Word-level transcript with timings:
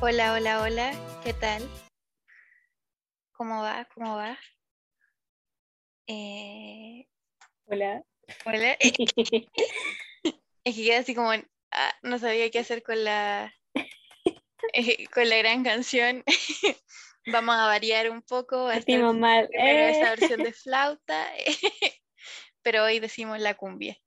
Hola, 0.00 0.32
hola, 0.34 0.62
hola, 0.62 0.92
¿qué 1.24 1.32
tal? 1.34 1.68
¿Cómo 3.32 3.62
va? 3.62 3.84
¿Cómo 3.92 4.14
va? 4.14 4.38
Eh, 6.06 7.08
Hola. 7.66 8.04
hola. 8.44 8.78
Es 10.64 10.76
que 10.76 10.84
queda 10.84 10.98
así 10.98 11.16
como, 11.16 11.32
ah, 11.32 11.94
no 12.02 12.18
sabía 12.20 12.48
qué 12.50 12.60
hacer 12.60 12.84
con 12.84 13.02
la, 13.02 13.52
eh, 14.72 15.06
con 15.08 15.28
la 15.28 15.36
gran 15.38 15.64
canción. 15.64 16.22
Vamos 17.26 17.56
a 17.56 17.66
variar 17.66 18.08
un 18.10 18.22
poco. 18.22 18.70
estar 18.70 19.02
mal. 19.14 19.48
Eh. 19.52 19.90
esa 19.90 20.10
versión 20.10 20.44
de 20.44 20.52
flauta, 20.52 21.28
pero 22.62 22.84
hoy 22.84 23.00
decimos 23.00 23.40
la 23.40 23.54
cumbia. 23.54 23.98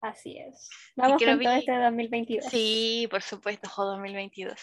Así 0.00 0.38
es. 0.38 0.68
Vamos 0.96 1.22
con 1.22 1.40
todo 1.42 1.52
este 1.54 1.72
2022. 1.72 2.44
Sí, 2.50 3.08
por 3.10 3.22
supuesto, 3.22 3.68
ojo 3.68 3.84
2022. 3.86 4.54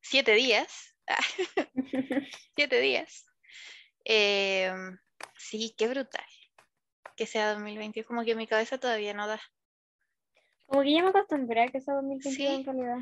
Siete 0.00 0.32
días. 0.34 0.94
Siete 2.56 2.80
días. 2.80 3.26
Eh, 4.04 4.72
sí, 5.36 5.74
qué 5.78 5.86
brutal. 5.88 6.24
Que 7.16 7.26
sea 7.26 7.52
2022, 7.52 8.06
como 8.06 8.24
que 8.24 8.34
mi 8.34 8.46
cabeza 8.46 8.78
todavía 8.78 9.14
no 9.14 9.26
da. 9.26 9.40
Como 10.66 10.82
que 10.82 10.92
ya 10.92 11.02
me 11.02 11.10
acostumbré 11.10 11.62
a 11.64 11.68
que 11.68 11.80
sea 11.80 11.94
2022 11.94 12.34
Sí. 12.34 12.46
en 12.46 12.64
realidad. 12.64 12.96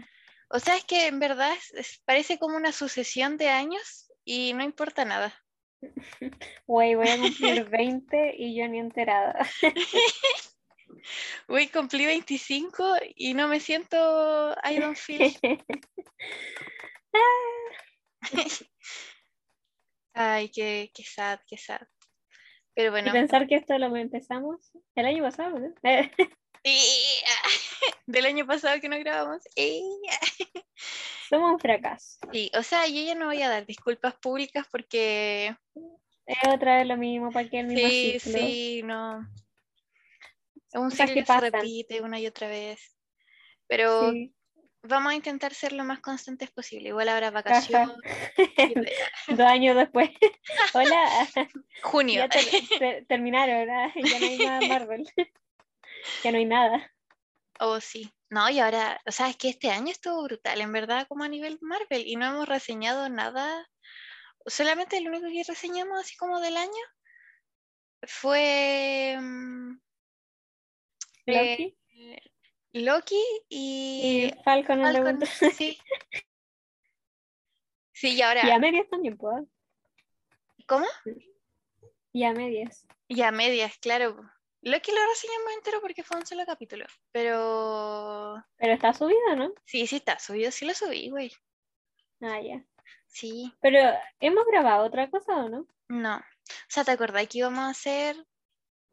O 0.51 0.59
sea, 0.59 0.77
es 0.77 0.85
que 0.85 1.07
en 1.07 1.19
verdad 1.19 1.55
es- 1.75 2.01
parece 2.05 2.39
como 2.39 2.57
una 2.57 2.73
sucesión 2.73 3.37
de 3.37 3.49
años 3.49 4.11
y 4.25 4.53
no 4.55 4.65
importa 4.65 5.05
nada. 5.05 5.35
Güey, 6.67 6.95
voy 6.95 7.09
a 7.09 7.19
cumplir 7.19 7.65
20 7.71 8.35
y 8.37 8.57
yo 8.59 8.67
ni 8.69 8.79
enterada. 8.81 9.39
Uy, 11.49 11.69
cumplí 11.69 12.07
25 12.07 12.85
y 13.15 13.35
no 13.35 13.49
me 13.49 13.61
siento 13.61 14.55
I 14.65 14.79
don't 14.79 14.97
feel. 14.97 15.33
Ay, 20.15 20.51
qué, 20.51 20.91
qué 20.95 21.05
sad, 21.05 21.41
qué 21.47 21.57
sad. 21.57 21.81
Pero 22.75 22.89
Y 22.89 22.91
bueno, 22.91 23.13
pensar 23.13 23.47
que 23.47 23.57
esto 23.57 23.79
lo 23.79 23.95
empezamos 23.97 24.73
el 24.95 25.07
año 25.07 25.23
pasado, 25.23 25.59
¿no? 25.59 25.75
Y- 26.65 27.23
del 28.07 28.27
año 28.27 28.47
pasado 28.47 28.81
que 28.81 28.89
no 28.89 28.99
grabamos. 28.99 29.43
y- 29.57 29.83
Somos 31.31 31.53
un 31.53 31.59
fracaso. 31.61 32.19
Sí, 32.33 32.51
o 32.57 32.63
sea, 32.63 32.87
yo 32.87 33.01
ya 33.03 33.15
no 33.15 33.27
voy 33.27 33.43
a 33.43 33.49
dar 33.49 33.65
disculpas 33.67 34.15
públicas 34.17 34.67
porque 34.71 35.57
Es 36.27 36.37
otra 36.53 36.79
vez 36.79 36.87
lo 36.87 36.97
mismo, 36.97 37.33
para 37.33 37.49
que 37.49 37.61
el 37.61 37.67
mismo 37.69 37.89
sí, 37.89 38.19
ciclo. 38.21 38.39
sí, 38.39 38.83
no. 38.85 39.27
Es 40.73 40.81
un 40.81 40.91
ciclo 40.91 41.15
que 41.15 41.23
pasan. 41.25 41.53
repite 41.53 42.01
una 42.03 42.19
y 42.21 42.27
otra 42.27 42.49
vez. 42.49 42.97
Pero 43.67 44.13
Sí. 44.13 44.35
vamos 44.83 45.13
a 45.13 45.15
intentar 45.15 45.55
ser 45.55 45.73
lo 45.73 45.85
más 45.85 46.01
constantes 46.01 46.51
posible. 46.51 46.89
Igual 46.91 47.09
ahora 47.09 47.31
vacaciones. 47.31 47.89
Dos 49.29 49.41
años 49.41 49.77
después. 49.77 50.11
Hola. 50.75 51.29
Junio. 51.83 52.21
Ya 52.21 52.29
ter- 52.29 52.69
ter- 52.79 53.07
terminaron, 53.07 53.69
¿ah? 53.71 53.93
ya 53.97 54.19
no 54.21 54.27
hay 54.27 54.39
más 54.39 54.69
Marvel. 54.69 55.05
ya 56.23 56.33
no 56.33 56.39
hay 56.39 56.45
nada. 56.45 56.93
Oh, 57.61 57.81
sí. 57.81 58.13
No, 58.31 58.49
y 58.51 58.59
ahora, 58.61 59.01
o 59.07 59.11
sea, 59.11 59.31
es 59.31 59.37
que 59.37 59.49
este 59.49 59.71
año 59.71 59.91
estuvo 59.91 60.23
brutal, 60.23 60.61
en 60.61 60.71
verdad, 60.71 61.07
como 61.09 61.25
a 61.25 61.29
nivel 61.29 61.59
Marvel, 61.63 62.07
y 62.07 62.17
no 62.17 62.27
hemos 62.27 62.47
reseñado 62.49 63.09
nada. 63.09 63.67
Solamente 64.47 65.01
lo 65.01 65.09
único 65.11 65.27
que 65.29 65.45
reseñamos 65.51 65.99
así 65.99 66.15
como 66.17 66.39
del 66.41 66.57
año 66.59 66.71
fue 68.03 69.17
mm, 69.21 69.81
Loki 71.33 71.77
eh, 71.95 72.21
Loki 72.73 73.23
y 73.49 74.31
y 74.35 74.43
Falcon 74.43 74.81
Falcon, 74.81 75.05
Winter 75.07 75.29
sí. 75.29 75.79
Sí, 77.93 78.15
y 78.15 78.23
ahora, 78.23 78.47
Y 78.47 78.51
a 78.51 78.59
medias 78.59 78.89
también, 78.89 79.17
pues. 79.17 79.45
¿cómo? 80.67 80.87
Y 82.13 82.25
a 82.25 82.33
medias. 82.33 82.87
Y 83.09 83.23
a 83.23 83.33
medias, 83.33 83.77
claro. 83.79 84.17
Loki 84.63 84.91
lo 84.93 85.07
reseñamos 85.09 85.53
entero 85.55 85.81
porque 85.81 86.03
fue 86.05 86.17
un 86.19 86.27
solo 86.27 86.45
capítulo, 86.47 86.87
pero 87.13 88.45
Pero 88.57 88.73
está 88.73 88.93
subido, 88.93 89.37
¿no? 89.37 89.53
sí, 89.65 89.87
sí 89.87 89.97
está 89.97 90.19
subido, 90.19 90.51
sí 90.51 90.65
lo 90.67 90.75
subí, 90.75 91.11
güey. 91.11 91.33
Ah, 92.21 92.41
ya. 92.41 92.65
Sí, 93.07 93.53
Pero, 93.61 93.79
¿hemos 94.21 94.45
grabado 94.47 94.85
otra 94.87 95.09
cosa 95.11 95.37
o 95.37 95.49
no? 95.49 95.67
no. 95.89 96.17
O 96.19 96.23
sea, 96.69 96.85
¿te 96.85 96.93
acordás 96.93 97.29
que 97.29 97.39
íbamos 97.39 97.61
a 97.61 97.71
hacer? 97.71 98.17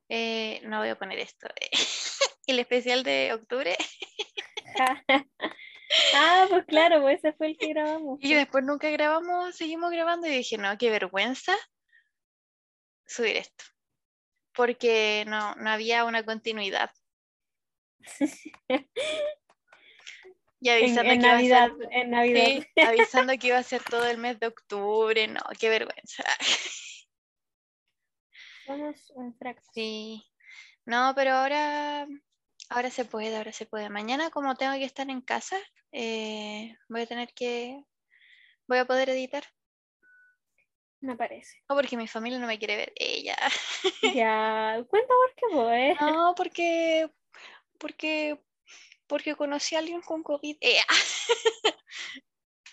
eh, 0.09 0.61
no 0.65 0.79
voy 0.79 0.89
a 0.89 0.97
poner 0.99 1.19
esto. 1.19 1.47
el 2.47 2.59
especial 2.59 3.03
de 3.03 3.33
octubre. 3.33 3.75
ah, 6.15 6.47
pues 6.49 6.65
claro, 6.65 7.01
pues 7.01 7.19
ese 7.19 7.33
fue 7.33 7.47
el 7.47 7.57
que 7.57 7.67
grabamos. 7.69 8.19
Y 8.21 8.33
después 8.33 8.63
nunca 8.63 8.89
grabamos, 8.89 9.55
seguimos 9.55 9.91
grabando 9.91 10.27
y 10.27 10.31
dije, 10.31 10.57
no, 10.57 10.77
qué 10.77 10.89
vergüenza 10.89 11.55
subir 13.05 13.37
esto. 13.37 13.65
Porque 14.53 15.25
no, 15.27 15.55
no 15.55 15.69
había 15.69 16.05
una 16.05 16.23
continuidad. 16.23 16.91
Y 20.61 20.69
En, 20.69 20.97
avisando 20.97 21.11
en 21.11 21.19
que 21.21 21.25
iba 21.27 21.33
a 21.33 21.35
Navidad, 21.35 21.71
ser, 21.77 21.87
en 21.91 22.09
Navidad. 22.09 22.43
sí, 22.43 22.81
avisando 22.81 23.37
que 23.37 23.47
iba 23.47 23.57
a 23.59 23.63
ser 23.63 23.83
todo 23.89 24.05
el 24.07 24.17
mes 24.17 24.39
de 24.39 24.47
octubre, 24.47 25.27
no, 25.27 25.41
qué 25.59 25.69
vergüenza. 25.69 26.23
Somos 28.65 29.11
un 29.11 29.37
fracaso. 29.37 29.69
Sí. 29.75 30.23
No, 30.85 31.13
pero 31.15 31.33
ahora, 31.33 32.07
ahora 32.69 32.89
se 32.89 33.05
puede, 33.05 33.35
ahora 33.35 33.51
se 33.51 33.65
puede. 33.65 33.89
Mañana, 33.89 34.29
como 34.29 34.55
tengo 34.55 34.73
que 34.73 34.85
estar 34.85 35.09
en 35.09 35.21
casa, 35.21 35.57
eh, 35.91 36.75
voy 36.89 37.01
a 37.01 37.07
tener 37.07 37.33
que, 37.33 37.83
voy 38.67 38.79
a 38.79 38.85
poder 38.85 39.09
editar. 39.09 39.43
Me 41.01 41.15
parece. 41.15 41.61
No, 41.69 41.75
porque 41.75 41.97
mi 41.97 42.07
familia 42.07 42.39
no 42.39 42.47
me 42.47 42.57
quiere 42.57 42.77
ver. 42.77 42.93
Ella. 42.95 43.37
Ya, 44.15 44.83
cuenta 44.89 45.13
por 45.13 45.35
qué, 45.35 45.45
pues. 45.51 46.01
No, 46.01 46.33
porque, 46.35 47.09
porque, 47.77 48.39
porque 49.07 49.35
conocí 49.35 49.75
a 49.75 49.79
alguien 49.79 50.01
con 50.01 50.23
COVID. 50.23 50.57
Eh, 50.61 50.79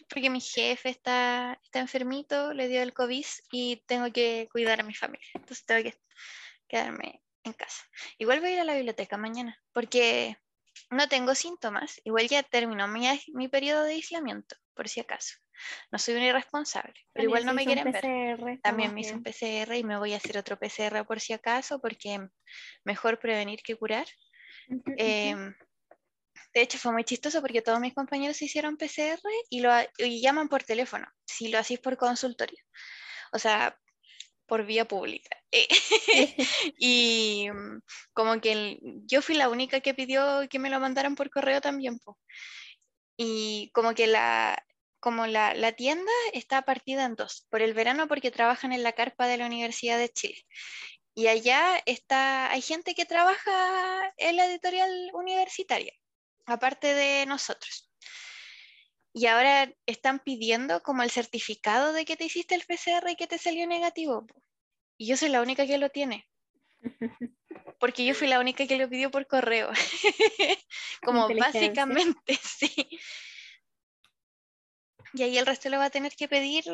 porque 0.09 0.30
mi 0.30 0.41
jefe 0.41 0.88
está, 0.88 1.59
está 1.62 1.80
enfermito, 1.80 2.54
le 2.54 2.69
dio 2.69 2.82
el 2.82 2.94
COVID 2.94 3.26
y 3.50 3.82
tengo 3.86 4.10
que 4.12 4.48
cuidar 4.50 4.80
a 4.80 4.84
mi 4.84 4.94
familia. 4.94 5.28
Entonces 5.34 5.64
tengo 5.66 5.82
que 5.82 5.98
quedarme 6.69 7.22
en 7.44 7.53
casa. 7.53 7.84
Igual 8.19 8.41
voy 8.41 8.50
a 8.50 8.53
ir 8.54 8.60
a 8.60 8.64
la 8.64 8.75
biblioteca 8.75 9.16
mañana, 9.16 9.60
porque 9.72 10.36
no 10.91 11.08
tengo 11.08 11.34
síntomas. 11.34 12.00
Igual 12.04 12.28
ya 12.28 12.42
terminó 12.42 12.88
mi, 12.88 13.08
mi 13.34 13.48
periodo 13.48 13.84
de 13.84 13.94
aislamiento, 13.94 14.56
por 14.75 14.88
si 14.88 15.00
acaso. 15.00 15.36
No 15.91 15.98
soy 15.98 16.14
una 16.14 16.26
irresponsable, 16.26 16.94
pero 17.12 17.28
igual 17.28 17.44
no 17.44 17.54
me 17.54 17.64
quieren 17.64 17.92
ver. 17.92 18.60
También 18.62 18.94
me 18.94 19.03
hice 19.03 19.14
un 19.14 19.22
PCR 19.22 19.76
y 19.76 19.84
me 19.84 19.98
voy 19.98 20.12
a 20.12 20.16
hacer 20.16 20.38
otro 20.38 20.58
PCR 20.58 21.04
por 21.06 21.20
si 21.20 21.32
acaso, 21.32 21.80
porque 21.80 22.19
mejor 22.84 23.19
prevenir 23.19 23.60
que 23.62 23.76
curar. 23.76 24.06
Em, 24.97 25.54
de 26.54 26.60
hecho, 26.60 26.78
fue 26.78 26.92
muy 26.92 27.04
chistoso 27.04 27.41
porque 27.41 27.62
todos 27.62 27.80
mis 27.80 27.94
compañeros 27.94 28.36
se 28.36 28.47
hicieron 28.47 28.76
PCR 28.76 29.20
y 29.50 29.60
lo 29.60 29.70
y 29.98 30.20
llaman 30.20 30.48
por 30.48 30.62
teléfono, 30.62 31.06
si 31.24 31.48
lo 31.48 31.59
hacís 31.59 31.78
por 31.78 31.97
consultorio, 31.97 32.59
o 33.32 33.38
sea, 33.38 33.78
por 34.53 34.67
vía 34.67 34.85
pública. 34.87 35.31
Y 36.79 37.49
mm, 37.51 37.81
como 38.13 38.39
que 38.43 38.53
el- 38.53 38.81
yo 39.07 39.23
fui 39.23 39.35
la 39.35 39.49
única 39.49 39.81
que 39.81 39.95
pidió 39.95 40.47
que 40.51 40.59
me 40.59 40.69
lo 40.71 40.79
mandaran 40.79 41.15
por 41.17 41.31
correo 41.31 41.63
también. 41.63 41.99
po. 42.01 42.19
Y 43.17 43.71
como 43.73 43.95
que 43.95 44.07
la, 44.07 44.63
como 45.01 45.27
la, 45.27 45.55
la 45.55 45.73
tienda 45.73 46.13
está 46.35 46.63
partida 46.63 47.05
en 47.07 47.15
dos, 47.15 47.47
por 47.51 47.63
el 47.63 47.73
verano 47.75 48.09
porque 48.09 48.31
trabajan 48.31 48.72
en 48.72 48.83
la 48.83 48.93
carpa 48.93 49.27
de 49.27 49.39
la 49.39 49.47
Universidad 49.47 49.99
de 49.99 50.10
Chile. 50.10 50.39
Y 51.15 51.28
allá 51.28 51.81
está, 51.87 52.51
hay 52.51 52.63
gente 52.63 52.95
que 52.95 53.07
trabaja 53.07 54.13
en 54.19 54.37
la 54.37 54.47
editorial 54.47 54.91
universitaria, 55.15 55.95
aparte 56.47 56.95
de 56.95 57.27
nosotros. 57.27 57.91
Y 59.12 59.26
ahora 59.26 59.72
están 59.86 60.20
pidiendo 60.20 60.82
como 60.82 61.03
el 61.03 61.10
certificado 61.10 61.92
de 61.92 62.04
que 62.04 62.16
te 62.16 62.24
hiciste 62.24 62.54
el 62.54 62.64
PCR 62.64 63.10
y 63.10 63.16
que 63.16 63.26
te 63.26 63.38
salió 63.38 63.66
negativo. 63.66 64.26
Y 64.97 65.06
yo 65.06 65.16
soy 65.16 65.28
la 65.28 65.42
única 65.42 65.66
que 65.66 65.78
lo 65.78 65.91
tiene, 65.91 66.26
porque 67.78 68.04
yo 68.04 68.14
fui 68.14 68.28
la 68.28 68.41
única 68.41 68.66
que 68.66 68.76
lo 68.76 68.88
pidió 68.88 69.10
por 69.10 69.26
correo. 69.26 69.70
como 71.03 71.28
básicamente, 71.28 72.34
sí. 72.42 72.88
Y 75.14 75.22
ahí 75.22 75.36
el 75.36 75.47
resto 75.47 75.68
lo 75.68 75.78
va 75.78 75.86
a 75.86 75.91
tener 75.91 76.14
que 76.16 76.28
pedir 76.28 76.64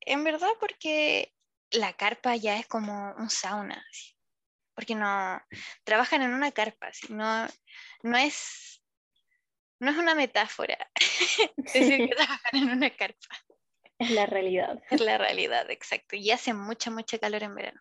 en 0.00 0.24
verdad 0.24 0.50
porque 0.58 1.34
la 1.70 1.92
carpa 1.94 2.36
ya 2.36 2.56
es 2.56 2.66
como 2.66 3.14
un 3.16 3.30
sauna. 3.30 3.84
Porque 4.74 4.94
no 4.94 5.40
trabajan 5.84 6.22
en 6.22 6.32
una 6.32 6.52
carpa, 6.52 6.88
así, 6.88 7.12
no, 7.12 7.46
no 8.02 8.16
es 8.16 8.79
no 9.80 9.90
es 9.90 9.96
una 9.96 10.14
metáfora 10.14 10.78
decir 11.56 12.08
que 12.08 12.14
trabajan 12.14 12.52
en 12.52 12.70
una 12.70 12.90
carpa. 12.90 13.36
Es 13.98 14.10
la 14.10 14.26
realidad. 14.26 14.80
Es 14.90 15.00
la 15.00 15.18
realidad, 15.18 15.70
exacto. 15.70 16.16
Y 16.16 16.30
hace 16.30 16.54
mucha, 16.54 16.90
mucha 16.90 17.18
calor 17.18 17.42
en 17.42 17.54
verano. 17.54 17.80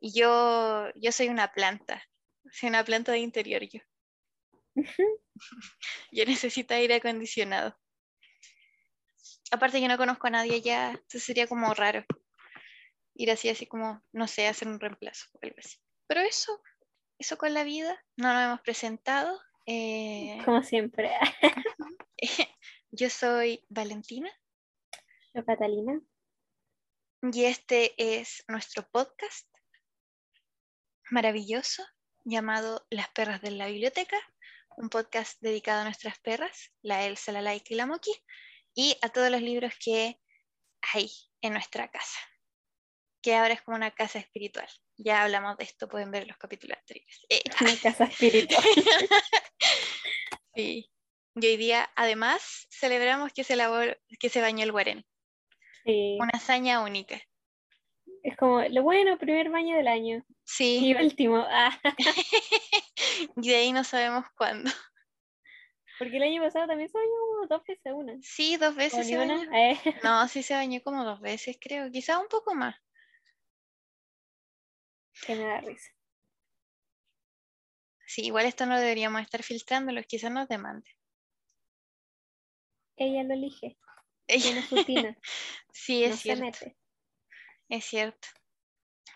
Y 0.00 0.18
yo, 0.18 0.88
yo 0.96 1.12
soy 1.12 1.28
una 1.28 1.52
planta, 1.52 2.02
soy 2.50 2.70
una 2.70 2.84
planta 2.84 3.12
de 3.12 3.18
interior 3.18 3.62
yo. 3.62 3.80
Yo 6.12 6.24
necesito 6.24 6.74
aire 6.74 6.94
acondicionado. 6.94 7.78
Aparte 9.50 9.80
que 9.80 9.88
no 9.88 9.98
conozco 9.98 10.28
a 10.28 10.30
nadie 10.30 10.62
ya, 10.62 10.90
entonces 10.92 11.24
sería 11.24 11.46
como 11.46 11.74
raro 11.74 12.04
ir 13.14 13.30
así, 13.30 13.48
así 13.48 13.66
como, 13.66 14.02
no 14.12 14.26
sé, 14.26 14.46
hacer 14.46 14.68
un 14.68 14.80
reemplazo 14.80 15.26
o 15.34 15.38
algo 15.42 15.56
así. 15.58 15.76
Pero 16.06 16.20
eso, 16.20 16.62
eso 17.18 17.36
con 17.36 17.52
la 17.52 17.64
vida, 17.64 18.02
no 18.16 18.32
nos 18.32 18.42
hemos 18.42 18.60
presentado. 18.62 19.38
Eh, 19.66 20.38
Como 20.44 20.62
siempre. 20.62 21.10
yo 22.90 23.10
soy 23.10 23.64
Valentina 23.68 24.30
Yo, 25.34 25.44
Catalina. 25.44 26.00
y 27.32 27.44
este 27.44 27.94
es 27.96 28.44
nuestro 28.48 28.88
podcast 28.90 29.48
maravilloso 31.10 31.84
llamado 32.24 32.86
Las 32.90 33.08
perras 33.10 33.42
de 33.42 33.50
la 33.50 33.66
biblioteca, 33.66 34.16
un 34.76 34.88
podcast 34.88 35.40
dedicado 35.40 35.80
a 35.80 35.84
nuestras 35.84 36.18
perras, 36.20 36.72
la 36.82 37.04
Elsa, 37.06 37.32
la 37.32 37.42
Laika 37.42 37.74
y 37.74 37.76
la 37.76 37.86
Moki, 37.86 38.12
y 38.74 38.96
a 39.02 39.10
todos 39.10 39.30
los 39.30 39.42
libros 39.42 39.74
que 39.84 40.20
hay 40.94 41.10
en 41.42 41.52
nuestra 41.52 41.90
casa, 41.90 42.18
que 43.20 43.34
ahora 43.34 43.54
es 43.54 43.62
como 43.62 43.76
una 43.76 43.90
casa 43.90 44.18
espiritual. 44.18 44.68
Ya 45.04 45.22
hablamos 45.22 45.56
de 45.56 45.64
esto, 45.64 45.88
pueden 45.88 46.10
ver 46.10 46.26
los 46.28 46.36
capítulos 46.36 46.78
anteriores. 46.78 47.20
Eh, 47.28 47.42
Una 47.60 47.76
casa 47.82 48.04
espiritual. 48.04 48.62
sí. 50.54 50.88
Y 51.34 51.46
hoy 51.46 51.56
día, 51.56 51.90
además, 51.96 52.66
celebramos 52.70 53.32
que 53.32 53.42
se, 53.42 53.56
lavó- 53.56 53.96
que 54.20 54.28
se 54.28 54.40
bañó 54.42 54.64
el 54.64 54.72
Guarén, 54.72 55.04
Sí. 55.84 56.18
una 56.20 56.32
hazaña 56.34 56.80
única. 56.82 57.20
Es 58.22 58.36
como 58.36 58.62
lo 58.62 58.82
bueno, 58.82 59.18
primer 59.18 59.50
baño 59.50 59.76
del 59.76 59.88
año. 59.88 60.24
Sí, 60.44 60.78
Y 60.86 60.94
último. 60.94 61.44
Ah, 61.48 61.76
y 63.36 63.48
de 63.48 63.56
ahí 63.56 63.72
no 63.72 63.82
sabemos 63.82 64.26
cuándo. 64.36 64.70
porque 65.98 66.18
el 66.18 66.22
año 66.24 66.42
pasado 66.42 66.66
también 66.68 66.88
se 66.90 66.98
bañó 66.98 67.10
como 67.30 67.46
dos 67.48 67.62
veces 67.66 67.92
una. 67.94 68.14
Sí, 68.22 68.56
dos 68.58 68.74
¿O 68.74 68.76
veces 68.76 69.06
se 69.08 69.16
bañó. 69.16 69.42
Eh, 69.54 69.78
No, 70.04 70.28
sí 70.28 70.42
se 70.42 70.54
bañó 70.54 70.80
como 70.82 71.04
dos 71.04 71.20
veces, 71.20 71.56
creo. 71.60 71.90
Quizá 71.90 72.18
un 72.18 72.28
poco 72.28 72.54
más. 72.54 72.76
Que 75.24 75.34
me 75.36 75.44
da 75.44 75.60
risa. 75.60 75.90
Sí, 78.06 78.26
igual 78.26 78.44
esto 78.46 78.66
no 78.66 78.78
deberíamos 78.78 79.22
estar 79.22 79.42
filtrándolo, 79.42 80.02
quizás 80.02 80.30
nos 80.30 80.48
demande. 80.48 80.90
Ella 82.96 83.22
lo 83.24 83.34
elige. 83.34 83.78
Tiene 84.26 84.62
su 84.66 84.84
tina. 84.84 85.16
Sí, 85.72 86.04
es 86.04 86.10
no 86.10 86.16
se 86.16 86.22
cierto, 86.22 86.44
mete. 86.44 86.76
es 87.70 87.84
cierto. 87.86 88.28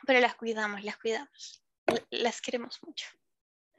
Pero 0.07 0.21
las 0.21 0.35
cuidamos, 0.37 0.83
las 0.85 0.97
cuidamos. 0.97 1.63
Las 2.11 2.41
queremos 2.41 2.83
mucho. 2.83 3.07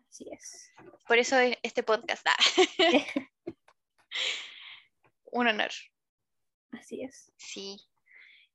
Así 0.09 0.29
es. 0.31 0.71
Por 1.07 1.17
eso 1.17 1.37
es 1.39 1.57
este 1.63 1.81
podcast. 1.83 2.25
ah. 2.27 2.37
Un 5.31 5.47
honor, 5.47 5.71
Así 6.71 7.03
es. 7.03 7.31
sí. 7.37 7.77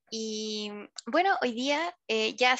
Y 0.09 0.71
bueno, 1.05 1.37
hoy 1.41 1.53
día 1.53 1.95
eh, 2.07 2.33
ya 2.35 2.55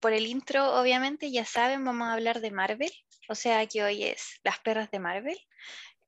por 0.00 0.12
el 0.12 0.26
intro, 0.26 0.74
obviamente, 0.80 1.30
ya 1.30 1.44
saben, 1.44 1.84
vamos 1.84 2.08
a 2.08 2.14
hablar 2.14 2.40
de 2.40 2.50
Marvel. 2.50 2.92
O 3.28 3.34
sea 3.34 3.66
que 3.66 3.82
hoy 3.82 4.04
es 4.04 4.40
Las 4.42 4.58
perras 4.60 4.90
de 4.90 4.98
Marvel. 4.98 5.38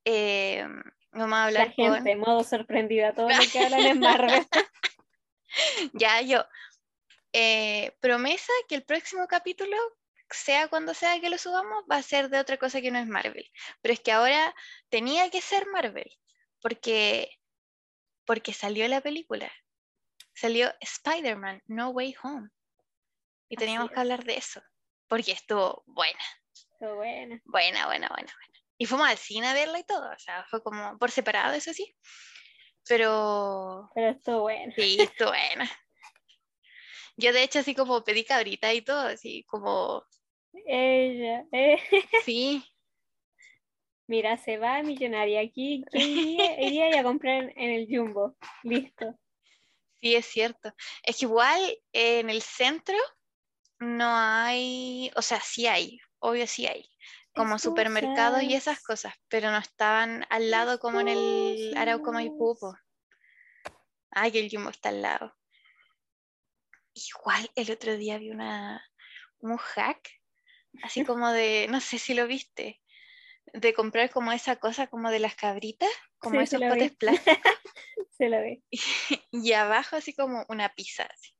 Eh, 0.05 0.67
vamos 1.13 1.37
a 1.37 1.41
La 1.41 1.45
hablar 1.45 1.75
con... 1.75 1.95
gente, 1.95 2.17
modo 2.17 2.45
sorprendida, 2.45 3.15
todo 3.15 3.29
lo 3.29 3.43
que 3.53 3.59
hablan 3.65 3.87
en 3.87 4.01
Marvel. 4.01 4.47
Ya 5.93 6.21
yo. 6.21 6.45
Eh, 7.33 7.97
promesa 8.01 8.53
que 8.69 8.77
el 8.77 8.85
próximo 8.85 9.27
capítulo, 9.27 9.77
sea 10.31 10.69
cuando 10.69 10.95
sea 10.95 11.21
que 11.21 11.29
lo 11.29 11.39
subamos, 11.39 11.85
va 11.91 11.97
a 11.97 12.03
ser 12.03 12.29
de 12.29 12.39
otra 12.39 12.57
cosa 12.57 12.81
que 12.81 12.93
no 12.93 13.01
es 13.01 13.09
Marvel. 13.09 13.51
Pero 13.83 13.93
es 13.93 14.01
que 14.01 14.13
ahora 14.13 14.55
tenía 14.89 15.29
que 15.29 15.41
ser 15.41 15.67
Marvel, 15.67 16.09
porque, 16.61 17.31
porque 18.25 18.53
salió 18.53 18.87
la 18.87 19.01
película. 19.01 19.51
Salió 20.35 20.73
Spider-Man, 20.81 21.63
No 21.67 21.91
Way 21.91 22.15
Home. 22.23 22.51
Y 23.51 23.57
teníamos 23.57 23.91
que 23.91 24.01
hablar 24.01 24.25
de 24.25 24.37
eso, 24.37 24.63
porque 25.09 25.33
estuvo 25.33 25.83
buena, 25.87 26.19
Todo 26.79 26.97
bueno. 26.97 27.39
buena, 27.45 27.87
buena, 27.87 28.09
buena, 28.09 28.33
buena. 28.35 28.55
Y 28.79 28.87
fuimos 28.87 29.09
al 29.09 29.19
cine 29.19 29.49
a 29.49 29.53
verla 29.55 29.79
y 29.81 29.85
todo, 29.85 30.11
o 30.11 30.19
sea, 30.19 30.45
fue 30.49 30.63
como 30.63 30.99
por 30.99 31.11
separado, 31.11 31.53
eso 31.55 31.75
sí. 31.75 31.95
Pero 32.89 33.91
Pero 33.95 34.09
estuvo 34.11 34.41
bueno. 34.43 34.73
Sí, 34.77 34.97
estuvo 35.01 35.29
buena. 35.31 35.71
Yo 37.17 37.33
de 37.33 37.43
hecho 37.43 37.59
así 37.59 37.75
como 37.75 38.03
pedí 38.05 38.25
cabrita 38.25 38.73
y 38.73 38.83
todo, 38.83 39.01
así 39.09 39.45
como, 39.45 40.05
Ella. 40.67 41.45
eh. 41.53 41.79
sí, 42.25 42.65
Mira, 44.07 44.37
se 44.39 44.59
va 44.59 44.83
millonaria. 44.83 45.41
Aquí, 45.41 45.85
¿quién 45.91 46.09
iría, 46.09 46.61
iría 46.61 47.01
a 47.01 47.05
comprar 47.05 47.53
en 47.57 47.71
el 47.71 47.87
Jumbo? 47.89 48.37
Listo. 48.63 49.19
sí 50.01 50.15
es 50.17 50.27
cierto. 50.27 50.73
Es 51.03 51.19
que 51.19 51.27
igual 51.27 51.61
eh, 51.93 52.21
en 52.21 52.31
el 52.31 52.43
centro 52.43 52.97
no 53.81 54.15
hay, 54.15 55.11
o 55.17 55.23
sea, 55.23 55.41
sí 55.41 55.67
hay, 55.67 55.99
obvio 56.19 56.47
sí 56.47 56.67
hay, 56.67 56.89
como 57.35 57.59
supermercados 57.59 58.43
y 58.43 58.55
esas 58.55 58.83
cosas, 58.83 59.15
pero 59.29 59.51
no 59.51 59.59
estaban 59.59 60.27
al 60.29 60.51
lado 60.51 60.79
como 60.79 61.01
en 61.01 61.09
el 61.09 61.75
Arauco 61.77 62.13
Maipú. 62.13 62.57
Ay, 64.11 64.33
el 64.35 64.51
Jumbo 64.51 64.71
está 64.71 64.91
al 64.91 65.03
lado. 65.03 65.37
Igual 66.93 67.51
el 67.55 67.71
otro 67.71 67.97
día 67.97 68.19
vi 68.19 68.31
una, 68.31 68.85
un 69.39 69.57
hack, 69.57 70.11
así 70.83 71.05
como 71.07 71.31
de, 71.31 71.67
no 71.71 71.81
sé 71.81 71.99
si 71.99 72.15
lo 72.15 72.27
viste, 72.27 72.83
de 73.53 73.73
comprar 73.73 74.11
como 74.11 74.33
esa 74.33 74.57
cosa 74.57 74.89
como 74.89 75.11
de 75.11 75.21
las 75.21 75.37
cabritas, 75.37 75.89
como 76.19 76.37
Sí, 76.41 76.45
esos 76.45 76.61
potes 76.61 76.97
plásticos, 76.97 77.53
Se 78.11 78.29
lo 78.29 78.37
ve. 78.39 78.63
y 79.31 79.53
abajo 79.53 79.97
así 79.97 80.13
como 80.15 80.45
una 80.49 80.75
pizza. 80.75 81.05
así. 81.05 81.33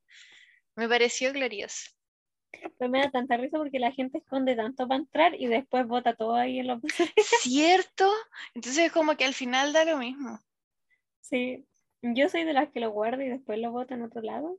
Me 0.77 0.89
pareció 0.89 1.33
glorioso. 1.33 1.91
Pero 2.51 2.91
me 2.91 3.01
da 3.01 3.11
tanta 3.11 3.37
risa 3.37 3.59
porque 3.59 3.79
la 3.79 3.93
gente 3.93 4.19
esconde 4.19 4.57
tanto 4.57 4.87
para 4.89 5.01
entrar 5.01 5.35
y 5.35 5.47
después 5.47 5.87
bota 5.87 6.15
todo 6.15 6.35
ahí 6.35 6.59
en 6.59 6.67
los. 6.67 6.81
¿Cierto? 7.43 8.11
Entonces 8.55 8.93
como 8.93 9.17
que 9.17 9.25
al 9.25 9.35
final 9.35 9.73
da 9.73 9.85
lo 9.85 9.99
mismo. 9.99 10.39
Sí. 11.21 11.67
Yo 12.03 12.29
soy 12.29 12.45
de 12.45 12.55
las 12.55 12.71
que 12.71 12.81
lo 12.81 12.91
guardo 12.91 13.23
y 13.23 13.29
después 13.29 13.59
lo 13.59 13.71
boto 13.71 13.95
en 13.95 14.03
otro 14.03 14.23
lado. 14.23 14.59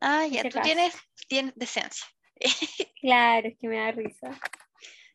Ah, 0.00 0.26
ya, 0.26 0.42
tú 0.42 0.48
acaso. 0.48 0.62
tienes, 0.64 0.94
tienes 1.28 1.54
decencia. 1.56 2.06
Claro, 3.00 3.48
es 3.48 3.58
que 3.58 3.68
me 3.68 3.76
da 3.76 3.92
risa. 3.92 4.30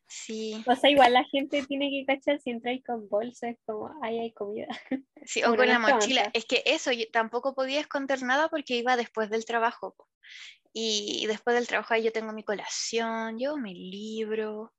Sí, 0.07 0.63
O 0.65 0.75
sea, 0.75 0.89
igual 0.89 1.13
la 1.13 1.23
gente 1.25 1.63
tiene 1.67 1.91
que 1.91 2.03
cachar 2.05 2.39
si 2.39 2.49
entráis 2.49 2.83
con 2.83 3.07
bolsa, 3.09 3.49
es 3.49 3.57
como, 3.65 3.91
ahí 4.01 4.19
hay 4.19 4.31
comida. 4.31 4.67
sí, 5.23 5.43
o 5.43 5.55
con 5.55 5.67
la 5.67 5.77
mochila. 5.77 6.31
Es 6.33 6.45
que 6.45 6.63
eso, 6.65 6.91
yo 6.91 7.05
tampoco 7.11 7.53
podía 7.53 7.79
esconder 7.79 8.23
nada 8.23 8.49
porque 8.49 8.75
iba 8.75 8.97
después 8.97 9.29
del 9.29 9.45
trabajo. 9.45 9.95
Y 10.73 11.25
después 11.27 11.55
del 11.55 11.67
trabajo 11.67 11.93
ahí 11.93 12.03
yo 12.03 12.11
tengo 12.11 12.31
mi 12.31 12.43
colación, 12.43 13.39
yo 13.39 13.57
mi 13.57 13.73
libro, 13.73 14.73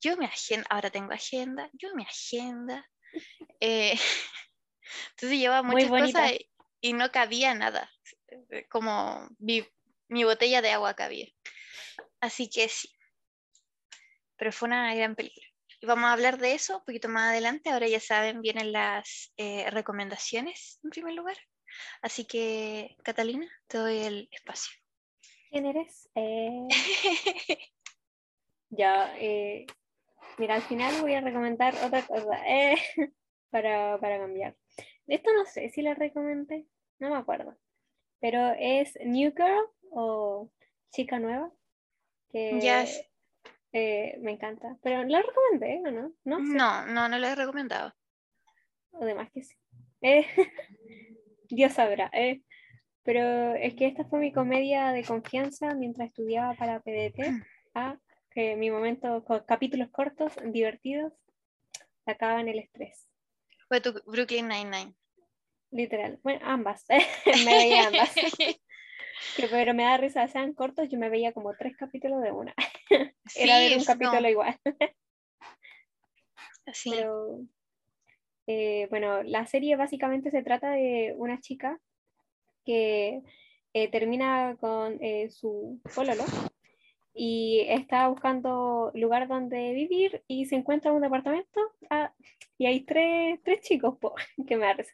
yo 0.00 0.16
mi 0.16 0.26
agenda, 0.26 0.66
ahora 0.70 0.90
tengo 0.90 1.12
agenda, 1.12 1.70
yo 1.72 1.94
mi 1.94 2.04
agenda. 2.04 2.88
Eh, 3.60 3.94
entonces 5.10 5.38
llevaba 5.38 5.62
muchas 5.62 5.88
cosas 5.88 6.32
y, 6.32 6.50
y 6.80 6.92
no 6.92 7.10
cabía 7.10 7.54
nada. 7.54 7.90
eh, 8.50 8.66
Como 8.68 9.26
mi, 9.38 9.66
mi 10.08 10.24
botella 10.24 10.60
de 10.60 10.70
agua 10.72 10.94
cabía. 10.94 11.26
Así 12.20 12.50
que 12.50 12.68
sí. 12.68 12.90
Pero 14.36 14.52
fue 14.52 14.66
una 14.68 14.94
gran 14.94 15.14
película. 15.14 15.46
Y 15.80 15.86
vamos 15.86 16.04
a 16.08 16.12
hablar 16.12 16.38
de 16.38 16.52
eso 16.52 16.78
un 16.78 16.84
poquito 16.84 17.08
más 17.08 17.30
adelante. 17.30 17.70
Ahora 17.70 17.88
ya 17.88 18.00
saben, 18.00 18.42
vienen 18.42 18.72
las 18.72 19.32
eh, 19.38 19.70
recomendaciones 19.70 20.78
en 20.84 20.90
primer 20.90 21.14
lugar. 21.14 21.36
Así 22.02 22.26
que, 22.26 22.96
Catalina, 23.02 23.50
te 23.66 23.78
doy 23.78 23.98
el 23.98 24.28
espacio. 24.30 24.76
¿Quién 25.50 25.66
eres? 25.66 26.08
Eh, 26.14 26.66
ya, 28.70 29.14
eh, 29.18 29.66
mira, 30.38 30.54
al 30.56 30.62
final 30.62 31.00
voy 31.00 31.14
a 31.14 31.20
recomendar 31.20 31.74
otra 31.84 32.02
cosa 32.06 32.38
eh, 32.46 32.76
para, 33.50 33.98
para 34.00 34.18
cambiar. 34.18 34.56
Esto 35.06 35.32
no 35.34 35.44
sé 35.46 35.70
si 35.70 35.82
la 35.82 35.94
recomendé, 35.94 36.66
no 36.98 37.10
me 37.10 37.16
acuerdo. 37.16 37.56
Pero 38.20 38.52
es 38.58 38.98
New 39.04 39.32
Girl 39.36 39.66
o 39.90 40.50
Chica 40.90 41.18
Nueva, 41.18 41.52
que 42.30 42.58
Ya 42.60 42.82
es- 42.82 43.06
eh, 43.72 44.18
me 44.20 44.32
encanta. 44.32 44.76
Pero 44.82 45.04
la 45.04 45.22
recomendé, 45.22 45.82
¿o 45.86 45.90
no? 45.92 46.12
No 46.24 46.38
sé. 46.38 46.54
No, 46.54 46.86
no, 46.86 47.08
no 47.08 47.18
lo 47.18 47.26
he 47.26 47.34
recomendado. 47.34 47.94
O 48.92 49.04
demás 49.04 49.30
que 49.32 49.42
sí. 49.42 49.54
Eh, 50.02 50.26
Dios 51.50 51.72
sabrá. 51.74 52.10
eh. 52.12 52.42
Pero 53.06 53.54
es 53.54 53.74
que 53.74 53.86
esta 53.86 54.04
fue 54.04 54.18
mi 54.18 54.32
comedia 54.32 54.90
de 54.90 55.04
confianza 55.04 55.74
mientras 55.74 56.08
estudiaba 56.08 56.54
para 56.54 56.80
PDT. 56.80 57.20
Ah, 57.72 57.96
que 58.32 58.56
mi 58.56 58.68
momento, 58.70 59.24
con 59.24 59.44
capítulos 59.46 59.88
cortos, 59.90 60.32
divertidos, 60.44 61.12
sacaban 62.04 62.48
el 62.48 62.58
estrés. 62.58 63.08
Fue 63.68 63.80
tu 63.80 63.92
Brooklyn 64.06 64.48
Nine-Nine. 64.48 64.94
Literal. 65.70 66.18
Bueno, 66.24 66.40
ambas. 66.42 66.84
me 67.46 67.54
veía 67.54 67.86
ambas. 67.86 68.12
Que, 69.34 69.48
pero 69.48 69.72
me 69.72 69.82
da 69.84 69.96
risa, 69.96 70.28
sean 70.28 70.52
cortos, 70.52 70.90
yo 70.90 70.98
me 70.98 71.08
veía 71.08 71.32
como 71.32 71.54
tres 71.56 71.74
capítulos 71.74 72.22
de 72.22 72.32
una. 72.32 72.54
Era 73.34 73.58
ver 73.58 73.78
un 73.78 73.84
capítulo 73.84 74.18
como- 74.18 74.28
igual. 74.28 74.56
sí. 76.72 76.90
Pero 76.90 77.40
eh, 78.46 78.86
bueno, 78.90 79.22
la 79.22 79.46
serie 79.46 79.74
básicamente 79.76 80.30
se 80.30 80.42
trata 80.42 80.72
de 80.72 81.14
una 81.16 81.40
chica 81.40 81.80
que 82.66 83.22
eh, 83.72 83.88
termina 83.90 84.56
con 84.60 84.98
eh, 85.02 85.30
su 85.30 85.80
pololo 85.94 86.24
y 87.14 87.60
está 87.68 88.08
buscando 88.08 88.90
lugar 88.94 89.26
donde 89.26 89.72
vivir 89.72 90.22
y 90.28 90.44
se 90.44 90.56
encuentra 90.56 90.90
en 90.90 90.96
un 90.96 91.02
departamento 91.02 91.60
ah, 91.88 92.12
y 92.58 92.66
hay 92.66 92.80
tres, 92.80 93.40
tres 93.42 93.60
chicos 93.60 93.96
po, 93.98 94.14
que 94.46 94.56
me 94.56 94.66
arresa. 94.66 94.92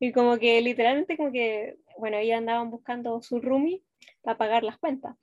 Y 0.00 0.12
como 0.12 0.38
que 0.38 0.60
literalmente 0.62 1.16
como 1.16 1.30
que, 1.30 1.76
bueno, 1.98 2.16
ellos 2.16 2.38
andaban 2.38 2.70
buscando 2.70 3.20
su 3.22 3.40
roomie 3.40 3.82
para 4.22 4.38
pagar 4.38 4.64
las 4.64 4.78
cuentas. 4.78 5.16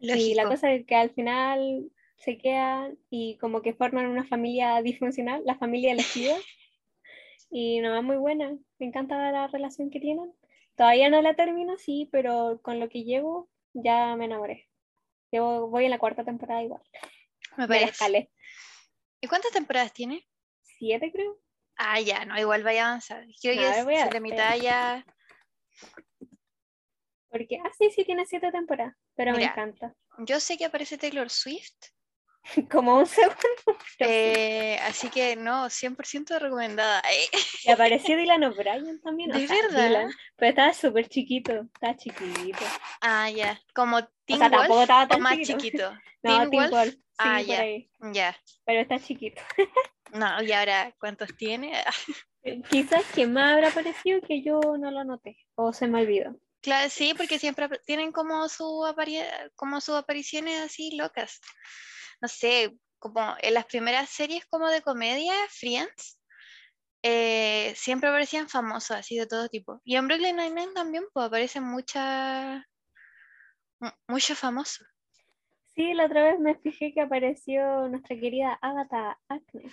Y 0.00 0.34
la 0.34 0.48
cosa 0.48 0.72
es 0.72 0.86
que 0.86 0.94
al 0.94 1.10
final 1.10 1.90
se 2.16 2.38
quedan 2.38 2.98
y 3.10 3.36
como 3.38 3.62
que 3.62 3.74
forman 3.74 4.06
una 4.06 4.24
familia 4.24 4.80
disfuncional, 4.82 5.42
la 5.44 5.56
familia 5.56 5.92
elegida. 5.92 6.36
y 7.50 7.80
no, 7.80 7.96
es 7.96 8.02
muy 8.02 8.16
buena, 8.16 8.56
me 8.78 8.86
encanta 8.86 9.30
la 9.30 9.48
relación 9.48 9.90
que 9.90 10.00
tienen. 10.00 10.32
Todavía 10.78 11.10
no 11.10 11.20
la 11.22 11.34
termino, 11.34 11.76
sí, 11.76 12.08
pero 12.12 12.60
con 12.62 12.78
lo 12.78 12.88
que 12.88 13.02
llevo 13.02 13.50
ya 13.72 14.14
me 14.14 14.26
enamoré. 14.26 14.68
Voy 15.32 15.84
en 15.84 15.90
la 15.90 15.98
cuarta 15.98 16.22
temporada 16.24 16.62
igual. 16.62 16.80
Me 17.56 17.66
parece. 17.66 18.30
¿Y 19.20 19.26
cuántas 19.26 19.50
temporadas 19.50 19.92
tiene? 19.92 20.24
Siete, 20.62 21.10
creo. 21.10 21.36
Ah, 21.74 22.00
ya, 22.00 22.24
no, 22.24 22.38
igual 22.38 22.62
vaya 22.62 22.84
a 22.84 22.88
avanzar. 22.90 23.26
Creo 23.42 23.56
que 23.56 23.94
es 23.94 24.14
la 24.14 24.20
mitad 24.20 24.56
ya. 24.56 25.04
Porque, 27.28 27.58
ah, 27.64 27.72
sí, 27.76 27.90
sí, 27.90 28.04
tiene 28.04 28.24
siete 28.24 28.52
temporadas, 28.52 28.94
pero 29.16 29.32
me 29.32 29.42
encanta. 29.42 29.96
Yo 30.18 30.38
sé 30.38 30.56
que 30.56 30.64
aparece 30.64 30.96
Taylor 30.96 31.28
Swift. 31.28 31.88
Como 32.70 32.96
un 32.98 33.06
segundo. 33.06 33.38
Eh, 34.00 34.78
así 34.84 35.08
que 35.10 35.34
no, 35.34 35.66
100% 35.66 36.38
recomendada. 36.38 37.02
Y 37.64 37.70
apareció 37.70 38.16
Dylan 38.16 38.44
O'Brien 38.44 39.00
también. 39.02 39.30
De 39.30 39.46
verdad. 39.46 40.08
pero 40.36 40.50
estaba 40.50 40.72
súper 40.72 41.08
chiquito, 41.08 41.66
estaba 41.74 41.96
chiquito. 41.96 42.64
Ah, 43.00 43.28
ya. 43.28 43.60
Como 43.74 44.04
Teen 44.24 44.40
o 44.42 44.50
Wolf 44.50 44.82
estaba 44.82 45.08
tan 45.08 45.18
o 45.18 45.22
más 45.22 45.38
chiquito. 45.40 45.92
no, 46.22 46.48
Teen, 46.48 46.70
Wolf. 46.70 46.94
ah, 47.18 47.42
ya. 47.42 47.64
Ya. 48.12 48.36
Pero 48.64 48.80
está 48.80 49.00
chiquito. 49.00 49.42
no, 50.12 50.42
y 50.42 50.52
ahora, 50.52 50.94
¿cuántos 51.00 51.36
tiene? 51.36 51.72
Eh, 52.44 52.62
quizás 52.70 53.04
que 53.12 53.26
más 53.26 53.54
habrá 53.54 53.68
aparecido 53.68 54.20
que 54.20 54.42
yo 54.42 54.60
no 54.78 54.90
lo 54.92 55.02
noté 55.02 55.38
o 55.56 55.72
se 55.72 55.88
me 55.88 56.02
olvidó. 56.02 56.36
Claro, 56.60 56.88
sí, 56.88 57.14
porque 57.16 57.38
siempre 57.38 57.68
tienen 57.84 58.12
como, 58.12 58.48
su 58.48 58.84
como 59.56 59.80
sus 59.80 59.96
apariciones 59.96 60.60
así 60.60 60.96
locas. 60.96 61.40
No 62.20 62.28
sé, 62.28 62.76
como 62.98 63.34
en 63.40 63.54
las 63.54 63.66
primeras 63.66 64.08
series 64.10 64.46
como 64.46 64.68
de 64.68 64.82
comedia, 64.82 65.34
Friends, 65.50 66.20
eh, 67.02 67.72
siempre 67.76 68.08
aparecían 68.08 68.48
famosos 68.48 68.96
así 68.96 69.16
de 69.16 69.26
todo 69.26 69.48
tipo. 69.48 69.80
Y 69.84 69.96
en 69.96 70.08
Brooklyn 70.08 70.36
Nine-Nine 70.36 70.72
también 70.74 71.04
pues, 71.12 71.26
aparecen 71.26 71.64
muchas 71.64 72.62
muchos 74.08 74.38
famosos. 74.38 74.86
Sí, 75.74 75.94
la 75.94 76.06
otra 76.06 76.24
vez 76.24 76.40
me 76.40 76.56
fijé 76.56 76.92
que 76.92 77.00
apareció 77.00 77.88
nuestra 77.88 78.18
querida 78.18 78.58
Agatha 78.60 79.18
Acne. 79.28 79.72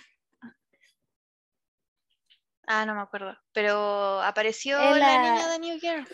Ah, 2.68 2.84
no 2.86 2.94
me 2.94 3.00
acuerdo. 3.00 3.36
Pero 3.52 4.20
apareció 4.22 4.78
la... 4.78 5.18
niña 5.18 5.48
de 5.48 5.58
New 5.58 5.78
Girl. 5.80 6.06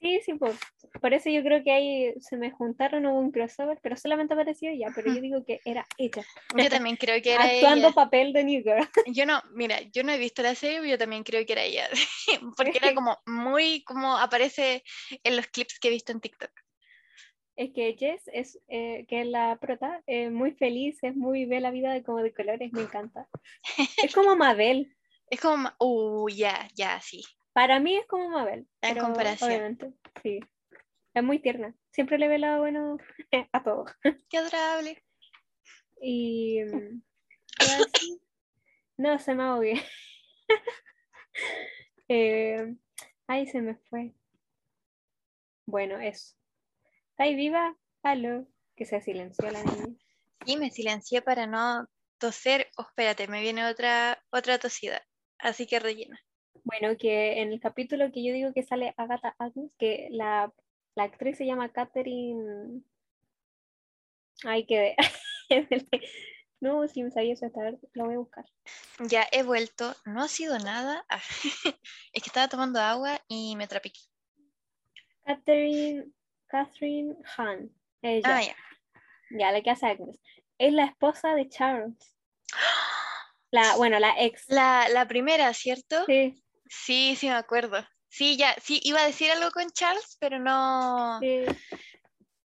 Sí, 0.00 0.20
sí, 0.24 0.34
por, 0.34 0.54
por 1.00 1.12
eso 1.12 1.28
yo 1.28 1.42
creo 1.42 1.64
que 1.64 1.72
ahí 1.72 2.14
se 2.20 2.36
me 2.36 2.52
juntaron, 2.52 3.04
hubo 3.06 3.18
un 3.18 3.32
crossover, 3.32 3.78
pero 3.82 3.96
solamente 3.96 4.34
apareció 4.34 4.70
ella, 4.70 4.92
pero 4.94 5.12
yo 5.12 5.20
digo 5.20 5.44
que 5.44 5.60
era 5.64 5.84
ella. 5.96 6.24
Yo 6.56 6.70
también 6.70 6.96
creo 6.96 7.20
que 7.20 7.32
era 7.32 7.44
Actuando 7.44 7.92
papel 7.92 8.32
de 8.32 8.44
New 8.44 8.62
Girl. 8.62 8.88
Yo 9.06 9.26
no, 9.26 9.42
mira, 9.52 9.80
yo 9.92 10.04
no 10.04 10.12
he 10.12 10.18
visto 10.18 10.42
la 10.42 10.54
serie, 10.54 10.78
pero 10.78 10.90
yo 10.90 10.98
también 10.98 11.24
creo 11.24 11.44
que 11.44 11.52
era 11.52 11.62
ella, 11.62 11.88
porque 12.56 12.78
era 12.78 12.94
como 12.94 13.18
muy, 13.26 13.82
como 13.84 14.16
aparece 14.16 14.84
en 15.24 15.36
los 15.36 15.46
clips 15.48 15.78
que 15.80 15.88
he 15.88 15.90
visto 15.90 16.12
en 16.12 16.20
TikTok. 16.20 16.50
Es 17.56 17.72
que 17.74 17.96
Jess, 17.98 18.22
es, 18.32 18.60
eh, 18.68 19.04
que 19.08 19.22
es 19.22 19.26
la 19.26 19.58
prota, 19.60 20.00
es 20.06 20.30
muy 20.30 20.52
feliz, 20.52 21.02
es 21.02 21.16
muy, 21.16 21.44
ve 21.44 21.60
la 21.60 21.72
vida 21.72 21.92
de, 21.92 22.04
como 22.04 22.18
de 22.18 22.32
colores, 22.32 22.72
me 22.72 22.82
encanta. 22.82 23.28
es 24.04 24.14
como 24.14 24.36
Mabel. 24.36 24.94
Es 25.28 25.40
como, 25.40 25.68
uh, 25.80 26.28
ya, 26.28 26.68
ya, 26.76 27.00
sí. 27.00 27.24
Para 27.52 27.80
mí 27.80 27.96
es 27.96 28.06
como 28.06 28.28
Mabel. 28.28 28.66
En 28.82 28.98
comparación. 28.98 29.50
Obviamente, 29.50 29.92
sí. 30.22 30.40
Es 31.14 31.22
muy 31.22 31.40
tierna. 31.40 31.74
Siempre 31.90 32.18
le 32.18 32.28
ve 32.28 32.38
lado 32.38 32.60
bueno 32.60 32.98
a 33.52 33.62
todo. 33.62 33.86
Qué 34.28 34.38
adorable. 34.38 35.02
Y. 36.00 36.60
no, 38.96 39.18
se 39.18 39.34
me 39.34 39.60
bien. 39.60 39.80
Eh, 42.10 42.74
ay, 43.26 43.46
se 43.46 43.60
me 43.60 43.76
fue. 43.76 44.14
Bueno, 45.66 46.00
eso. 46.00 46.34
¿Está 47.10 47.24
ahí 47.24 47.34
viva? 47.34 47.76
Aló. 48.02 48.48
Que 48.74 48.86
se 48.86 49.02
silenció 49.02 49.50
la 49.50 49.62
niña. 49.62 49.94
Sí, 50.46 50.56
me 50.56 50.70
silencié 50.70 51.20
para 51.20 51.46
no 51.46 51.86
toser. 52.16 52.70
Oh, 52.78 52.86
espérate, 52.88 53.28
me 53.28 53.42
viene 53.42 53.66
otra, 53.66 54.24
otra 54.30 54.58
tosida. 54.58 55.06
Así 55.38 55.66
que 55.66 55.78
rellena. 55.78 56.18
Bueno, 56.68 56.98
que 56.98 57.40
en 57.40 57.50
el 57.50 57.60
capítulo 57.60 58.12
que 58.12 58.22
yo 58.22 58.34
digo 58.34 58.52
que 58.52 58.62
sale 58.62 58.92
Agatha 58.98 59.34
Agnes, 59.38 59.72
que 59.78 60.08
la, 60.10 60.52
actriz 60.96 61.38
se 61.38 61.46
llama 61.46 61.72
Catherine. 61.72 62.82
Ay, 64.44 64.66
que. 64.66 64.94
no, 66.60 66.86
si 66.86 67.02
me 67.02 67.10
sabía 67.10 67.32
eso, 67.32 67.46
esta 67.46 67.62
vez 67.62 67.80
lo 67.94 68.04
voy 68.04 68.16
a 68.16 68.18
buscar. 68.18 68.44
Ya 69.00 69.26
he 69.32 69.44
vuelto, 69.44 69.96
no 70.04 70.22
ha 70.22 70.28
sido 70.28 70.58
nada. 70.58 71.06
es 72.12 72.22
que 72.22 72.28
estaba 72.28 72.48
tomando 72.48 72.80
agua 72.80 73.18
y 73.28 73.56
me 73.56 73.66
trapiqué. 73.66 74.00
Catherine, 75.24 76.12
Catherine 76.48 77.16
Hahn. 77.34 77.72
Ella. 78.02 78.36
Ah, 78.36 78.42
ya. 78.42 78.56
Ya, 79.30 79.52
la 79.52 79.62
que 79.62 79.70
hace 79.70 79.86
Agnes. 79.86 80.20
Es 80.58 80.74
la 80.74 80.84
esposa 80.84 81.34
de 81.34 81.48
Charles. 81.48 81.96
La, 83.50 83.76
bueno, 83.76 83.98
la 83.98 84.12
ex. 84.18 84.44
La, 84.50 84.90
la 84.90 85.08
primera, 85.08 85.54
¿cierto? 85.54 86.04
Sí. 86.04 86.34
Sí, 86.68 87.16
sí 87.16 87.28
me 87.28 87.34
acuerdo. 87.34 87.86
Sí, 88.08 88.36
ya, 88.36 88.54
sí, 88.60 88.80
iba 88.84 89.00
a 89.00 89.06
decir 89.06 89.30
algo 89.30 89.50
con 89.50 89.70
Charles, 89.70 90.16
pero 90.18 90.38
no. 90.38 91.18
Sí. 91.20 91.44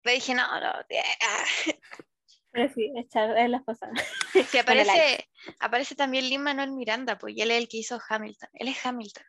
Pero 0.02 0.14
dije, 0.14 0.34
no, 0.34 0.60
no. 0.60 0.72
Ah. 1.20 1.44
Pero 2.50 2.72
sí, 2.72 2.90
es, 2.96 3.08
Charles, 3.08 3.36
es 3.38 3.50
la 3.50 3.58
esposa. 3.58 3.90
Sí, 4.32 4.58
aparece, 4.58 5.28
aparece 5.60 5.94
también 5.94 6.28
Lin 6.28 6.42
Manuel 6.42 6.72
Miranda, 6.72 7.18
pues, 7.18 7.36
y 7.36 7.42
él 7.42 7.50
es 7.50 7.58
el 7.58 7.68
que 7.68 7.78
hizo 7.78 8.00
Hamilton. 8.08 8.48
Él 8.54 8.68
es 8.68 8.86
Hamilton. 8.86 9.24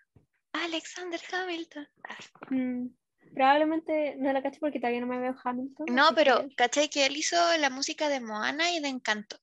Alexander 0.53 1.19
Hamilton. 1.31 1.88
Ah. 2.08 2.17
Mm, 2.50 2.88
probablemente 3.34 4.15
no 4.17 4.31
la 4.31 4.41
caché 4.41 4.60
porque 4.60 4.79
todavía 4.79 5.01
no 5.01 5.08
me 5.08 5.19
veo 5.19 5.36
Hamilton. 5.43 5.88
No, 5.91 6.10
pero 6.15 6.48
caché 6.55 6.89
que 6.89 7.05
él 7.05 7.17
hizo 7.17 7.36
la 7.58 7.69
música 7.69 8.10
de 8.10 8.22
Moana 8.22 8.72
y 8.72 8.79
de 8.79 8.88
Encanto. 8.88 9.38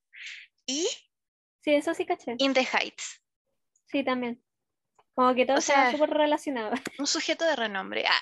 Y. 0.64 0.86
Sí, 1.60 1.74
eso 1.74 1.94
sí 1.94 2.06
caché. 2.06 2.34
In 2.38 2.54
the 2.54 2.66
Heights. 2.66 3.22
Sí, 3.86 4.02
también. 4.04 4.42
Como 5.16 5.34
que 5.34 5.46
todo 5.46 5.56
está 5.56 5.90
súper 5.92 6.10
relacionado. 6.10 6.72
Un 6.98 7.06
sujeto 7.06 7.46
de 7.46 7.56
renombre. 7.56 8.04
Ah. 8.06 8.20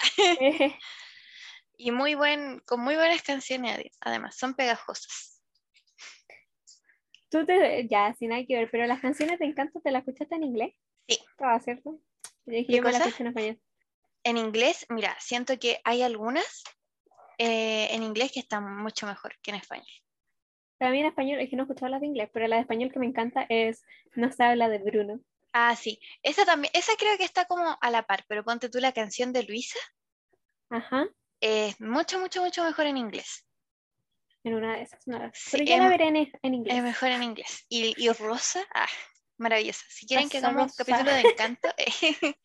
y 1.76 1.90
muy 1.90 2.14
buen, 2.14 2.60
con 2.60 2.80
muy 2.80 2.94
buenas 2.94 3.20
canciones 3.22 3.90
además, 4.00 4.36
son 4.36 4.54
pegajosas. 4.54 5.42
Tú 7.30 7.44
te, 7.44 7.88
ya, 7.88 8.14
sin 8.14 8.28
nada 8.28 8.44
que 8.46 8.54
ver, 8.54 8.70
pero 8.70 8.86
las 8.86 9.00
canciones 9.00 9.40
de 9.40 9.46
Encanto, 9.46 9.80
¿te 9.80 9.90
las 9.90 10.06
escuchaste 10.06 10.36
en 10.36 10.44
inglés? 10.44 10.72
Sí. 11.08 11.18
Estaba 11.32 11.58
cierto. 11.58 11.98
Yo 12.46 12.82
me 12.82 12.92
las 12.92 13.20
en 13.20 13.26
español. 13.26 13.60
En 14.22 14.36
inglés, 14.36 14.86
mira, 14.88 15.16
siento 15.18 15.58
que 15.58 15.80
hay 15.82 16.02
algunas 16.02 16.62
eh, 17.38 17.88
en 17.90 18.04
inglés 18.04 18.30
que 18.30 18.38
están 18.38 18.76
mucho 18.76 19.04
mejor 19.08 19.34
que 19.42 19.50
en 19.50 19.56
español. 19.56 19.86
También 20.78 21.06
en 21.06 21.10
español, 21.10 21.40
es 21.40 21.50
que 21.50 21.56
no 21.56 21.64
he 21.64 21.66
escuchado 21.66 21.90
las 21.90 22.00
de 22.00 22.06
inglés, 22.06 22.30
pero 22.32 22.46
la 22.46 22.54
de 22.54 22.62
español 22.62 22.92
que 22.92 23.00
me 23.00 23.06
encanta 23.06 23.46
es 23.48 23.82
No 24.14 24.30
se 24.30 24.44
habla 24.44 24.68
de 24.68 24.78
Bruno. 24.78 25.20
Ah, 25.56 25.76
sí. 25.76 26.00
Esa 26.24 26.44
también, 26.44 26.72
esa 26.74 26.96
creo 26.98 27.16
que 27.16 27.22
está 27.22 27.44
como 27.44 27.78
a 27.80 27.90
la 27.90 28.02
par, 28.02 28.24
pero 28.26 28.42
ponte 28.42 28.68
tú 28.68 28.80
la 28.80 28.90
canción 28.90 29.32
de 29.32 29.44
Luisa. 29.44 29.78
Ajá. 30.68 31.06
Es 31.40 31.80
mucho, 31.80 32.18
mucho, 32.18 32.42
mucho 32.42 32.64
mejor 32.64 32.86
en 32.86 32.96
inglés. 32.96 33.46
En 34.42 34.54
una 34.54 34.76
de 34.76 34.82
esas, 34.82 35.06
no. 35.06 35.30
pero 35.52 35.64
ya 35.64 35.78
la 35.78 35.88
veré 35.88 36.08
en, 36.08 36.54
inglés. 36.54 36.76
Es 36.76 36.82
mejor 36.82 37.10
en 37.10 37.22
inglés. 37.22 37.64
Y, 37.68 37.94
y 37.96 38.10
Rosa, 38.10 38.66
ah, 38.74 38.88
maravillosa. 39.38 39.84
Si 39.88 40.06
quieren 40.06 40.28
que 40.28 40.38
hagamos 40.38 40.72
un 40.72 40.84
capítulo 40.84 41.12
de 41.12 41.20
encanto. 41.20 41.68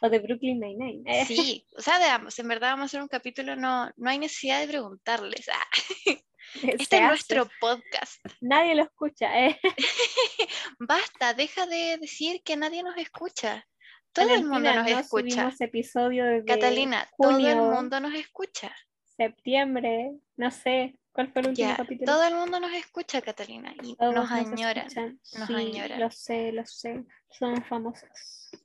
o 0.00 0.08
de 0.08 0.18
Brooklyn 0.18 0.58
Nine-Nine. 0.58 1.26
sí, 1.26 1.66
o 1.76 1.82
sea, 1.82 1.98
de 1.98 2.06
ambos. 2.06 2.38
En 2.38 2.48
verdad 2.48 2.70
vamos 2.70 2.84
a 2.84 2.86
hacer 2.86 3.02
un 3.02 3.08
capítulo, 3.08 3.56
no, 3.56 3.92
no 3.96 4.10
hay 4.10 4.18
necesidad 4.18 4.60
de 4.60 4.68
preguntarles. 4.68 5.50
Ah. 5.50 5.66
Este 6.62 6.96
es 6.98 7.02
nuestro 7.02 7.48
podcast. 7.60 8.20
Nadie 8.40 8.74
lo 8.74 8.82
escucha. 8.84 9.46
¿eh? 9.46 9.58
Basta, 10.78 11.34
deja 11.34 11.66
de 11.66 11.98
decir 11.98 12.42
que 12.44 12.56
nadie 12.56 12.82
nos 12.82 12.96
escucha. 12.96 13.66
Todo 14.12 14.34
el 14.34 14.44
mundo 14.44 14.72
nos 14.74 14.86
escucha. 14.88 15.50
Episodio 15.58 16.24
Catalina, 16.46 17.08
todo 17.16 17.38
el 17.38 17.56
mundo 17.56 17.98
nos 18.00 18.14
escucha. 18.14 18.74
Septiembre, 19.16 20.12
no 20.36 20.50
sé. 20.50 20.98
¿Cuál 21.12 21.30
fue 21.32 21.42
el 21.42 21.48
último 21.48 21.68
Ya, 21.68 21.76
capítulo? 21.76 22.10
todo 22.12 22.24
el 22.24 22.34
mundo 22.34 22.58
nos 22.60 22.72
escucha, 22.72 23.20
Catalina, 23.20 23.74
y 23.82 23.94
Todos 23.96 24.14
nos 24.14 24.30
nos 24.30 24.32
añoran. 24.32 24.86
escuchan. 24.86 25.20
nos 25.38 25.46
Sí, 25.46 25.54
añoran. 25.54 26.00
Lo 26.00 26.10
sé, 26.10 26.52
lo 26.52 26.64
sé. 26.66 27.04
Somos 27.30 27.66
famosos. 27.68 28.08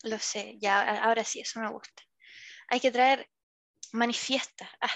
Lo 0.03 0.17
sé, 0.19 0.55
ya 0.59 1.03
ahora 1.03 1.23
sí, 1.25 1.41
eso 1.41 1.59
me 1.59 1.69
gusta. 1.69 2.03
Hay 2.69 2.79
que 2.79 2.91
traer 2.91 3.29
manifiesta. 3.93 4.69
Ah, 4.81 4.91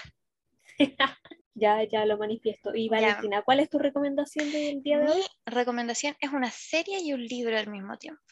ya, 1.54 1.82
ya 1.84 2.04
lo 2.06 2.18
manifiesto. 2.18 2.74
Y 2.74 2.88
Ya. 2.88 2.96
Valentina, 3.00 3.42
¿cuál 3.42 3.60
es 3.60 3.68
tu 3.70 3.78
recomendación 3.78 4.50
del 4.50 4.82
día 4.82 4.98
de 5.00 5.10
hoy? 5.10 5.20
mi 5.20 5.52
recomendación 5.54 6.16
es 6.20 6.30
una 6.30 6.50
serie 6.50 7.00
y 7.00 7.12
un 7.12 7.24
libro 7.24 7.56
al 7.58 7.68
mismo 7.68 7.96
tiempo. 7.98 8.22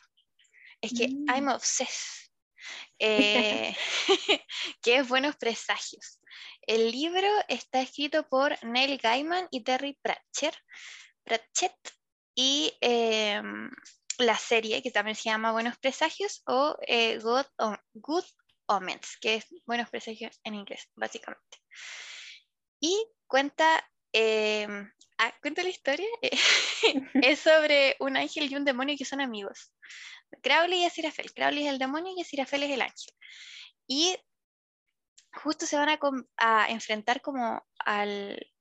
Es 0.80 0.92
que 0.92 1.08
Mm. 1.08 1.26
I'm 1.30 1.48
obsessed. 1.48 2.28
Eh, 2.98 3.74
que 4.82 4.96
es 4.98 5.08
Buenos 5.08 5.36
Presagios. 5.36 6.20
El 6.66 6.90
libro 6.92 7.26
está 7.48 7.80
escrito 7.80 8.28
por 8.28 8.62
Neil 8.62 8.98
Gaiman 8.98 9.48
y 9.50 9.62
Terry 9.64 9.98
Pratchett. 10.02 10.54
Pratchett 11.24 11.72
y 12.34 12.70
em, 12.82 13.70
la 14.18 14.36
serie, 14.36 14.82
que 14.82 14.90
también 14.90 15.16
se 15.16 15.30
llama 15.30 15.52
Buenos 15.52 15.78
Presagios, 15.78 16.42
o 16.46 16.76
eh, 16.86 17.18
Good, 17.18 17.46
Good 17.94 18.24
Omens, 18.66 19.16
que 19.22 19.36
es 19.36 19.46
Buenos 19.66 19.88
Presagios 19.88 20.38
en 20.44 20.54
inglés, 20.54 20.90
básicamente. 20.94 21.58
Y 22.80 23.06
cuenta, 23.26 23.88
em, 24.12 24.90
ah, 25.18 25.34
cuenta 25.42 25.62
la 25.62 25.68
historia, 25.68 26.08
es 27.25 27.40
sobre 27.40 27.96
un 28.00 28.16
ángel 28.16 28.50
y 28.50 28.56
un 28.56 28.64
demonio 28.64 28.96
que 28.99 29.04
son 29.04 29.20
amigos. 29.20 29.72
Crowley 30.42 30.80
y 30.80 30.84
Aziraphale. 30.87 31.30
Crowley 31.30 31.66
es 31.66 31.72
el 31.72 31.78
demonio 31.78 32.12
y 32.16 32.22
Aziraphale 32.22 32.66
es 32.66 32.72
el 32.72 32.82
ángel. 32.82 33.14
Y 33.87 34.16
justo 35.32 35.66
se 35.66 35.76
van 35.76 35.88
a, 36.37 36.70
enfrentar 36.70 37.20
como 37.20 37.62
al, 37.78 38.52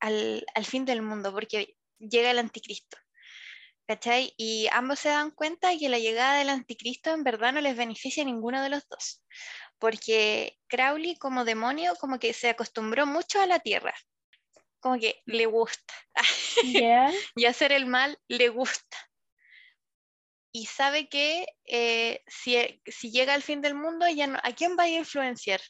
al, 0.00 0.46
al 0.54 0.64
fin 0.64 0.84
del 0.84 1.02
mundo, 1.02 1.32
porque 1.32 1.76
llega 1.98 2.30
el 2.30 2.38
anticristo. 2.38 2.98
¿Cachai? 3.86 4.34
Y 4.36 4.66
ambos 4.72 4.98
se 4.98 5.10
dan 5.10 5.30
cuenta 5.30 5.70
que 5.78 5.88
la 5.88 6.00
llegada 6.00 6.38
del 6.38 6.48
anticristo 6.48 7.10
en 7.12 7.22
verdad 7.22 7.52
no 7.52 7.60
les 7.60 7.76
beneficia 7.76 8.24
a 8.24 8.26
ninguno 8.26 8.60
de 8.60 8.68
los 8.68 8.88
dos. 8.88 9.22
Porque 9.78 10.58
Crowley 10.68 11.16
como 11.16 11.44
demonio 11.44 11.94
como 11.96 12.18
que 12.18 12.32
se 12.32 12.48
acostumbró 12.48 13.06
mucho 13.06 13.40
a 13.40 13.46
la 13.46 13.58
tierra. 13.60 13.94
Como 14.80 14.98
que 14.98 15.20
le 15.26 15.46
gusta. 15.46 15.94
Ya. 16.64 17.10
y 17.34 17.44
hacer 17.44 17.72
el 17.72 17.86
mal 17.86 18.18
le 18.28 18.48
gusta. 18.48 18.96
Y 20.52 20.64
sabe 20.66 21.08
que 21.10 21.46
eh, 21.66 22.22
si, 22.26 22.56
si 22.86 23.10
llega 23.10 23.34
al 23.34 23.42
fin 23.42 23.60
del 23.60 23.74
mundo, 23.74 24.08
ya 24.08 24.26
no- 24.26 24.38
¿a 24.42 24.52
quién 24.52 24.74
va 24.78 24.84
a 24.84 24.88
influenciar 24.88 25.60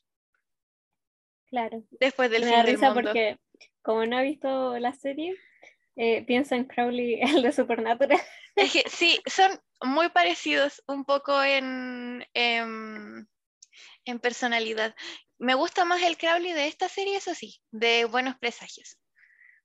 Claro. 1.49 1.83
después 1.91 2.31
del 2.31 2.43
Me 2.43 2.49
fin 2.49 2.57
da 2.59 2.63
del 2.65 2.75
risa 2.75 2.93
mundo? 2.93 3.03
porque, 3.11 3.39
como 3.83 4.05
no 4.07 4.19
he 4.19 4.23
visto 4.23 4.79
la 4.79 4.93
serie, 4.93 5.37
eh, 5.97 6.25
pienso 6.25 6.55
en 6.55 6.65
Crowley, 6.65 7.21
el 7.41 7.43
de 7.43 7.53
Supernatural. 7.53 8.21
Es 8.55 8.73
que 8.73 8.85
sí, 8.89 9.21
son 9.27 9.51
muy 9.83 10.09
parecidos 10.11 10.83
un 10.87 11.05
poco 11.05 11.43
en, 11.43 12.25
en, 12.35 13.29
en 14.07 14.19
personalidad. 14.21 14.95
Me 15.39 15.55
gusta 15.55 15.85
más 15.85 16.03
el 16.03 16.17
Crowley 16.17 16.53
de 16.53 16.67
esta 16.67 16.89
serie, 16.89 17.17
eso 17.17 17.35
sí, 17.35 17.61
de 17.71 18.07
Buenos 18.07 18.37
Presagios, 18.39 18.99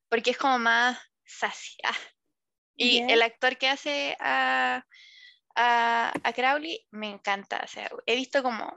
porque 0.09 0.31
es 0.31 0.37
como 0.37 0.59
más 0.59 0.99
sassy. 1.23 1.77
ah. 1.85 1.95
Y 2.75 2.99
el 3.09 3.21
actor 3.21 3.57
que 3.57 3.69
hace 3.69 4.17
a, 4.19 4.85
a, 5.55 6.13
a 6.23 6.33
Crowley 6.33 6.85
me 6.91 7.09
encanta. 7.11 7.61
O 7.63 7.67
sea, 7.67 7.89
he 8.07 8.15
visto 8.15 8.41
como 8.41 8.75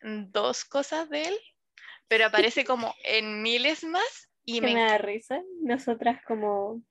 dos 0.00 0.64
cosas 0.64 1.08
de 1.10 1.24
él, 1.24 1.38
pero 2.08 2.26
aparece 2.26 2.64
como 2.64 2.94
en 3.04 3.42
miles 3.42 3.84
más 3.84 4.30
y 4.44 4.60
me 4.60 4.74
me 4.74 4.80
da 4.80 4.98
risa. 4.98 5.42
Nosotras 5.60 6.22
como... 6.24 6.82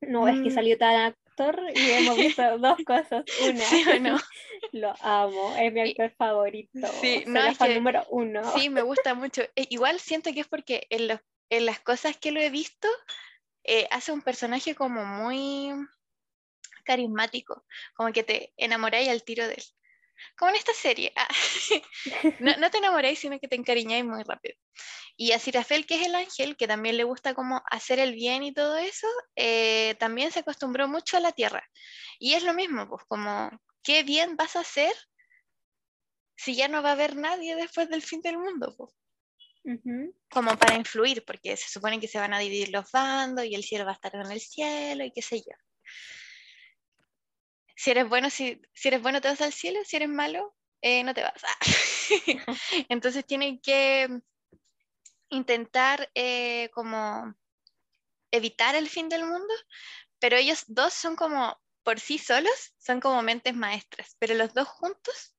No, 0.00 0.26
es 0.28 0.40
que 0.40 0.50
Mm. 0.50 0.54
salió 0.54 0.78
tan 0.78 1.14
actor 1.40 1.60
y 1.74 1.90
hemos 1.90 2.16
visto 2.42 2.58
dos 2.58 2.78
cosas. 2.86 3.24
Una, 3.48 3.64
¿Sí 3.64 3.84
o 3.88 4.00
no? 4.00 4.18
lo 4.72 4.94
amo, 5.00 5.54
es 5.56 5.72
mi 5.72 5.80
Y- 5.80 5.90
actor 5.90 6.10
favorito. 6.16 6.86
Sí, 7.00 7.24
no, 7.26 7.40
es 7.44 7.56
fan 7.56 7.68
que- 7.68 7.74
número 7.76 8.04
uno. 8.10 8.42
Sí, 8.56 8.70
me 8.70 8.82
gusta 8.82 9.14
mucho. 9.14 9.42
E- 9.56 9.66
Igual 9.70 10.00
siento 10.00 10.32
que 10.32 10.40
es 10.40 10.48
porque 10.48 10.86
en, 10.90 11.08
los- 11.08 11.20
en 11.50 11.66
las 11.66 11.80
cosas 11.80 12.16
que 12.16 12.32
lo 12.32 12.40
he 12.40 12.50
visto, 12.50 12.88
eh, 13.64 13.86
hace 13.90 14.12
un 14.12 14.22
personaje 14.22 14.74
como 14.74 15.04
muy 15.04 15.70
carismático, 16.84 17.64
como 17.94 18.12
que 18.12 18.22
te 18.22 18.52
enamoráis 18.56 19.08
al 19.08 19.22
tiro 19.22 19.46
de 19.46 19.54
él. 19.54 19.62
Como 20.36 20.50
en 20.50 20.56
esta 20.56 20.72
serie. 20.74 21.12
ah. 21.16 21.28
No, 22.40 22.56
no 22.56 22.70
te 22.70 22.78
enamoráis, 22.78 23.18
sino 23.18 23.38
que 23.38 23.48
te 23.48 23.56
encariñáis 23.56 24.04
muy 24.04 24.22
rápido. 24.22 24.54
Y 25.16 25.32
a 25.32 25.38
Sirafel, 25.38 25.86
que 25.86 25.96
es 25.96 26.06
el 26.06 26.14
ángel, 26.14 26.56
que 26.56 26.68
también 26.68 26.96
le 26.96 27.04
gusta 27.04 27.34
como 27.34 27.62
hacer 27.70 27.98
el 27.98 28.14
bien 28.14 28.44
y 28.44 28.52
todo 28.52 28.76
eso, 28.76 29.08
eh, 29.34 29.96
también 29.98 30.30
se 30.30 30.40
acostumbró 30.40 30.86
mucho 30.86 31.16
a 31.16 31.20
la 31.20 31.32
tierra. 31.32 31.68
Y 32.18 32.34
es 32.34 32.44
lo 32.44 32.54
mismo, 32.54 32.88
pues 32.88 33.02
como, 33.08 33.50
¿qué 33.82 34.04
bien 34.04 34.36
vas 34.36 34.54
a 34.54 34.60
hacer 34.60 34.92
si 36.36 36.54
ya 36.54 36.68
no 36.68 36.82
va 36.82 36.90
a 36.90 36.92
haber 36.92 37.16
nadie 37.16 37.56
después 37.56 37.88
del 37.88 38.02
fin 38.02 38.20
del 38.20 38.38
mundo? 38.38 38.74
pues? 38.76 38.94
Como 40.30 40.56
para 40.56 40.76
influir, 40.76 41.24
porque 41.24 41.56
se 41.56 41.68
supone 41.68 41.98
que 42.00 42.08
se 42.08 42.18
van 42.18 42.32
a 42.32 42.38
dividir 42.38 42.70
los 42.70 42.90
bandos 42.90 43.44
y 43.44 43.54
el 43.54 43.64
cielo 43.64 43.84
va 43.84 43.90
a 43.90 43.94
estar 43.94 44.14
en 44.14 44.30
el 44.30 44.40
cielo 44.40 45.04
y 45.04 45.10
qué 45.10 45.22
sé 45.22 45.38
yo. 45.38 45.54
Si 47.78 47.92
eres 47.92 48.08
bueno, 48.08 48.28
si, 48.28 48.60
si 48.74 48.88
eres 48.88 49.00
bueno 49.00 49.20
te 49.20 49.28
vas 49.28 49.40
al 49.40 49.52
cielo, 49.52 49.78
si 49.84 49.94
eres 49.94 50.08
malo, 50.08 50.52
eh, 50.82 51.04
no 51.04 51.14
te 51.14 51.22
vas. 51.22 51.40
Entonces 52.88 53.24
tienen 53.24 53.60
que 53.60 54.08
intentar 55.28 56.10
eh, 56.16 56.70
como 56.74 57.32
evitar 58.32 58.74
el 58.74 58.88
fin 58.88 59.08
del 59.08 59.24
mundo, 59.24 59.54
pero 60.18 60.36
ellos 60.36 60.64
dos 60.66 60.92
son 60.92 61.14
como, 61.14 61.56
por 61.84 62.00
sí 62.00 62.18
solos, 62.18 62.74
son 62.78 62.98
como 62.98 63.22
mentes 63.22 63.54
maestras, 63.54 64.16
pero 64.18 64.34
los 64.34 64.52
dos 64.54 64.66
juntos 64.66 65.36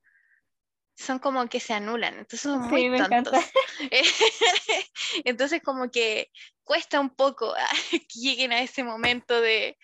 son 0.96 1.20
como 1.20 1.46
que 1.50 1.60
se 1.60 1.74
anulan, 1.74 2.14
entonces 2.20 2.40
son 2.40 2.62
muy 2.62 2.84
Sí, 2.84 2.90
me 2.90 3.00
tontos. 3.00 3.34
Entonces 5.26 5.62
como 5.62 5.92
que 5.92 6.32
cuesta 6.64 7.02
un 7.02 7.10
poco 7.10 7.54
ah, 7.54 7.70
que 7.92 8.20
lleguen 8.20 8.54
a 8.54 8.62
ese 8.62 8.86
momento 8.86 9.42
de, 9.42 9.78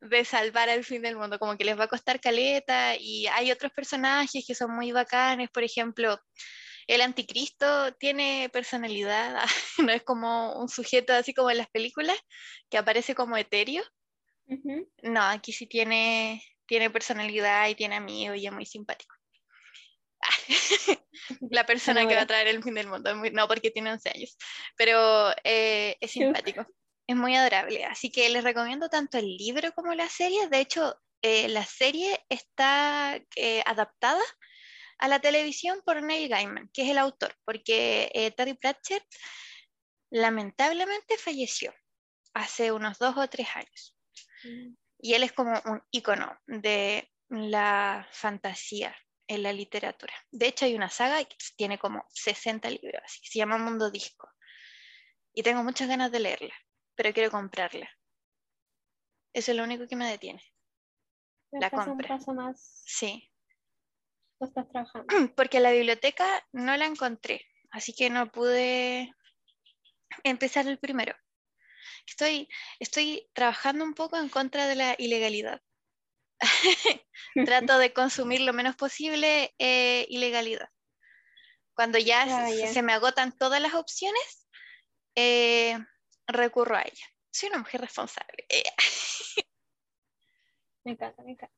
de 0.00 0.24
salvar 0.24 0.68
al 0.68 0.84
fin 0.84 1.02
del 1.02 1.16
mundo, 1.16 1.38
como 1.38 1.56
que 1.56 1.64
les 1.64 1.78
va 1.78 1.84
a 1.84 1.88
costar 1.88 2.20
caleta 2.20 2.96
y 2.96 3.26
hay 3.28 3.50
otros 3.50 3.72
personajes 3.72 4.44
que 4.46 4.54
son 4.54 4.74
muy 4.74 4.92
bacanes, 4.92 5.50
por 5.50 5.64
ejemplo, 5.64 6.20
el 6.86 7.02
anticristo 7.02 7.92
tiene 7.94 8.48
personalidad, 8.52 9.36
ah, 9.36 9.46
no 9.78 9.92
es 9.92 10.02
como 10.02 10.58
un 10.58 10.68
sujeto 10.68 11.12
así 11.12 11.34
como 11.34 11.50
en 11.50 11.58
las 11.58 11.68
películas, 11.68 12.18
que 12.70 12.78
aparece 12.78 13.14
como 13.14 13.36
etéreo, 13.36 13.84
no, 15.02 15.22
aquí 15.22 15.52
sí 15.52 15.66
tiene, 15.66 16.42
tiene 16.66 16.88
personalidad 16.90 17.68
y 17.68 17.74
tiene 17.74 17.96
amigos 17.96 18.38
y 18.38 18.46
es 18.46 18.52
muy 18.52 18.64
simpático. 18.64 19.14
La 21.50 21.66
persona 21.66 22.08
que 22.08 22.14
va 22.14 22.22
a 22.22 22.26
traer 22.26 22.48
el 22.48 22.62
fin 22.62 22.74
del 22.74 22.88
mundo, 22.88 23.14
no 23.14 23.48
porque 23.48 23.70
tiene 23.70 23.92
11 23.92 24.08
años, 24.08 24.36
pero 24.76 25.30
eh, 25.44 25.96
es 26.00 26.10
simpático, 26.10 26.66
es 27.08 27.16
muy 27.16 27.34
adorable. 27.34 27.84
Así 27.86 28.10
que 28.10 28.28
les 28.28 28.44
recomiendo 28.44 28.88
tanto 28.88 29.18
el 29.18 29.36
libro 29.36 29.72
como 29.72 29.94
la 29.94 30.08
serie. 30.08 30.46
De 30.48 30.60
hecho, 30.60 30.94
eh, 31.22 31.48
la 31.48 31.64
serie 31.64 32.24
está 32.28 33.18
eh, 33.34 33.62
adaptada 33.66 34.22
a 34.98 35.08
la 35.08 35.18
televisión 35.18 35.80
por 35.84 36.02
Neil 36.02 36.28
Gaiman, 36.28 36.68
que 36.72 36.82
es 36.82 36.90
el 36.90 36.98
autor, 36.98 37.34
porque 37.44 38.10
eh, 38.12 38.30
Terry 38.32 38.54
Pratchett 38.54 39.02
lamentablemente 40.10 41.16
falleció 41.16 41.74
hace 42.34 42.72
unos 42.72 42.98
dos 42.98 43.16
o 43.16 43.26
tres 43.28 43.48
años. 43.54 43.96
Y 45.00 45.14
él 45.14 45.22
es 45.22 45.32
como 45.32 45.60
un 45.64 45.82
icono 45.90 46.38
de 46.46 47.10
la 47.30 48.06
fantasía 48.12 48.94
en 49.26 49.42
la 49.42 49.52
literatura. 49.52 50.14
De 50.30 50.48
hecho, 50.48 50.66
hay 50.66 50.74
una 50.74 50.90
saga 50.90 51.24
que 51.24 51.36
tiene 51.56 51.78
como 51.78 52.04
60 52.10 52.68
libros, 52.70 53.02
así, 53.04 53.20
se 53.22 53.38
llama 53.38 53.58
Mundo 53.58 53.90
Disco. 53.90 54.28
Y 55.32 55.42
tengo 55.42 55.62
muchas 55.62 55.88
ganas 55.88 56.10
de 56.12 56.20
leerla, 56.20 56.54
pero 56.98 57.12
quiero 57.14 57.30
comprarla. 57.30 57.88
Eso 59.32 59.52
es 59.52 59.56
lo 59.56 59.62
único 59.62 59.86
que 59.86 59.94
me 59.94 60.10
detiene. 60.10 60.42
La 61.52 61.66
Estás 61.68 61.86
un 61.86 61.92
compra. 61.92 62.08
paso 62.18 62.34
más. 62.34 62.82
Sí, 62.84 63.30
Tú 64.40 64.46
estás 64.46 64.68
trabajando. 64.68 65.06
porque 65.36 65.60
la 65.60 65.70
biblioteca 65.70 66.26
no 66.52 66.76
la 66.76 66.86
encontré, 66.86 67.46
así 67.70 67.94
que 67.94 68.10
no 68.10 68.32
pude 68.32 69.14
empezar 70.24 70.66
el 70.66 70.78
primero. 70.80 71.14
Estoy, 72.06 72.48
estoy 72.80 73.30
trabajando 73.32 73.84
un 73.84 73.94
poco 73.94 74.16
en 74.16 74.28
contra 74.28 74.66
de 74.66 74.74
la 74.74 74.96
ilegalidad. 74.98 75.62
Trato 77.46 77.78
de 77.78 77.92
consumir 77.92 78.40
lo 78.40 78.52
menos 78.52 78.74
posible 78.74 79.54
eh, 79.58 80.04
ilegalidad. 80.08 80.68
Cuando 81.74 81.98
ya 81.98 82.24
se- 82.26 82.32
Ah, 82.32 82.50
ya. 82.50 82.72
se 82.72 82.82
me 82.82 82.92
agotan 82.92 83.36
todas 83.38 83.60
las 83.62 83.74
opciones, 83.74 84.48
eh, 85.14 85.78
recurro 86.28 86.76
a 86.76 86.82
ella. 86.82 87.06
Soy 87.30 87.48
una 87.48 87.58
mujer 87.58 87.80
responsable. 87.80 88.46
eh, 88.48 88.62
Me 90.84 90.92
encanta, 90.92 91.22
me 91.22 91.32
encanta. 91.32 91.54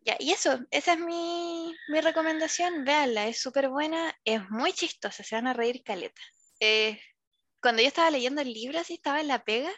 ya, 0.00 0.16
y 0.18 0.32
eso, 0.32 0.58
esa 0.70 0.94
es 0.94 0.98
mi, 0.98 1.74
mi 1.88 2.00
recomendación. 2.00 2.84
Véanla, 2.84 3.28
es 3.28 3.40
súper 3.40 3.68
buena, 3.68 4.14
es 4.24 4.48
muy 4.50 4.72
chistosa, 4.72 5.22
se 5.22 5.34
van 5.36 5.46
a 5.46 5.52
reír 5.54 5.82
caleta. 5.82 6.20
Eh, 6.60 7.00
cuando 7.60 7.80
yo 7.80 7.88
estaba 7.88 8.10
leyendo 8.10 8.42
el 8.42 8.52
libro, 8.52 8.78
así 8.80 8.94
estaba 8.94 9.20
en 9.20 9.28
la 9.28 9.44
pega 9.44 9.70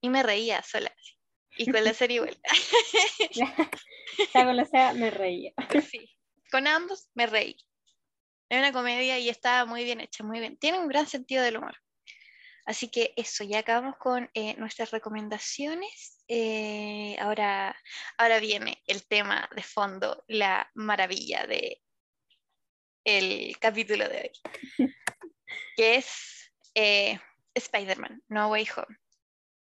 y 0.00 0.08
me 0.08 0.22
reía 0.22 0.62
sola. 0.62 0.92
así. 0.98 1.18
Y 1.56 1.70
con 1.70 1.84
la 1.84 1.92
serie 1.92 2.16
igual. 2.16 2.40
con 4.32 4.56
la 4.56 4.64
sea 4.64 4.94
me 4.94 5.10
reía. 5.10 5.52
Sí. 5.88 6.10
Con 6.50 6.66
ambos 6.66 7.10
me 7.14 7.26
reí. 7.26 7.56
Es 8.48 8.58
una 8.58 8.72
comedia 8.72 9.18
y 9.18 9.28
está 9.28 9.64
muy 9.66 9.84
bien 9.84 10.00
hecha, 10.00 10.24
muy 10.24 10.40
bien. 10.40 10.56
Tiene 10.56 10.78
un 10.78 10.88
gran 10.88 11.06
sentido 11.06 11.42
del 11.42 11.58
humor. 11.58 11.76
Así 12.64 12.88
que 12.88 13.12
eso, 13.16 13.44
ya 13.44 13.60
acabamos 13.60 13.96
con 13.96 14.30
eh, 14.34 14.54
nuestras 14.56 14.90
recomendaciones. 14.90 16.22
Eh, 16.28 17.16
ahora, 17.18 17.76
ahora 18.18 18.38
viene 18.38 18.82
el 18.86 19.06
tema 19.06 19.48
de 19.54 19.62
fondo, 19.62 20.24
la 20.28 20.70
maravilla 20.74 21.46
de 21.46 21.82
el 23.04 23.58
capítulo 23.58 24.08
de 24.08 24.32
hoy, 24.44 24.52
que 25.76 25.96
es 25.96 26.52
eh, 26.74 27.18
Spider-Man, 27.54 28.22
No 28.28 28.48
Way 28.48 28.68
Home. 28.76 28.96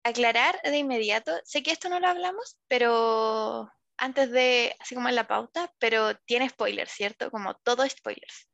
Aclarar 0.05 0.61
de 0.63 0.77
inmediato, 0.77 1.33
sé 1.45 1.63
que 1.63 1.73
esto 1.73 1.89
no 1.89 1.99
lo 1.99 2.09
hablamos, 2.09 2.59
pero 2.69 3.69
antes 3.97 4.31
de, 4.31 4.77
así 4.79 4.95
como 4.95 5.09
en 5.09 5.15
la 5.15 5.27
pauta, 5.27 5.73
pero 5.79 6.17
tiene 6.27 6.49
spoilers, 6.49 6.91
¿cierto? 6.91 7.31
Como 7.31 7.55
todo 7.57 7.89
spoilers. 7.89 8.51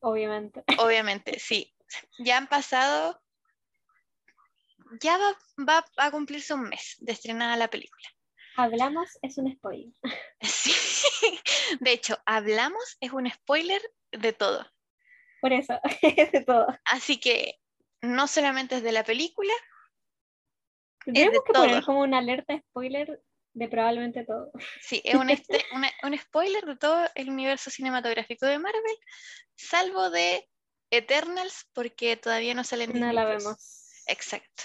Obviamente. 0.00 0.64
Obviamente, 0.78 1.38
sí. 1.38 1.74
Ya 2.18 2.36
han 2.36 2.48
pasado, 2.48 3.20
ya 5.00 5.16
va, 5.18 5.36
va 5.68 5.84
a 5.96 6.10
cumplirse 6.10 6.54
un 6.54 6.68
mes 6.68 6.96
de 6.98 7.12
estrenada 7.12 7.56
la 7.56 7.68
película. 7.68 8.08
Hablamos 8.56 9.08
es 9.22 9.38
un 9.38 9.52
spoiler. 9.54 9.92
Sí. 10.42 10.72
De 11.80 11.92
hecho, 11.92 12.18
hablamos 12.26 12.96
es 13.00 13.12
un 13.12 13.30
spoiler 13.30 13.80
de 14.12 14.32
todo. 14.32 14.66
Por 15.40 15.52
eso, 15.52 15.78
es 16.02 16.32
de 16.32 16.44
todo. 16.44 16.66
Así 16.84 17.18
que 17.20 17.54
no 18.02 18.26
solamente 18.26 18.76
es 18.76 18.82
de 18.82 18.92
la 18.92 19.04
película, 19.04 19.52
Tenemos 21.04 21.42
que 21.44 21.52
poner 21.52 21.70
todo. 21.76 21.86
como 21.86 22.00
una 22.00 22.18
alerta 22.18 22.58
spoiler 22.70 23.22
de 23.54 23.68
probablemente 23.68 24.24
todo. 24.24 24.50
sí, 24.80 25.00
es 25.04 25.14
un, 25.14 25.30
este- 25.30 25.64
una- 25.72 25.90
un 26.02 26.16
spoiler 26.18 26.64
de 26.64 26.76
todo 26.76 27.08
el 27.14 27.30
universo 27.30 27.70
cinematográfico 27.70 28.46
de 28.46 28.58
Marvel, 28.58 28.98
salvo 29.56 30.10
de 30.10 30.48
Eternals, 30.90 31.68
porque 31.74 32.16
todavía 32.16 32.54
no 32.54 32.64
salen 32.64 32.98
No 32.98 33.12
la 33.12 33.24
vemos. 33.24 34.02
Exacto. 34.06 34.62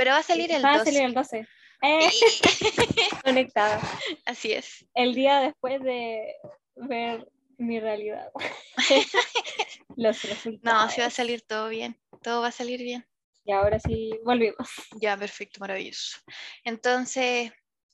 Pero 0.00 0.12
va 0.12 0.20
a 0.20 0.22
salir 0.22 0.50
el 0.50 0.64
Va 0.64 0.72
a 0.72 0.78
12. 0.78 0.92
salir 0.92 1.02
el 1.08 1.12
12. 1.12 1.46
Eh, 1.82 2.10
conectada. 3.22 3.82
Así 4.24 4.50
es. 4.50 4.86
El 4.94 5.14
día 5.14 5.40
después 5.40 5.82
de 5.82 6.36
ver 6.76 7.30
mi 7.58 7.78
realidad. 7.80 8.32
Los 9.96 10.22
resultados. 10.22 10.84
No, 10.84 10.90
sí 10.90 11.02
va 11.02 11.08
a 11.08 11.10
salir 11.10 11.42
todo 11.42 11.68
bien. 11.68 12.00
Todo 12.22 12.40
va 12.40 12.46
a 12.48 12.50
salir 12.50 12.80
bien. 12.80 13.06
Y 13.44 13.52
ahora 13.52 13.78
sí, 13.78 14.18
volvimos. 14.24 14.70
Ya, 15.02 15.18
perfecto, 15.18 15.60
maravilloso. 15.60 16.16
Entonces, 16.64 17.52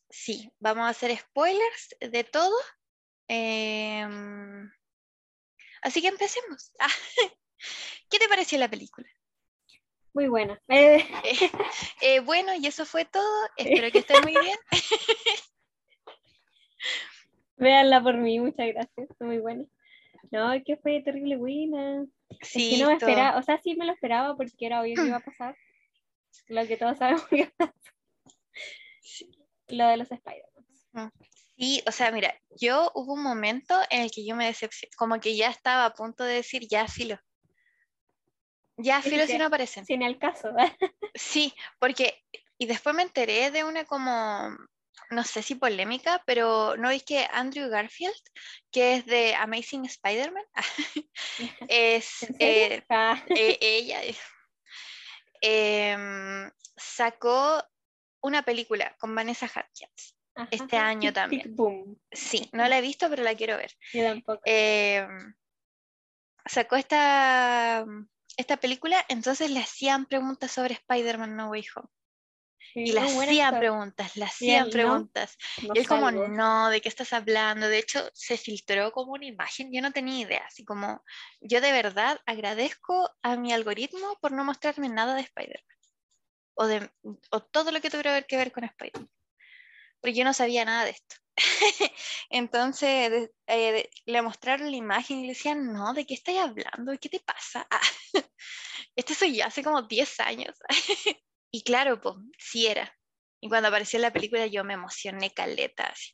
sí, 0.08 0.48
vamos 0.60 0.84
a 0.84 0.90
hacer 0.90 1.18
spoilers 1.18 1.96
de 1.98 2.22
todo. 2.22 2.56
Em, 3.26 4.70
así 5.82 6.00
que 6.00 6.06
empecemos. 6.06 6.70
Ah, 6.78 6.86
¿Qué 8.08 8.20
te 8.20 8.28
pareció 8.28 8.58
la 8.60 8.70
película? 8.70 9.08
Muy 10.16 10.28
buena. 10.28 10.58
Eh, 10.68 11.04
Eh, 12.00 12.20
bueno, 12.20 12.54
y 12.54 12.66
eso 12.66 12.86
fue 12.86 13.04
todo. 13.04 13.28
Espero 13.58 13.92
que 13.92 13.98
estén 13.98 14.22
muy 14.22 14.32
bien. 14.32 14.56
véanla 17.58 18.02
por 18.02 18.16
mí, 18.16 18.40
muchas 18.40 18.66
gracias. 18.68 19.08
Muy 19.20 19.38
buena. 19.38 19.64
No, 20.30 20.54
es 20.54 20.64
que 20.64 20.78
fue 20.78 21.02
terrible 21.02 21.36
buena. 21.36 22.06
Es 22.40 22.48
Sí, 22.48 22.70
que 22.70 22.82
no 22.82 22.88
me 22.88 22.96
todo. 22.98 23.10
esperaba, 23.10 23.38
o 23.38 23.42
sea, 23.42 23.60
sí 23.62 23.76
me 23.76 23.84
lo 23.84 23.92
esperaba 23.92 24.34
porque 24.36 24.54
era 24.66 24.80
obvio 24.80 24.94
que 24.94 25.06
iba 25.06 25.18
a 25.18 25.20
pasar. 25.20 25.54
Lo 26.48 26.66
que 26.66 26.78
todos 26.78 26.96
sabemos 26.96 27.26
que 27.28 27.36
iba 27.36 27.48
a 27.58 27.66
pasar. 27.66 27.74
Lo 29.68 29.86
de 29.88 29.96
los 29.98 30.10
Spider-Man. 30.10 31.12
Sí, 31.58 31.82
o 31.86 31.92
sea, 31.92 32.10
mira, 32.10 32.34
yo 32.58 32.90
hubo 32.94 33.12
un 33.12 33.22
momento 33.22 33.78
en 33.90 34.00
el 34.00 34.10
que 34.10 34.24
yo 34.24 34.34
me 34.34 34.46
decepcioné, 34.46 34.90
como 34.96 35.20
que 35.20 35.36
ya 35.36 35.50
estaba 35.50 35.84
a 35.84 35.92
punto 35.92 36.24
de 36.24 36.36
decir, 36.36 36.66
ya 36.68 36.88
filo. 36.88 37.18
Ya 38.78 39.00
filo 39.02 39.26
si 39.26 39.38
no 39.38 39.46
aparecen. 39.46 39.86
Sin 39.86 40.02
el 40.02 40.18
caso. 40.18 40.50
Sí, 41.14 41.54
porque, 41.78 42.22
y 42.58 42.66
después 42.66 42.94
me 42.94 43.02
enteré 43.02 43.50
de 43.50 43.64
una 43.64 43.86
como, 43.86 44.54
no 45.10 45.24
sé 45.24 45.42
si 45.42 45.54
polémica, 45.54 46.22
pero 46.26 46.76
¿no 46.76 46.88
veis 46.88 47.04
que 47.04 47.26
Andrew 47.32 47.70
Garfield, 47.70 48.14
que 48.70 48.96
es 48.96 49.06
de 49.06 49.34
Amazing 49.34 49.86
Spider-Man, 49.86 50.44
es 51.68 52.26
eh, 52.38 52.84
Ah, 52.90 53.22
eh, 53.30 53.58
ella 53.62 54.02
eh, 54.04 54.14
em, 55.40 56.50
sacó 56.76 57.64
una 58.20 58.42
película 58.42 58.94
con 58.98 59.14
Vanessa 59.14 59.46
Hudgens 59.46 60.16
ajá. 60.34 60.48
este 60.50 60.76
año 60.76 61.00
Tic, 61.00 61.14
tic, 61.14 61.14
también. 61.14 61.56
boom. 61.56 61.98
Sí, 62.12 62.48
no 62.52 62.66
la 62.68 62.78
he 62.78 62.82
visto, 62.82 63.08
pero 63.08 63.22
la 63.22 63.34
quiero 63.34 63.56
ver. 63.56 63.72
Yo 63.92 64.04
tampoco. 64.04 64.42
Em, 64.44 65.34
sacó 66.44 66.76
esta, 66.76 67.86
esta 68.36 68.56
película, 68.58 69.04
entonces 69.08 69.50
le 69.50 69.60
hacían 69.60 70.06
preguntas 70.06 70.50
sobre 70.52 70.74
Spider-Man 70.74 71.36
No 71.36 71.50
Way 71.50 71.64
Home. 71.76 71.88
Sí, 72.72 72.80
Y 72.80 72.92
le 72.92 73.00
hacían 73.00 73.58
preguntas, 73.58 74.16
le 74.16 74.24
Y 74.24 74.28
hacían 74.28 74.66
él, 74.66 74.72
preguntas. 74.72 75.36
no 75.62 75.74
y 75.74 75.78
él 75.78 75.86
como, 75.88 76.06
salgo. 76.10 76.28
no, 76.28 76.68
¿de 76.68 76.80
qué 76.80 76.88
estás 76.88 77.12
hablando? 77.12 77.68
De 77.68 77.78
hecho, 77.78 78.10
se 78.12 78.36
filtró 78.36 78.92
como 78.92 79.12
una 79.12 79.24
imagen, 79.26 79.72
yo 79.72 79.80
no 79.80 79.92
tenía 79.92 80.20
idea, 80.26 80.44
así 80.46 80.64
como, 80.64 81.02
yo 81.40 81.60
de 81.60 81.72
verdad 81.72 82.20
agradezco 82.26 83.10
a 83.22 83.36
mi 83.36 83.52
algoritmo 83.52 84.18
por 84.20 84.32
no 84.32 84.44
mostrarme 84.44 84.88
nada 84.88 85.14
de 85.14 85.22
Spider-Man. 85.22 85.76
O, 86.58 86.66
de, 86.66 86.90
o 87.30 87.40
todo 87.42 87.70
lo 87.70 87.80
que 87.80 87.90
tuviera 87.90 88.20
que 88.22 88.36
ver 88.36 88.52
con 88.52 88.64
Spider-Man. 88.64 89.10
Porque 90.00 90.14
yo 90.14 90.24
no 90.24 90.32
sabía 90.34 90.64
nada 90.64 90.84
de 90.84 90.90
esto. 90.90 91.16
Entonces 92.30 93.30
eh, 93.46 93.90
le 94.06 94.22
mostraron 94.22 94.70
la 94.70 94.76
imagen 94.76 95.18
y 95.18 95.22
le 95.22 95.28
decían, 95.34 95.72
no, 95.72 95.92
¿de 95.94 96.06
qué 96.06 96.14
estás 96.14 96.36
hablando? 96.36 96.98
¿Qué 97.00 97.08
te 97.08 97.20
pasa? 97.20 97.66
Ah, 97.70 97.80
este 98.96 99.14
soy 99.14 99.36
yo 99.36 99.46
hace 99.46 99.62
como 99.62 99.82
10 99.82 100.20
años. 100.20 100.56
y 101.50 101.62
claro, 101.62 102.00
pues, 102.00 102.14
sí 102.38 102.66
era. 102.66 102.92
Y 103.40 103.48
cuando 103.48 103.68
apareció 103.68 103.98
la 103.98 104.12
película 104.12 104.46
yo 104.46 104.64
me 104.64 104.74
emocioné 104.74 105.32
caleta. 105.32 105.84
Así. 105.84 106.12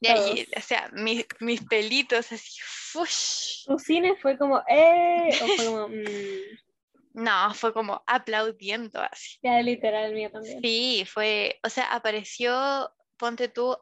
Y 0.00 0.08
ahí, 0.08 0.44
Todos. 0.46 0.64
o 0.64 0.66
sea, 0.66 0.90
mis, 0.92 1.24
mis 1.38 1.62
pelitos 1.64 2.32
así, 2.32 2.58
¡fush! 2.60 3.64
¿Tu 3.66 3.78
cine 3.78 4.16
fue 4.20 4.36
como, 4.36 4.60
eh? 4.68 5.28
O 5.40 5.46
fue 5.46 5.64
como, 5.66 5.88
mm, 5.88 7.22
No, 7.22 7.54
fue 7.54 7.72
como 7.72 8.02
aplaudiendo 8.08 9.00
así. 9.00 9.38
ya 9.44 9.62
literal 9.62 10.12
mío 10.12 10.28
también. 10.32 10.60
Sí, 10.60 11.04
fue, 11.06 11.60
o 11.62 11.68
sea, 11.68 11.94
apareció, 11.94 12.92
ponte 13.16 13.46
tú, 13.48 13.76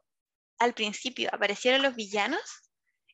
al 0.60 0.74
principio, 0.74 1.30
aparecieron 1.32 1.82
los 1.82 1.96
villanos 1.96 2.40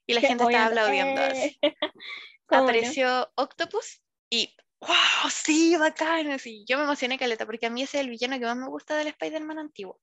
y 0.06 0.12
la 0.14 0.20
gente 0.20 0.44
estaba 0.44 0.66
aplaudiendo 0.66 1.22
eh. 1.22 1.56
Apareció 2.48 3.32
Octopus 3.36 4.02
y 4.28 4.54
¡wow! 4.80 5.30
Sí, 5.30 5.76
bacán. 5.76 6.30
Así. 6.30 6.64
Yo 6.68 6.76
me 6.76 6.84
emocioné 6.84 7.18
caleta 7.18 7.46
porque 7.46 7.66
a 7.66 7.70
mí 7.70 7.82
ese 7.82 7.98
es 7.98 8.04
el 8.04 8.10
villano 8.10 8.38
que 8.38 8.44
más 8.44 8.56
me 8.56 8.68
gusta 8.68 8.96
del 8.96 9.08
Spider-Man 9.08 9.58
antiguo. 9.58 10.00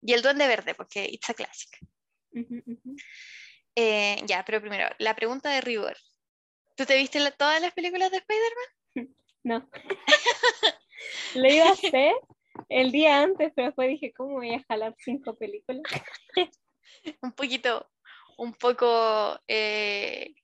Y 0.00 0.14
el 0.14 0.22
Duende 0.22 0.46
Verde, 0.46 0.74
porque 0.74 1.04
it's 1.04 1.28
a 1.28 1.34
classic. 1.34 1.78
Eh, 3.74 4.22
ya, 4.26 4.44
pero 4.44 4.60
primero, 4.60 4.88
la 4.98 5.14
pregunta 5.14 5.50
de 5.50 5.60
rigor. 5.60 5.96
¿Tú 6.76 6.86
te 6.86 6.96
viste 6.96 7.20
la- 7.20 7.32
todas 7.32 7.60
las 7.60 7.72
películas 7.72 8.10
de 8.10 8.18
Spider-Man? 8.18 9.14
No. 9.44 9.70
Lo 11.34 11.48
iba 11.52 11.68
a 11.68 11.72
hacer 11.72 12.14
el 12.68 12.92
día 12.92 13.22
antes, 13.22 13.52
pero 13.54 13.68
después 13.68 13.88
dije, 13.88 14.12
¿cómo 14.12 14.34
voy 14.34 14.54
a 14.54 14.64
jalar 14.68 14.94
cinco 14.98 15.36
películas? 15.36 15.82
Un 17.22 17.32
poquito, 17.32 17.88
un 18.38 18.54
poco 18.54 19.38
eh, 19.46 20.34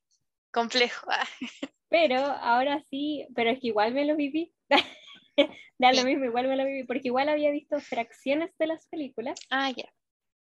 complejo. 0.53 1.07
Pero 1.89 2.17
ahora 2.19 2.85
sí, 2.91 3.27
pero 3.37 3.51
es 3.51 3.61
que 3.61 3.69
igual 3.69 3.95
me 3.95 4.05
lo 4.05 4.17
viví. 4.17 4.53
Da 5.79 5.93
lo 5.93 6.05
mismo, 6.05 6.25
igual 6.25 6.47
me 6.49 6.57
lo 6.57 6.65
viví, 6.65 6.85
porque 6.85 7.09
igual 7.09 7.29
había 7.29 7.51
visto 7.51 7.81
fracciones 7.81 8.57
de 8.59 8.69
las 8.69 8.87
películas 8.87 9.39
Ah, 9.51 9.71
ya. 9.71 9.93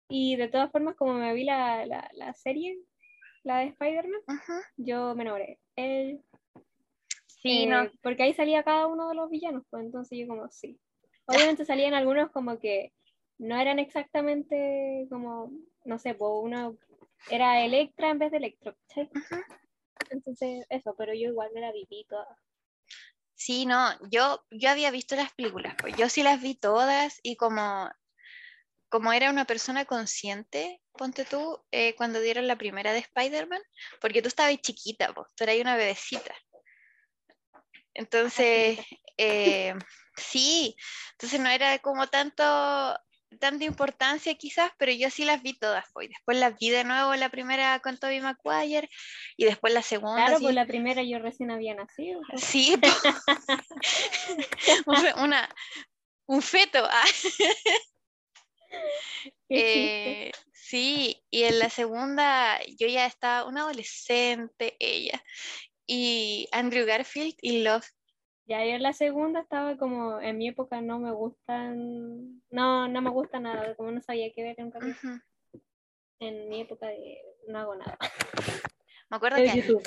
y 0.08 0.36
de 0.36 0.48
todas 0.48 0.70
formas, 0.72 0.94
como 0.96 1.14
me 1.14 1.32
vi 1.34 1.44
la, 1.44 1.84
la, 1.84 2.10
la 2.14 2.32
serie, 2.34 2.78
la 3.44 3.58
de 3.58 3.66
Spider-Man, 3.66 4.20
yo 4.78 5.14
me 5.14 5.22
enamoré. 5.24 5.58
El, 5.76 6.22
Sí, 7.42 7.64
eh, 7.64 7.66
no. 7.66 7.90
Porque 8.02 8.24
ahí 8.24 8.34
salía 8.34 8.62
cada 8.62 8.86
uno 8.86 9.08
de 9.08 9.14
los 9.14 9.30
villanos, 9.30 9.62
pues 9.70 9.84
entonces 9.84 10.18
yo 10.18 10.26
como, 10.26 10.48
sí. 10.50 10.78
Obviamente 11.28 11.66
salían 11.66 11.92
algunos 11.92 12.30
como 12.30 12.58
que 12.58 12.92
no 13.36 13.60
eran 13.60 13.78
exactamente 13.78 15.06
como, 15.10 15.52
no 15.84 15.98
sé, 15.98 16.16
uno 16.18 16.76
era 17.30 17.64
Electra 17.64 18.10
en 18.10 18.18
vez 18.18 18.30
de 18.30 18.38
Electro. 18.38 18.76
Ujú. 18.96 19.42
Entonces 20.10 20.66
eso, 20.70 20.94
pero 20.96 21.12
yo 21.12 21.28
igual 21.28 21.50
me 21.54 21.60
la 21.60 21.70
viví 21.70 22.06
toda. 22.08 22.26
Sí, 23.34 23.66
no, 23.66 23.92
yo, 24.10 24.42
yo 24.50 24.70
había 24.70 24.90
visto 24.90 25.14
las 25.16 25.32
películas, 25.34 25.76
pues 25.78 25.94
yo 25.96 26.08
sí 26.08 26.22
las 26.22 26.40
vi 26.40 26.54
todas 26.54 27.20
y 27.22 27.36
como, 27.36 27.90
como 28.88 29.12
era 29.12 29.30
una 29.30 29.44
persona 29.44 29.84
consciente, 29.84 30.80
ponte 30.92 31.24
tú, 31.24 31.62
eh, 31.70 31.94
cuando 31.94 32.20
dieron 32.20 32.48
la 32.48 32.56
primera 32.56 32.92
de 32.92 33.00
Spider-Man, 33.00 33.62
porque 34.00 34.22
tú 34.22 34.28
estabas 34.28 34.56
chiquita, 34.62 35.12
pues, 35.12 35.28
tú 35.36 35.44
eras 35.44 35.58
una 35.60 35.76
bebecita. 35.76 36.34
Entonces, 37.94 38.80
eh, 39.16 39.74
sí, 40.18 40.76
entonces 41.12 41.40
no 41.40 41.48
era 41.48 41.78
como 41.78 42.08
tanto 42.08 42.44
tanta 43.38 43.64
importancia 43.64 44.34
quizás, 44.36 44.70
pero 44.78 44.92
yo 44.92 45.10
sí 45.10 45.24
las 45.24 45.42
vi 45.42 45.52
todas. 45.52 45.84
Después 46.08 46.38
las 46.38 46.58
vi 46.58 46.70
de 46.70 46.84
nuevo 46.84 47.14
la 47.14 47.28
primera 47.28 47.78
con 47.80 47.98
Toby 47.98 48.20
Maguire 48.20 48.88
y 49.36 49.44
después 49.44 49.74
la 49.74 49.82
segunda. 49.82 50.24
Claro, 50.24 50.40
pues 50.40 50.54
la 50.54 50.66
primera 50.66 51.02
yo 51.02 51.18
recién 51.18 51.50
había 51.50 51.74
nacido. 51.74 52.20
pues. 52.28 52.42
Sí, 52.42 52.74
una, 55.16 55.48
un 56.26 56.42
feto. 56.42 56.80
ah. 56.82 57.04
Eh, 59.50 60.30
sí, 60.52 61.22
y 61.30 61.44
en 61.44 61.58
la 61.58 61.70
segunda 61.70 62.60
yo 62.78 62.86
ya 62.86 63.06
estaba 63.06 63.46
una 63.46 63.62
adolescente, 63.62 64.76
ella, 64.78 65.24
y 65.86 66.48
Andrew 66.52 66.86
Garfield 66.86 67.34
y 67.40 67.62
Love. 67.62 67.86
Ya 68.48 68.64
yo 68.64 68.72
en 68.72 68.82
la 68.82 68.94
segunda 68.94 69.40
estaba 69.40 69.76
como, 69.76 70.20
en 70.20 70.38
mi 70.38 70.48
época 70.48 70.80
no 70.80 70.98
me 70.98 71.12
gustan, 71.12 72.42
no, 72.48 72.88
no 72.88 73.02
me 73.02 73.10
gusta 73.10 73.38
nada, 73.38 73.76
como 73.76 73.90
no 73.90 74.00
sabía 74.00 74.32
qué 74.34 74.42
ver 74.42 74.54
en 74.58 74.66
un 74.66 74.70
capítulo. 74.70 75.14
Ujú. 75.14 75.22
En 76.20 76.48
mi 76.48 76.62
época 76.62 76.86
de, 76.86 77.18
no 77.46 77.58
hago 77.58 77.74
nada. 77.74 77.98
Me 79.10 79.16
acuerdo 79.18 79.36
que 79.36 79.54
YouTube. 79.54 79.86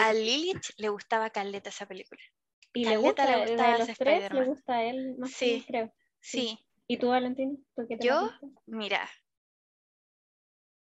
a, 0.00 0.12
Lilith 0.12 0.70
le 0.76 0.88
gustaba 0.88 1.30
Caleta 1.30 1.70
esa 1.70 1.86
película. 1.86 2.20
y 2.72 2.84
le 2.84 2.96
gusta, 2.96 3.26
le 3.26 3.32
de 3.32 3.46
gustaba 3.46 3.78
los 3.78 3.88
ese 3.88 4.04
tres, 4.04 4.32
le 4.32 4.44
gusta 4.44 4.74
a 4.74 4.84
él 4.84 5.16
más 5.16 5.36
que 5.36 5.46
mí, 5.46 5.60
Sí. 5.60 5.64
creo. 5.68 5.92
Sí, 6.18 6.58
¿Y 6.88 6.96
tú, 6.96 7.10
Valentina? 7.10 7.56
¿Tú 7.76 7.86
qué 7.88 7.96
te 7.96 8.04
Yo, 8.04 8.28
mira, 8.66 9.08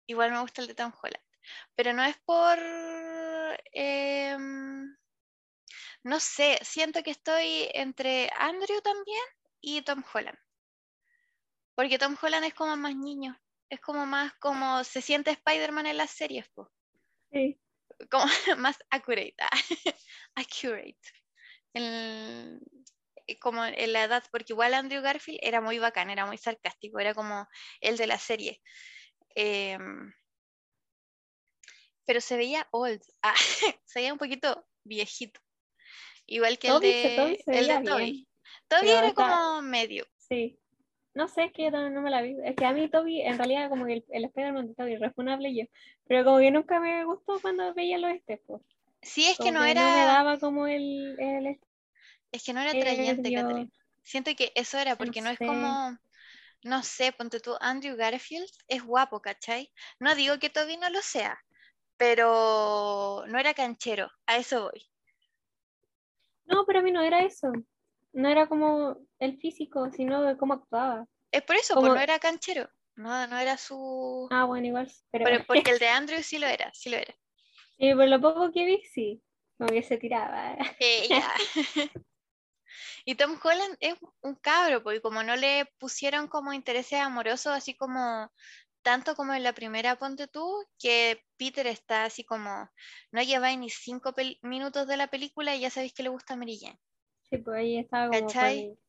igual 0.08 0.32
me 0.32 0.40
gusta 0.40 0.62
el 0.62 0.68
de 0.70 0.76
Tom 0.76 0.94
Holland, 1.04 1.24
pero 1.76 1.92
no 1.92 2.04
es 2.06 2.18
por, 2.20 2.58
em, 3.74 4.96
no 6.04 6.20
sé, 6.20 6.60
siento 6.64 7.04
que 7.04 7.12
estoy 7.12 7.70
entre 7.74 8.30
Andrew 8.36 8.82
también 8.82 9.22
y 9.62 9.82
Tom 9.84 10.04
Holland, 10.14 10.40
porque 11.76 11.98
Tom 11.98 12.18
Holland 12.22 12.44
es 12.46 12.54
como 12.54 12.76
más 12.76 12.94
niño, 12.94 13.40
es 13.70 13.80
como 13.80 14.06
más 14.06 14.34
como 14.36 14.84
se 14.84 15.02
siente 15.02 15.32
Spider-Man 15.32 15.86
en 15.86 15.96
las 15.98 16.12
series, 16.12 16.50
po, 16.50 16.74
Sí. 17.32 17.60
como 18.10 18.26
más 18.58 18.78
accurate, 18.90 19.36
accurate, 20.36 20.98
en- 21.74 22.62
eh, 23.28 23.40
como 23.40 23.66
en 23.66 23.94
la 23.94 24.04
edad, 24.06 24.24
porque 24.32 24.54
igual 24.54 24.74
Andrew 24.74 25.02
Garfield 25.04 25.40
era 25.44 25.62
muy 25.62 25.80
bacán, 25.80 26.10
era 26.10 26.26
muy 26.26 26.38
sarcástico, 26.38 27.00
era 27.00 27.14
como 27.14 27.48
el 27.82 27.98
de 27.98 28.08
la 28.08 28.20
serie. 28.20 28.62
Em, 29.36 30.14
pero 32.06 32.22
se 32.22 32.38
veía 32.38 32.68
old, 32.72 33.02
ah, 33.22 33.36
se 33.86 34.00
veía 34.00 34.14
un 34.14 34.20
poquito 34.20 34.68
viejito. 34.84 35.40
Igual 36.28 36.60
que 36.60 36.68
el 36.68 36.74
Toby 36.74 36.88
de, 36.88 37.42
se 37.44 37.60
el 37.60 37.68
de 37.68 37.74
veía 37.80 37.84
Toby. 37.84 38.28
Toby 38.68 38.90
era 38.90 39.08
está- 39.08 39.30
como 39.30 39.62
medio. 39.62 40.06
Sí. 40.18 40.60
No 41.13 41.28
sé, 41.28 41.46
es 41.46 41.52
que 41.52 41.63
yo 41.63 41.72
también 41.72 41.96
no 41.96 42.02
me 42.02 42.12
la 42.12 42.22
vi. 42.22 42.36
Es 42.44 42.56
que 42.56 42.66
a 42.66 42.74
mí 42.74 42.88
Toby, 42.90 43.22
en 43.22 43.38
realidad, 43.40 43.70
como 43.70 43.86
que 43.88 43.94
el, 43.94 44.06
el 44.10 44.26
Spider-Man 44.26 44.68
de 44.68 44.76
Toby, 44.76 44.98
refunable 44.98 45.56
yo. 45.56 45.63
Pero 46.08 46.24
como 46.24 46.38
que 46.38 46.52
nunca 46.52 46.80
me 46.80 47.04
gustó 47.06 47.40
cuando 47.42 47.74
veía 47.74 47.98
los 47.98 48.12
este, 48.12 48.38
pues. 48.46 48.62
Sí, 49.02 49.26
es 49.26 49.38
que 49.38 49.52
no 49.52 49.63
que 49.63 49.72
era, 49.72 49.82
no 49.82 49.98
me 49.98 50.06
daba 50.06 50.40
como 50.40 50.68
el, 50.68 51.16
el 51.20 51.60
es 52.32 52.44
que 52.44 52.54
no 52.54 52.62
era 52.62 52.72
atrayente. 52.72 53.32
Catherine. 53.34 53.72
Siento 54.04 54.36
que 54.36 54.52
eso 54.56 54.78
era, 54.78 54.92
no 54.92 54.98
porque 54.98 55.22
no 55.22 55.30
es 55.30 55.38
sé. 55.38 55.46
como, 55.46 55.98
no 56.63 56.84
sé, 56.84 57.12
ponte 57.13 57.40
tú, 57.40 57.56
Andrew 57.62 57.96
Garfield 57.96 58.50
es 58.68 58.84
guapo, 58.84 59.22
¿cachai? 59.22 59.72
No 60.00 60.13
digo 60.16 60.38
que 60.40 60.50
Toby 60.50 60.78
no 60.78 60.90
lo 60.90 61.02
sea, 61.02 61.40
pero 61.98 63.24
no 63.28 63.40
era 63.40 63.54
canchero, 63.54 64.10
a 64.26 64.38
eso 64.38 64.70
voy. 64.70 64.86
No, 66.48 66.66
pero 66.66 66.80
a 66.80 66.82
mí 66.82 66.92
no 66.92 67.02
era 67.02 67.24
eso. 67.24 67.52
No 68.14 68.30
era 68.30 68.48
como 68.48 68.98
el 69.20 69.38
físico, 69.38 69.90
sino 69.92 70.22
de 70.24 70.38
cómo 70.38 70.54
actuaba. 70.56 71.06
Es 71.32 71.44
por 71.44 71.56
eso, 71.56 71.76
Como- 71.76 71.90
no 71.90 72.00
era 72.00 72.20
canchero, 72.20 72.70
no, 72.96 73.28
no 73.28 73.38
era 73.38 73.58
su... 73.58 74.28
Ah, 74.32 74.46
bueno, 74.46 74.68
igual. 74.68 74.92
Pero, 75.12 75.26
Pero 75.26 75.44
porque 75.48 75.72
el 75.72 75.80
de 75.80 75.88
Andrew 75.90 76.24
sí 76.24 76.40
lo 76.40 76.48
era, 76.48 76.72
sí 76.74 76.90
lo 76.90 76.98
era. 76.98 77.14
sí, 77.78 77.94
por 77.94 78.08
lo 78.08 78.20
poco 78.22 78.52
que 78.52 78.66
vi, 78.66 78.82
sí. 78.84 79.22
Como 79.58 79.70
que 79.70 79.84
se 79.84 79.98
tiraba. 79.98 80.56
Eh, 80.80 81.08
ya. 81.10 81.34
Y 83.06 83.16
Tom 83.16 83.40
Holland 83.42 83.78
es 83.80 83.96
un 84.22 84.36
cabro, 84.36 84.84
porque 84.84 85.02
como 85.02 85.24
no 85.24 85.38
le 85.38 85.66
pusieron 85.78 86.28
como 86.28 86.52
intereses 86.52 87.00
amorosos, 87.00 87.54
así 87.54 87.74
como 87.74 88.30
tanto 88.88 89.17
como 89.17 89.34
en 89.34 89.43
la 89.43 89.52
primera 89.52 89.97
Ponte 89.97 90.30
tú, 90.30 90.63
que 90.80 91.21
Peter 91.36 91.67
está 91.67 92.06
así 92.06 92.23
como, 92.23 92.71
no 93.12 93.21
lleváis 93.21 93.60
ni 93.60 93.69
cinco 93.69 94.13
minutos 94.43 94.88
de 94.88 94.95
la 94.95 95.08
película 95.08 95.54
y 95.54 95.60
ya 95.60 95.69
sabéis 95.69 95.93
que 95.93 96.04
le 96.04 96.10
gusta 96.10 96.36
a 96.36 96.38
Mary 96.38 96.58
Jane. 96.58 96.80
Sí, 97.30 97.38
pues 97.39 97.58
ahí 97.58 97.80
estaba 97.80 98.15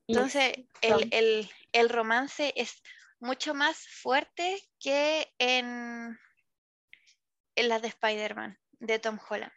Entonces, 0.07 0.55
el, 0.83 1.09
el- 1.11 1.51
el 1.73 1.89
romance 1.89 2.53
es 2.55 2.81
mucho 3.19 3.55
más 3.55 3.89
fuerte 3.89 4.63
que 4.79 5.35
en, 5.37 6.17
en 7.57 7.69
las 7.69 7.83
de 7.83 7.89
Spider-Man, 7.89 8.57
de 8.79 9.01
Tom 9.01 9.19
Holland. 9.29 9.53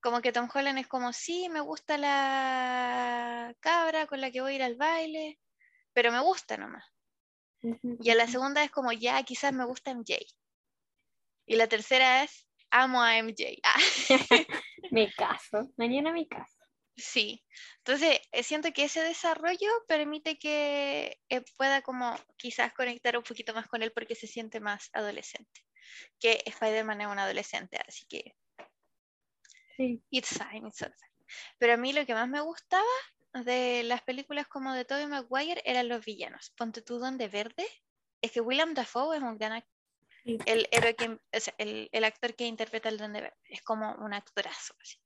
Como 0.00 0.22
que 0.22 0.32
Tom 0.32 0.48
Holland 0.52 0.78
es 0.78 0.88
como, 0.88 1.12
sí, 1.12 1.50
me 1.50 1.60
gusta 1.60 1.98
la 1.98 3.54
cabra 3.60 4.06
con 4.06 4.22
la 4.22 4.30
que 4.30 4.40
voy 4.40 4.52
a 4.52 4.56
ir 4.56 4.62
al 4.62 4.76
baile, 4.76 5.38
pero 5.92 6.10
me 6.10 6.20
gusta 6.20 6.56
nomás. 6.56 6.91
Y 8.00 8.10
a 8.10 8.14
la 8.14 8.26
segunda 8.26 8.64
es 8.64 8.70
como, 8.70 8.92
ya, 8.92 9.22
quizás 9.22 9.52
me 9.52 9.64
gusta 9.64 9.92
MJ. 9.92 10.18
Y 11.46 11.56
la 11.56 11.66
tercera 11.68 12.22
es, 12.24 12.46
amo 12.70 13.02
a 13.02 13.16
MJ. 13.18 13.58
Ah, 13.62 13.78
Mi 14.90 15.10
caso. 15.14 15.70
Mañana 15.76 16.12
mi 16.12 16.26
caso. 16.28 16.56
sí. 16.96 17.44
Entonces, 17.78 18.20
eh, 18.32 18.42
siento 18.42 18.72
que 18.72 18.84
ese 18.84 19.02
desarrollo 19.02 19.68
permite 19.88 20.38
que 20.38 21.20
eh, 21.28 21.42
pueda 21.56 21.82
como 21.82 22.16
quizás 22.36 22.72
conectar 22.74 23.16
un 23.16 23.24
poquito 23.24 23.54
más 23.54 23.66
con 23.68 23.82
él 23.82 23.92
porque 23.92 24.14
se 24.14 24.26
siente 24.26 24.60
más 24.60 24.90
adolescente. 24.92 25.64
Que 26.20 26.42
Spider-Man 26.46 27.00
es 27.02 27.06
un 27.08 27.18
adolescente, 27.18 27.78
así 27.86 28.06
que 28.06 28.34
Sí. 29.76 30.02
it's 30.10 30.28
fine, 30.38 30.68
it's 30.68 30.82
all 30.82 30.92
fine. 30.92 31.26
Pero 31.58 31.74
a 31.74 31.76
mí 31.76 31.92
lo 31.92 32.04
que 32.06 32.14
más 32.14 32.28
me 32.28 32.40
gustaba 32.40 32.84
de 33.32 33.82
las 33.84 34.02
películas 34.02 34.46
como 34.46 34.72
de 34.74 34.84
Tobey 34.84 35.06
Maguire 35.06 35.62
eran 35.64 35.88
los 35.88 36.04
villanos. 36.04 36.50
Ponte 36.56 36.82
tú 36.82 36.98
donde 36.98 37.28
verde. 37.28 37.66
Es 38.20 38.32
que 38.32 38.40
Willem 38.40 38.74
Dafoe 38.74 39.16
es 39.16 39.22
un 39.22 39.38
gran 39.38 39.52
actor. 39.52 39.72
El, 40.24 40.68
héroe 40.70 40.94
que, 40.94 41.06
o 41.08 41.40
sea, 41.40 41.54
el, 41.58 41.88
el 41.90 42.04
actor 42.04 42.34
que 42.36 42.46
interpreta 42.46 42.88
el 42.88 42.98
Duende 42.98 43.22
Verde. 43.22 43.36
Es 43.48 43.62
como 43.62 43.92
un 43.96 44.14
actorazo. 44.14 44.74
así. 44.80 44.96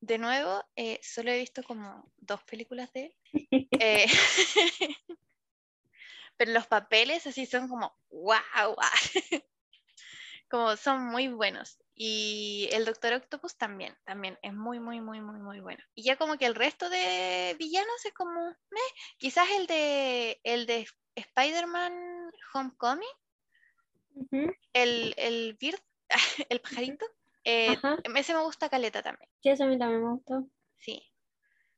De 0.00 0.18
nuevo, 0.18 0.62
eh, 0.76 1.00
solo 1.02 1.30
he 1.30 1.38
visto 1.38 1.62
como 1.62 2.12
dos 2.18 2.42
películas 2.44 2.92
de 2.92 3.06
él. 3.06 3.16
Eh, 3.80 4.06
pero 6.36 6.52
los 6.52 6.66
papeles 6.66 7.26
así 7.26 7.46
son 7.46 7.68
como 7.68 7.96
wow, 8.10 8.76
como 10.48 10.76
son 10.76 11.06
muy 11.06 11.28
buenos. 11.28 11.78
Y 11.94 12.68
el 12.72 12.84
Doctor 12.84 13.14
Octopus 13.14 13.56
también, 13.56 13.96
también 14.04 14.38
es 14.42 14.52
muy, 14.52 14.78
muy, 14.80 15.00
muy, 15.00 15.20
muy, 15.20 15.38
muy 15.40 15.60
bueno. 15.60 15.82
Y 15.94 16.02
ya 16.04 16.16
como 16.16 16.36
que 16.36 16.46
el 16.46 16.54
resto 16.54 16.88
de 16.90 17.56
villanos 17.58 18.04
es 18.04 18.12
como, 18.12 18.40
meh. 18.70 18.80
quizás 19.18 19.48
el 19.58 19.66
de, 19.66 20.40
el 20.44 20.66
de 20.66 20.86
Spider-Man 21.14 22.30
Homecoming, 22.52 23.08
el, 24.72 25.14
el 25.16 25.56
Bird, 25.60 25.80
el 26.50 26.60
pajarito, 26.60 27.06
eh, 27.44 27.76
ese 28.14 28.34
me 28.34 28.42
gusta 28.42 28.68
caleta 28.68 29.02
también, 29.02 29.30
Sí, 29.42 29.48
eso 29.50 29.64
a 29.64 29.66
mí 29.66 29.78
también 29.78 30.02
me 30.04 30.10
gustó. 30.12 30.46
sí. 30.76 31.02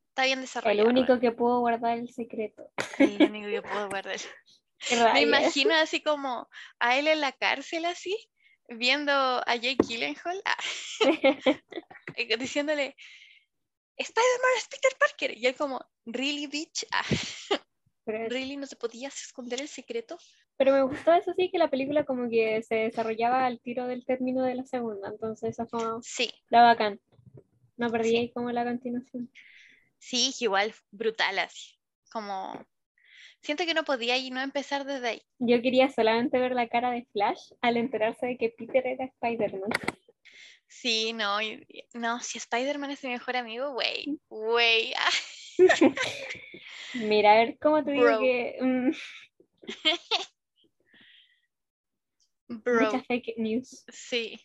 Está 0.09 0.25
bien 0.27 0.41
El 0.41 0.45
desarrollado. 0.47 0.89
único 0.89 1.21
que 1.21 1.31
pudo 1.31 1.61
guardar 1.61 1.97
el 1.97 2.09
secreto. 2.13 2.69
El 2.99 3.23
único 3.23 3.47
que 3.51 3.63
puedo 3.63 3.89
guardar. 3.89 4.17
Me 5.15 5.21
imagino 5.23 5.73
así 5.77 6.03
como 6.03 6.49
a 6.81 6.99
él 6.99 7.07
en 7.07 7.21
la 7.21 7.31
cárcel 7.31 7.85
así, 7.85 8.17
viendo 8.69 9.13
a 9.13 9.57
Jake 9.57 9.79
Gyllenhaal, 9.87 10.41
ah, 10.45 10.57
eh, 12.17 12.37
diciéndole, 12.37 12.95
Spider-Man 13.97 14.53
es 14.59 14.69
Peter 14.69 14.93
Parker. 14.99 15.37
Y 15.37 15.47
él 15.47 15.55
como, 15.57 15.81
really 16.07 16.47
bitch, 16.47 16.87
Ah, 16.93 17.05
really 18.07 18.57
no 18.57 18.67
te 18.67 18.77
podías 18.77 19.15
esconder 19.23 19.61
el 19.61 19.69
secreto. 19.69 20.19
pero 20.57 20.73
me 20.73 20.83
gustó 20.83 21.13
eso 21.15 21.33
sí, 21.37 21.51
que 21.51 21.59
la 21.59 21.71
película 21.71 22.05
como 22.05 22.29
que 22.29 22.63
se 22.63 22.75
desarrollaba 22.77 23.47
al 23.47 23.61
tiro 23.61 23.87
del 23.87 24.05
término 24.05 24.43
de 24.45 24.55
la 24.55 24.65
segunda. 24.65 25.09
Entonces 25.09 25.51
eso 25.51 25.67
fue 25.69 25.83
Sí, 26.03 26.31
la 26.49 26.63
bacán. 26.63 27.01
No 27.77 27.91
perdí 27.91 28.11
Sí. 28.11 28.17
ahí 28.17 28.33
como 28.33 28.51
la 28.53 28.65
continuación. 28.65 29.31
sí, 29.99 30.33
igual 30.41 30.75
brutal 30.91 31.39
así, 31.41 31.79
como... 32.11 32.53
Siento 33.41 33.65
que 33.65 33.75
no 33.75 33.85
podía 33.85 34.17
y 34.17 34.31
no 34.31 34.41
empezar 34.41 34.85
desde 34.85 35.09
ahí. 35.09 35.23
Yo 35.39 35.63
quería 35.63 35.91
solamente 35.91 36.39
ver 36.39 36.53
la 36.53 36.69
cara 36.69 36.91
de 36.91 37.07
Flash 37.13 37.53
al 37.61 37.77
enterarse 37.77 38.27
de 38.27 38.37
que 38.37 38.51
Peter 38.51 38.87
era 38.87 39.05
Spider-Man. 39.05 39.71
Sí, 40.67 41.13
no, 41.15 41.39
no, 41.95 42.21
si 42.21 42.39
Spider-Man 42.39 42.91
es 42.91 43.03
mi 43.03 43.11
mejor 43.11 43.37
amigo, 43.37 43.71
wey, 43.71 44.21
wey, 44.29 44.93
ah, 44.99 45.11
Mira, 46.95 47.33
a 47.33 47.37
ver 47.37 47.59
cómo 47.59 47.83
te 47.85 47.93
digo 47.93 48.05
Bro. 48.05 48.21
que 48.21 48.59
mm, 48.65 48.91
bro. 52.63 52.85
mucha 52.85 53.03
fake 53.05 53.35
news. 53.39 53.85
Sí. 53.89 54.39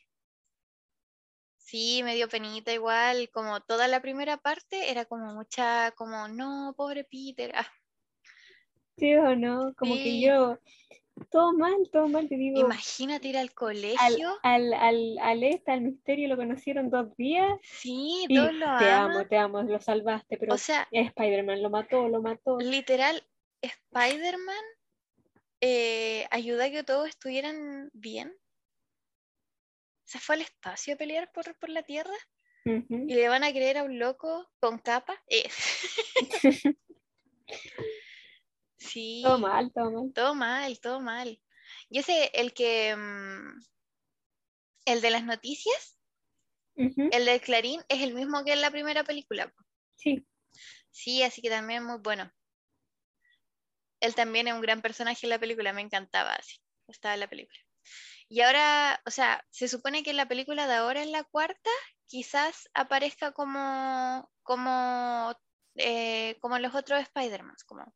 Sí, 1.57 2.03
me 2.03 2.15
dio 2.15 2.29
penita 2.29 2.73
igual, 2.73 3.29
como 3.31 3.59
toda 3.61 3.87
la 3.87 4.01
primera 4.01 4.37
parte 4.37 4.91
era 4.91 5.05
como 5.05 5.33
mucha, 5.33 5.91
como, 5.95 6.27
no, 6.27 6.73
pobre 6.77 7.03
Peter. 7.03 7.51
Ah, 7.55 7.67
¿Sí 8.97 9.15
o 9.15 9.35
no? 9.35 9.73
Como 9.75 9.95
que 9.95 10.21
yo, 10.21 10.59
todo 11.31 11.53
mal, 11.53 11.89
todo 11.91 12.07
mal, 12.07 12.27
te 12.27 12.35
digo. 12.35 12.59
imagínate 12.59 13.27
ir 13.27 13.37
al 13.37 13.53
colegio. 13.53 14.37
al, 14.43 14.73
al, 14.73 15.17
al 15.19 15.43
este, 15.43 15.71
al 15.71 15.81
misterio, 15.81 16.27
lo 16.27 16.37
conocieron 16.37 16.89
dos 16.89 17.15
días. 17.17 17.49
Sí, 17.61 18.25
Y 18.27 18.35
todos 18.35 18.53
lo 18.53 18.65
te 18.77 18.85
amo, 18.85 19.27
te 19.27 19.37
amo, 19.37 19.61
lo 19.63 19.79
salvaste, 19.79 20.37
pero 20.37 20.53
O 20.53 20.57
sea, 20.57 20.87
Spider-Man 20.91 21.61
lo 21.61 21.69
mató, 21.69 22.07
lo 22.07 22.21
mató. 22.21 22.59
literal, 22.59 23.23
Spider-Man 23.61 24.63
eh, 25.61 26.27
ayudó 26.31 26.63
a 26.63 26.69
que 26.69 26.83
todos 26.83 27.07
estuvieran 27.07 27.89
bien. 27.93 28.33
Se 30.05 30.19
fue 30.19 30.35
al 30.35 30.41
espacio 30.41 30.93
a 30.93 30.97
pelear 30.97 31.31
por, 31.31 31.57
por 31.57 31.69
la 31.69 31.83
Tierra 31.83 32.13
y 32.65 33.13
le 33.13 33.27
van 33.27 33.43
a 33.43 33.51
creer 33.51 33.77
a 33.77 33.83
un 33.83 33.99
loco 33.99 34.49
con 34.59 34.77
capa. 34.79 35.21
Eh. 35.27 35.49
sí. 38.83 39.21
Todo 39.23 39.39
mal, 39.39 39.71
todo 39.73 39.91
mal. 39.91 40.13
Todo 40.13 40.35
mal, 40.35 40.79
todo 40.79 41.01
mal. 41.01 41.41
Y 41.89 41.99
ese, 41.99 42.31
el 42.33 42.53
que. 42.53 42.95
mm, 42.95 43.59
el 44.85 45.01
de 45.01 45.11
las 45.11 45.23
noticias, 45.23 45.97
el 46.75 47.25
del 47.25 47.41
Clarín, 47.41 47.81
es 47.87 48.01
el 48.01 48.13
mismo 48.13 48.43
que 48.43 48.53
en 48.53 48.61
la 48.61 48.71
primera 48.71 49.03
película. 49.03 49.53
Sí, 49.95 50.25
Sí, 50.93 51.23
así 51.23 51.41
que 51.41 51.49
también 51.49 51.83
muy 51.83 51.97
bueno. 51.97 52.31
Él 53.99 54.13
también 54.15 54.47
es 54.47 54.53
un 54.53 54.61
gran 54.61 54.81
personaje 54.81 55.25
en 55.25 55.31
la 55.31 55.39
película, 55.39 55.73
me 55.73 55.81
encantaba 55.81 56.33
así. 56.33 56.57
Estaba 56.87 57.15
en 57.15 57.21
la 57.21 57.29
película. 57.29 57.59
Y 58.29 58.41
ahora, 58.41 59.01
o 59.05 59.11
sea, 59.11 59.43
se 59.49 59.67
supone 59.67 60.03
que 60.03 60.11
en 60.11 60.17
la 60.17 60.27
película 60.27 60.67
de 60.67 60.75
ahora, 60.75 61.01
en 61.01 61.11
la 61.11 61.23
cuarta, 61.23 61.69
quizás 62.05 62.69
aparezca 62.75 63.31
como, 63.31 64.31
como, 64.43 65.35
eh, 65.75 66.37
como 66.41 66.59
los 66.59 66.75
otros 66.75 67.01
Spider-Man, 67.01 67.55
como 67.65 67.93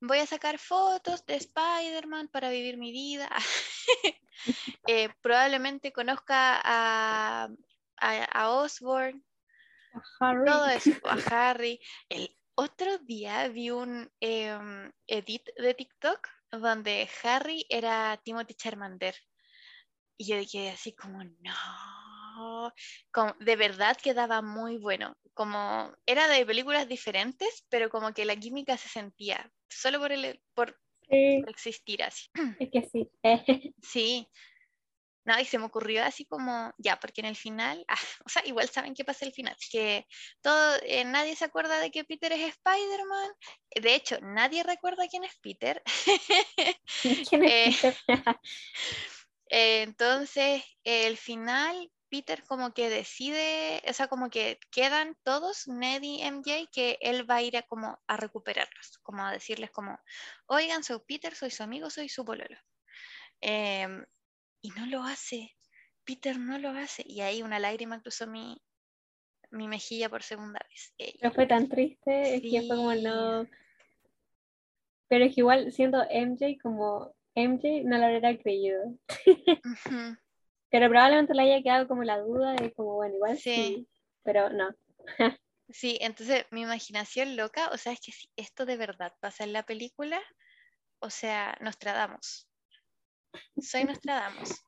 voy 0.00 0.18
a 0.18 0.26
sacar 0.26 0.58
fotos 0.58 1.24
de 1.26 1.36
Spider-Man 1.36 2.28
para 2.28 2.50
vivir 2.50 2.76
mi 2.76 2.92
vida. 2.92 3.28
Eh, 4.86 5.10
probablemente 5.20 5.92
conozca 5.92 6.60
a, 6.64 7.48
a, 7.96 8.24
a 8.24 8.50
Osborn, 8.50 9.22
a 9.92 10.00
Harry. 10.20 10.44
todo 10.44 10.66
eso, 10.68 10.90
a 11.04 11.16
Harry. 11.50 11.80
El 12.08 12.34
otro 12.54 12.98
día 12.98 13.48
vi 13.48 13.70
un 13.70 14.10
em, 14.20 14.92
edit 15.06 15.48
de 15.56 15.74
TikTok 15.74 16.28
donde 16.52 17.08
Harry 17.22 17.66
era 17.68 18.16
Timothy 18.24 18.54
Charmander. 18.54 19.14
Y 20.16 20.26
yo 20.26 20.36
quedé 20.50 20.70
así 20.70 20.94
como, 20.94 21.22
no. 21.24 21.54
Como, 23.10 23.34
de 23.40 23.56
verdad 23.56 23.96
quedaba 24.02 24.42
muy 24.42 24.78
bueno. 24.78 25.16
Como 25.34 25.92
era 26.06 26.28
de 26.28 26.44
películas 26.46 26.88
diferentes, 26.88 27.64
pero 27.68 27.90
como 27.90 28.12
que 28.12 28.24
la 28.24 28.36
química 28.36 28.76
se 28.76 28.88
sentía 28.88 29.50
solo 29.68 29.98
por, 30.00 30.12
el, 30.12 30.40
por 30.54 30.78
Sí, 31.10 31.42
existir 31.46 32.02
así. 32.02 32.28
es 32.60 32.70
que 32.70 32.82
sí. 32.82 33.10
Sí. 33.82 34.28
No, 35.24 35.38
y 35.38 35.44
se 35.44 35.58
me 35.58 35.66
ocurrió 35.66 36.04
así 36.04 36.24
como, 36.24 36.72
ya, 36.78 36.98
porque 36.98 37.20
en 37.20 37.26
el 37.26 37.36
final, 37.36 37.84
ah, 37.88 37.96
o 38.24 38.28
sea, 38.30 38.42
igual 38.46 38.68
saben 38.70 38.94
qué 38.94 39.04
pasa 39.04 39.26
al 39.26 39.32
final, 39.32 39.54
que 39.70 40.06
todo, 40.40 40.76
eh, 40.82 41.04
nadie 41.04 41.36
se 41.36 41.44
acuerda 41.44 41.80
de 41.80 41.90
que 41.90 42.04
Peter 42.04 42.32
es 42.32 42.40
Spider-Man, 42.54 43.30
de 43.82 43.94
hecho, 43.94 44.18
nadie 44.22 44.62
recuerda 44.62 45.06
quién 45.08 45.24
es 45.24 45.36
Peter, 45.42 45.82
¿Quién 47.02 47.44
es 47.44 47.52
Eh, 47.52 47.70
Peter? 47.70 47.94
Eh, 49.50 49.82
entonces, 49.82 50.62
el 50.84 51.16
final, 51.16 51.90
Peter 52.08 52.42
como 52.44 52.72
que 52.72 52.90
decide, 52.90 53.82
o 53.88 53.92
sea, 53.92 54.08
como 54.08 54.30
que 54.30 54.58
quedan 54.70 55.16
todos, 55.22 55.68
Ned 55.68 56.02
y 56.02 56.22
MJ, 56.22 56.68
que 56.72 56.98
él 57.00 57.28
va 57.28 57.36
a 57.36 57.42
ir 57.42 57.56
a 57.56 57.62
como 57.62 57.98
a 58.06 58.16
recuperarlos, 58.16 58.98
como 59.02 59.24
a 59.24 59.32
decirles 59.32 59.70
como, 59.70 59.98
oigan, 60.46 60.84
soy 60.84 61.00
Peter, 61.06 61.34
soy 61.34 61.50
su 61.50 61.62
amigo, 61.62 61.90
soy 61.90 62.08
su 62.08 62.24
pololo. 62.24 62.58
Em, 63.40 64.04
y 64.60 64.70
no 64.70 64.86
lo 64.86 65.02
hace, 65.02 65.56
Peter 66.04 66.38
no 66.38 66.58
lo 66.58 66.70
hace, 66.70 67.02
y 67.06 67.20
ahí 67.20 67.42
una 67.42 67.58
lágrima 67.58 68.00
cruzó 68.00 68.26
mi, 68.26 68.60
mi 69.50 69.68
mejilla 69.68 70.08
por 70.08 70.22
segunda 70.22 70.60
vez. 70.70 70.94
Pero 71.20 71.34
fue 71.34 71.46
tan 71.46 71.68
triste, 71.68 72.36
es 72.36 72.42
que 72.42 72.62
fue 72.66 72.76
como 72.76 72.94
no. 72.94 73.46
Pero 75.08 75.24
es 75.24 75.34
que 75.34 75.40
igual 75.40 75.72
siendo 75.72 76.02
MJ 76.10 76.58
como 76.62 77.14
MJ 77.34 77.84
no 77.84 77.98
lo 77.98 78.04
habría 78.04 78.38
creído. 78.38 78.94
ujú, 79.64 80.16
Pero 80.70 80.88
probablemente 80.88 81.34
le 81.34 81.42
haya 81.42 81.62
quedado 81.62 81.88
como 81.88 82.02
la 82.02 82.18
duda 82.18 82.54
de 82.54 82.72
como, 82.74 82.94
bueno, 82.96 83.14
igual 83.14 83.38
sí, 83.38 83.54
Sí. 83.54 83.88
pero 84.22 84.50
no. 84.50 84.74
Sí, 85.70 85.98
entonces 86.00 86.46
mi 86.50 86.62
imaginación 86.62 87.36
loca, 87.36 87.68
o 87.70 87.76
sea, 87.76 87.92
es 87.92 88.00
que 88.00 88.10
si 88.10 88.30
esto 88.36 88.64
de 88.64 88.78
verdad 88.78 89.12
pasa 89.20 89.44
en 89.44 89.52
la 89.52 89.64
película, 89.64 90.18
o 90.98 91.10
sea, 91.10 91.58
Nostradamus. 91.60 92.48
Soy 93.60 93.84
Nostradamus. 93.84 94.62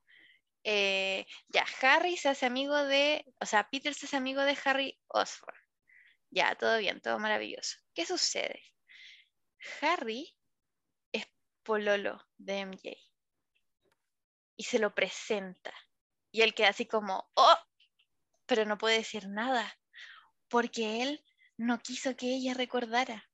Eh, 0.62 1.24
ya, 1.48 1.64
Harry 1.80 2.18
se 2.18 2.28
hace 2.28 2.44
amigo 2.44 2.76
de, 2.84 3.24
o 3.40 3.46
sea, 3.46 3.68
Peter 3.70 3.94
se 3.94 4.04
hace 4.04 4.16
amigo 4.18 4.42
de 4.42 4.58
Harry 4.62 5.00
Osborn. 5.08 5.56
Ya, 6.30 6.54
todo 6.54 6.76
bien, 6.78 7.00
todo 7.00 7.18
maravilloso. 7.18 7.78
¿Qué 7.94 8.04
sucede? 8.04 8.62
Harry 9.80 10.36
es 11.12 11.26
pololo 11.62 12.20
de 12.36 12.58
MJ 12.60 12.90
y 14.56 14.64
se 14.64 14.78
lo 14.78 14.94
presenta. 14.94 15.72
Y 16.30 16.42
él 16.42 16.54
queda 16.54 16.68
así 16.68 16.86
como, 16.86 17.30
oh, 17.34 17.58
pero 18.46 18.64
no 18.64 18.78
puede 18.78 18.98
decir 18.98 19.28
nada, 19.28 19.78
porque 20.48 21.02
él 21.02 21.24
no 21.56 21.78
quiso 21.80 22.16
que 22.16 22.34
ella 22.34 22.54
recordara. 22.54 23.28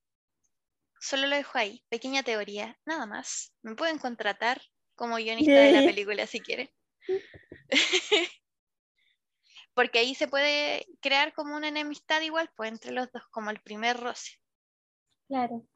Solo 1.01 1.27
lo 1.27 1.37
dejo 1.37 1.59
ahí, 1.59 1.85
pequeña 1.89 2.23
teoría, 2.23 2.79
nada 2.85 3.07
más. 3.07 3.53
Me 3.63 3.75
pueden 3.75 3.99
contratar 3.99 4.61
como 4.95 5.17
guionista 5.17 5.53
de 5.53 5.73
la 5.73 5.81
película 5.81 6.27
si 6.27 6.41
quieren. 6.41 6.71
Porque 9.75 9.99
ahí 9.99 10.15
se 10.15 10.27
puede 10.27 10.87
crear 11.03 11.35
como 11.35 11.55
una 11.55 11.69
enemistad 11.69 12.23
igual, 12.23 12.51
pues 12.57 12.73
entre 12.73 12.93
los 12.93 13.13
dos, 13.13 13.23
como 13.31 13.51
el 13.51 13.61
primer 13.61 13.99
roce. 13.99 14.41
Claro. 15.29 15.69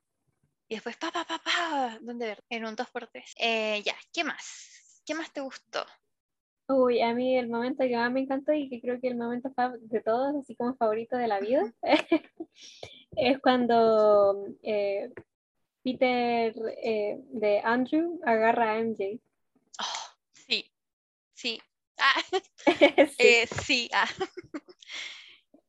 Y 0.69 0.77
después, 0.77 0.97
pa, 0.97 1.11
pa, 1.11 1.27
pa, 1.27 1.39
pa, 1.39 1.99
¿dónde 2.01 2.27
ver? 2.27 2.45
En 2.49 2.65
un 2.65 2.77
2x3. 2.77 3.35
Eh, 3.37 3.83
ya, 3.85 3.95
¿qué 4.13 4.25
más? 4.25 5.03
¿Qué 5.05 5.15
más 5.15 5.31
te 5.33 5.41
gustó? 5.41 5.85
Uy, 6.73 7.01
a 7.03 7.13
mí 7.15 7.37
el 7.37 7.49
momento 7.49 7.83
que 7.83 7.97
más 7.97 8.13
me 8.13 8.21
encantó 8.21 8.53
y 8.53 8.69
que 8.69 8.81
creo 8.81 9.01
que 9.01 9.09
el 9.09 9.17
momento 9.17 9.51
de 9.81 10.01
todos, 10.03 10.37
así 10.37 10.55
como 10.55 10.77
favorito 10.77 11.17
de 11.17 11.27
la 11.27 11.41
vida, 11.41 11.65
es 13.17 13.39
cuando 13.41 14.47
eh, 14.63 15.11
Peter 15.83 16.55
eh, 16.81 17.19
de 17.33 17.61
Andrew 17.65 18.21
agarra 18.25 18.73
a 18.73 18.79
MJ. 18.79 19.21
Oh, 19.81 20.17
sí, 20.33 20.71
sí. 21.35 21.61
Ah, 21.99 22.23
sí, 23.19 23.27
eh, 23.27 23.49
sí, 23.49 23.91
ah. 23.93 24.09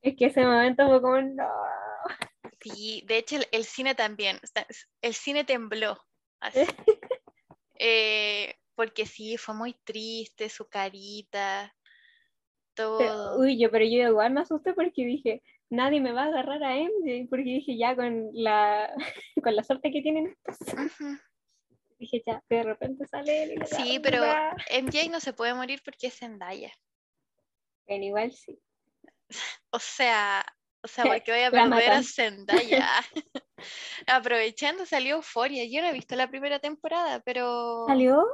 es 0.02 0.16
que 0.16 0.26
ese 0.26 0.44
momento 0.44 0.86
fue 0.86 1.02
como, 1.02 1.20
no. 1.20 1.48
Sí, 2.60 3.02
de 3.08 3.18
hecho 3.18 3.36
el, 3.36 3.48
el 3.50 3.64
cine 3.64 3.96
también, 3.96 4.38
el 5.00 5.14
cine 5.14 5.42
tembló, 5.42 5.98
así. 6.38 6.60
Eh, 7.84 8.54
porque 8.82 9.06
sí, 9.06 9.36
fue 9.36 9.54
muy 9.54 9.74
triste 9.84 10.48
su 10.48 10.68
carita, 10.68 11.72
Pero, 12.74 13.12
todo. 13.12 13.38
uy, 13.38 13.56
yo, 13.56 13.70
pero 13.70 13.84
yo 13.84 14.08
igual 14.08 14.32
me 14.32 14.40
asusté 14.40 14.74
porque 14.74 15.04
dije, 15.04 15.40
nadie 15.70 16.00
me 16.00 16.10
va 16.10 16.24
a 16.24 16.26
agarrar 16.26 16.64
a 16.64 16.76
MJ, 16.76 17.28
porque 17.30 17.44
dije, 17.44 17.78
ya 17.78 17.94
con 17.94 18.30
la, 18.32 18.92
con 19.44 19.54
la 19.54 19.62
suerte 19.62 19.92
que 19.92 20.02
tienen, 20.02 20.36
Ujú. 20.48 20.48
dije, 22.00 22.24
ya, 22.26 22.42
de 22.48 22.62
repente 22.64 23.06
sale 23.06 23.44
él 23.44 23.62
y 23.62 23.66
Sí, 23.68 24.00
pero. 24.02 24.24
MJ 24.82 25.08
no 25.12 25.20
se 25.20 25.32
puede 25.32 25.54
morir 25.54 25.80
porque 25.84 26.08
es 26.08 26.18
Zendaya. 26.18 26.72
Bueno, 27.86 28.04
igual 28.04 28.32
sí. 28.32 28.60
O 29.70 29.78
sea, 29.78 30.44
o 30.82 30.88
sea, 30.88 31.04
porque 31.04 31.30
voy 31.30 31.42
a 31.42 31.50
perder 31.52 31.92
a. 31.92 32.02
Zendaya. 32.02 32.88
Aprovechando 34.08 34.84
salió 34.86 35.16
Euforia. 35.16 35.64
Yo 35.64 35.80
no 35.80 35.88
he 35.88 35.92
visto 35.92 36.16
la 36.16 36.28
primera 36.28 36.58
temporada, 36.58 37.20
pero 37.20 37.86
¿Salió? 37.86 38.24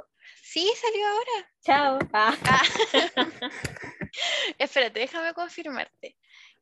Sí 0.43 0.71
salió 0.77 1.07
ahora. 1.07 1.53
Chao. 1.63 1.99
Ah, 2.13 2.37
Ah. 2.45 2.63
Espérate, 4.59 5.01
déjame 5.01 5.35
confirmarte. 5.35 6.17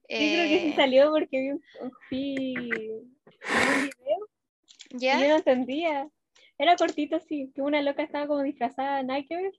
yo 0.08 0.16
creo 0.18 0.48
que 0.48 0.60
sí 0.60 0.68
Eh, 0.68 0.76
salió 0.76 1.10
porque 1.10 1.38
vi 1.40 1.50
un, 1.50 1.62
vi 2.10 2.44
un 2.70 3.82
video 3.82 4.28
y 4.90 4.98
¿Ya? 4.98 5.20
yo 5.20 5.28
no 5.28 5.36
entendía. 5.36 6.08
Era 6.58 6.76
cortito 6.76 7.16
así, 7.16 7.52
que 7.54 7.60
una 7.60 7.82
loca 7.82 8.02
estaba 8.02 8.26
como 8.26 8.42
disfrazada 8.42 8.98
de 8.98 9.04
Nike, 9.04 9.52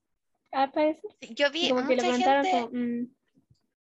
al 0.52 0.72
parecer. 0.72 1.12
Yo 1.22 1.52
vi 1.52 1.70
como 1.70 1.88
que 1.88 1.96
le 1.96 2.02
mucha 2.04 2.08
preguntaron 2.08 2.44
gente, 2.46 2.62
como, 2.62 2.74
mm, 2.74 3.16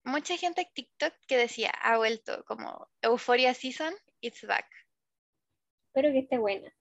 mucha 0.03 0.37
gente 0.37 0.61
en 0.61 0.67
TikTok 0.73 1.13
que 1.27 1.37
decía, 1.37 1.71
ha 1.81 1.97
vuelto 1.97 2.43
como 2.45 2.87
Euphoria 3.01 3.53
Season, 3.53 3.93
it's 4.21 4.45
back. 4.45 4.67
espero 5.87 6.11
que 6.13 6.19
esté 6.19 6.37
buena. 6.37 6.71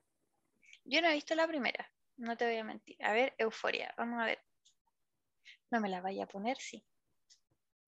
Yo 0.85 1.01
no 1.01 1.09
he 1.09 1.15
visto 1.15 1.35
la 1.35 1.47
primera, 1.47 1.91
no 2.19 2.37
te 2.37 2.45
voy 2.47 2.57
a 2.59 2.65
mentir. 2.65 2.97
A 3.05 3.13
ver, 3.13 3.35
Euforia, 3.39 3.95
vamos 3.97 4.21
a 4.23 4.27
ver. 4.27 4.39
No 5.71 5.81
me 5.81 5.89
la 5.89 6.03
vaya 6.03 6.25
a 6.25 6.29
poner, 6.29 6.59
sí. 6.59 6.85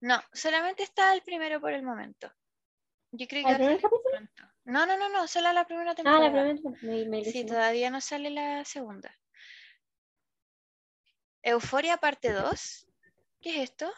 No, 0.01 0.21
solamente 0.33 0.83
está 0.83 1.13
el 1.13 1.21
primero 1.23 1.59
por 1.61 1.71
el 1.73 1.81
momento. 1.83 2.31
Yo 3.11 3.27
creo 3.27 3.45
que 3.45 3.49
¿Al 3.49 3.53
va 3.53 3.59
a 3.59 3.63
primer 3.63 3.77
salir 3.77 3.81
capítulo? 3.81 4.09
pronto. 4.09 4.43
No, 4.65 4.85
no, 4.85 4.97
no, 4.97 5.09
no, 5.09 5.27
solo 5.27 5.53
la 5.53 5.65
primera 5.65 5.95
Ah, 5.95 5.95
temporada. 5.95 6.29
la 6.43 6.53
primera 6.53 6.77
me, 6.81 7.05
me 7.05 7.23
Sí, 7.25 7.45
todavía 7.45 7.89
no 7.91 8.01
sale 8.01 8.29
la 8.31 8.65
segunda. 8.65 9.17
Euforia 11.43 11.97
parte 11.97 12.31
2. 12.33 12.87
¿Qué 13.41 13.51
es 13.51 13.69
esto? 13.69 13.91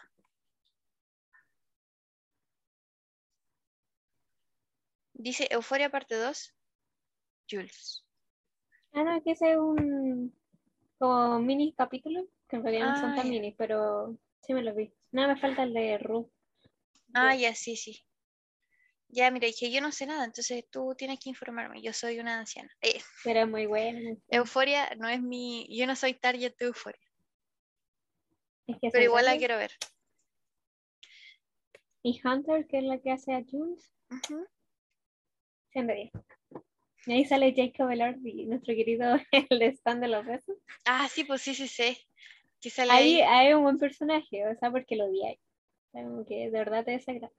Dice 5.15 5.47
Euforia 5.49 5.89
parte 5.89 6.13
2. 6.13 6.53
Jules. 7.49 8.03
Ah, 8.93 9.03
no, 9.03 9.21
que 9.23 9.31
ese 9.31 9.51
es 9.51 9.57
un 9.57 10.33
como 10.99 11.39
mini 11.39 11.73
capítulo, 11.73 12.27
que 12.47 12.55
en 12.57 12.63
realidad 12.63 12.87
no 12.87 12.95
son 12.95 13.11
Ah, 13.11 13.15
tan 13.15 13.29
mini, 13.29 13.51
pero 13.51 14.15
sí 14.41 14.53
me 14.53 14.61
lo 14.61 14.73
vi. 14.73 14.93
Nada, 15.11 15.33
me 15.33 15.39
falta 15.39 15.63
el 15.63 15.73
de 15.73 15.97
Ru. 15.97 16.31
Ah, 17.13 17.35
ya, 17.35 17.53
sí, 17.55 17.75
sí. 17.75 18.05
Ya, 19.09 19.29
mira, 19.29 19.47
dije, 19.47 19.71
yo 19.71 19.81
no 19.81 19.91
sé 19.91 20.05
nada, 20.07 20.25
entonces 20.25 20.65
tú 20.71 20.95
tienes 20.97 21.19
que 21.19 21.29
informarme. 21.29 21.81
Yo 21.81 21.93
soy 21.93 22.19
una 22.19 22.39
anciana. 22.39 22.69
Eh, 22.81 22.99
Pero 23.23 23.41
es 23.41 23.47
muy 23.47 23.65
bueno. 23.67 24.17
Euforia 24.29 24.89
no 24.97 25.07
es 25.07 25.21
mi. 25.21 25.67
Yo 25.69 25.85
no 25.85 25.95
soy 25.95 26.13
target 26.15 26.55
de 26.57 26.65
Euforia, 26.65 27.07
Es 28.65 28.77
que 28.79 28.89
pero 28.91 29.03
igual 29.03 29.25
la 29.25 29.37
quiero 29.37 29.57
ver. 29.57 29.71
Y 32.01 32.19
Hunter, 32.25 32.65
que 32.67 32.79
es 32.79 32.83
la 32.83 32.97
que 32.99 33.11
hace 33.11 33.33
a 33.33 33.43
Jules, 33.49 33.91
Ujú. 34.09 34.47
Zendaya. 35.71 36.09
Y 37.06 37.14
ahí 37.14 37.26
sale 37.26 37.54
Jacob 37.56 37.89
Elordi, 37.91 38.45
nuestro 38.45 38.74
querido 38.74 39.16
el 39.49 39.60
de 39.60 39.68
Stan 39.68 39.99
de 39.99 40.08
los 40.08 40.26
besos. 40.26 40.56
Ah, 40.86 41.08
sí, 41.10 41.24
pues 41.24 41.41
sí, 41.41 41.54
sí, 41.54 41.68
sí. 41.68 41.97
Que 42.62 42.70
sale 42.70 42.91
Ahí 42.91 43.22
ahí. 43.22 43.22
hay 43.22 43.54
un 43.54 43.64
buen 43.64 43.78
personaje, 43.78 44.47
o 44.47 44.56
sea, 44.56 44.72
porque 44.72 44.95
lo 44.95 45.08
como 45.91 46.26
que 46.26 46.49
de 46.49 46.49
verdad 46.49 46.86
te 46.86 46.91
desagrada. 46.91 47.34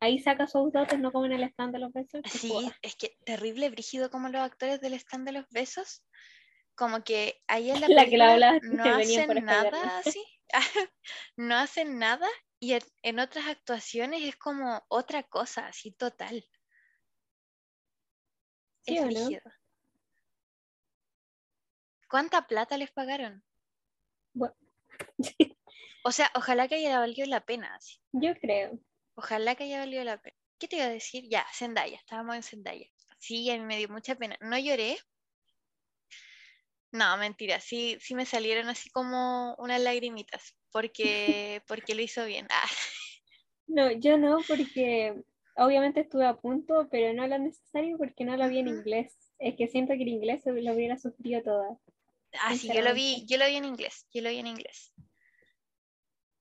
Ahí 0.00 0.18
saca 0.18 0.46
sus 0.46 0.72
dotes, 0.72 0.98
no 0.98 1.12
como 1.12 1.26
en 1.26 1.32
el 1.32 1.44
stand 1.44 1.74
de 1.74 1.78
los 1.78 1.92
besos. 1.92 2.22
que 2.22 2.30
Sí, 2.38 2.48
joda. 2.48 2.76
es 2.82 2.96
que 2.96 3.16
terrible, 3.24 3.70
brígido 3.70 4.10
como 4.10 4.28
los 4.28 4.42
actores 4.42 4.80
del 4.80 4.94
stand 4.94 5.26
de 5.26 5.32
los 5.32 5.48
besos. 5.50 6.02
Como 6.74 7.04
que 7.04 7.40
ahí 7.46 7.70
en 7.70 7.80
la 7.80 7.88
La 7.88 8.06
que 8.06 8.16
no 8.16 8.84
por 8.84 8.96
hacen 9.00 9.44
nada 9.44 9.98
así. 9.98 10.24
no 11.36 11.54
hacen 11.56 11.98
nada 11.98 12.26
y 12.58 12.72
en, 12.72 12.82
en 13.02 13.18
otras 13.20 13.46
actuaciones 13.46 14.22
es 14.22 14.36
como 14.36 14.82
otra 14.88 15.22
cosa, 15.24 15.66
así 15.66 15.92
total. 15.92 16.44
¿Sí 18.86 18.96
es 18.96 19.04
no? 19.14 19.38
¿Cuánta 22.08 22.46
plata 22.46 22.76
les 22.76 22.90
pagaron? 22.90 23.44
Bueno, 24.34 24.54
O 26.04 26.10
sea, 26.10 26.30
ojalá 26.34 26.66
que 26.66 26.74
haya 26.74 26.98
valido 26.98 27.26
la 27.28 27.44
pena. 27.44 27.74
así. 27.76 27.98
yo 28.12 28.34
creo. 28.34 28.78
Ojalá 29.14 29.54
que 29.54 29.64
haya 29.64 29.78
valido 29.78 30.02
la 30.04 30.20
pena. 30.20 30.36
¿Qué 30.58 30.66
te 30.68 30.76
iba 30.76 30.86
a 30.86 30.90
decir? 30.90 31.28
Ya, 31.28 31.46
Zendaya, 31.52 31.96
estábamos 31.96 32.34
en 32.36 32.42
Zendaya. 32.42 32.86
Sí, 33.18 33.48
a 33.50 33.54
mí 33.56 33.64
me 33.64 33.78
dio 33.78 33.88
mucha 33.88 34.16
pena. 34.16 34.36
No 34.40 34.58
lloré. 34.58 34.98
No, 36.90 37.16
mentira, 37.16 37.60
sí, 37.60 37.96
sí 38.00 38.14
me 38.14 38.26
salieron 38.26 38.68
así 38.68 38.90
como 38.90 39.54
unas 39.58 39.80
lagrimitas, 39.80 40.54
porque, 40.70 41.62
porque 41.68 41.94
lo 41.94 42.02
hizo 42.02 42.24
bien. 42.26 42.46
Ah, 42.50 42.68
No, 43.66 43.90
yo 43.92 44.18
no, 44.18 44.38
porque 44.46 45.22
obviamente 45.56 46.00
estuve 46.00 46.26
a 46.26 46.36
punto, 46.36 46.88
pero 46.90 47.12
no 47.14 47.26
lo 47.26 47.38
necesario 47.38 47.98
porque 47.98 48.24
no 48.24 48.36
lo 48.36 48.48
vi 48.48 48.58
en 48.60 48.68
inglés. 48.68 49.16
Es 49.38 49.56
que 49.56 49.68
siento 49.68 49.92
que 49.94 50.02
el 50.02 50.08
inglés 50.08 50.42
lo 50.46 50.72
hubiera 50.74 50.98
sufrido 50.98 51.42
toda. 51.42 51.78
ah, 52.40 52.54
sí, 52.56 52.68
yo 52.72 52.82
lo 52.82 52.94
vi, 52.94 53.24
yo 53.26 53.38
lo 53.38 53.46
vi 53.46 53.56
en 53.56 53.64
inglés, 53.64 54.06
yo 54.12 54.22
lo 54.22 54.30
vi 54.30 54.38
en 54.38 54.46
inglés. 54.46 54.92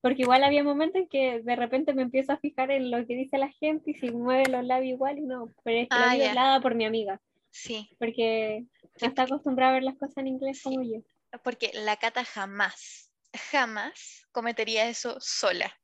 Porque 0.01 0.23
igual 0.23 0.43
había 0.43 0.63
momentos 0.63 1.01
en 1.01 1.07
que 1.07 1.41
de 1.41 1.55
repente 1.55 1.93
me 1.93 2.01
empiezo 2.01 2.33
a 2.33 2.37
fijar 2.39 2.71
en 2.71 2.89
lo 2.89 3.05
que 3.05 3.15
dice 3.15 3.37
la 3.37 3.51
gente 3.51 3.91
y 3.91 3.93
si 3.93 4.09
mueve 4.09 4.49
los 4.49 4.65
labios 4.65 4.95
igual 4.95 5.19
y 5.19 5.21
no. 5.21 5.53
Pero 5.63 5.77
es 5.81 5.89
que 5.89 5.95
lo 5.99 6.05
Ah, 6.05 6.13
vi 6.13 6.19
ya. 6.19 6.27
doblada 6.29 6.59
por 6.61 6.73
mi 6.75 6.85
amiga, 6.85 7.21
Sí, 7.51 7.89
porque 7.99 8.65
no 9.01 9.07
está 9.07 9.23
acostumbrada 9.23 9.71
a 9.71 9.75
ver 9.75 9.83
las 9.83 9.97
cosas 9.97 10.17
en 10.17 10.27
inglés 10.27 10.57
Sí. 10.57 10.63
como 10.63 10.81
yo. 10.81 11.01
porque 11.43 11.69
la 11.73 11.97
Cata 11.97 12.23
jamás, 12.25 13.11
jamás 13.51 14.25
cometería 14.31 14.87
eso 14.89 15.17
sola 15.19 15.77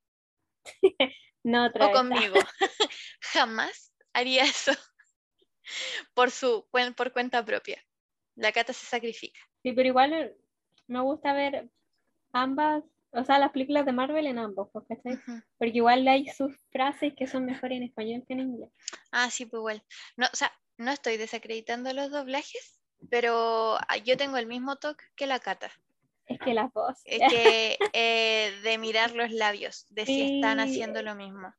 No 1.47 1.65
otra 1.65 1.85
o 1.85 1.87
vez. 1.87 1.97
conmigo. 1.97 2.35
Jamás 3.21 3.93
haría 4.11 4.43
eso 4.43 4.73
por 6.13 6.29
su 6.29 6.67
por 6.97 7.13
cuenta 7.13 7.45
propia. 7.45 7.81
La 8.35 8.51
Cata 8.51 8.73
se 8.73 8.85
sacrifica. 8.85 9.39
Sí, 9.63 9.71
pero 9.71 9.87
igual 9.87 10.11
eh, 10.11 10.37
me 10.87 10.99
gusta 10.99 11.31
ver 11.31 11.69
ambas, 12.33 12.83
o 13.11 13.23
sea, 13.23 13.39
las 13.39 13.51
películas 13.51 13.85
de 13.85 13.93
Marvel 13.93 14.27
en 14.27 14.39
ambos. 14.39 14.67
Ujú. 14.73 15.41
Porque 15.57 15.77
igual 15.77 16.05
hay 16.09 16.27
sus 16.27 16.53
frases 16.69 17.13
que 17.17 17.27
son 17.27 17.45
mejores 17.45 17.77
en 17.77 17.83
español 17.83 18.25
que 18.27 18.33
en 18.33 18.41
inglés. 18.41 18.69
Ah, 19.11 19.29
sí, 19.31 19.45
pues 19.45 19.59
igual. 19.61 19.83
No, 20.17 20.27
o 20.31 20.35
sea, 20.35 20.51
no 20.75 20.91
estoy 20.91 21.15
desacreditando 21.15 21.93
los 21.93 22.11
doblajes, 22.11 22.81
pero 23.09 23.77
ah, 23.87 23.97
yo 24.03 24.17
tengo 24.17 24.35
el 24.35 24.47
mismo 24.47 24.75
toque 24.75 25.05
que 25.15 25.27
la 25.27 25.39
Cata. 25.39 25.71
Es 26.27 26.39
que 26.39 26.53
las 26.53 26.71
voces. 26.73 27.03
Es 27.05 27.31
que 27.31 27.77
eh, 27.93 28.59
de 28.63 28.77
mirar 28.77 29.11
los 29.11 29.31
labios, 29.31 29.85
de 29.89 30.05
si 30.05 30.21
están 30.21 30.57
Sí. 30.59 30.63
haciendo 30.65 31.01
lo 31.01 31.15
mismo. 31.15 31.53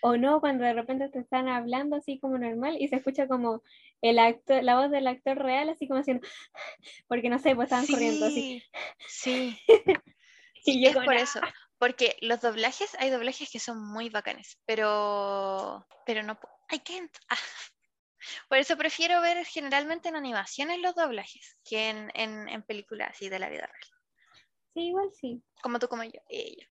O 0.00 0.16
no, 0.16 0.40
cuando 0.40 0.64
de 0.64 0.74
repente 0.74 1.08
te 1.08 1.18
están 1.18 1.48
hablando 1.48 1.96
así 1.96 2.18
como 2.20 2.38
normal 2.38 2.76
y 2.78 2.86
se 2.88 2.96
escucha 2.96 3.26
como 3.26 3.62
el 4.00 4.18
actor, 4.20 4.62
la 4.62 4.76
voz 4.76 4.90
del 4.90 5.06
actor 5.08 5.36
real 5.36 5.68
así 5.70 5.88
como 5.88 6.00
haciendo, 6.00 6.26
porque 7.08 7.28
no 7.28 7.38
sé, 7.38 7.54
pues 7.56 7.66
estaban 7.66 7.86
corriendo 7.86 8.26
así. 8.26 8.62
Sí, 9.06 9.58
sí. 9.66 9.74
Y 10.64 10.72
Sí, 10.72 10.82
yo 10.82 10.88
es 10.88 10.94
como, 10.94 11.06
por 11.06 11.14
eso. 11.14 11.40
Porque 11.78 12.16
los 12.20 12.40
doblajes, 12.40 12.96
hay 12.98 13.10
doblajes 13.10 13.48
que 13.50 13.60
son 13.60 13.80
muy 13.80 14.10
bacanes, 14.10 14.58
pero, 14.66 15.86
pero 16.04 16.22
no, 16.24 16.38
I 16.72 16.80
can't. 16.80 17.16
Ah. 17.28 17.36
Por 18.48 18.58
eso 18.58 18.76
prefiero 18.76 19.20
ver 19.20 19.46
generalmente 19.46 20.08
en 20.08 20.16
animaciones 20.16 20.80
los 20.80 20.94
doblajes 20.96 21.56
que 21.64 21.88
en, 21.88 22.10
en, 22.14 22.48
en 22.48 22.62
películas 22.64 23.10
así 23.12 23.28
de 23.28 23.38
la 23.38 23.48
vida 23.48 23.66
real. 23.66 23.97
Sí, 24.78 24.86
igual 24.90 25.10
sí. 25.12 25.42
Como 25.60 25.80
tú, 25.80 25.88
como 25.88 26.04
yo. 26.04 26.20
ella. 26.28 26.68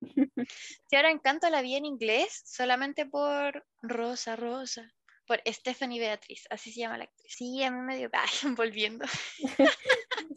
Si 0.89 0.97
ahora 0.97 1.13
Encanto 1.13 1.49
la 1.49 1.63
vi 1.63 1.77
en 1.77 1.87
inglés 1.87 2.43
solamente 2.45 3.07
por 3.07 3.65
Rosa, 3.81 4.35
Rosa. 4.35 4.93
Por 5.25 5.41
Stephanie 5.47 6.01
Beatriz, 6.01 6.47
así 6.51 6.73
se 6.73 6.81
llama 6.81 6.99
la 6.99 7.05
actriz. 7.05 7.33
Sí, 7.33 7.63
a 7.63 7.71
mí 7.71 7.81
me 7.81 7.97
dio. 7.97 8.11
Ay, 8.13 8.55
volviendo. 8.57 9.07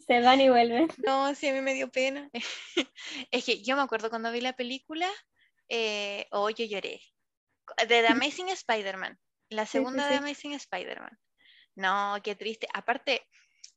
Se 0.06 0.20
van 0.20 0.40
y 0.40 0.48
vuelven. 0.48 0.86
No, 1.04 1.34
sí, 1.34 1.48
a 1.48 1.52
mí 1.52 1.60
me 1.60 1.74
dio 1.74 1.90
pena. 1.90 2.30
Es 3.32 3.44
que 3.44 3.60
yo 3.64 3.74
me 3.74 3.82
acuerdo 3.82 4.10
cuando 4.10 4.30
vi 4.30 4.40
la 4.40 4.52
película, 4.52 5.10
eh, 5.68 6.28
oh, 6.30 6.48
yo 6.50 6.64
lloré. 6.66 7.00
De 7.80 8.00
The 8.00 8.06
Amazing 8.06 8.50
Spider-Man, 8.50 9.18
la 9.48 9.66
sí, 9.66 9.72
segunda 9.72 10.06
de 10.06 10.12
sí. 10.12 10.18
Amazing 10.18 10.52
Spider-Man. 10.52 11.18
No, 11.74 12.16
qué 12.22 12.36
triste. 12.36 12.68
Aparte, 12.72 13.26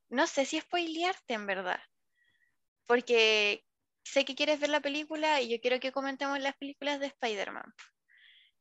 no 0.10 0.28
sé 0.28 0.46
si 0.46 0.60
spoilearte 0.60 1.34
en 1.34 1.48
verdad, 1.48 1.82
porque 2.86 3.66
sé 4.10 4.26
que 4.26 4.36
quieres 4.36 4.60
ver 4.60 4.70
la 4.70 4.82
película 4.82 5.42
y 5.42 5.50
yo 5.50 5.60
quiero 5.62 5.80
que 5.80 5.92
comentemos 5.92 6.40
las 6.40 6.56
películas 6.58 7.00
de 7.00 7.08
Spider-Man. 7.08 7.74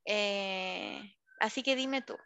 Eh, 0.07 1.15
así 1.41 1.63
que 1.63 1.77
dime 1.77 2.03
tú. 2.03 2.17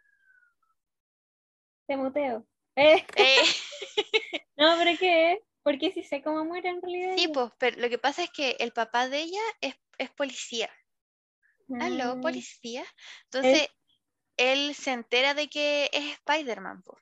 Te 1.87 1.97
muteo. 1.97 2.45
Eh, 2.75 3.05
Eh, 3.15 3.41
no, 4.57 4.75
pero 4.77 4.97
¿qué? 4.99 5.43
Porque 5.63 5.91
si 5.91 6.03
sé 6.03 6.21
cómo 6.21 6.43
muere 6.45 6.69
en 6.69 6.81
realidad. 6.81 7.15
sí, 7.17 7.27
pues, 7.27 7.51
pero 7.57 7.79
lo 7.81 7.89
que 7.89 7.97
pasa 7.97 8.23
es 8.23 8.29
que 8.31 8.57
el 8.59 8.71
papá 8.73 9.07
de 9.09 9.19
ella 9.19 9.41
es, 9.61 9.75
es 9.97 10.09
policía. 10.11 10.69
Aló, 11.79 12.15
Mm, 12.15 12.21
policía. 12.21 12.83
Entonces, 13.25 13.69
él 14.37 14.75
se 14.75 14.91
entera 14.91 15.33
de 15.33 15.49
que 15.49 15.89
es 15.93 16.13
Spider-Man. 16.13 16.83
po. 16.83 16.97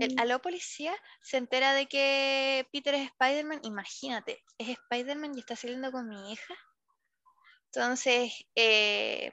El 0.00 0.14
mm, 0.14 0.20
aló, 0.20 0.40
policía 0.40 0.94
se 1.22 1.36
entera 1.36 1.74
de 1.74 1.86
que 1.86 2.66
Peter 2.72 2.94
es 2.94 3.10
Spider-Man. 3.10 3.60
Imagínate, 3.64 4.42
es 4.58 4.68
Spider-Man 4.68 5.36
y 5.36 5.40
está 5.40 5.56
saliendo 5.56 5.92
con 5.92 6.08
mi 6.08 6.32
hija. 6.32 6.54
Entonces, 7.66 8.32
eh, 8.54 9.32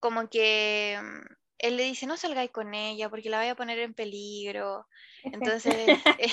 como 0.00 0.28
que 0.28 0.98
mm, 1.00 1.34
él 1.58 1.76
le 1.76 1.84
dice, 1.84 2.06
no 2.06 2.16
salgáis 2.16 2.50
con 2.50 2.74
ella 2.74 3.08
porque 3.08 3.30
la 3.30 3.38
vaya 3.38 3.52
a 3.52 3.56
poner 3.56 3.78
en 3.78 3.94
peligro. 3.94 4.86
Entonces, 5.24 5.98
eh, 6.18 6.32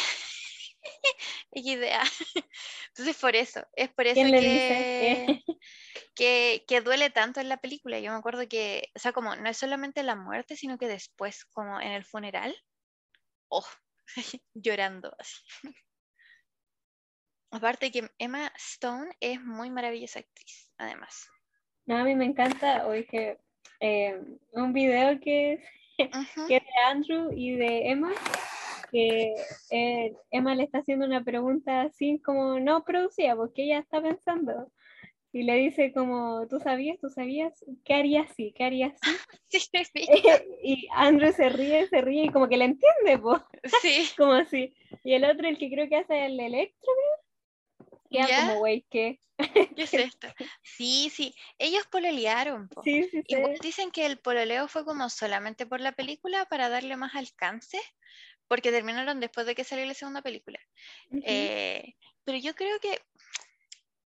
idea. 1.51 2.03
Entonces, 2.87 3.17
por 3.17 3.35
eso, 3.35 3.65
es 3.75 3.89
por 3.89 4.07
eso 4.07 4.15
¿Quién 4.15 4.31
le 4.31 4.39
que, 4.39 5.43
que, 6.15 6.65
que 6.67 6.81
duele 6.81 7.09
tanto 7.11 7.39
en 7.39 7.49
la 7.49 7.57
película. 7.57 7.99
Yo 7.99 8.11
me 8.11 8.17
acuerdo 8.17 8.47
que, 8.47 8.89
o 8.95 8.99
sea, 8.99 9.13
como 9.13 9.35
no 9.35 9.49
es 9.49 9.57
solamente 9.57 10.03
la 10.03 10.15
muerte, 10.15 10.55
sino 10.55 10.77
que 10.77 10.87
después, 10.87 11.45
como 11.45 11.79
en 11.79 11.91
el 11.91 12.03
funeral, 12.03 12.55
oh, 13.51 13.65
llorando 14.53 15.13
así. 15.19 15.41
Aparte 17.51 17.91
que 17.91 18.09
Emma 18.17 18.51
Stone 18.55 19.11
es 19.19 19.41
muy 19.41 19.69
maravillosa 19.69 20.19
actriz, 20.19 20.71
además. 20.77 21.29
No, 21.85 21.97
a 21.97 22.03
mí 22.03 22.15
me 22.15 22.25
encanta 22.25 22.87
hoy 22.87 23.05
que 23.05 23.39
eh, 23.81 24.21
un 24.51 24.71
video 24.71 25.19
que, 25.19 25.61
que 25.97 26.55
es 26.55 26.63
de 26.63 26.81
Andrew 26.87 27.31
y 27.33 27.57
de 27.57 27.89
Emma, 27.89 28.13
que 28.89 29.33
eh, 29.69 30.15
Emma 30.31 30.55
le 30.55 30.63
está 30.63 30.79
haciendo 30.79 31.05
una 31.05 31.23
pregunta 31.23 31.81
así 31.81 32.21
como 32.23 32.59
no 32.59 32.85
producida, 32.85 33.35
porque 33.35 33.63
ella 33.63 33.79
está 33.79 34.01
pensando. 34.01 34.71
Y 35.33 35.43
le 35.43 35.55
dice 35.55 35.93
como, 35.93 36.45
¿tú 36.49 36.59
sabías? 36.59 36.99
¿Tú 36.99 37.09
sabías? 37.09 37.53
¿Qué 37.85 37.93
haría 37.93 38.21
así? 38.23 38.53
¿Qué 38.55 38.63
haría 38.63 38.87
así? 38.87 38.99
Sí, 39.47 39.59
sí, 39.83 40.07
y 40.63 40.87
Andrew 40.93 41.33
se 41.33 41.49
ríe, 41.49 41.87
se 41.87 41.99
ríe 42.01 42.25
y 42.25 42.29
como 42.29 42.47
que 42.47 42.55
le 42.57 42.65
entiende, 42.65 43.17
pues. 43.21 43.41
Sí, 43.81 44.09
Como 44.17 44.33
así. 44.33 44.73
Y 45.03 45.13
el 45.13 45.25
otro, 45.25 45.47
el 45.47 45.57
que 45.57 45.69
creo 45.69 45.89
que 45.89 45.97
hace 45.97 46.25
el 46.25 46.39
electro, 46.39 46.91
queda 48.09 48.27
¿Ya? 48.27 48.35
como, 48.41 48.59
güey, 48.59 48.85
¿qué? 48.89 49.19
¿qué 49.75 49.83
es 49.83 49.93
esto? 49.93 50.27
Sí, 50.61 51.09
sí. 51.13 51.35
Ellos 51.57 51.85
pololearon, 51.87 52.69
po. 52.69 52.81
Sí, 52.83 53.03
sí, 53.03 53.09
sí. 53.09 53.23
Igual 53.27 53.57
dicen 53.61 53.91
que 53.91 54.05
el 54.05 54.19
pololeo 54.19 54.67
fue 54.67 54.85
como 54.85 55.09
solamente 55.09 55.65
por 55.65 55.81
la 55.81 55.91
película 55.91 56.45
para 56.45 56.69
darle 56.69 56.95
más 56.95 57.15
alcance, 57.15 57.79
porque 58.47 58.71
terminaron 58.71 59.19
después 59.19 59.45
de 59.45 59.55
que 59.55 59.63
salió 59.63 59.85
la 59.85 59.93
segunda 59.93 60.21
película. 60.21 60.59
Ujú. 61.09 61.21
Eh, 61.25 61.95
pero 62.23 62.37
yo 62.37 62.55
creo 62.55 62.79
que, 62.79 62.99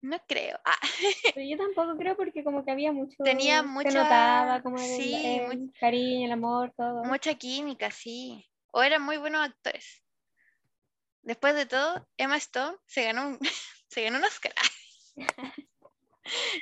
no 0.02 0.18
creo. 0.26 0.58
Ah, 0.64 0.78
Pero 1.34 1.46
yo 1.46 1.56
tampoco 1.56 1.96
creo 1.96 2.16
porque 2.16 2.44
como 2.44 2.64
que 2.64 2.70
había 2.70 2.92
mucho... 2.92 3.22
Tenía 3.24 3.62
Se 3.62 3.68
mucha- 3.68 3.90
notaba 3.90 4.62
como 4.62 4.76
sí, 4.78 5.14
el 5.24 5.58
mu- 5.58 5.72
cariño, 5.80 6.26
el 6.26 6.32
amor, 6.32 6.72
todo. 6.76 7.04
mucha 7.04 7.34
química, 7.34 7.90
sí. 7.90 8.46
O 8.72 8.82
eran 8.82 9.02
muy 9.02 9.16
buenos 9.16 9.40
actores. 9.42 10.02
Después 11.22 11.54
de 11.54 11.66
todo, 11.66 12.06
Emma 12.16 12.36
Stone 12.36 12.76
se 12.86 13.04
ganó 13.04 13.28
un, 13.28 13.38
se 13.88 14.02
ganó 14.02 14.18
un 14.18 14.24
Oscar. 14.24 14.52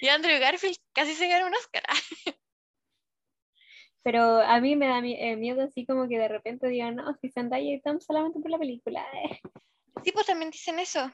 y 0.01 0.09
Andrew 0.09 0.38
Garfield 0.38 0.76
casi 0.93 1.14
se 1.14 1.28
ganó 1.28 1.47
un 1.47 1.55
Oscar. 1.55 1.82
Pero 4.03 4.41
a 4.41 4.61
mí 4.61 4.76
me 4.76 4.86
da 4.88 4.99
eh, 5.01 5.36
miedo 5.36 5.62
así 5.62 5.84
como 5.84 6.09
que 6.09 6.18
de 6.18 6.28
repente 6.28 6.68
digan, 6.68 6.97
no, 6.97 7.14
si 7.20 7.28
Zendaya 7.30 7.70
y 7.74 7.80
Tom 7.82 8.01
solamente 8.01 8.41
por 8.41 8.51
la 8.51 8.59
película. 8.59 9.05
eh". 9.24 9.41
Sí, 10.05 10.12
pues 10.12 10.26
también 10.26 10.51
dicen 10.51 10.78
eso. 10.78 11.11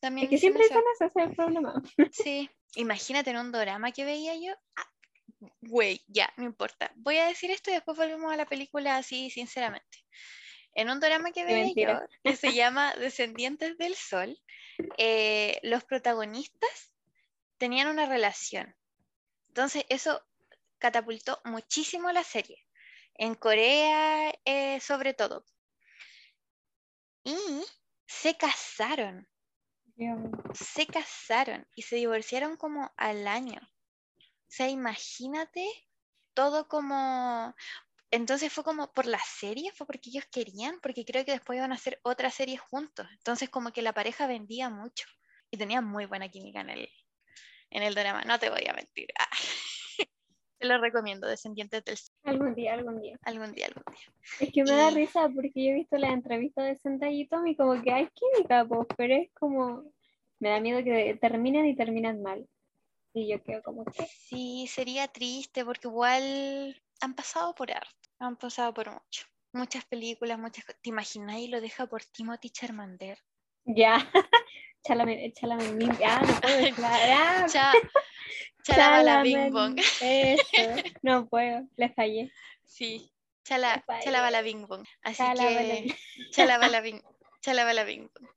También 0.00 0.26
Es 0.26 0.30
que 0.30 0.38
siempre 0.38 0.62
dicen 0.62 0.82
eso, 0.94 1.06
ese 1.06 1.20
es 1.20 1.28
el 1.30 1.36
problema. 1.36 1.82
Sí, 2.12 2.50
imagínate 2.76 3.30
en 3.30 3.38
un 3.38 3.52
drama 3.52 3.92
que 3.92 4.04
veía 4.04 4.34
yo. 4.36 4.54
Ah, 4.76 4.86
Güey, 5.60 6.02
ya, 6.08 6.32
no 6.36 6.44
importa. 6.44 6.92
Voy 6.96 7.18
a 7.18 7.26
decir 7.26 7.50
esto 7.50 7.70
y 7.70 7.74
después 7.74 7.96
volvemos 7.96 8.32
a 8.32 8.36
la 8.36 8.46
película 8.46 8.96
así, 8.96 9.30
sinceramente. 9.30 10.04
En 10.74 10.90
un 10.90 11.00
drama 11.00 11.30
que 11.32 11.44
veía 11.44 11.72
yo, 11.74 12.00
que 12.24 12.36
se 12.36 12.52
llama 12.54 12.94
Descendientes 12.96 13.78
del 13.78 13.94
Sol, 13.94 14.36
eh, 14.96 15.58
los 15.62 15.84
protagonistas 15.84 16.92
tenían 17.56 17.88
una 17.88 18.06
relación. 18.06 18.74
Entonces, 19.48 19.84
eso 19.88 20.24
catapultó 20.78 21.40
muchísimo 21.44 22.10
la 22.12 22.22
serie. 22.22 22.64
En 23.14 23.34
Corea, 23.34 24.32
eh, 24.44 24.80
sobre 24.80 25.14
todo. 25.14 25.44
Y 27.24 27.36
se 28.06 28.36
casaron 28.36 29.28
se 30.54 30.86
casaron 30.86 31.66
y 31.74 31.82
se 31.82 31.96
divorciaron 31.96 32.56
como 32.56 32.92
al 32.96 33.26
año. 33.26 33.60
O 33.62 34.50
sea, 34.50 34.68
imagínate 34.68 35.66
todo 36.34 36.68
como... 36.68 37.54
Entonces 38.10 38.50
fue 38.50 38.64
como 38.64 38.92
por 38.94 39.04
la 39.04 39.18
serie, 39.18 39.70
fue 39.72 39.86
porque 39.86 40.08
ellos 40.08 40.24
querían, 40.30 40.80
porque 40.80 41.04
creo 41.04 41.24
que 41.24 41.32
después 41.32 41.58
iban 41.58 41.72
a 41.72 41.74
hacer 41.74 42.00
otra 42.02 42.30
serie 42.30 42.56
juntos. 42.56 43.06
Entonces 43.12 43.50
como 43.50 43.70
que 43.72 43.82
la 43.82 43.92
pareja 43.92 44.26
vendía 44.26 44.70
mucho 44.70 45.06
y 45.50 45.58
tenía 45.58 45.82
muy 45.82 46.06
buena 46.06 46.30
química 46.30 46.60
en 46.60 46.70
el, 46.70 46.88
en 47.70 47.82
el 47.82 47.94
drama, 47.94 48.22
no 48.22 48.38
te 48.38 48.48
voy 48.48 48.66
a 48.66 48.72
mentir. 48.72 49.08
Ah. 49.18 49.28
Te 50.58 50.66
lo 50.66 50.78
recomiendo, 50.78 51.28
Descendientes 51.28 51.84
del 51.84 51.96
Sol, 51.96 52.14
Algún 52.24 52.54
día, 52.54 52.74
algún 52.74 53.00
día. 53.00 53.16
algún 53.22 53.52
día, 53.52 53.66
algún 53.66 53.84
día. 53.92 54.12
Es 54.40 54.52
que 54.52 54.64
me 54.64 54.72
da 54.72 54.90
Y- 54.90 54.94
risa 54.94 55.28
porque 55.34 55.52
yo 55.54 55.70
he 55.70 55.74
visto 55.74 55.96
la 55.98 56.08
entrevista 56.10 56.62
de 56.62 56.76
Zendaya 56.76 57.12
y 57.16 57.26
Tom 57.28 57.46
y 57.46 57.54
como 57.56 57.80
que 57.82 57.92
hay 57.92 58.08
química, 58.08 58.64
pues, 58.64 58.86
pero 58.96 59.14
es 59.14 59.30
como... 59.34 59.84
Me 60.40 60.50
da 60.50 60.60
miedo 60.60 60.82
que 60.84 61.16
terminen 61.20 61.66
y 61.66 61.74
terminan 61.76 62.22
mal. 62.22 62.46
Y 63.12 63.28
yo 63.28 63.42
quedo 63.42 63.62
como 63.62 63.84
que... 63.84 64.04
Sí, 64.06 64.66
sería 64.68 65.08
triste 65.08 65.64
porque 65.64 65.88
igual 65.88 66.80
han 67.00 67.14
pasado 67.14 67.54
por 67.54 67.70
harto, 67.72 68.08
han 68.18 68.36
pasado 68.36 68.72
por 68.74 68.90
mucho. 68.90 69.26
Muchas 69.52 69.84
películas, 69.86 70.38
muchas. 70.38 70.64
¿Te 70.66 70.90
imaginas 70.90 71.38
y 71.38 71.48
lo 71.48 71.60
deja 71.60 71.86
por 71.86 72.04
Timothy 72.04 72.50
Charmander? 72.50 73.18
Ya. 73.64 73.98
Chalamet, 74.84 75.34
Chalamet, 75.34 76.00
ah, 76.04 76.22
no 76.22 76.40
puedo 76.40 76.56
decir 76.56 76.78
la- 76.78 77.42
ah, 77.42 77.46
Cha, 77.48 77.72
Chalabala 78.64 79.22
Bing 79.22 79.50
Bong. 79.52 79.78
Eso, 80.00 80.42
no 81.02 81.26
puedo, 81.28 81.66
le 81.76 81.88
fallé. 81.90 82.30
Sí, 82.64 83.10
chala, 83.44 83.82
Fallé. 83.86 84.04
Chalabala 84.04 84.42
Bing 84.42 84.66
Bong. 84.66 84.84
Así 85.02 85.16
Chalabala 85.18 85.74
que. 85.74 85.94
Chalabala 86.30 86.80
Bing, 86.80 87.02
Chalabala 87.40 87.84
Bing 87.84 88.10
Bong. 88.14 88.28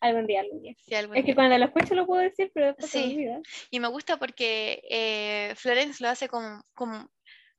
Algún 0.00 0.26
día, 0.26 0.40
algún 0.40 0.60
día. 0.62 0.74
Sí, 0.86 0.94
algún 0.94 1.16
Es 1.16 1.22
que 1.22 1.26
día. 1.28 1.34
cuando 1.34 1.56
lo 1.56 1.64
escucho 1.64 1.94
lo 1.94 2.04
puedo 2.06 2.20
decir, 2.20 2.50
pero 2.52 2.66
después 2.66 2.90
se 2.90 2.98
me 2.98 3.08
Sí. 3.08 3.26
Y 3.70 3.80
me 3.80 3.88
gusta 3.88 4.18
porque 4.18 4.82
eh, 4.90 5.54
Florence 5.56 6.02
lo 6.02 6.10
hace 6.10 6.28
con, 6.28 6.62
con, 6.74 7.10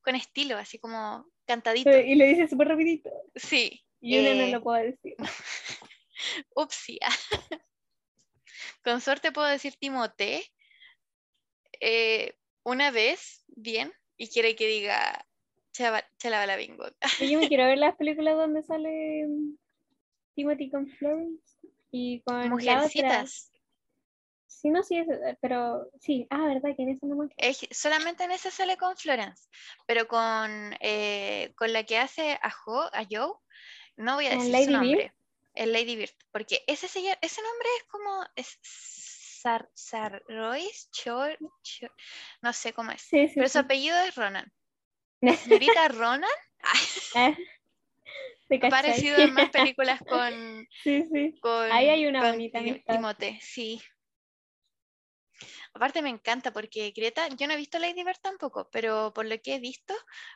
con 0.01 0.15
estilo, 0.15 0.55
así 0.57 0.77
como 0.77 1.25
cantadito. 1.47 1.89
Y 1.89 2.13
lo 2.15 2.25
dice 2.25 2.47
súper 2.47 2.67
rapidito. 2.67 3.09
Sí. 3.35 3.83
Y 3.99 4.19
uno 4.19 4.33
no 4.35 4.43
eh, 4.43 4.51
lo 4.51 4.61
puedo 4.61 4.83
decir. 4.83 5.15
Upsi. 6.55 6.99
Con 8.83 9.01
suerte 9.01 9.31
puedo 9.31 9.47
decir 9.47 9.75
Timote 9.75 10.43
eh, 11.81 12.37
una 12.63 12.91
vez, 12.91 13.43
bien, 13.47 13.93
y 14.17 14.29
quiere 14.29 14.55
que 14.55 14.67
diga 14.67 15.25
Chava- 15.73 16.05
Chalabala 16.17 16.55
Bing 16.55 16.77
Bong. 16.77 16.93
Y 17.27 17.31
yo 17.31 17.39
me 17.39 17.47
quiero 17.47 17.65
ver 17.65 17.77
las 17.77 17.95
películas 17.95 18.35
donde 18.35 18.63
sale 18.63 19.25
mm, 19.27 19.57
Timothy 20.35 20.69
con 20.69 20.87
Florence 20.87 21.43
y 21.91 22.21
con 22.21 22.41
la. 22.41 22.49
Mujercitas. 22.49 23.51
Sí, 24.47 24.69
no, 24.69 24.83
sí, 24.83 24.97
es- 24.97 25.07
pero 25.41 25.89
sí. 25.99 26.25
Ah, 26.29 26.45
¿verdad? 26.47 26.75
que 26.75 26.83
en 26.83 26.89
ese 26.89 27.05
no 27.05 27.15
me 27.17 27.27
Es- 27.37 27.67
solamente 27.71 28.23
en 28.23 28.31
esa 28.31 28.51
sale 28.51 28.77
con 28.77 28.95
Florence, 28.95 29.47
pero 29.85 30.07
con, 30.07 30.75
eh, 30.79 31.53
con 31.57 31.73
la 31.73 31.83
que 31.83 31.97
hace 31.97 32.39
a, 32.41 32.49
Jo- 32.51 32.89
a 32.93 33.03
Joe, 33.09 33.33
no 33.97 34.15
voy 34.15 34.27
a 34.27 34.29
¿Con 34.29 34.39
decir 34.39 34.51
Lady 34.53 34.65
su 34.65 34.71
nombre. 34.71 35.13
El 35.55 35.71
Lady 35.73 35.95
Bird, 35.95 36.11
porque 36.31 36.63
ese, 36.67 36.87
señor- 36.87 37.17
ese 37.21 37.41
nombre 37.41 37.67
es 37.77 37.83
como 37.85 38.25
es 38.35 38.59
Sar, 38.61 39.69
Sarrois, 39.73 40.89
Chor- 40.91 41.37
Chor- 41.63 41.93
no 42.41 42.51
sé 42.53 42.73
cómo 42.73 42.91
es, 42.91 43.01
Sí, 43.01 43.27
sí. 43.27 43.33
pero 43.35 43.47
su 43.49 43.59
apellido 43.59 43.97
es 44.01 44.15
Ronan. 44.15 44.51
La 45.21 45.33
señorita 45.35 45.87
Ronan 45.87 46.29
Ah, 47.15 47.35
¿te 48.49 48.59
ha 48.61 48.67
aparecido 48.67 49.17
en 49.19 49.33
más 49.33 49.49
películas 49.49 49.99
con, 50.07 50.67
Sí, 50.83 51.03
sí. 51.11 51.39
con, 51.41 51.71
Ahí 51.71 51.89
hay 51.89 52.05
una 52.07 52.19
con 52.21 52.31
bonita. 52.31 52.59
Timote, 52.87 53.39
sí. 53.41 53.81
Aparte 55.73 56.01
me 56.01 56.09
encanta 56.09 56.51
porque 56.53 56.91
Greta, 56.95 57.27
yo 57.29 57.47
no 57.47 57.53
he 57.53 57.57
visto 57.57 57.77
Lady 57.79 58.03
Bird 58.03 58.19
tampoco, 58.21 58.69
pero 58.71 59.13
por 59.13 59.25
lo 59.25 59.37
que 59.41 59.55
he 59.55 59.59
visto, 59.59 59.93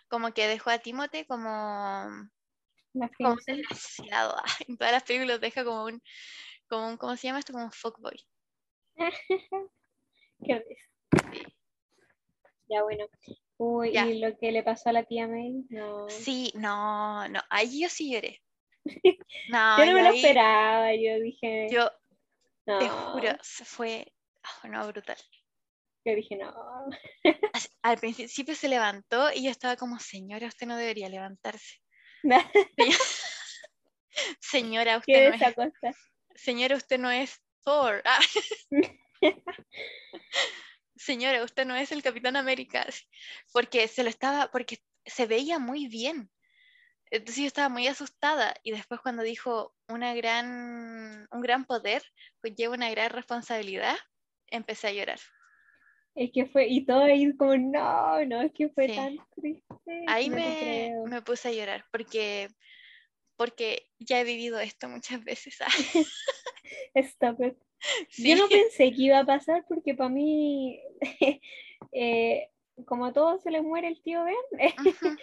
como 0.09 0.33
que 0.33 0.47
dejó 0.47 0.69
a 0.69 0.79
Timote 0.79 1.25
como, 1.25 2.07
como 3.17 3.31
un 3.33 3.39
desgraciado. 3.45 4.35
En 4.67 4.77
todas 4.77 4.93
las 4.93 5.03
películas 5.03 5.39
deja 5.41 5.63
como 5.63 5.85
un, 5.85 6.01
como 6.67 6.87
un, 6.89 6.97
¿cómo 6.97 7.15
se 7.15 7.27
llama 7.27 7.39
esto? 7.39 7.53
Como 7.53 7.65
un 7.65 7.71
fuckboy. 7.71 8.19
Qué 10.45 10.59
risa. 10.67 10.85
Ya, 12.69 12.83
bueno. 12.83 13.05
Uy, 13.57 13.91
Ya. 13.93 14.05
y 14.05 14.19
lo 14.19 14.37
que 14.37 14.51
le 14.51 14.63
pasó 14.63 14.89
a 14.89 14.93
la 14.93 15.03
tía 15.03 15.27
May, 15.27 15.65
no. 15.69 16.07
Sí, 16.09 16.51
no, 16.55 17.27
no, 17.27 17.41
ahí 17.49 17.81
yo 17.81 17.89
sí 17.89 18.11
lloré. 18.13 18.41
No, 19.49 19.77
yo 19.79 19.85
no 19.87 19.93
me 19.93 20.03
lo 20.03 20.09
ahí- 20.09 20.15
esperaba, 20.17 20.93
yo 20.95 21.19
dije, 21.19 21.67
Yo 21.71 21.89
no. 22.65 22.79
te 22.79 22.87
juro, 22.89 23.29
se 23.41 23.65
fue, 23.65 24.13
ah, 24.43 24.67
no, 24.67 24.87
brutal. 24.87 25.17
Yo 26.05 26.15
dije, 26.15 26.37
no. 26.37 26.53
Al 27.81 27.97
principio 27.97 28.55
se 28.55 28.69
levantó 28.69 29.31
y 29.33 29.43
yo 29.43 29.51
estaba 29.51 29.75
como, 29.75 29.99
señora, 29.99 30.47
usted 30.47 30.65
no 30.67 30.77
debería 30.77 31.09
levantarse. 31.09 31.81
Señora, 34.39 34.97
usted 34.97 35.13
¿Qué 35.13 35.29
no 35.29 35.35
es 35.35 35.55
cosa? 35.55 35.97
Señora, 36.35 36.75
usted 36.75 36.99
no 36.99 37.11
es 37.11 37.41
Thor. 37.63 38.01
Ah. 38.05 38.19
Señora, 40.95 41.43
usted 41.43 41.65
no 41.65 41.75
es 41.75 41.91
el 41.91 42.03
Capitán 42.03 42.35
América. 42.35 42.85
Porque 43.53 43.87
se 43.87 44.03
lo 44.03 44.09
estaba, 44.09 44.51
porque 44.51 44.79
se 45.05 45.25
veía 45.25 45.59
muy 45.59 45.87
bien. 45.87 46.29
Entonces 47.11 47.37
yo 47.37 47.47
estaba 47.47 47.69
muy 47.69 47.87
asustada. 47.87 48.53
Y 48.63 48.71
después 48.71 48.99
cuando 49.01 49.23
dijo 49.23 49.73
una 49.87 50.13
gran, 50.13 51.27
un 51.31 51.41
gran 51.41 51.65
poder, 51.65 52.03
pues 52.41 52.55
lleva 52.55 52.75
una 52.75 52.89
gran 52.89 53.11
responsabilidad, 53.11 53.97
empecé 54.47 54.87
a 54.87 54.91
llorar. 54.91 55.19
Es 56.15 56.31
que 56.31 56.45
fue, 56.45 56.67
y 56.67 56.85
todo 56.85 57.03
ahí 57.03 57.35
como, 57.37 57.55
no, 57.55 58.25
no, 58.25 58.41
es 58.41 58.51
que 58.51 58.69
fue 58.69 58.87
Sí. 58.87 58.95
tan 58.95 59.17
triste. 59.35 60.03
Ahí 60.07 60.29
no 60.29 60.35
me, 60.35 60.91
me 61.05 61.21
puse 61.21 61.49
a 61.49 61.51
llorar 61.51 61.85
porque, 61.91 62.49
porque 63.37 63.89
ya 63.99 64.19
he 64.19 64.23
vivido 64.23 64.59
esto 64.59 64.89
muchas 64.89 65.23
veces. 65.23 65.57
Stop 66.95 67.41
it. 67.43 67.57
Sí. 68.09 68.29
Yo 68.29 68.35
no 68.35 68.49
pensé 68.49 68.91
que 68.91 69.03
iba 69.03 69.19
a 69.19 69.25
pasar 69.25 69.65
porque 69.67 69.93
para 69.95 70.09
mí, 70.09 70.81
eh, 71.93 72.49
como 72.85 73.05
a 73.05 73.13
todos 73.13 73.41
se 73.41 73.51
les 73.51 73.63
muere 73.63 73.87
el 73.87 74.01
tío 74.01 74.23
Ben, 74.25 74.35
Ujú. 74.85 75.15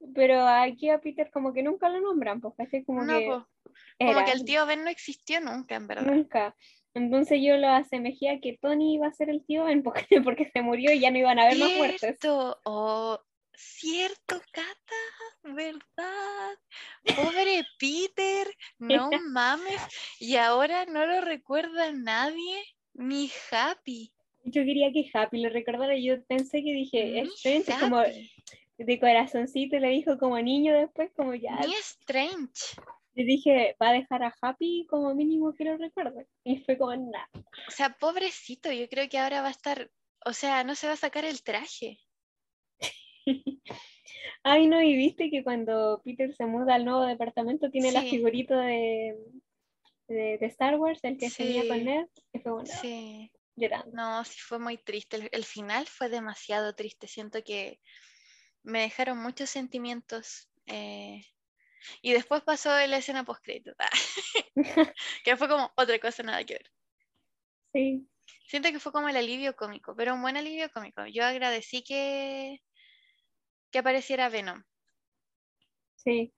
pero 0.14 0.46
aquí 0.46 0.88
a 0.88 1.00
Peter 1.00 1.30
como 1.30 1.52
que 1.52 1.62
nunca 1.62 1.88
lo 1.90 2.00
nombran, 2.00 2.40
pues 2.40 2.54
así 2.58 2.84
como 2.84 3.02
No, 3.04 3.18
que 3.18 3.24
como 3.26 3.46
era, 3.98 4.24
que 4.24 4.32
el 4.32 4.44
tío 4.44 4.64
Ben 4.64 4.82
no 4.84 4.90
existió 4.90 5.40
nunca, 5.40 5.74
en 5.76 5.86
verdad. 5.86 6.06
nunca. 6.06 6.56
Entonces 6.94 7.40
yo 7.42 7.56
lo 7.56 7.68
asemejé 7.68 8.30
a 8.30 8.40
que 8.40 8.58
Tony 8.60 8.94
iba 8.94 9.06
a 9.06 9.12
ser 9.12 9.30
el 9.30 9.44
tío 9.44 9.64
Ben 9.64 9.82
porque, 9.82 10.06
porque 10.24 10.50
se 10.52 10.62
murió 10.62 10.92
y 10.92 11.00
ya 11.00 11.10
no 11.10 11.18
iban 11.18 11.38
a 11.38 11.44
haber 11.44 11.58
más 11.58 11.72
muertes. 11.76 12.00
Cierto, 12.00 12.60
oh, 12.64 13.20
cierto, 13.54 14.40
Cata, 14.52 15.54
¿verdad? 15.54 16.58
Pobre 17.16 17.64
Peter, 17.78 18.48
no 18.78 19.10
mames. 19.30 19.80
Y 20.18 20.36
ahora 20.36 20.86
no 20.86 21.06
lo 21.06 21.20
recuerda 21.20 21.92
nadie, 21.92 22.64
ni 22.94 23.30
Happy. 23.50 24.12
Yo 24.44 24.64
quería 24.64 24.90
que 24.92 25.08
Happy 25.12 25.42
lo 25.42 25.50
recordara. 25.50 25.96
Yo 25.98 26.22
pensé 26.24 26.62
que 26.62 26.72
dije, 26.72 27.20
Strange 27.20 27.72
como 27.78 28.02
de 28.78 28.98
corazoncito 28.98 29.78
le 29.78 29.88
dijo 29.88 30.18
como 30.18 30.40
niño 30.40 30.74
después, 30.74 31.10
como 31.14 31.34
ya. 31.34 31.56
ni 31.60 31.74
Strange. 31.74 32.80
Le 33.14 33.24
dije, 33.24 33.76
va 33.82 33.88
a 33.90 33.92
dejar 33.92 34.22
a 34.22 34.34
Happy 34.40 34.86
como 34.88 35.14
mínimo 35.14 35.52
que 35.54 35.64
lo 35.64 35.76
recuerde. 35.76 36.26
Y 36.44 36.58
fue 36.64 36.78
como 36.78 36.94
nada. 36.96 37.28
O 37.34 37.70
sea, 37.70 37.96
pobrecito, 37.98 38.70
yo 38.72 38.88
creo 38.88 39.08
que 39.08 39.18
ahora 39.18 39.42
va 39.42 39.48
a 39.48 39.52
estar, 39.52 39.90
o 40.24 40.32
sea, 40.32 40.64
no 40.64 40.74
se 40.74 40.86
va 40.86 40.94
a 40.94 40.96
sacar 40.96 41.24
el 41.24 41.42
traje. 41.42 41.98
Ay, 44.42 44.66
no, 44.66 44.82
y 44.82 44.96
viste 44.96 45.30
que 45.30 45.44
cuando 45.44 46.00
Peter 46.04 46.34
se 46.34 46.46
muda 46.46 46.74
al 46.74 46.84
nuevo 46.84 47.02
departamento 47.04 47.70
tiene 47.70 47.92
la 47.92 48.02
figurita 48.02 48.60
de, 48.60 49.16
de, 50.08 50.38
de 50.38 50.46
Star 50.46 50.76
Wars, 50.76 51.00
el 51.04 51.18
que 51.18 51.30
tenía 51.30 51.66
con. 51.68 51.84
Ned, 51.84 52.06
y 52.32 52.38
fue 52.40 52.52
bueno, 52.52 52.70
Sí. 52.80 53.30
llorando. 53.56 53.90
No, 53.92 54.24
sí 54.24 54.38
fue 54.40 54.58
muy 54.58 54.78
triste. 54.78 55.16
El, 55.16 55.28
el 55.32 55.44
final 55.44 55.86
fue 55.86 56.08
demasiado 56.08 56.74
triste. 56.74 57.06
Siento 57.06 57.42
que 57.44 57.80
me 58.62 58.80
dejaron 58.80 59.18
muchos 59.18 59.50
sentimientos. 59.50 60.50
eh, 60.66 61.22
Y 62.02 62.12
después 62.12 62.42
pasó 62.42 62.70
la 62.70 62.96
escena 62.98 63.24
post 63.24 63.44
que 65.24 65.36
fue 65.36 65.48
como 65.48 65.72
otra 65.76 65.98
cosa 65.98 66.22
nada 66.22 66.44
que 66.44 66.54
ver. 66.54 66.70
Sí, 67.72 68.08
Siento 68.46 68.70
que 68.70 68.80
fue 68.80 68.92
como 68.92 69.08
el 69.08 69.16
alivio 69.16 69.56
cómico, 69.56 69.94
pero 69.96 70.12
un 70.14 70.20
buen 70.20 70.36
alivio 70.36 70.68
cómico. 70.70 71.06
Yo 71.06 71.24
agradecí 71.24 71.82
que, 71.82 72.58
que 73.72 73.78
apareciera 73.80 74.28
Venom, 74.28 74.62
sí. 75.96 76.32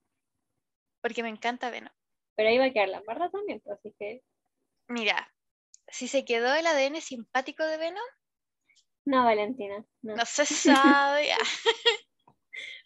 porque 1.01 1.23
me 1.23 1.29
encanta 1.29 1.71
Venom. 1.71 1.93
Pero 2.37 2.49
ahí 2.51 2.59
va 2.59 2.67
a 2.67 2.73
quedar 2.73 2.89
la 2.91 3.01
barra 3.01 3.31
también, 3.31 3.61
pues, 3.61 3.79
así 3.79 3.95
que. 3.99 4.23
Mira, 4.89 5.33
si 5.89 6.09
se 6.09 6.25
quedó 6.25 6.55
el 6.55 6.67
ADN 6.67 7.01
simpático 7.01 7.65
de 7.65 7.79
Venom, 7.79 8.05
No, 9.05 9.25
Valentina, 9.25 9.85
no. 10.03 10.17
no 10.17 10.25
se 10.27 10.45
sabe. 10.47 11.33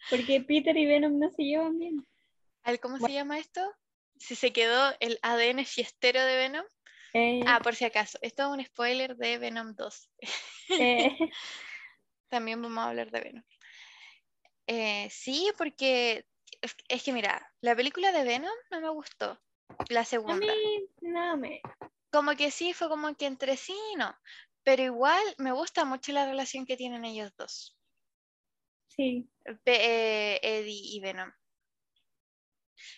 Porque 0.09 0.41
Peter 0.41 0.75
y 0.75 0.85
Venom 0.85 1.17
no 1.19 1.29
se 1.31 1.43
llevan 1.43 1.77
bien. 1.77 2.05
¿Cómo 2.81 2.99
se 2.99 3.13
llama 3.13 3.39
esto? 3.39 3.61
Si 4.17 4.35
se 4.35 4.51
quedó 4.51 4.93
el 4.99 5.19
ADN 5.21 5.63
fiestero 5.63 6.21
de 6.23 6.35
Venom. 6.35 6.65
Eh, 7.13 7.39
Ah, 7.47 7.61
por 7.61 7.75
si 7.75 7.85
acaso, 7.85 8.19
esto 8.21 8.43
es 8.43 8.49
un 8.49 8.65
spoiler 8.65 9.15
de 9.15 9.37
Venom 9.37 9.73
2. 9.73 10.09
eh, 10.19 11.17
También 12.27 12.61
vamos 12.61 12.79
a 12.79 12.89
hablar 12.89 13.09
de 13.09 13.21
Venom. 13.21 13.43
Eh, 14.67 15.07
sí, 15.09 15.49
porque 15.57 16.25
es, 16.89 17.03
que 17.03 17.13
mira, 17.13 17.53
la 17.61 17.73
película 17.73 18.11
de 18.11 18.25
Venom 18.25 18.51
no 18.69 18.81
me 18.81 18.89
gustó. 18.89 19.39
La 19.87 20.01
a 20.01 20.05
segunda. 20.05 20.45
mí, 20.45 20.89
no 21.01 21.37
me. 21.37 21.61
Como 22.11 22.35
que 22.35 22.51
sí, 22.51 22.73
fue 22.73 22.89
como 22.89 23.15
que 23.15 23.27
entre 23.27 23.55
sí 23.55 23.75
y 23.93 23.95
no. 23.95 24.13
Pero 24.63 24.83
igual 24.83 25.23
me 25.37 25.53
gusta 25.53 25.85
mucho 25.85 26.11
la 26.11 26.25
relación 26.25 26.65
que 26.65 26.75
tienen 26.75 27.05
ellos 27.05 27.31
dos. 27.37 27.77
Sí, 28.87 29.29
Eddie 29.63 30.81
y 30.95 30.99
Venom. 30.99 31.31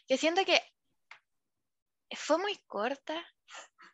Que 0.08 0.18
siento 0.18 0.44
que 0.46 0.60
fue 2.16 2.38
muy 2.38 2.56
corta. 2.68 3.26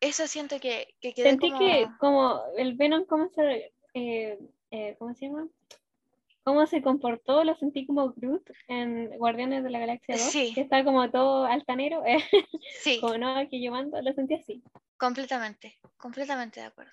Eso 0.01 0.27
siento 0.27 0.59
que, 0.59 0.95
que 0.99 1.13
quedó 1.13 1.29
Sentí 1.29 1.49
como... 1.51 1.59
que 1.59 1.87
como 1.99 2.41
el 2.57 2.75
Venom, 2.75 3.05
¿cómo 3.05 3.29
se, 3.29 3.73
eh, 3.93 4.37
eh, 4.71 4.95
¿cómo 4.99 5.13
se 5.15 5.25
llama? 5.27 5.47
¿Cómo 6.43 6.67
se 6.67 6.81
comportó? 6.83 7.43
Lo 7.43 7.55
sentí 7.55 7.87
como 7.87 8.11
Groot 8.13 8.47
en 8.67 9.17
Guardianes 9.17 9.63
de 9.63 9.69
la 9.71 9.79
Galaxia 9.79 10.15
2, 10.15 10.23
Sí. 10.25 10.53
que 10.53 10.61
está 10.61 10.83
como 10.83 11.09
todo 11.09 11.45
altanero, 11.45 12.05
eh, 12.05 12.17
Sí, 12.83 12.99
como 12.99 13.17
no, 13.17 13.35
aquí 13.37 13.59
llevando, 13.59 13.99
lo 14.01 14.13
sentí 14.13 14.35
así. 14.35 14.61
completamente, 14.97 15.79
completamente 15.97 16.59
de 16.59 16.67
acuerdo. 16.67 16.91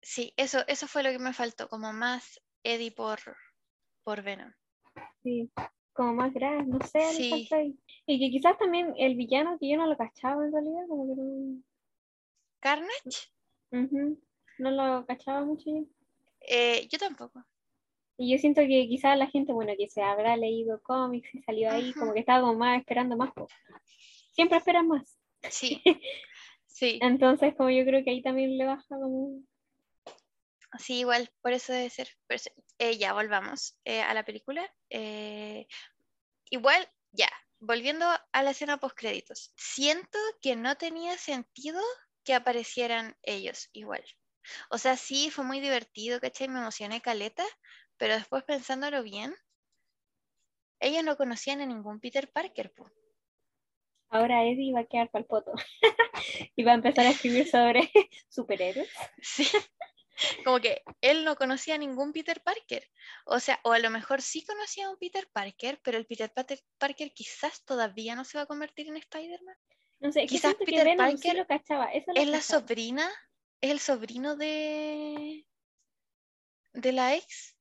Sí, 0.00 0.32
eso, 0.36 0.64
eso 0.66 0.88
fue 0.88 1.02
lo 1.04 1.10
que 1.10 1.18
me 1.20 1.32
faltó, 1.32 1.68
como 1.68 1.92
más 1.92 2.40
Eddie 2.64 2.90
por, 2.90 3.20
por 4.02 4.22
Venom. 4.22 4.52
Sí, 5.22 5.48
como 5.92 6.14
más 6.14 6.32
grave, 6.32 6.64
no 6.64 6.78
sé, 6.86 7.00
Sí. 7.12 7.48
Y 8.06 8.18
que 8.18 8.30
quizás 8.30 8.58
también 8.58 8.94
el 8.96 9.14
villano, 9.14 9.58
que 9.58 9.68
yo 9.68 9.76
no 9.76 9.86
lo 9.86 9.96
cachaba 9.96 10.44
en 10.44 10.52
realidad, 10.52 10.82
como 10.88 11.06
que 11.06 11.20
no, 11.20 11.62
Carnage, 12.60 13.30
no 14.58 14.70
lo 14.70 15.06
cachaba 15.06 15.44
mucho 15.44 15.64
yo. 15.70 15.84
eh, 16.40 16.86
yo 16.90 16.98
tampoco. 16.98 17.44
Y 18.18 18.30
yo 18.32 18.38
siento 18.38 18.60
que 18.60 18.86
quizás 18.88 19.16
la 19.18 19.26
gente, 19.28 19.52
bueno, 19.52 19.72
que 19.76 19.88
se 19.88 20.02
habrá 20.02 20.36
leído 20.36 20.80
cómics 20.82 21.34
y 21.34 21.42
salió 21.42 21.70
ahí, 21.70 21.92
como 21.92 22.12
que 22.12 22.20
estaba 22.20 22.40
como 22.40 22.58
más 22.58 22.78
esperando 22.78 23.16
más. 23.16 23.30
Siempre 24.32 24.58
esperan 24.58 24.86
más. 24.86 25.18
Sí, 25.48 25.82
sí, 26.66 26.98
Entonces, 27.02 27.54
como 27.56 27.70
yo 27.70 27.84
creo 27.84 28.04
que 28.04 28.10
ahí 28.10 28.22
también 28.22 28.56
le 28.58 28.66
baja 28.66 28.84
como... 28.88 29.40
sí, 30.78 31.00
igual, 31.00 31.30
por 31.42 31.52
eso 31.52 31.72
debe 31.72 31.90
ser. 31.90 32.08
eso- 32.28 32.50
eh, 32.78 32.98
ya, 32.98 33.12
volvamos 33.12 33.78
eh, 33.84 34.02
a 34.02 34.14
la 34.14 34.24
película. 34.24 34.68
Eh, 34.90 35.66
igual, 36.50 36.88
ya, 37.12 37.28
volviendo 37.60 38.06
a 38.32 38.42
la 38.42 38.50
escena 38.50 38.78
post 38.78 38.96
créditos. 38.96 39.52
Siento 39.56 40.18
que 40.40 40.56
no 40.56 40.76
tenía 40.76 41.16
sentido 41.18 41.80
que 42.24 42.34
aparecieran 42.34 43.16
ellos 43.22 43.68
igual. 43.72 44.04
O 44.70 44.78
sea, 44.78 44.96
sí, 44.96 45.30
fue 45.30 45.44
muy 45.44 45.60
divertido, 45.60 46.20
¿cachai? 46.20 46.48
Me 46.48 46.58
emocioné 46.60 47.00
caleta, 47.00 47.44
pero 47.96 48.14
después 48.14 48.44
pensándolo 48.44 49.02
bien, 49.02 49.34
ellos 50.80 51.04
no 51.04 51.16
conocían 51.16 51.60
a 51.60 51.66
ningún 51.66 52.00
Peter 52.00 52.30
Parker, 52.32 52.72
po. 52.72 52.90
Ahora 54.10 54.44
Eddie 54.44 54.72
va 54.74 54.80
a 54.80 54.84
quedar 54.84 55.10
pa'l 55.10 55.24
poto. 55.24 55.52
y 56.56 56.62
va 56.64 56.72
a 56.72 56.74
empezar 56.74 57.06
a 57.06 57.10
escribir 57.10 57.48
sobre 57.48 57.90
superhéroes. 58.28 58.90
Sí. 59.22 59.46
Como 60.44 60.60
que 60.60 60.82
él 61.00 61.24
no 61.24 61.36
conocía 61.36 61.74
a 61.74 61.78
ningún 61.78 62.12
Peter 62.12 62.42
Parker. 62.42 62.88
O 63.26 63.40
sea, 63.40 63.60
o 63.64 63.72
a 63.72 63.78
lo 63.78 63.90
mejor 63.90 64.22
sí 64.22 64.44
conocía 64.44 64.86
a 64.86 64.90
un 64.90 64.98
Peter 64.98 65.28
Parker, 65.32 65.80
pero 65.82 65.98
el 65.98 66.06
Peter 66.06 66.32
Parker 66.78 67.12
quizás 67.12 67.64
todavía 67.64 68.14
no 68.14 68.24
se 68.24 68.38
va 68.38 68.44
a 68.44 68.46
convertir 68.46 68.88
en 68.88 68.96
Spider-Man. 68.96 69.56
No 70.00 70.12
sé, 70.12 70.22
que 70.22 70.26
Quizás 70.26 70.54
que 70.56 70.64
Peter 70.64 70.88
sí 70.88 70.96
Parker 70.96 71.36
lo 71.36 71.46
cachaba. 71.46 71.86
Eso 71.92 72.12
lo 72.12 72.20
Es 72.20 72.28
la 72.28 72.40
sobrina, 72.40 73.08
es 73.60 73.70
el 73.70 73.78
sobrino 73.78 74.36
de 74.36 75.46
de 76.72 76.92
la 76.92 77.14
ex. 77.14 77.56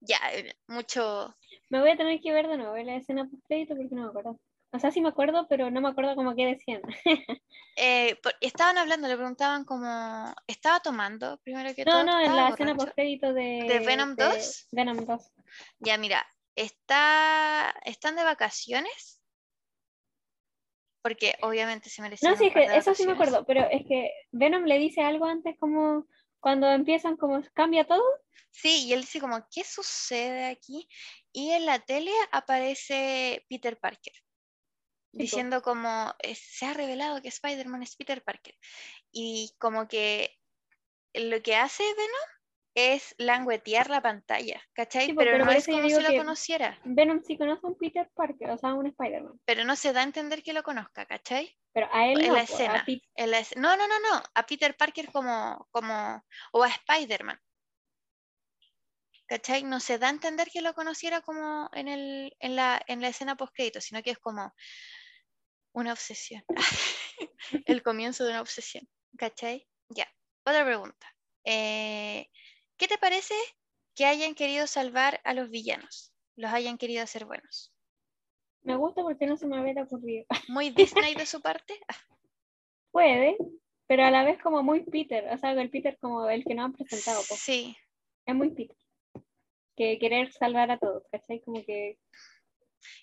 Ya, 0.00 0.16
eh, 0.32 0.54
mucho. 0.66 1.36
Me 1.68 1.80
voy 1.80 1.90
a 1.90 1.96
tener 1.96 2.20
que 2.20 2.32
ver 2.32 2.48
de 2.48 2.56
nuevo 2.56 2.76
la 2.76 2.96
escena 2.96 3.28
post 3.28 3.44
crédito 3.46 3.76
porque 3.76 3.94
no 3.94 4.04
me 4.04 4.08
acuerdo. 4.08 4.40
O 4.72 4.78
sea, 4.78 4.92
sí 4.92 5.00
me 5.00 5.08
acuerdo, 5.08 5.46
pero 5.48 5.70
no 5.70 5.80
me 5.80 5.88
acuerdo 5.88 6.14
como 6.14 6.34
qué 6.36 6.46
decían. 6.46 6.82
eh, 7.76 8.16
por- 8.22 8.34
estaban 8.40 8.78
hablando, 8.78 9.08
le 9.08 9.16
preguntaban 9.16 9.64
como, 9.64 10.32
¿estaba 10.46 10.80
tomando 10.80 11.38
primero 11.38 11.74
que 11.74 11.84
No, 11.84 11.92
todo? 11.92 12.04
no, 12.04 12.18
en 12.18 12.26
¿Estaba 12.26 12.42
la 12.42 12.48
escena 12.50 12.74
post 12.76 12.92
crédito 12.94 13.32
de, 13.32 13.64
¿De 13.66 13.80
Venom 13.80 14.14
2? 14.14 14.68
Venom 14.70 15.04
2. 15.04 15.32
Ya, 15.80 15.98
mira, 15.98 16.24
está, 16.54 17.74
están 17.84 18.14
de 18.16 18.22
vacaciones. 18.24 19.20
Porque 21.02 21.34
obviamente 21.42 21.88
se 21.88 22.02
merecían 22.02 22.32
No, 22.32 22.38
sí, 22.38 22.46
es 22.48 22.52
que 22.52 22.68
de 22.68 22.76
eso 22.76 22.94
sí 22.94 23.06
me 23.06 23.12
acuerdo, 23.12 23.44
pero 23.46 23.62
es 23.70 23.86
que 23.88 24.10
Venom 24.32 24.64
le 24.64 24.78
dice 24.78 25.00
algo 25.00 25.24
antes 25.24 25.56
como 25.58 26.06
cuando 26.38 26.70
empiezan 26.70 27.16
como 27.16 27.42
cambia 27.54 27.86
todo. 27.86 28.02
Sí, 28.50 28.86
y 28.86 28.92
él 28.92 29.00
dice 29.02 29.20
como, 29.20 29.46
¿qué 29.50 29.64
sucede 29.64 30.46
aquí? 30.46 30.88
Y 31.32 31.50
en 31.50 31.66
la 31.66 31.78
tele 31.78 32.12
aparece 32.32 33.44
Peter 33.48 33.78
Parker. 33.78 34.12
Diciendo 35.12 35.62
como, 35.62 36.14
eh, 36.20 36.34
se 36.34 36.66
ha 36.66 36.74
revelado 36.74 37.20
que 37.20 37.28
Spider-Man 37.28 37.82
es 37.82 37.96
Peter 37.96 38.22
Parker. 38.22 38.56
Y 39.12 39.52
como 39.58 39.88
que 39.88 40.38
lo 41.14 41.42
que 41.42 41.56
hace 41.56 41.82
Venom 41.82 42.40
es 42.74 43.14
languetear 43.18 43.90
la 43.90 44.00
pantalla, 44.00 44.62
¿cachai? 44.72 45.06
Sí, 45.06 45.12
pero, 45.12 45.32
pero 45.32 45.44
no 45.44 45.50
es 45.50 45.66
como 45.66 45.88
si 45.88 46.00
lo 46.00 46.14
conociera, 46.14 46.78
Venom 46.84 47.20
sí 47.24 47.36
conoce 47.36 47.66
a 47.66 47.68
un 47.68 47.76
Peter 47.76 48.08
Parker, 48.14 48.50
o 48.50 48.58
sea, 48.58 48.74
un 48.74 48.86
Spider-Man. 48.86 49.40
pero 49.44 49.64
no 49.64 49.74
se 49.74 49.92
da 49.92 50.00
a 50.00 50.04
entender 50.04 50.42
que 50.42 50.52
lo 50.52 50.62
conozca, 50.62 51.04
¿cachai? 51.04 51.56
Pero 51.72 51.88
a 51.92 52.06
él 52.06 52.20
en 52.20 52.28
no, 52.28 52.34
la 52.34 52.42
escena. 52.42 52.84
En 53.16 53.30
la 53.30 53.40
esc- 53.40 53.56
no, 53.56 53.76
no, 53.76 53.88
no, 53.88 53.98
no, 54.00 54.22
a 54.34 54.46
Peter 54.46 54.76
Parker 54.76 55.10
como, 55.10 55.68
como, 55.70 56.24
o 56.52 56.62
a 56.62 56.68
Spider-Man. 56.68 57.40
¿Cachai? 59.26 59.62
No 59.62 59.78
se 59.78 59.98
da 59.98 60.08
a 60.08 60.10
entender 60.10 60.48
que 60.52 60.60
lo 60.60 60.74
conociera 60.74 61.20
como 61.20 61.70
en, 61.72 61.86
el, 61.86 62.36
en, 62.40 62.56
la, 62.56 62.82
en 62.88 63.00
la 63.00 63.08
escena 63.08 63.36
post-crédito, 63.36 63.80
sino 63.80 64.02
que 64.02 64.10
es 64.10 64.18
como 64.18 64.52
una 65.72 65.92
obsesión. 65.92 66.44
el 67.66 67.82
comienzo 67.82 68.24
de 68.24 68.30
una 68.30 68.40
obsesión. 68.40 68.88
¿Cachai? 69.16 69.66
Ya. 69.88 70.06
Otra 70.44 70.64
pregunta. 70.64 71.06
Eh, 71.44 72.28
¿Qué 72.76 72.88
te 72.88 72.98
parece 72.98 73.34
que 73.94 74.06
hayan 74.06 74.34
querido 74.34 74.66
salvar 74.66 75.20
a 75.24 75.34
los 75.34 75.50
villanos? 75.50 76.12
Los 76.36 76.52
hayan 76.52 76.78
querido 76.78 77.02
hacer 77.02 77.24
buenos. 77.24 77.72
Me 78.62 78.76
gusta 78.76 79.02
porque 79.02 79.26
no 79.26 79.36
se 79.36 79.46
me 79.46 79.58
había 79.58 79.82
ocurrido. 79.82 80.26
Muy 80.48 80.70
Disney 80.70 81.14
de 81.14 81.26
su 81.26 81.40
parte. 81.40 81.80
Ah, 81.88 81.96
puede, 82.90 83.36
pero 83.86 84.04
a 84.04 84.10
la 84.10 84.24
vez 84.24 84.40
como 84.40 84.62
muy 84.62 84.84
Peter, 84.84 85.28
o 85.32 85.38
sea, 85.38 85.52
el 85.52 85.70
Peter 85.70 85.98
como 85.98 86.28
el 86.28 86.44
que 86.44 86.54
nos 86.54 86.66
han 86.66 86.72
presentado. 86.74 87.20
Sí, 87.22 87.76
Es 88.26 88.34
muy 88.34 88.50
Peter. 88.50 88.76
Que 89.76 89.98
querer 89.98 90.32
salvar 90.32 90.70
a 90.70 90.78
todos, 90.78 91.04
¿cachai? 91.10 91.40
Como 91.40 91.64
que 91.64 91.98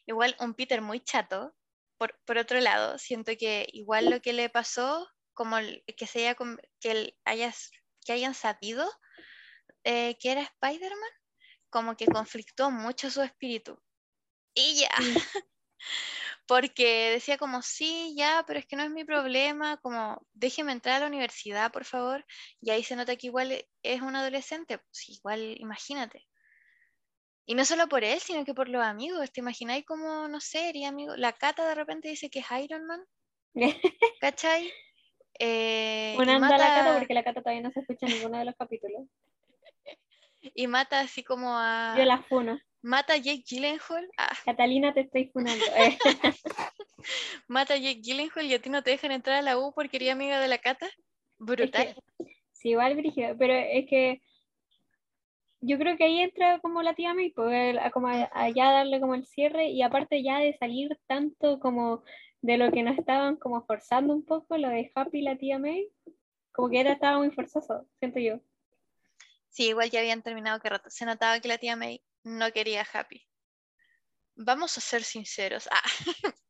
igual 0.05 0.36
un 0.39 0.53
Peter 0.53 0.82
muy 0.82 0.99
chato. 0.99 1.53
Por, 1.98 2.20
por 2.26 2.38
otro 2.38 2.60
lado, 2.60 2.98
siento 2.98 3.34
que 3.38 3.68
igual 3.74 4.10
lo 4.10 4.22
que 4.22 4.34
le 4.34 4.50
pasó, 4.50 5.08
como 5.34 5.58
el- 5.58 5.84
que 5.98 6.08
se 6.08 6.20
haya, 6.28 6.36
que, 6.80 6.91
él 6.91 7.18
hayas, 7.26 7.72
que 8.06 8.14
hayan 8.14 8.34
sabido 8.36 8.89
eh, 9.84 10.18
que 10.20 10.32
era 10.32 10.41
Spider-Man, 10.43 11.12
como 11.70 11.95
que 11.98 12.10
conflictó 12.10 12.72
mucho 12.72 13.10
su 13.12 13.22
espíritu. 13.24 13.80
Y 14.56 14.82
ya, 14.82 14.89
porque 16.48 17.12
decía 17.12 17.38
como, 17.38 17.62
sí, 17.62 18.14
ya, 18.18 18.43
pero 18.48 18.60
es 18.60 18.66
que 18.66 18.76
no 18.76 18.84
es 18.84 18.89
mi 18.91 19.04
problema, 19.06 19.78
como, 19.78 20.26
déjeme 20.34 20.72
entrar 20.72 20.98
a 20.98 21.00
la 21.02 21.08
universidad, 21.08 21.72
por 21.72 21.86
favor. 21.86 22.26
Y 22.62 22.72
ahí 22.72 22.84
se 22.84 22.95
nota 22.95 23.16
que 23.16 23.28
igual 23.28 23.66
es 23.84 24.02
un 24.02 24.16
adolescente, 24.16 24.78
pues 24.80 25.10
igual, 25.10 25.56
imagínate. 25.60 26.28
Y 27.50 27.56
no 27.56 27.64
solo 27.64 27.88
por 27.88 28.04
él, 28.04 28.20
sino 28.20 28.43
que 28.43 28.54
por 28.54 28.68
los 28.68 28.84
amigos. 28.84 29.32
¿Te 29.32 29.39
imagináis 29.39 29.86
como, 29.86 30.28
no 30.28 30.41
sé, 30.41 30.68
eres 30.68 30.86
amigo? 30.86 31.16
La 31.16 31.32
Cata 31.32 31.68
de 31.68 31.76
repente 31.76 32.10
dice 32.10 32.30
que 32.30 32.39
es 32.39 32.45
Iron 32.62 32.86
Man, 32.86 33.02
¿cachai? 34.22 34.70
Eh, 35.39 36.14
Una 36.20 36.36
anda 36.36 36.48
a 36.48 36.58
la 36.58 36.58
cata 36.58 36.84
mata, 36.84 36.98
porque 36.98 37.14
la 37.14 37.24
cata 37.24 37.41
todavía 37.41 37.62
no 37.62 37.72
se 37.72 37.80
escucha 37.80 38.06
en 38.06 38.16
ninguno 38.16 38.38
de 38.38 38.45
los 38.45 38.56
capítulos. 38.56 39.08
y 40.41 40.68
mata 40.68 41.00
así 41.00 41.24
como 41.24 41.58
a... 41.58 41.95
Yo 41.98 42.04
la 42.04 42.22
funo. 42.24 42.60
Mata 42.82 43.14
a 43.14 43.18
Jake 43.18 43.43
Gyllenhaal. 43.48 44.10
Ah, 44.18 44.38
Catalina, 44.43 44.93
te 44.93 45.02
estoy 45.02 45.28
funando. 45.28 45.64
Eh, 45.78 45.98
mata 47.48 47.76
a 47.76 47.78
Jake 47.78 48.02
Gyllenhaal 48.02 48.45
y 48.45 48.56
a 48.56 48.62
ti 48.62 48.70
no 48.70 48.84
te 48.84 48.91
dejan 48.91 49.14
entrar 49.14 49.38
a 49.38 49.41
la 49.41 49.58
U 49.58 49.74
porque 49.74 49.95
eres 49.95 50.12
amiga 50.12 50.41
de 50.41 50.50
la 50.50 50.58
Cata. 50.58 50.89
Brutal. 51.38 51.95
sí, 52.52 52.72
igual 52.72 52.98
pero 53.38 53.54
es 53.54 53.86
que 53.88 54.22
yo 55.62 55.78
creo 55.80 55.97
que 55.97 56.03
ahí 56.05 56.20
entra 56.22 56.60
como 56.60 56.82
la 56.84 56.93
tía 56.93 57.14
May, 57.14 57.32
pues, 57.32 57.53
el- 57.53 57.80
a 57.80 57.91
como 57.91 58.08
allá 58.08 58.72
darle 58.72 58.99
como 58.99 59.16
el 59.16 59.26
cierre 59.26 59.70
y 59.70 59.82
aparte 59.82 60.24
ya 60.24 60.39
de 60.39 60.55
salir 60.58 60.97
tanto 61.08 61.60
como 61.60 62.03
de 62.41 62.58
lo 62.58 62.72
que 62.72 62.84
nos 62.84 62.97
estaban 62.97 63.36
como 63.38 63.66
forzando 63.66 64.14
un 64.14 64.24
poco, 64.26 64.58
lo 64.58 64.70
de 64.70 64.91
Happy 64.93 65.20
y 65.20 65.22
la 65.24 65.38
tía 65.38 65.58
May, 65.60 65.89
como 66.51 66.70
que 66.70 66.80
era, 66.80 66.93
estaba 66.93 67.18
muy 67.18 67.32
forzoso, 67.32 67.88
siento 67.99 68.20
yo. 68.20 68.39
Sí, 69.49 69.70
igual 69.70 69.89
ya 69.89 69.99
habían 69.99 70.22
terminado 70.22 70.60
que 70.60 70.70
rato. 70.70 70.89
Se 70.89 71.05
notaba 71.05 71.39
que 71.39 71.47
la 71.47 71.58
tía 71.58 71.76
May 71.76 72.03
no 72.24 72.51
quería 72.51 72.82
a 72.82 72.99
Happy. 72.99 73.26
Vamos 74.36 74.78
a 74.78 74.82
ser 74.82 75.03
sinceros. 75.03 75.68
Ah, 75.72 75.82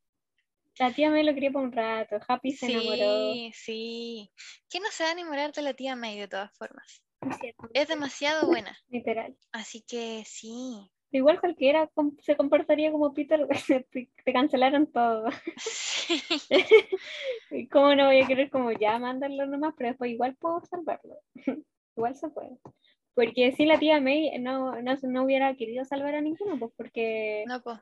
La 0.79 0.91
tía 0.93 1.09
May 1.09 1.23
lo 1.23 1.33
quería 1.33 1.51
por 1.51 1.63
un 1.63 1.71
rato, 1.71 2.19
Happy 2.27 2.51
se 2.51 2.67
enamoró. 2.67 3.31
sí, 3.33 3.51
sí. 3.55 4.31
¿Quién 4.69 4.83
no 4.83 4.91
se 4.91 5.03
va 5.03 5.09
a 5.09 5.13
enamorar 5.13 5.51
de 5.51 5.61
la 5.63 5.73
tía 5.73 5.95
May 5.95 6.19
de 6.19 6.27
todas 6.27 6.55
formas? 6.55 7.01
Es 7.73 7.87
demasiado 7.87 8.47
buena. 8.47 8.77
Literal. 8.89 9.35
Así 9.51 9.81
que 9.87 10.23
sí. 10.25 10.89
Igual 11.11 11.39
cualquiera 11.39 11.89
se 12.19 12.35
comportaría 12.35 12.91
como 12.91 13.13
Peter, 13.13 13.47
te, 13.91 14.09
te 14.23 14.33
cancelaron 14.33 14.91
todo. 14.91 15.29
Sí. 15.57 16.21
¿Y 17.51 17.67
¿Cómo 17.67 17.93
no 17.95 18.05
voy 18.05 18.21
a 18.21 18.27
querer 18.27 18.49
como 18.49 18.71
ya 18.71 18.97
mandarlo 18.99 19.45
nomás? 19.45 19.73
Pero 19.77 19.89
después 19.89 20.11
igual 20.11 20.35
puedo 20.35 20.61
salvarlo. 20.65 21.15
igual 21.95 22.15
se 22.15 22.29
puede. 22.29 22.57
Porque 23.13 23.51
si 23.53 23.65
la 23.65 23.79
tía 23.79 23.99
May 23.99 24.37
no, 24.39 24.81
no, 24.81 24.95
no 25.01 25.23
hubiera 25.23 25.53
querido 25.55 25.83
salvar 25.85 26.15
a 26.15 26.21
ninguno, 26.21 26.57
pues 26.59 26.71
porque, 26.77 27.43
No, 27.47 27.61
pues. 27.61 27.79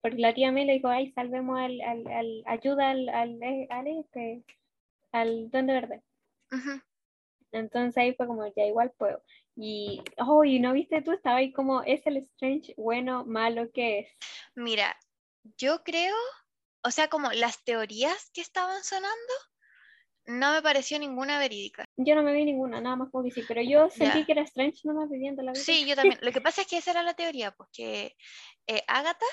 porque 0.00 0.18
la 0.18 0.34
tía 0.34 0.50
May 0.50 0.64
le 0.64 0.72
dijo, 0.74 0.88
ay, 0.88 1.12
salvemos 1.12 1.58
al, 1.58 1.80
al, 1.82 2.06
al- 2.08 2.42
ayuda 2.46 2.90
al, 2.90 3.08
al, 3.10 3.38
al 3.70 3.86
este, 3.86 4.42
al 5.12 5.50
Duende 5.50 5.72
Verde. 5.74 6.02
Ujú. 6.50 6.80
Entonces 7.52 7.96
ahí 7.96 8.14
fue 8.14 8.26
como, 8.26 8.46
ya 8.54 8.64
igual 8.64 8.92
puedo. 8.96 9.22
Y, 9.56 10.02
oh, 10.18 10.44
y 10.44 10.60
no 10.60 10.72
viste 10.72 11.02
tú, 11.02 11.12
estaba 11.12 11.36
ahí 11.36 11.52
como, 11.52 11.82
¿es 11.82 12.06
el 12.06 12.18
Strange 12.18 12.74
bueno, 12.76 13.24
malo, 13.24 13.70
qué 13.72 14.00
es? 14.00 14.08
Mira, 14.54 14.96
yo 15.56 15.82
creo, 15.82 16.14
o 16.84 16.90
sea, 16.90 17.08
como 17.08 17.30
las 17.32 17.64
teorías 17.64 18.30
que 18.32 18.40
estaban 18.40 18.84
sonando, 18.84 19.32
no 20.26 20.52
me 20.52 20.62
pareció 20.62 20.98
ninguna 20.98 21.38
verídica. 21.38 21.84
Yo 21.96 22.14
no 22.14 22.22
me 22.22 22.34
vi 22.34 22.44
ninguna, 22.44 22.80
nada 22.80 22.96
más 22.96 23.10
como 23.10 23.24
que 23.24 23.30
sí, 23.30 23.44
pero 23.48 23.62
yo 23.62 23.88
sentí 23.90 24.26
que 24.26 24.32
era 24.32 24.42
Strange 24.42 24.80
nomás 24.84 25.08
viviendo 25.08 25.42
la 25.42 25.52
vida. 25.52 25.62
Sí, 25.62 25.86
yo 25.86 25.96
también. 25.96 26.18
Lo 26.20 26.32
que 26.32 26.42
pasa 26.42 26.60
es 26.60 26.68
que 26.68 26.76
esa 26.76 26.90
era 26.90 27.02
la 27.02 27.14
teoría, 27.14 27.50
pues 27.52 27.70
que 27.72 28.14
eh, 28.66 28.84
Agatha, 28.86 29.26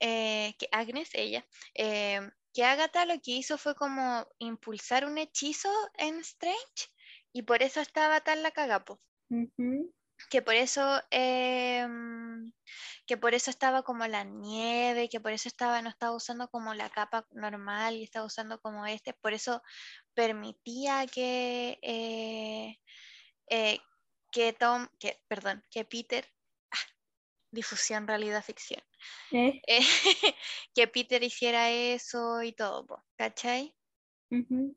eh, 0.00 0.54
que 0.58 0.68
Agnes, 0.72 1.10
ella, 1.12 1.46
eh, 1.74 2.20
que 2.54 2.64
Agatha 2.64 3.04
lo 3.04 3.20
que 3.20 3.32
hizo 3.32 3.58
fue 3.58 3.74
como 3.74 4.26
impulsar 4.38 5.04
un 5.04 5.18
hechizo 5.18 5.70
en 5.98 6.18
Strange 6.20 6.88
y 7.36 7.42
por 7.42 7.62
eso 7.62 7.80
estaba 7.82 8.22
tan 8.22 8.42
la 8.42 8.50
cagapo. 8.50 8.98
Que 10.30 10.40
por 10.42 10.54
eso, 10.54 10.82
eh, 11.10 11.86
que 13.06 13.16
por 13.16 13.34
eso 13.34 13.50
estaba 13.50 13.82
como 13.82 14.06
la 14.06 14.24
nieve, 14.24 15.08
que 15.08 15.20
por 15.20 15.32
eso 15.32 15.48
estaba, 15.48 15.82
no 15.82 15.88
estaba 15.90 16.14
usando 16.16 16.48
como 16.48 16.74
la 16.74 16.90
capa 16.90 17.26
normal 17.30 17.96
y 17.96 18.04
estaba 18.04 18.26
usando 18.26 18.60
como 18.60 18.86
este, 18.86 19.12
por 19.14 19.32
eso 19.34 19.62
permitía 20.14 21.06
que, 21.06 21.78
eh, 21.82 22.78
eh, 23.50 23.78
que 24.32 24.52
Tom, 24.52 24.88
que, 24.98 25.22
perdón, 25.28 25.62
que 25.70 25.84
Peter, 25.84 26.26
ah, 26.72 26.86
difusión 27.52 28.08
realidad 28.08 28.44
ficción, 28.44 28.82
Eh, 29.30 29.62
eh, 29.68 29.80
que 30.74 30.88
Peter 30.88 31.22
hiciera 31.22 31.70
eso 31.70 32.42
y 32.42 32.52
todo, 32.52 33.04
¿cachai? 33.16 33.76
ujú. 34.30 34.76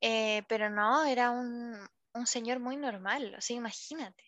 Eh, 0.00 0.42
pero 0.48 0.70
no, 0.70 1.04
era 1.04 1.30
un, 1.30 1.76
un 2.14 2.26
señor 2.26 2.58
muy 2.58 2.76
normal, 2.76 3.34
o 3.36 3.40
sea, 3.40 3.56
imagínate. 3.56 4.24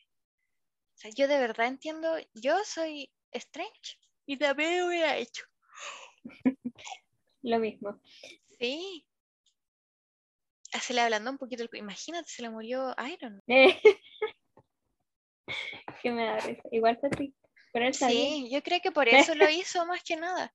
O 0.94 0.98
sea, 0.98 1.10
yo 1.14 1.28
de 1.28 1.38
verdad 1.38 1.66
entiendo, 1.66 2.16
yo 2.34 2.62
soy 2.64 3.10
Strange 3.32 3.98
y 4.26 4.36
también 4.36 4.80
lo 4.80 4.86
hubiera 4.86 5.16
hecho. 5.16 5.44
Lo 7.42 7.58
mismo. 7.58 8.00
Sí. 8.58 9.06
Se 10.80 10.94
le 10.94 11.00
hablando 11.00 11.30
un 11.30 11.38
poquito, 11.38 11.62
el 11.62 11.70
imagínate, 11.74 12.28
se 12.28 12.42
le 12.42 12.50
murió 12.50 12.94
Iron. 13.12 13.42
Eh, 13.46 13.80
que 16.02 16.10
me 16.10 16.24
da 16.24 16.38
risa. 16.38 16.62
Igual 16.70 16.98
fue 16.98 17.10
triste, 17.10 17.48
pero 17.72 17.86
él 17.86 17.94
sabía. 17.94 18.16
Sí, 18.16 18.50
yo 18.50 18.62
creo 18.62 18.80
que 18.80 18.92
por 18.92 19.08
eso 19.08 19.34
lo 19.34 19.48
hizo 19.50 19.84
más 19.86 20.02
que 20.02 20.16
nada. 20.16 20.54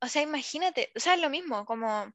O 0.00 0.06
sea, 0.06 0.22
imagínate, 0.22 0.92
o 0.94 1.00
sea, 1.00 1.14
es 1.14 1.20
lo 1.20 1.28
mismo, 1.28 1.64
como 1.66 2.12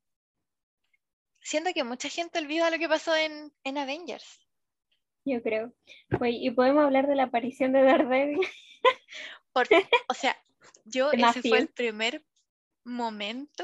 siento 1.43 1.71
que 1.73 1.83
mucha 1.83 2.09
gente 2.09 2.39
olvida 2.39 2.69
lo 2.69 2.77
que 2.79 2.89
pasó 2.89 3.15
en, 3.15 3.51
en 3.63 3.77
Avengers. 3.77 4.39
Yo 5.25 5.41
creo. 5.41 5.73
Oye, 6.19 6.37
y 6.41 6.51
podemos 6.51 6.83
hablar 6.83 7.07
de 7.07 7.15
la 7.15 7.23
aparición 7.23 7.71
de 7.71 7.83
Daredevil. 7.83 8.39
Por- 9.53 9.67
o 10.09 10.13
sea, 10.13 10.35
yo 10.85 11.11
ese 11.11 11.41
fue 11.41 11.59
el 11.59 11.67
primer 11.69 12.25
momento 12.83 13.63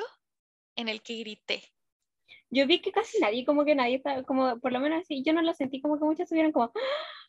en 0.76 0.88
el 0.88 1.02
que 1.02 1.18
grité. 1.18 1.64
Yo 2.52 2.66
vi 2.66 2.82
que 2.82 2.92
casi 2.92 3.20
nadie, 3.20 3.46
como 3.46 3.66
que 3.66 3.76
nadie 3.76 3.96
estaba, 3.98 4.24
como 4.24 4.60
por 4.60 4.72
lo 4.72 4.80
menos 4.80 5.02
así, 5.02 5.24
yo 5.24 5.34
no 5.34 5.42
lo 5.42 5.54
sentí 5.54 5.82
como 5.82 6.00
que 6.00 6.06
muchos 6.06 6.22
estuvieron 6.22 6.52
como, 6.52 6.72
¡Ah! 6.74 6.80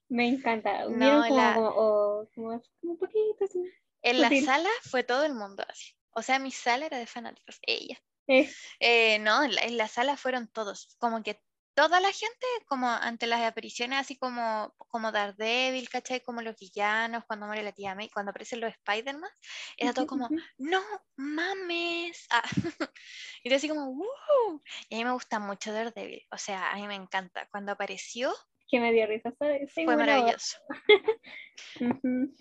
me 0.09 0.29
encanta. 0.29 0.85
No, 0.89 1.23
como, 1.29 1.37
la- 1.37 1.55
como, 1.55 1.69
oh, 1.69 2.29
como, 2.35 2.63
como 2.81 2.93
un 2.93 2.99
poquito 2.99 3.45
así. 3.45 3.63
En 4.03 4.21
la 4.21 4.31
sala 4.31 4.71
fue 4.85 5.03
todo 5.03 5.25
el 5.25 5.35
mundo 5.35 5.63
así. 5.69 5.93
O 6.13 6.23
sea, 6.23 6.39
mi 6.39 6.51
sala 6.51 6.87
era 6.87 6.99
de 6.99 7.07
fanáticos, 7.07 7.59
ella. 7.63 8.01
Eh, 8.27 8.49
Eh, 8.81 9.19
no, 9.21 9.43
en 9.45 9.55
la, 9.55 9.63
en 9.63 9.77
la 9.77 9.89
sala 9.89 10.17
fueron 10.17 10.49
todos, 10.49 10.97
como 10.99 11.23
que 11.23 11.41
toda 11.75 12.01
la 12.01 12.13
gente, 12.13 12.47
como 12.67 12.89
ante 12.89 13.27
las 13.27 13.41
apariciones, 13.43 13.99
así 14.01 14.19
como, 14.19 14.75
como 14.77 15.13
Daredevil, 15.13 15.89
¿cachai? 15.89 16.21
Como 16.23 16.43
los 16.43 16.57
villanos, 16.59 17.25
cuando 17.27 17.47
muere 17.47 17.63
la 17.63 17.73
tía 17.73 17.95
May, 17.95 18.11
cuando 18.11 18.31
aparecen 18.31 18.61
los 18.61 18.73
Spider-Man, 18.73 19.31
era 19.79 19.93
todo 19.95 20.07
como, 20.07 20.29
no 20.59 20.83
mames. 21.17 22.27
Ah, 22.31 22.43
y 23.43 23.51
yo 23.51 23.57
así 23.57 23.69
como, 23.69 23.89
"Uh". 23.91 24.61
Y 24.89 24.95
a 24.97 24.99
mí 24.99 25.05
me 25.05 25.13
gusta 25.13 25.39
mucho 25.39 25.73
Daredevil, 25.73 26.27
o 26.31 26.39
sea, 26.39 26.71
a 26.73 26.77
mí 26.77 26.87
me 26.87 26.97
encanta. 26.97 27.49
Cuando 27.51 27.73
apareció 27.73 28.35
que 28.69 28.79
me 28.79 28.93
dio 28.93 29.07
risa. 29.07 29.33
Fue 29.75 29.97
maravilloso. 29.97 30.59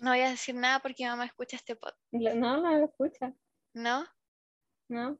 No 0.00 0.10
voy 0.10 0.20
a 0.20 0.30
decir 0.30 0.54
nada 0.54 0.80
porque 0.80 1.04
mi 1.04 1.08
mamá 1.10 1.24
escucha 1.26 1.56
este 1.56 1.76
pod, 1.76 1.92
Lo- 2.12 2.34
No, 2.34 2.60
no 2.60 2.78
lo 2.78 2.84
escucha, 2.86 3.32
¿no? 3.74 4.06
¿no? 4.88 5.18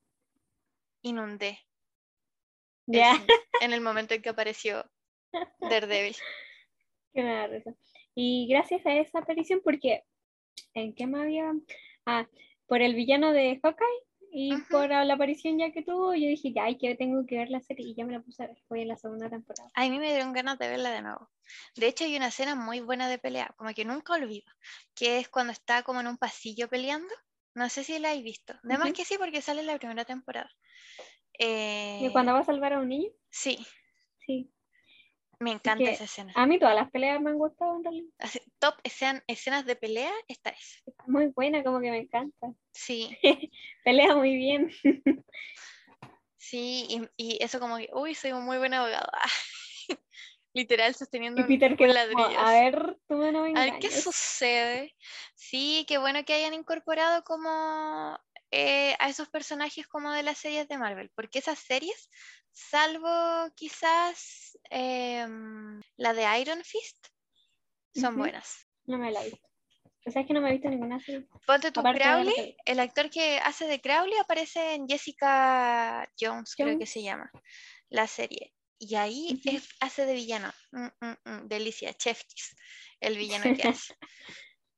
Inundé 1.03 1.59
Ya, 2.87 3.15
cine 3.15 3.27
en 3.63 3.73
el 3.73 3.81
momento 3.81 4.15
en 4.15 4.23
que 4.23 4.29
apareció 4.31 4.85
Daredevil. 5.61 6.17
que 7.13 7.23
me 7.23 7.35
da 7.35 7.47
risa. 7.47 7.75
Y 8.15 8.47
gracias 8.49 8.85
a 8.87 8.95
esa 8.95 9.21
aparición, 9.21 9.61
porque 9.63 10.05
¿en 10.75 10.95
qué 10.95 11.07
me 11.07 11.21
había? 11.21 11.53
Ah, 12.07 12.27
por 12.67 12.83
el 12.83 12.95
villano 12.95 13.33
de 13.33 13.59
Hawkeye 13.63 13.87
y 14.33 14.55
Ujú. 14.55 14.65
por 14.71 14.89
la 14.89 15.13
aparición 15.15 15.59
ya 15.59 15.73
que 15.73 15.83
tuvo, 15.83 16.15
yo 16.15 16.29
dije, 16.29 16.53
ay, 16.61 16.79
que 16.79 16.95
tengo 16.95 17.27
que 17.27 17.37
ver 17.37 17.51
la 17.51 17.61
serie 17.61 17.87
y 17.87 17.95
ya 17.95 18.05
me 18.05 18.13
la 18.13 18.21
puse 18.21 18.45
a 18.45 18.47
ver. 18.47 18.59
Voy 18.69 18.83
en 18.83 18.89
la 18.89 18.97
segunda 18.97 19.29
temporada. 19.29 19.71
A 19.75 19.89
mí 19.89 19.99
me 19.99 20.09
dieron 20.11 20.33
ganas 20.33 20.59
de 20.59 20.69
verla 20.69 20.91
de 20.91 21.03
nuevo. 21.03 21.29
De 21.77 21.89
hecho, 21.89 22.05
hay 22.05 22.17
una 22.17 22.29
escena 22.29 22.55
muy 22.55 22.81
buena 22.81 23.09
de 23.09 23.19
pelea, 23.19 23.53
como 23.57 23.73
que 23.75 23.85
nunca 23.85 24.15
olvido, 24.15 24.53
que 24.95 25.19
es 25.19 25.29
cuando 25.29 25.53
está 25.53 25.83
como 25.83 26.01
en 26.01 26.07
un 26.07 26.17
pasillo 26.17 26.69
peleando. 26.69 27.13
No 27.55 27.69
sé 27.69 27.85
si 27.85 27.99
la 27.99 28.11
habéis 28.11 28.25
visto. 28.25 28.55
De 28.63 28.79
más 28.79 28.89
Ujú. 28.89 28.97
que 28.97 29.05
sí, 29.05 29.17
porque 29.19 29.43
sale 29.43 29.61
en 29.61 29.67
la 29.67 29.79
primera 29.79 30.05
temporada. 30.05 30.51
Eh, 31.39 31.99
¿Y 32.03 32.11
cuando 32.13 32.33
va 32.33 32.41
a 32.41 32.45
salvar 32.45 32.73
a 32.75 32.79
un 32.79 32.89
niño? 32.89 33.11
Sí, 33.31 33.67
Sí. 34.27 34.51
me 35.39 35.53
encanta 35.53 35.91
esa 35.91 36.05
escena. 36.05 36.33
A 36.37 36.47
mí 36.47 36.59
todas 36.59 36.75
las 36.75 36.91
peleas 36.91 37.21
me 37.21 37.31
han 37.31 37.39
gustado 37.39 37.77
en 37.77 37.85
realidad. 37.85 38.11
Así, 38.19 38.41
top 38.59 38.75
escena- 38.85 39.25
escenas 39.27 39.65
de 39.67 39.75
pelea, 39.77 40.13
esta 40.29 40.51
es. 40.51 40.83
Está 40.87 41.05
muy 41.07 41.27
buena, 41.29 41.65
como 41.65 41.81
que 41.81 41.91
me 41.91 41.99
encanta. 41.99 42.53
Sí, 42.73 43.17
Pelea 43.85 44.15
muy 44.15 44.37
bien. 44.37 44.71
sí, 46.37 46.87
y, 46.89 47.09
y 47.17 47.43
eso 47.43 47.59
como 47.61 47.77
que, 47.79 47.89
uy, 47.93 48.15
soy 48.15 48.33
un 48.33 48.45
muy 48.45 48.59
buen 48.59 48.75
abogado. 48.75 49.11
Literal 50.53 50.95
sosteniendo 50.95 51.41
Y 51.41 51.45
Peter 51.45 51.73
un 51.73 51.77
que 51.77 51.85
a 52.37 52.51
ver, 52.51 52.99
tú 53.07 53.17
no 53.17 53.43
me 53.43 53.59
A 53.59 53.65
ver 53.65 53.79
qué 53.81 53.91
sucede. 53.91 54.97
Sí, 55.35 55.85
qué 55.89 55.99
bueno 55.99 56.25
que 56.25 56.35
hayan 56.35 56.55
incorporado 56.55 57.23
como 57.23 58.19
eh, 58.51 58.97
a 58.99 59.09
esos 59.09 59.29
personajes 59.29 59.87
como 59.87 60.11
de 60.11 60.25
las 60.25 60.39
series 60.39 60.67
de 60.67 60.77
Marvel, 60.77 61.11
porque 61.15 61.39
esas 61.39 61.59
series, 61.59 62.11
salvo 62.51 63.49
quizás 63.55 64.59
em, 64.71 65.81
la 65.97 66.15
de 66.15 66.41
Iron 66.41 66.65
Fist, 66.65 67.07
son 67.95 68.17
buenas. 68.17 68.67
No 68.87 68.99
me 68.99 69.13
la 69.13 69.23
he 69.23 69.31
visto. 69.31 69.49
O 70.05 70.11
sea, 70.11 70.23
es 70.23 70.27
que 70.29 70.35
no 70.35 70.41
me 70.41 70.49
he 70.49 70.53
visto 70.53 70.69
ninguna 70.69 70.99
serie. 70.99 71.29
Ponte 71.47 71.71
tu 71.71 71.81
de 71.81 71.93
Crowley, 71.93 72.57
el 72.65 72.81
actor 72.81 73.09
que 73.09 73.39
hace 73.39 73.67
de 73.67 73.81
Crowley 73.81 74.19
aparece 74.19 74.75
en 74.75 74.89
Jessica 74.89 76.11
Jones, 76.19 76.57
creo 76.57 76.77
que 76.77 76.87
se 76.87 77.03
llama, 77.03 77.31
la 77.89 78.09
serie. 78.09 78.53
Y 78.83 78.95
ahí 78.95 79.41
es- 79.45 79.69
hace 79.81 80.07
de 80.07 80.15
villano. 80.15 80.51
Mm, 80.73 80.87
mm, 81.01 81.17
mm, 81.25 81.49
delicia, 81.49 81.93
Chef 81.93 82.25
Kiss, 82.25 82.57
el 82.99 83.19
villano 83.19 83.45
que 83.55 83.63
hace. 83.69 83.95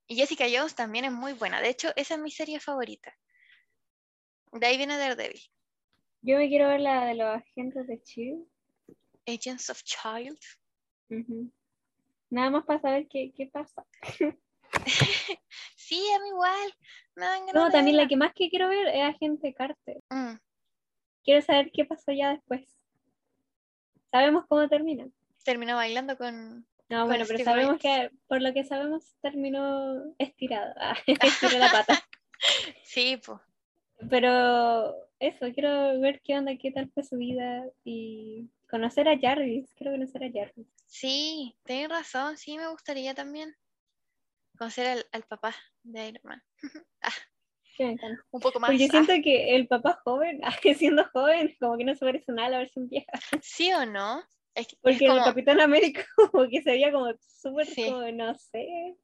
Y 0.08 0.16
Jessica 0.16 0.44
Jones 0.52 0.74
también 0.74 1.04
es 1.04 1.12
muy 1.12 1.32
buena. 1.34 1.60
De 1.62 1.68
hecho, 1.68 1.92
esa 1.94 2.14
es 2.14 2.20
mi 2.20 2.32
serie 2.32 2.58
favorita. 2.58 3.16
De 4.52 4.66
ahí 4.66 4.76
viene 4.76 4.98
Daredevil. 4.98 5.40
Yo 6.20 6.36
me 6.36 6.48
quiero 6.48 6.68
ver 6.68 6.80
la 6.80 7.06
de 7.06 7.14
los 7.14 7.28
agentes 7.28 7.86
de 7.86 8.02
Chill. 8.02 8.44
Agents 9.26 9.70
of 9.70 9.82
Child. 9.84 10.38
Nada 12.28 12.50
más 12.50 12.64
para 12.64 12.80
saber 12.80 13.06
qué, 13.08 13.32
qué 13.36 13.46
pasa. 13.46 13.86
Sí, 15.76 16.02
a 16.16 16.18
mí 16.20 16.28
igual. 16.28 16.74
Me 17.14 17.26
dan 17.26 17.46
ganas 17.46 17.54
No, 17.54 17.66
de 17.66 17.72
también 17.72 17.96
la 17.96 18.08
que 18.08 18.16
más 18.16 18.32
que 18.34 18.48
quiero 18.48 18.68
ver 18.68 18.88
es 18.88 19.02
Agente 19.02 19.54
Carter. 19.54 20.02
Mm, 20.10 20.34
Quiero 21.24 21.42
saber 21.42 21.70
qué 21.72 21.84
pasó 21.84 22.10
ya 22.12 22.30
después. 22.32 22.66
Sabemos 24.12 24.44
cómo 24.46 24.68
termina. 24.68 25.08
terminó 25.42 25.74
bailando 25.74 26.16
con. 26.18 26.66
No, 26.90 27.06
bueno, 27.06 27.24
pero 27.26 27.38
Steve 27.38 27.44
sabemos 27.44 27.80
que, 27.80 28.10
por 28.28 28.42
lo 28.42 28.52
que 28.52 28.64
sabemos, 28.64 29.16
terminó 29.22 30.14
estirada. 30.18 30.94
Estiró 31.06 31.58
la 31.58 31.72
pata. 31.72 32.06
Sí, 32.84 33.18
pues. 33.24 33.40
Pero 34.10 34.94
eso, 35.18 35.46
quiero 35.54 35.98
ver 36.00 36.20
qué 36.22 36.36
onda, 36.36 36.56
qué 36.56 36.70
tal 36.70 36.90
fue 36.90 37.02
su 37.04 37.16
vida 37.16 37.64
y 37.84 38.50
conocer 38.68 39.08
a 39.08 39.18
Jarvis. 39.18 39.72
Quiero 39.74 39.92
conocer 39.92 40.24
a 40.24 40.30
Jarvis. 40.30 40.66
Sí, 40.86 41.56
tenés 41.64 41.88
razón. 41.88 42.36
Sí, 42.36 42.58
me 42.58 42.68
gustaría 42.68 43.14
también 43.14 43.56
conocer 44.58 44.86
al, 44.86 45.06
al 45.12 45.22
papá 45.22 45.54
de 45.82 46.08
Iron 46.08 46.22
Man. 46.24 46.42
Encanta. 46.62 46.86
Un 47.78 48.40
poco 48.40 48.60
más. 48.60 48.70
Porque 48.70 48.84
ah, 48.84 48.88
siento 48.90 49.12
que 49.22 49.54
el 49.56 49.66
papá 49.66 50.00
joven, 50.04 50.40
siendo 50.76 51.04
joven, 51.12 51.54
como 51.60 51.76
que 51.76 51.84
no 51.84 51.94
se 51.94 52.04
parece 52.04 52.32
nada 52.32 52.48
a 52.48 52.50
la 52.50 52.58
versión 52.58 52.88
vieja. 52.88 53.10
¿Sí 53.40 53.72
o 53.72 53.84
no? 53.86 54.22
Es, 54.54 54.66
que- 54.68 54.74
es 54.74 54.80
Porque 54.82 55.06
como, 55.06 55.18
el 55.18 55.24
Capitán 55.24 55.60
América 55.60 56.04
como 56.32 56.48
que 56.48 56.62
se 56.62 56.70
veía 56.70 56.92
como 56.92 57.12
súper, 57.20 57.66
Sí. 57.66 57.84
como, 57.86 58.02
no 58.12 58.34
sé. 58.36 58.96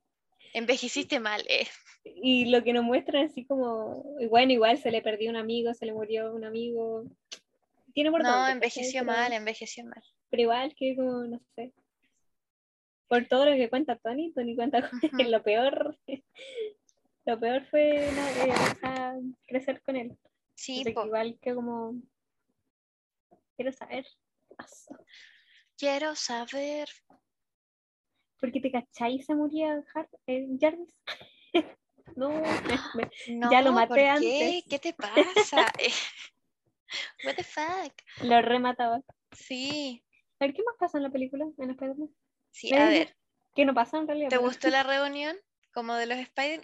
envejeciste 0.53 1.21
mal. 1.21 1.43
eh. 1.49 1.67
Y 2.05 2.47
lo 2.47 2.63
que 2.65 2.73
nos 2.73 2.85
muestran 2.85 3.27
así 3.27 3.45
como, 3.47 4.03
bueno, 4.31 4.53
igual 4.53 4.79
se 4.79 4.91
le 4.91 5.03
perdió 5.03 5.29
un 5.31 5.37
amigo, 5.37 5.75
se 5.75 5.85
le 5.87 5.93
murió 5.93 6.33
un 6.35 6.45
amigo. 6.45 7.05
Tiene 7.93 8.11
por 8.11 8.23
No, 8.23 8.49
envejeció 8.49 9.01
Pero- 9.01 9.13
mal, 9.13 9.33
envejeció 9.33 9.85
mal. 9.85 10.03
Pero 10.31 10.43
igual 10.43 10.75
que 10.75 10.95
como, 10.97 11.25
no 11.25 11.41
sé. 11.55 11.73
Por 13.09 13.27
todo 13.27 13.47
lo 13.47 13.57
que 13.57 13.71
cuenta 13.71 13.97
Tony, 13.97 14.33
Tony 14.35 14.55
cuenta 14.55 14.89
con 14.89 14.99
Ujú. 15.03 15.31
lo 15.31 15.43
peor. 15.43 15.99
Lo 17.29 17.39
peor 17.39 17.63
fue 17.67 18.09
eh, 18.09 19.21
crecer 19.47 19.83
con 19.83 19.97
él. 19.97 20.17
Sí, 20.55 20.79
Entonces, 20.79 21.05
igual 21.05 21.39
que 21.43 21.55
como 21.55 21.93
quiero 23.55 23.71
saber 23.71 24.07
qué 24.49 24.55
pasó. 24.55 24.97
Quiero 25.77 26.17
saber. 26.17 26.89
Porque 28.41 28.61
te 28.63 28.73
cachai 28.73 29.21
se 29.21 29.35
moría 29.35 29.85
eh, 30.27 30.49
Jarvis. 30.59 30.95
no, 32.17 32.31
me- 32.31 32.41
me- 32.95 33.11
No, 33.37 33.51
Ya 33.53 33.61
lo 33.61 33.73
maté 33.73 33.89
¿por 33.89 33.97
qué? 33.99 34.09
antes. 34.09 34.65
¿Qué 34.71 34.79
te 34.79 34.95
pasa? 34.95 35.71
Eh, 35.79 35.93
What 37.27 37.35
the 37.35 37.45
fuck? 37.45 37.93
lo 38.25 38.41
remataba. 38.41 39.03
Sí, 39.33 40.03
A 40.41 40.47
ver, 40.47 40.55
¿qué 40.55 40.63
más 40.63 40.77
pasa 40.79 40.97
en 40.97 41.03
la 41.05 41.11
película? 41.11 41.45
En 41.59 41.71
Spider-Man? 41.73 42.09
sí, 42.53 42.75
a 42.75 42.89
ver, 42.89 43.15
¿Qué 43.55 43.67
no 43.67 43.75
pasa 43.75 43.99
en 43.99 44.07
realidad? 44.07 44.31
¿te 44.31 44.37
pero- 44.37 44.47
gustó 44.49 44.71
la 44.71 44.83
reunión 44.83 45.37
como 45.75 45.93
de 45.93 46.07
los 46.07 46.17
Spider? 46.17 46.63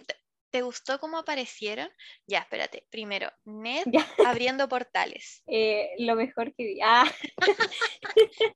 ¿Te- 0.55 0.59
¿Te 0.59 0.63
gustó 0.63 0.99
cómo 0.99 1.17
aparecieron? 1.17 1.89
Ya, 2.27 2.39
espérate. 2.39 2.85
Primero, 2.89 3.29
Ned 3.43 3.83
Ya. 3.91 4.07
abriendo 4.25 4.69
portales. 4.69 5.43
Eh, 5.47 5.89
lo 5.99 6.15
mejor 6.15 6.53
que 6.55 6.63
vi. 6.63 6.79
Ah, 6.81 7.05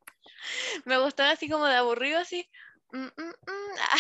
Me 0.85 0.97
gustó 0.97 1.23
así 1.23 1.49
como 1.49 1.65
de 1.65 1.75
aburrido, 1.75 2.19
así. 2.19 2.49
Mm, 2.93 3.03
mm, 3.03 3.33
mm, 3.47 3.77
ah, 3.79 3.97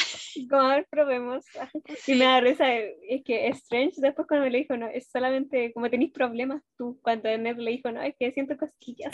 como 0.49 0.61
a 0.63 0.75
ver, 0.75 0.87
probemos. 0.89 1.45
sí. 1.45 1.53
Y 2.13 2.15
me 2.15 2.25
da 2.25 2.39
risa, 2.39 2.73
es 2.73 3.21
que 3.25 3.47
Strange 3.49 3.95
después 3.97 4.27
cuando 4.27 4.45
me 4.45 4.51
le 4.51 4.59
dijo, 4.59 4.77
no, 4.77 4.87
es 4.87 5.09
solamente 5.11 5.73
como 5.73 5.89
tenéis 5.89 6.11
problemas 6.13 6.63
tú, 6.77 6.99
cuando 7.03 7.29
Ned 7.37 7.57
le 7.57 7.71
dijo, 7.71 7.91
no, 7.91 8.01
es 8.01 8.15
que 8.17 8.31
siento 8.31 8.57
cosquillas. 8.57 9.11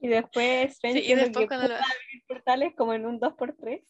y 0.00 0.08
después 0.08 0.72
Strange 0.72 1.02
Sí, 1.02 1.12
y 1.12 1.14
después 1.14 1.44
que 1.44 1.48
cuando 1.48 1.68
lo- 1.68 1.74
abrir 1.76 2.24
portales 2.26 2.74
como 2.76 2.94
en 2.94 3.06
un 3.06 3.20
2x3. 3.20 3.80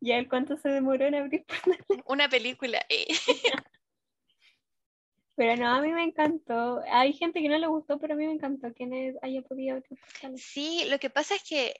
Y 0.00 0.12
a 0.12 0.18
él 0.18 0.28
cuánto 0.28 0.56
se 0.56 0.68
demoró 0.68 1.04
en 1.06 1.14
abrir 1.16 1.44
una 2.06 2.28
película. 2.28 2.84
eh. 2.88 3.06
Pero 5.36 5.56
no, 5.56 5.68
a 5.68 5.80
mí 5.82 5.92
me 5.92 6.04
encantó. 6.04 6.80
Hay 6.88 7.12
gente 7.12 7.40
que 7.42 7.48
no 7.48 7.58
le 7.58 7.66
gustó, 7.66 7.98
pero 7.98 8.14
a 8.14 8.16
mí 8.16 8.24
me 8.24 8.34
encantó 8.34 8.72
que 8.72 9.14
haya 9.20 9.42
podido. 9.42 9.82
Sí, 10.36 10.84
lo 10.88 10.98
que 11.00 11.10
pasa 11.10 11.34
es 11.34 11.42
que, 11.42 11.74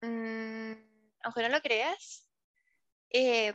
mm, 0.00 0.72
aunque 1.24 1.42
no 1.42 1.48
lo 1.48 1.60
creas, 1.60 2.30
eh, 3.10 3.52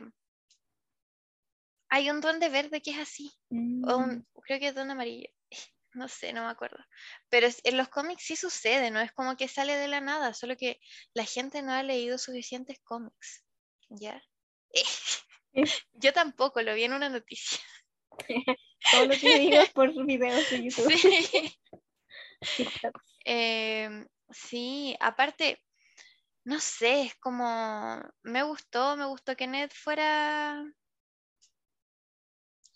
hay 1.88 2.10
un 2.10 2.20
duende 2.20 2.50
verde 2.50 2.82
que 2.82 2.90
es 2.90 2.98
así. 2.98 3.32
o 3.48 3.54
Mm, 3.54 4.02
un- 4.02 4.26
creo 4.42 4.58
que 4.58 4.68
es 4.68 4.74
duende 4.74 4.92
amarillo. 4.92 5.28
No 5.94 6.08
sé, 6.08 6.34
no 6.34 6.42
me 6.44 6.50
acuerdo. 6.50 6.76
Pero 7.30 7.46
es- 7.46 7.62
en 7.64 7.78
los 7.78 7.88
cómics 7.88 8.24
sí 8.24 8.36
sucede, 8.36 8.90
no 8.90 9.00
es 9.00 9.12
como 9.12 9.34
que 9.36 9.48
sale 9.48 9.74
de 9.76 9.88
la 9.88 10.02
nada, 10.02 10.34
solo 10.34 10.54
que 10.54 10.78
la 11.14 11.24
gente 11.24 11.62
no 11.62 11.72
ha 11.72 11.82
leído 11.82 12.18
suficientes 12.18 12.78
cómics. 12.84 13.45
¿Ya? 13.88 14.22
Yo 15.94 16.12
tampoco, 16.12 16.60
lo 16.62 16.74
vi 16.74 16.84
en 16.84 16.92
una 16.92 17.08
noticia. 17.08 17.58
Todo 18.92 19.06
lo 19.06 19.14
que 19.16 19.38
digo 19.38 19.60
es 19.60 19.70
por 19.70 20.06
videos 20.06 20.50
de 20.50 20.64
YouTube. 20.64 20.92
Sí. 22.42 22.68
Em, 23.24 24.06
sí, 24.30 24.94
aparte, 25.00 25.58
no 26.44 26.60
sé, 26.60 27.02
es 27.02 27.14
como, 27.16 27.98
me 28.22 28.42
gustó, 28.42 28.94
me 28.96 29.06
gustó 29.06 29.34
que 29.34 29.46
Ned 29.46 29.70
fuera, 29.74 30.62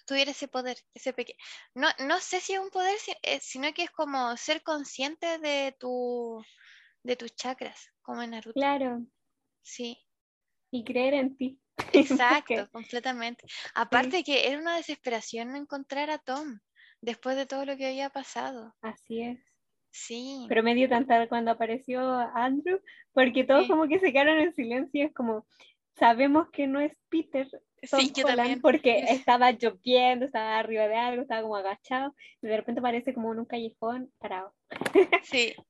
tuviera 0.07 0.31
ese 0.31 0.49
poder, 0.49 0.79
ese 0.95 1.13
pequeño, 1.13 1.39
no, 1.75 1.89
no 2.01 2.19
sé 2.21 2.41
si 2.41 2.55
es 2.55 2.59
un 2.59 2.71
poder, 2.71 2.97
eh, 3.23 3.39
sino 3.43 3.73
que 3.75 3.85
es 3.85 3.91
como 3.91 4.35
ser 4.39 4.63
consciente 4.63 5.39
de 5.39 5.77
tu, 5.79 6.43
de 7.03 7.17
tus 7.17 7.35
chakras, 7.37 7.91
como 8.01 8.23
en 8.23 8.31
Naruto. 8.31 8.59
Claro, 8.59 9.05
Sí, 9.63 9.99
y 10.71 10.85
creer 10.85 11.15
en 11.15 11.37
ti. 11.37 11.59
exacto, 11.93 12.69
completamente. 12.71 13.47
Aparte 13.75 14.23
que 14.23 14.49
era 14.49 14.59
una 14.59 14.77
desesperación 14.77 15.51
no 15.51 15.57
encontrar 15.57 16.11
a 16.11 16.19
Tom 16.19 16.61
después 17.01 17.37
de 17.37 17.47
todo 17.47 17.65
lo 17.65 17.77
que 17.77 17.87
había 17.87 18.11
pasado. 18.11 18.75
Así 18.83 19.23
es. 19.23 19.39
Sí, 19.93 20.47
Pero 20.49 20.63
me 20.63 20.75
dio 20.77 20.89
tanta 20.89 21.27
cuando 21.29 21.51
apareció 21.51 22.01
Andrew, 22.35 22.81
porque 23.13 23.43
todos 23.43 23.63
Sí. 23.63 23.69
como 23.69 23.89
que 23.89 23.99
se 23.99 24.13
quedaron 24.13 24.39
en 24.39 24.55
silencio. 24.55 25.05
Es 25.05 25.13
como, 25.13 25.47
sabemos 25.99 26.49
que 26.53 26.69
no 26.69 26.81
es 26.81 26.93
Peter, 27.09 27.49
Tom 27.91 28.01
sí, 28.01 28.13
yo 28.15 28.25
también. 28.25 28.61
porque 28.61 29.01
estaba 29.09 29.51
lloviendo, 29.51 30.27
estaba 30.27 30.59
arriba 30.59 30.87
de 30.87 30.95
algo, 30.95 31.23
estaba 31.23 31.43
como 31.43 31.57
agachado, 31.57 32.15
y 32.41 32.47
de 32.47 32.57
repente 32.57 32.79
aparece 32.81 33.13
como 33.15 33.33
en 33.33 33.41
un 33.41 33.47
callejón 33.47 34.13
parado. 34.19 34.55
Sí, 35.25 35.55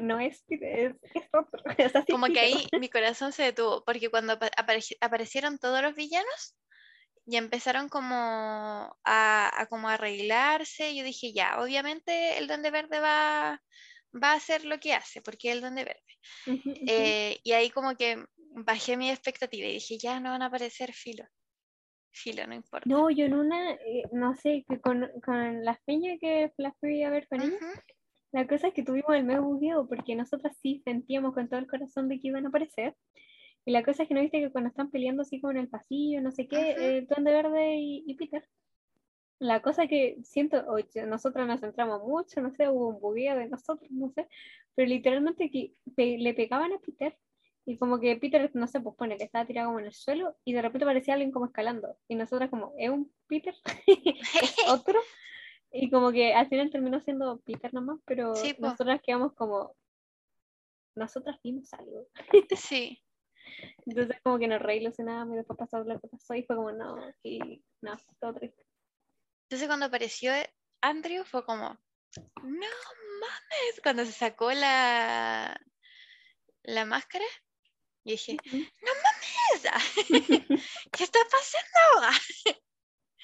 no 0.00 0.20
es 0.20 0.44
es, 0.48 0.94
es 1.02 1.28
otro. 1.32 1.62
Como 2.10 2.26
que 2.26 2.40
ahí 2.40 2.66
mi 2.78 2.88
corazón 2.88 3.32
se 3.32 3.44
detuvo, 3.44 3.84
porque 3.84 4.10
cuando 4.10 4.34
apa- 4.34 4.50
apareci- 4.56 4.96
aparecieron 5.00 5.58
todos 5.58 5.82
los 5.82 5.94
villanos 5.94 6.56
y 7.26 7.36
empezaron 7.36 7.88
como 7.88 8.14
a, 8.14 9.60
a 9.60 9.66
como 9.68 9.88
arreglarse, 9.88 10.94
yo 10.94 11.04
dije, 11.04 11.32
ya, 11.32 11.60
obviamente 11.60 12.36
el 12.38 12.46
Duende 12.48 12.70
Verde 12.70 13.00
va, 13.00 13.62
va 14.22 14.32
a 14.32 14.36
hacer 14.36 14.64
lo 14.64 14.78
que 14.78 14.92
hace, 14.92 15.22
porque 15.22 15.48
es 15.48 15.54
el 15.54 15.60
Duende 15.62 15.84
Verde. 15.84 16.02
Eh, 16.86 17.38
y 17.42 17.52
ahí 17.52 17.70
como 17.70 17.96
que 17.96 18.22
bajé 18.36 18.96
mi 18.96 19.10
expectativa 19.10 19.66
y 19.66 19.74
dije, 19.74 19.96
ya 19.98 20.20
no 20.20 20.30
van 20.30 20.42
a 20.42 20.46
aparecer 20.46 20.92
filo. 20.92 21.24
filo, 22.12 22.46
no 22.46 22.54
importa. 22.54 22.88
No, 22.88 23.10
yo 23.10 23.24
en 23.24 23.34
una, 23.34 23.72
eh, 23.72 24.02
no 24.12 24.34
sé, 24.34 24.64
que 24.68 24.80
con, 24.80 25.10
con 25.24 25.64
las 25.64 25.80
peñas 25.84 26.18
que 26.20 26.52
las 26.58 26.74
fui 26.78 27.02
a 27.02 27.10
ver 27.10 27.26
con 27.28 27.40
ella, 27.40 27.56
Ujú. 27.56 27.66
La 28.34 28.46
cosa 28.48 28.66
es 28.68 28.74
que 28.74 28.82
tuvimos 28.82 29.14
el 29.14 29.22
mes 29.24 29.40
bugueo 29.40 29.86
porque 29.88 30.16
nosotras 30.16 30.56
sí 30.60 30.82
sentíamos 30.84 31.34
con 31.34 31.48
todo 31.48 31.60
el 31.60 31.68
corazón 31.68 32.08
de 32.08 32.20
que 32.20 32.28
iban 32.28 32.44
a 32.44 32.48
aparecer. 32.48 32.96
Y 33.64 33.70
la 33.70 33.84
cosa 33.84 34.02
es 34.02 34.08
que 34.08 34.14
no 34.14 34.20
viste 34.20 34.40
que 34.40 34.50
cuando 34.50 34.68
están 34.70 34.90
peleando 34.90 35.22
así 35.22 35.40
como 35.40 35.52
en 35.52 35.58
el 35.58 35.68
pasillo, 35.68 36.20
no 36.20 36.32
sé 36.32 36.48
qué, 36.48 36.72
el 36.98 37.06
Duende 37.06 37.30
Verde 37.32 37.76
y, 37.76 38.04
y 38.06 38.14
Peter. 38.16 38.44
La 39.38 39.62
cosa 39.62 39.86
que 39.86 40.16
siento, 40.24 40.64
oye, 40.68 41.06
nosotros 41.06 41.46
nos 41.46 41.60
centramos 41.60 42.02
mucho, 42.02 42.40
no 42.40 42.50
sé, 42.54 42.68
hubo 42.68 42.88
un 42.88 43.00
bugueo 43.00 43.36
de 43.36 43.48
nosotros, 43.48 43.88
no 43.90 44.10
sé, 44.10 44.26
pero 44.74 44.88
literalmente 44.88 45.50
que 45.50 45.74
pe- 45.94 46.18
le 46.18 46.34
pegaban 46.34 46.72
a 46.72 46.78
Peter 46.78 47.16
y 47.66 47.78
como 47.78 48.00
que 48.00 48.16
Peter, 48.16 48.50
no 48.54 48.66
sé, 48.66 48.80
pues 48.80 48.96
pone 48.96 49.16
que 49.16 49.24
estaba 49.24 49.46
tirado 49.46 49.68
como 49.68 49.80
en 49.80 49.86
el 49.86 49.92
suelo 49.92 50.36
y 50.44 50.54
de 50.54 50.62
repente 50.62 50.86
parecía 50.86 51.14
alguien 51.14 51.30
como 51.32 51.46
escalando 51.46 51.96
y 52.08 52.16
nosotras 52.16 52.50
como, 52.50 52.74
¿es 52.78 52.90
un 52.90 53.12
Peter? 53.28 53.54
¿Es 53.86 54.56
otro? 54.68 54.98
Y 55.76 55.90
como 55.90 56.12
que 56.12 56.32
al 56.32 56.48
final 56.48 56.70
terminó 56.70 57.00
siendo 57.00 57.40
Peter 57.40 57.74
nomás, 57.74 57.98
pero 58.06 58.32
Sí, 58.36 58.54
nosotras 58.60 59.00
quedamos 59.02 59.34
como, 59.34 59.76
nosotras 60.94 61.36
vimos 61.42 61.72
algo. 61.74 62.06
Sí, 62.56 63.02
Entonces 63.84 64.20
como 64.22 64.38
que 64.38 64.46
nos 64.46 64.62
re 64.62 64.76
ilusionábamos 64.76 65.34
y 65.34 65.38
después 65.38 65.58
pasó 65.58 65.82
lo 65.82 66.00
que 66.00 66.06
pasó 66.06 66.34
y 66.34 66.44
fue 66.44 66.54
como, 66.54 66.70
no, 66.70 66.96
y 67.24 67.64
no, 67.80 67.96
todo 68.20 68.34
triste. 68.34 68.64
entonces 69.46 69.66
cuando 69.66 69.86
apareció 69.86 70.32
Andrew 70.80 71.24
fue 71.24 71.44
como, 71.44 71.76
no 72.42 72.68
mames, 73.20 73.80
cuando 73.82 74.04
se 74.04 74.12
sacó 74.12 74.52
la, 74.52 75.60
la 76.62 76.84
máscara, 76.84 77.24
y 78.04 78.12
dije, 78.12 78.36
"Esa, 79.54 79.72
¿qué 80.92 81.04
está 81.04 81.18
pasando? 81.30 82.60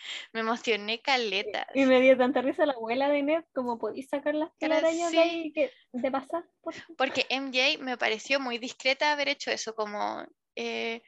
Me 0.33 0.41
emocioné 0.41 1.01
caleta. 1.01 1.67
Y 1.75 1.85
me 1.85 2.01
dio 2.01 2.17
tanta 2.17 2.43
risa 2.43 2.67
la 2.67 2.73
abuela 2.75 3.09
de 3.09 3.23
Ned, 3.23 3.45
como 3.55 3.79
podéis 3.79 4.09
sacar 4.09 4.35
las 4.35 4.57
telarañas 4.59 5.11
sí. 5.11 5.17
de 5.17 5.23
ahí 5.23 5.53
que, 5.53 5.73
por 5.93 6.75
favor?". 6.75 6.97
Porque 6.97 7.27
MJ 7.29 7.79
me 7.79 7.97
pareció 7.97 8.41
muy 8.41 8.59
discreta 8.59 9.13
haber 9.13 9.29
hecho 9.29 9.51
eso, 9.51 9.75
como 9.75 10.27
eh, 10.57 11.03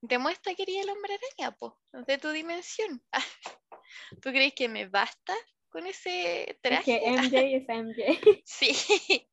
demuestra 0.00 0.54
que 0.54 0.62
eres 0.62 0.76
el 0.76 0.90
hombre 0.90 1.14
araña, 1.14 1.56
po, 1.56 1.78
de 2.06 2.18
tu 2.18 2.30
dimensión. 2.30 3.02
¿Tú 4.22 4.30
crees 4.30 4.54
que 4.54 4.68
me 4.68 4.86
basta 4.88 5.34
con 5.68 5.86
ese 5.86 6.42
Es 6.50 6.60
traje? 6.62 7.00
que 7.00 7.06
MJ 7.06 7.38
es 7.38 7.68
MJ. 7.68 8.40
Sí, 8.44 9.28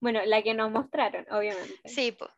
Bueno, 0.00 0.20
la 0.24 0.42
que 0.42 0.52
nos 0.54 0.70
mostraron, 0.70 1.26
obviamente. 1.30 1.88
sí, 1.88 2.12
po. 2.12 2.28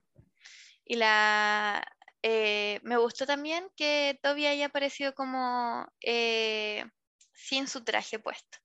Y 0.85 0.97
la 0.97 1.83
eh, 2.27 2.81
me 2.83 2.97
gustó 2.97 3.27
también 3.27 3.69
que 3.77 4.19
Toby 4.23 4.47
haya 4.47 4.67
aparecido 4.67 5.15
como 5.15 5.87
eh, 6.01 6.83
sin 7.35 7.69
su 7.69 7.85
traje 7.85 8.19
puesto. 8.19 8.57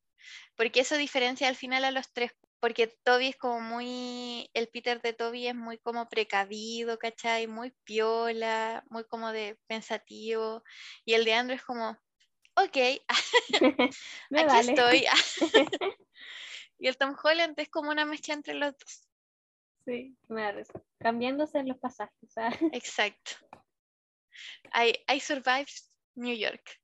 Porque 0.55 0.79
eso 0.79 0.95
diferencia 0.95 1.49
al 1.49 1.57
final 1.57 1.83
a 1.83 1.91
los 1.91 2.09
tres. 2.13 2.31
Porque 2.61 2.87
Toby 3.03 3.27
es 3.27 3.35
como 3.35 3.59
muy. 3.59 4.49
El 4.53 4.69
Peter 4.69 5.01
de 5.01 5.11
Toby 5.11 5.47
es 5.47 5.55
muy 5.55 5.77
como 5.77 6.07
precavido, 6.07 6.97
¿cachai? 6.97 7.47
Muy 7.47 7.73
piola, 7.83 8.85
muy 8.89 9.03
como 9.03 9.33
de 9.33 9.59
pensativo. 9.67 10.63
Y 11.03 11.15
el 11.15 11.25
de 11.25 11.33
Andrew 11.33 11.57
es 11.57 11.63
como. 11.63 11.97
Ok, 12.55 12.77
aquí 14.35 14.69
estoy. 14.69 15.05
y 16.79 16.87
el 16.87 16.97
Tom 16.97 17.13
Holland 17.21 17.59
es 17.59 17.67
como 17.67 17.91
una 17.91 18.05
mezcla 18.05 18.35
entre 18.35 18.53
los 18.53 18.71
dos. 18.71 19.08
Sí, 19.89 20.15
me 20.27 20.43
da 20.43 20.51
risa. 20.51 20.83
Cambiándose 20.99 21.63
los 21.63 21.79
pasajes. 21.79 22.31
Sea, 22.31 22.49
Exacto. 22.73 23.31
I, 24.75 24.93
I 25.11 25.19
survived 25.19 25.71
New 26.15 26.35
York. 26.37 26.79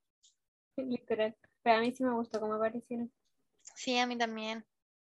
literal. 0.75 1.35
Pero 1.61 1.77
a 1.77 1.81
mí 1.81 1.91
sí 1.91 2.03
me 2.03 2.13
gustó 2.13 2.39
cómo 2.39 2.55
aparecieron. 2.55 3.11
Sí, 3.75 3.97
a 3.99 4.07
mí 4.07 4.17
también. 4.17 4.65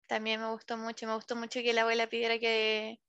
También 0.07 0.39
me 0.39 0.49
gustó 0.51 0.77
mucho. 0.77 1.05
Me 1.05 1.15
gustó 1.15 1.35
mucho 1.35 1.59
que 1.61 1.73
la 1.73 1.81
abuela 1.81 2.07
pidiera 2.07 2.39
que, 2.39 3.01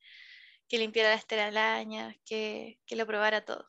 que 0.69 0.79
limpiara 0.79 1.11
las 1.11 1.27
telarañas, 1.27 2.17
que, 2.25 2.81
que 2.85 2.97
lo 2.97 3.07
probara 3.07 3.45
todo. 3.45 3.69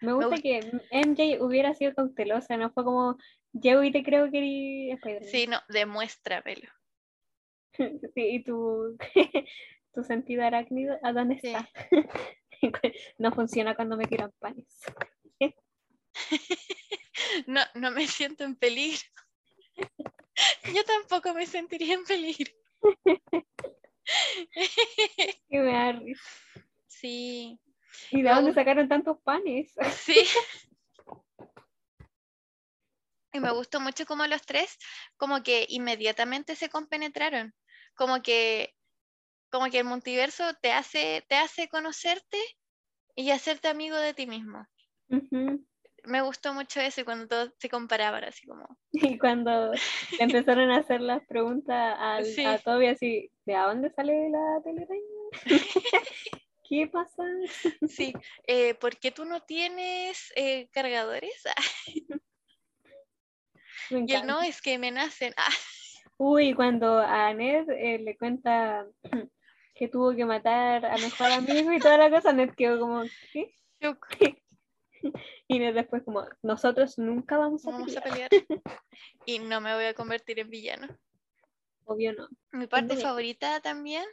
Me 0.00 0.12
gusta 0.12 0.36
gust- 0.36 0.42
que 0.42 0.60
MJ 0.90 1.42
hubiera 1.42 1.74
sido 1.74 1.94
cautelosa, 1.94 2.56
no 2.56 2.70
fue 2.72 2.84
como, 2.84 3.18
yo 3.52 3.82
y 3.82 3.90
te 3.90 4.04
creo 4.04 4.30
que. 4.30 4.98
Sí, 5.30 5.48
no, 5.48 5.58
demuéstramelo. 5.68 6.68
Sí, 8.14 8.36
y 8.36 8.44
tu, 8.44 8.96
tu 9.92 10.02
sentido 10.04 10.44
arácnido, 10.44 10.98
¿a 11.02 11.12
dónde 11.12 11.38
Sí. 11.40 11.48
está? 11.48 11.68
no 13.18 13.32
funciona 13.32 13.74
cuando 13.74 13.96
me 13.96 14.06
tiran 14.06 14.32
panes. 14.38 14.66
No, 17.46 17.60
no 17.74 17.90
me 17.90 18.06
siento 18.06 18.44
en 18.44 18.56
peligro. 18.56 19.00
Yo 20.74 20.84
tampoco 20.84 21.32
me 21.34 21.46
sentiría 21.46 21.94
en 21.94 22.04
peligro. 22.04 22.52
Y 25.48 25.58
me 25.58 25.72
da 25.72 25.92
risa. 25.92 26.22
Sí, 26.86 27.58
¿Y 28.10 28.16
de 28.18 28.28
Me 28.28 28.34
dónde 28.34 28.50
gusta. 28.50 28.60
sacaron 28.62 28.88
tantos 28.88 29.18
panes? 29.22 29.72
sí. 30.04 30.16
Y 33.32 33.40
me 33.40 33.50
gustó 33.52 33.80
mucho 33.80 34.04
como 34.04 34.26
los 34.26 34.42
tres, 34.42 34.76
como 35.16 35.42
que 35.42 35.64
inmediatamente 35.68 36.54
se 36.56 36.68
compenetraron. 36.68 37.54
Como 37.94 38.22
que, 38.22 38.74
como 39.52 39.70
que 39.70 39.78
el 39.78 39.84
multiverso 39.84 40.44
te 40.62 40.72
hace, 40.72 41.24
te 41.28 41.36
hace 41.36 41.68
conocerte 41.68 42.38
y 43.14 43.30
hacerte 43.30 43.68
amigo 43.68 43.96
de 43.96 44.14
ti 44.14 44.26
mismo. 44.26 44.66
Ujú. 45.10 45.64
Me 46.04 46.22
gustó 46.22 46.54
mucho 46.54 46.80
eso 46.80 47.04
cuando 47.04 47.28
todos 47.28 47.52
se 47.58 47.68
comparaban 47.68 48.24
así 48.24 48.46
como. 48.46 48.66
Y 48.92 49.18
cuando 49.18 49.72
empezaron 50.18 50.70
a 50.70 50.78
hacer 50.78 51.00
las 51.02 51.24
preguntas 51.26 51.96
al, 51.98 52.24
Sí. 52.24 52.44
a 52.46 52.58
Toby 52.58 52.88
así, 52.88 53.30
¿de 53.44 53.54
a 53.54 53.66
dónde 53.66 53.90
sale 53.90 54.30
la 54.30 54.60
telaraña? 54.64 55.02
¿Qué 56.68 56.86
pasa? 56.86 57.22
Sí, 57.86 58.14
eh, 58.46 58.74
¿por 58.74 58.96
qué 58.96 59.10
tú 59.10 59.26
no 59.26 59.42
tienes 59.42 60.32
eh, 60.36 60.68
cargadores? 60.72 61.42
Y 63.90 64.14
él 64.14 64.26
no, 64.26 64.40
es 64.40 64.62
que 64.62 64.78
me 64.78 64.90
nacen. 64.90 65.34
Uy, 66.16 66.54
cuando 66.54 66.98
a 66.98 67.34
Ned 67.34 67.68
eh, 67.68 67.98
le 67.98 68.16
cuenta 68.16 68.86
que 69.74 69.88
tuvo 69.88 70.14
que 70.14 70.24
matar 70.24 70.84
a 70.86 70.96
mejor 70.98 71.30
amigo 71.32 71.72
y 71.72 71.78
toda 71.78 71.98
la 71.98 72.10
cosa, 72.10 72.32
Ned 72.32 72.50
quedó 72.56 72.78
como, 72.80 73.02
¿qué? 73.32 73.54
Y 75.48 75.58
Ned 75.58 75.74
después 75.74 76.02
como, 76.04 76.24
nosotros 76.42 76.98
nunca 76.98 77.36
vamos 77.38 77.66
a 77.66 77.70
vamos 77.72 77.96
a 77.96 78.00
pelear. 78.00 78.30
pelear. 78.30 78.46
Y 79.26 79.38
no 79.40 79.60
me 79.60 79.74
voy 79.74 79.84
a 79.84 79.94
convertir 79.94 80.38
en 80.40 80.50
villano. 80.50 80.88
Obvio 81.84 82.12
no. 82.12 82.28
Mi 82.52 82.66
parte 82.68 82.96
favorita 82.96 83.60
también, 83.60 84.04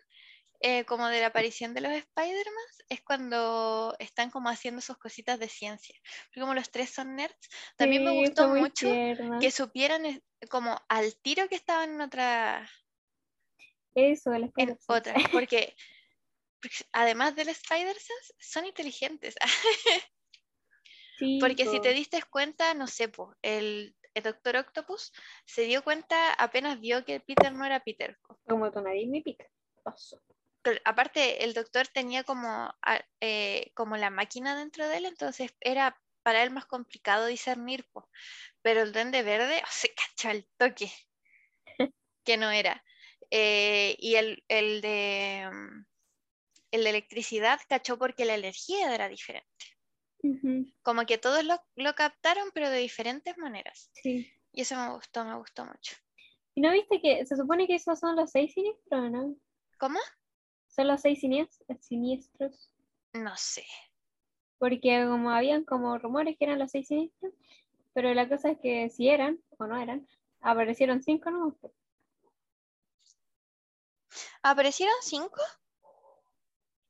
eh, 0.61 0.85
como 0.85 1.07
de 1.07 1.19
la 1.21 1.27
aparición 1.27 1.73
de 1.75 1.81
los 1.81 1.91
Spider-Man, 1.91 2.65
es 2.89 3.01
cuando 3.03 3.95
están 3.99 4.31
como 4.31 4.49
haciendo 4.49 4.81
sus 4.81 4.97
cositas 4.97 5.39
de 5.39 5.47
ciencia. 5.47 5.95
Porque 6.27 6.41
como 6.41 6.55
los 6.55 6.71
tres 6.71 6.89
son 6.89 7.15
nerds, 7.15 7.49
también 7.77 8.03
me 8.03 8.11
Sí, 8.11 8.17
gustó 8.21 8.43
fue 8.43 8.47
muy 8.47 8.61
mucho 8.61 8.87
tierna. 8.87 9.37
que 9.39 9.51
supieran 9.51 10.05
eh, 10.07 10.23
como 10.49 10.75
al 10.89 11.15
tiro 11.21 11.47
que 11.47 11.55
estaban 11.55 11.91
en 11.93 12.01
otra, 12.01 12.67
Eso, 13.99 14.33
el 14.33 14.51
otra, 14.87 15.13
porque 15.31 15.75
porque 16.61 16.77
además 16.91 17.35
del 17.35 17.49
Spider-Sense, 17.49 18.33
son 18.39 18.65
inteligentes. 18.65 19.35
Sí, 21.17 21.37
Porque 21.41 21.65
si 21.65 21.81
te 21.81 21.91
diste 21.91 22.23
cuenta, 22.29 22.73
no 22.73 22.87
sé, 22.87 23.09
po, 23.09 23.35
el, 23.41 23.93
el 24.13 24.23
Doctor 24.23 24.55
Octopus 24.55 25.11
se 25.45 25.63
dio 25.63 25.83
cuenta 25.83 26.31
apenas 26.31 26.79
vio 26.79 27.03
que 27.03 27.19
Peter 27.19 27.51
no 27.51 27.65
era 27.65 27.81
Peter. 27.81 28.17
como 28.47 28.71
tu 28.71 28.79
nariz 28.79 29.09
me 29.09 29.21
pica. 29.21 29.45
Pero 30.61 30.79
aparte, 30.85 31.43
el 31.43 31.53
doctor 31.53 31.89
tenía 31.89 32.23
como, 32.23 32.73
eh, 33.19 33.69
como 33.75 33.97
la 33.97 34.09
máquina 34.09 34.57
dentro 34.57 34.87
de 34.87 34.95
él, 34.95 35.05
entonces 35.07 35.53
era 35.59 36.01
para 36.23 36.41
él 36.41 36.51
más 36.51 36.65
complicado 36.65 37.25
discernir. 37.25 37.85
po. 37.91 38.09
Pero 38.61 38.81
el 38.81 38.93
Duende 38.93 39.21
Verde 39.21 39.61
oh, 39.61 39.69
se 39.69 39.93
cachó 39.93 40.29
al 40.29 40.45
toque, 40.55 40.89
que 42.23 42.37
no 42.37 42.49
era. 42.49 42.81
Eh, 43.31 43.95
y 43.99 44.15
el, 44.15 44.43
el 44.47 44.81
de, 44.81 45.49
mm, 45.51 45.85
el 46.71 46.83
de 46.83 46.89
electricidad 46.89 47.59
cachó 47.67 47.97
porque 47.97 48.25
la 48.25 48.35
energía 48.35 48.93
era 48.93 49.07
diferente. 49.09 49.47
Como 50.81 51.05
que 51.05 51.17
todos 51.17 51.43
lo, 51.45 51.61
lo 51.75 51.93
captaron, 51.95 52.49
pero 52.53 52.69
de 52.69 52.79
diferentes 52.79 53.37
maneras. 53.37 53.89
Sí. 53.93 54.29
Y 54.51 54.61
eso 54.61 54.75
me 54.75 54.89
gustó, 54.93 55.23
me 55.23 55.37
gustó 55.37 55.63
mucho. 55.65 55.95
¿Y 56.55 56.61
no 56.61 56.71
viste 56.71 56.99
que 57.01 57.25
se 57.25 57.37
supone 57.37 57.67
que 57.67 57.75
esos 57.75 57.99
son 57.99 58.15
los 58.15 58.31
seis 58.31 58.53
siniestros, 58.53 59.11
no? 59.11 59.35
¿Cómo? 59.77 59.99
Son 60.67 60.87
los 60.87 61.01
seis 61.01 61.21
sinies- 61.21 61.63
siniestros. 61.79 62.69
No 63.13 63.35
sé. 63.37 63.63
Porque 64.57 65.05
como 65.07 65.29
habían 65.31 65.63
como 65.63 65.97
rumores 65.97 66.35
que 66.37 66.45
eran 66.45 66.59
los 66.59 66.71
seis 66.71 66.87
siniestros, 66.87 67.33
pero 67.93 68.13
la 68.13 68.27
cosa 68.27 68.51
es 68.51 68.59
que 68.59 68.89
si 68.89 69.07
eran 69.07 69.39
o 69.57 69.67
no 69.67 69.77
eran, 69.81 70.05
aparecieron 70.41 71.01
cinco 71.01 71.31
no 71.31 71.57
¿Aparecieron 74.43 74.95
cinco? 75.01 75.41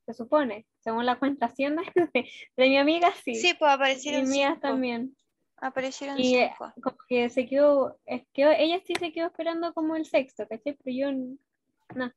se 0.06 0.14
supone, 0.16 0.66
según 0.80 1.06
la 1.06 1.20
cuentación 1.20 1.76
de, 2.14 2.30
de 2.58 2.68
mi 2.70 2.78
amiga, 2.80 3.14
sí. 3.24 3.36
Sí, 3.36 3.54
pues 3.54 3.70
y 3.70 3.74
aparecieron 3.76 4.28
mías 4.28 4.54
cinco. 4.56 4.68
también. 4.68 5.16
Aparecieron 5.58 6.20
Y 6.20 6.38
eh, 6.38 6.52
cinco. 6.58 6.74
como 6.82 6.98
que 7.08 7.30
se 7.30 7.46
quedó, 7.48 8.00
es 8.08 8.24
que 8.34 8.44
ella 8.64 8.82
sí 8.88 8.94
se 8.96 9.12
quedó 9.12 9.28
esperando 9.28 9.72
como 9.74 9.96
el 9.96 10.06
sexto, 10.08 10.48
¿cachai? 10.48 10.78
Pero 10.84 10.96
yo 10.98 11.12
no, 11.96 12.12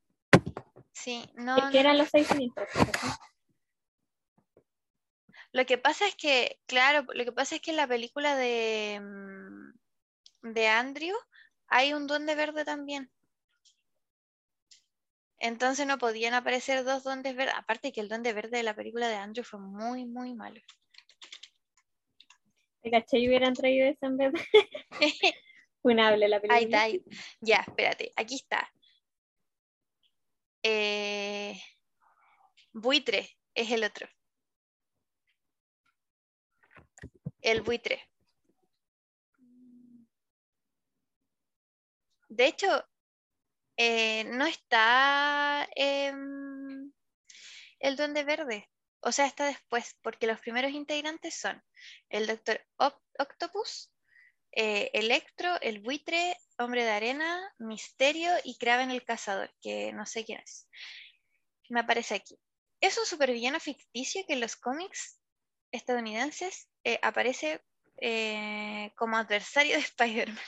Sí, 0.91 1.23
no, 1.35 1.57
es 1.57 1.63
que 1.65 1.73
no, 1.73 1.79
eran 1.81 1.97
los 1.99 2.09
seis. 2.09 2.27
¿cachai? 2.27 2.51
Lo 5.51 5.65
que 5.67 5.77
pasa 5.77 6.07
es 6.07 6.15
que, 6.15 6.59
claro, 6.65 7.05
lo 7.13 7.25
que 7.25 7.31
pasa 7.31 7.55
es 7.55 7.61
que 7.61 7.71
en 7.71 7.77
la 7.77 7.87
película 7.87 8.35
de, 8.35 8.99
mm, 9.03 10.51
de 10.53 10.67
Andrew 10.67 11.15
hay 11.67 11.93
un 11.93 12.07
duende 12.07 12.33
verde 12.33 12.65
también. 12.65 13.11
Entonces 15.43 15.85
no 15.85 15.97
podían 15.97 16.33
aparecer 16.33 16.85
dos 16.85 17.03
duendes 17.03 17.35
verdes. 17.35 17.53
Aparte 17.57 17.91
que 17.91 17.99
el 17.99 18.07
duende 18.07 18.31
verde 18.31 18.55
de 18.55 18.63
la 18.63 18.73
película 18.73 19.09
de 19.09 19.15
Andrew 19.15 19.43
fue 19.43 19.59
muy, 19.59 20.05
muy 20.05 20.33
malo. 20.33 20.61
¿Te 22.81 22.89
cachai? 22.89 23.23
Y 23.23 23.27
hubieran 23.27 23.53
traído 23.53 23.85
esa 23.85 24.05
en 24.05 24.15
vez 24.15 24.31
funable 25.81 26.29
la 26.29 26.39
película. 26.39 26.57
Ahí 26.57 26.63
está, 26.63 26.81
ahí. 26.83 27.03
Ya, 27.41 27.57
espérate, 27.57 28.13
aquí 28.15 28.35
está. 28.35 28.71
Eh, 30.63 31.61
buitre 32.71 33.37
es 33.53 33.69
el 33.69 33.83
otro. 33.83 34.07
El 37.41 37.63
buitre. 37.63 38.01
De 42.29 42.45
hecho, 42.45 42.85
eh, 43.77 44.23
no 44.25 44.45
está 44.45 45.67
el 45.73 46.91
Duende 47.95 48.23
Verde. 48.23 48.69
O 49.01 49.11
sea, 49.11 49.25
está 49.25 49.45
después, 49.45 49.97
porque 50.01 50.27
los 50.27 50.39
primeros 50.39 50.71
integrantes 50.71 51.35
son 51.35 51.61
el 52.09 52.25
Doctor 52.25 52.65
Octopus, 52.77 53.91
eh, 54.53 54.91
Electro, 54.93 55.59
el 55.61 55.81
buitre, 55.81 56.37
Hombre 56.57 56.83
de 56.85 56.91
Arena, 56.91 57.53
Misterio 57.57 58.31
y 58.43 58.57
Kraven 58.57 58.91
el 58.91 59.03
Cazador, 59.03 59.53
que 59.61 59.91
no 59.91 60.05
sé 60.05 60.23
quién 60.23 60.39
es. 60.39 60.69
Me 61.69 61.81
aparece 61.81 62.15
aquí. 62.15 62.39
Es 62.79 62.97
un 62.97 63.05
supervillano 63.05 63.59
ficticio 63.59 64.23
que 64.25 64.33
en 64.33 64.41
los 64.41 64.55
cómics 64.55 65.19
estadounidenses 65.71 66.69
eh, 66.83 66.99
aparece 67.01 67.61
eh, 67.97 68.91
como 68.95 69.17
adversario 69.17 69.75
de 69.75 69.81
Spider-Man. 69.83 70.45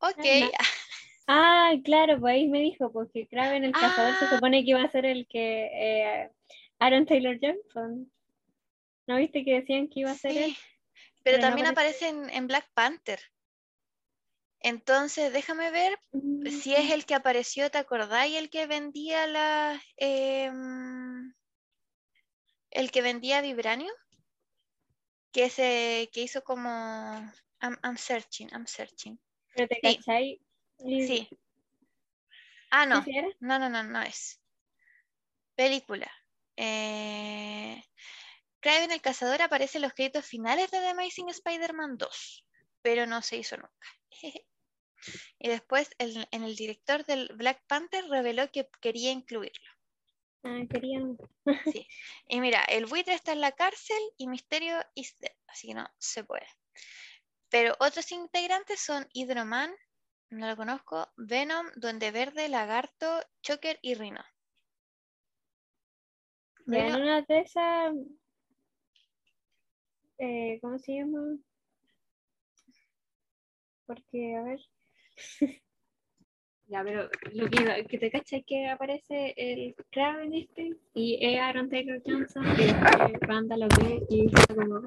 Ok, 0.00 0.52
Ah, 1.26 1.72
claro, 1.84 2.20
pues 2.20 2.34
ahí 2.34 2.48
me 2.48 2.60
dijo, 2.60 2.92
porque 2.92 3.26
Kraven 3.28 3.64
el 3.64 3.76
cazador 3.76 4.16
se 4.16 4.26
Ah. 4.26 4.28
supone 4.28 4.62
que 4.64 4.70
iba 4.70 4.82
a 4.82 4.90
ser 4.90 5.06
el 5.06 5.26
que 5.28 5.66
eh, 5.72 6.30
Aaron 6.78 7.06
Taylor 7.06 7.38
Johnson. 7.40 8.10
¿No 9.08 9.16
viste 9.18 9.44
que 9.44 9.54
decían 9.60 9.88
que 9.88 10.00
iba 10.00 10.12
a 10.12 10.18
ser 10.18 10.36
sí. 10.36 10.38
él? 10.38 10.56
Pero 11.24 11.38
pero 11.38 11.44
no 11.44 11.54
también 11.54 11.66
aparece. 11.66 11.68
aparece 11.68 12.08
en, 12.08 12.30
en 12.30 12.46
Black 12.48 12.70
Panther. 12.74 13.20
Entonces, 14.60 15.32
déjame 15.32 15.70
ver 15.70 15.96
si 16.44 16.74
es 16.74 16.90
Mm, 16.90 16.90
el 16.90 17.06
que 17.06 17.14
apareció, 17.14 17.70
¿te 17.70 17.78
acordáis? 17.78 18.36
El 18.36 18.50
que 18.50 18.66
vendía 18.66 19.26
las. 19.28 19.80
em, 19.96 21.32
el 22.70 22.90
que 22.90 23.00
vendía 23.00 23.40
Vibranium. 23.40 23.96
Que, 25.32 25.50
se, 25.50 26.08
que 26.12 26.22
hizo 26.22 26.42
como. 26.42 26.70
I'm, 27.60 27.76
I'm 27.82 27.96
searching, 27.98 28.48
I'm 28.52 28.66
searching. 28.66 29.18
Pero 29.52 29.66
te 29.68 29.80
Sí. 29.80 29.80
cachai. 29.80 30.43
Sí. 30.78 31.28
Ah, 32.70 32.86
no. 32.86 33.04
No, 33.40 33.58
no, 33.58 33.68
no, 33.68 33.82
no 33.82 34.02
es. 34.02 34.40
Película. 35.54 36.10
Eh... 36.56 37.82
Kraven 38.60 38.92
el 38.92 39.02
Cazador 39.02 39.42
aparece 39.42 39.78
en 39.78 39.82
los 39.82 39.92
créditos 39.92 40.24
finales 40.24 40.70
de 40.70 40.78
The 40.78 40.88
Amazing 40.88 41.28
Spider-Man 41.28 41.98
2, 41.98 42.46
pero 42.80 43.04
no 43.06 43.20
se 43.20 43.36
hizo 43.36 43.56
nunca. 43.58 43.88
y 45.38 45.48
después 45.48 45.90
el- 45.98 46.26
en 46.30 46.44
el 46.44 46.56
director 46.56 47.04
del 47.04 47.28
Black 47.34 47.62
Panther 47.66 48.06
reveló 48.08 48.50
que 48.50 48.66
quería 48.80 49.10
incluirlo. 49.10 49.70
Ah, 50.44 50.60
querían. 50.70 51.16
Sí. 51.78 51.86
Y 52.26 52.40
mira, 52.40 52.64
el 52.64 52.86
buitre 52.86 53.12
está 53.14 53.32
en 53.32 53.42
la 53.42 53.52
cárcel 53.52 54.00
y 54.16 54.28
Misterio 54.28 54.82
is 54.94 55.14
dead, 55.18 55.32
así 55.46 55.68
que 55.68 55.74
no 55.74 55.86
se 55.98 56.24
puede. 56.24 56.46
Pero 57.50 57.76
otros 57.80 58.10
integrantes 58.12 58.80
son 58.80 59.06
Hydroman, 59.12 59.74
no 60.30 60.48
lo 60.48 60.56
conozco, 60.56 61.08
Venom, 61.16 61.66
Duende 61.76 62.10
Verde, 62.10 62.48
Lagarto, 62.48 63.20
Choker 63.42 63.78
y 63.82 63.94
Rhino. 63.94 64.22
Ya 66.66 66.86
en 66.88 66.94
una 67.02 67.22
de 67.22 67.40
esas. 67.40 67.94
eh, 70.18 70.58
¿Cómo 70.62 70.78
se 70.78 70.94
llama? 70.94 71.36
Porque, 73.86 74.36
a 74.36 74.42
ver. 74.42 74.60
Ya, 76.66 76.82
pero 76.82 77.10
lo 77.34 77.50
que, 77.50 77.84
que 77.90 77.98
te 77.98 78.10
cachai 78.10 78.40
es 78.40 78.46
que 78.46 78.68
aparece 78.68 79.34
el 79.36 79.74
Kraven 79.90 80.32
este 80.32 80.74
y 80.94 81.18
es 81.20 81.38
Aaron 81.38 81.68
Taylor 81.68 82.00
Johnson 82.04 82.42
y 82.58 82.64
después 82.64 83.20
Wanda 83.28 83.56
lo 83.58 83.68
ve 83.68 84.00
y 84.08 84.26
está 84.26 84.54
como 84.54 84.80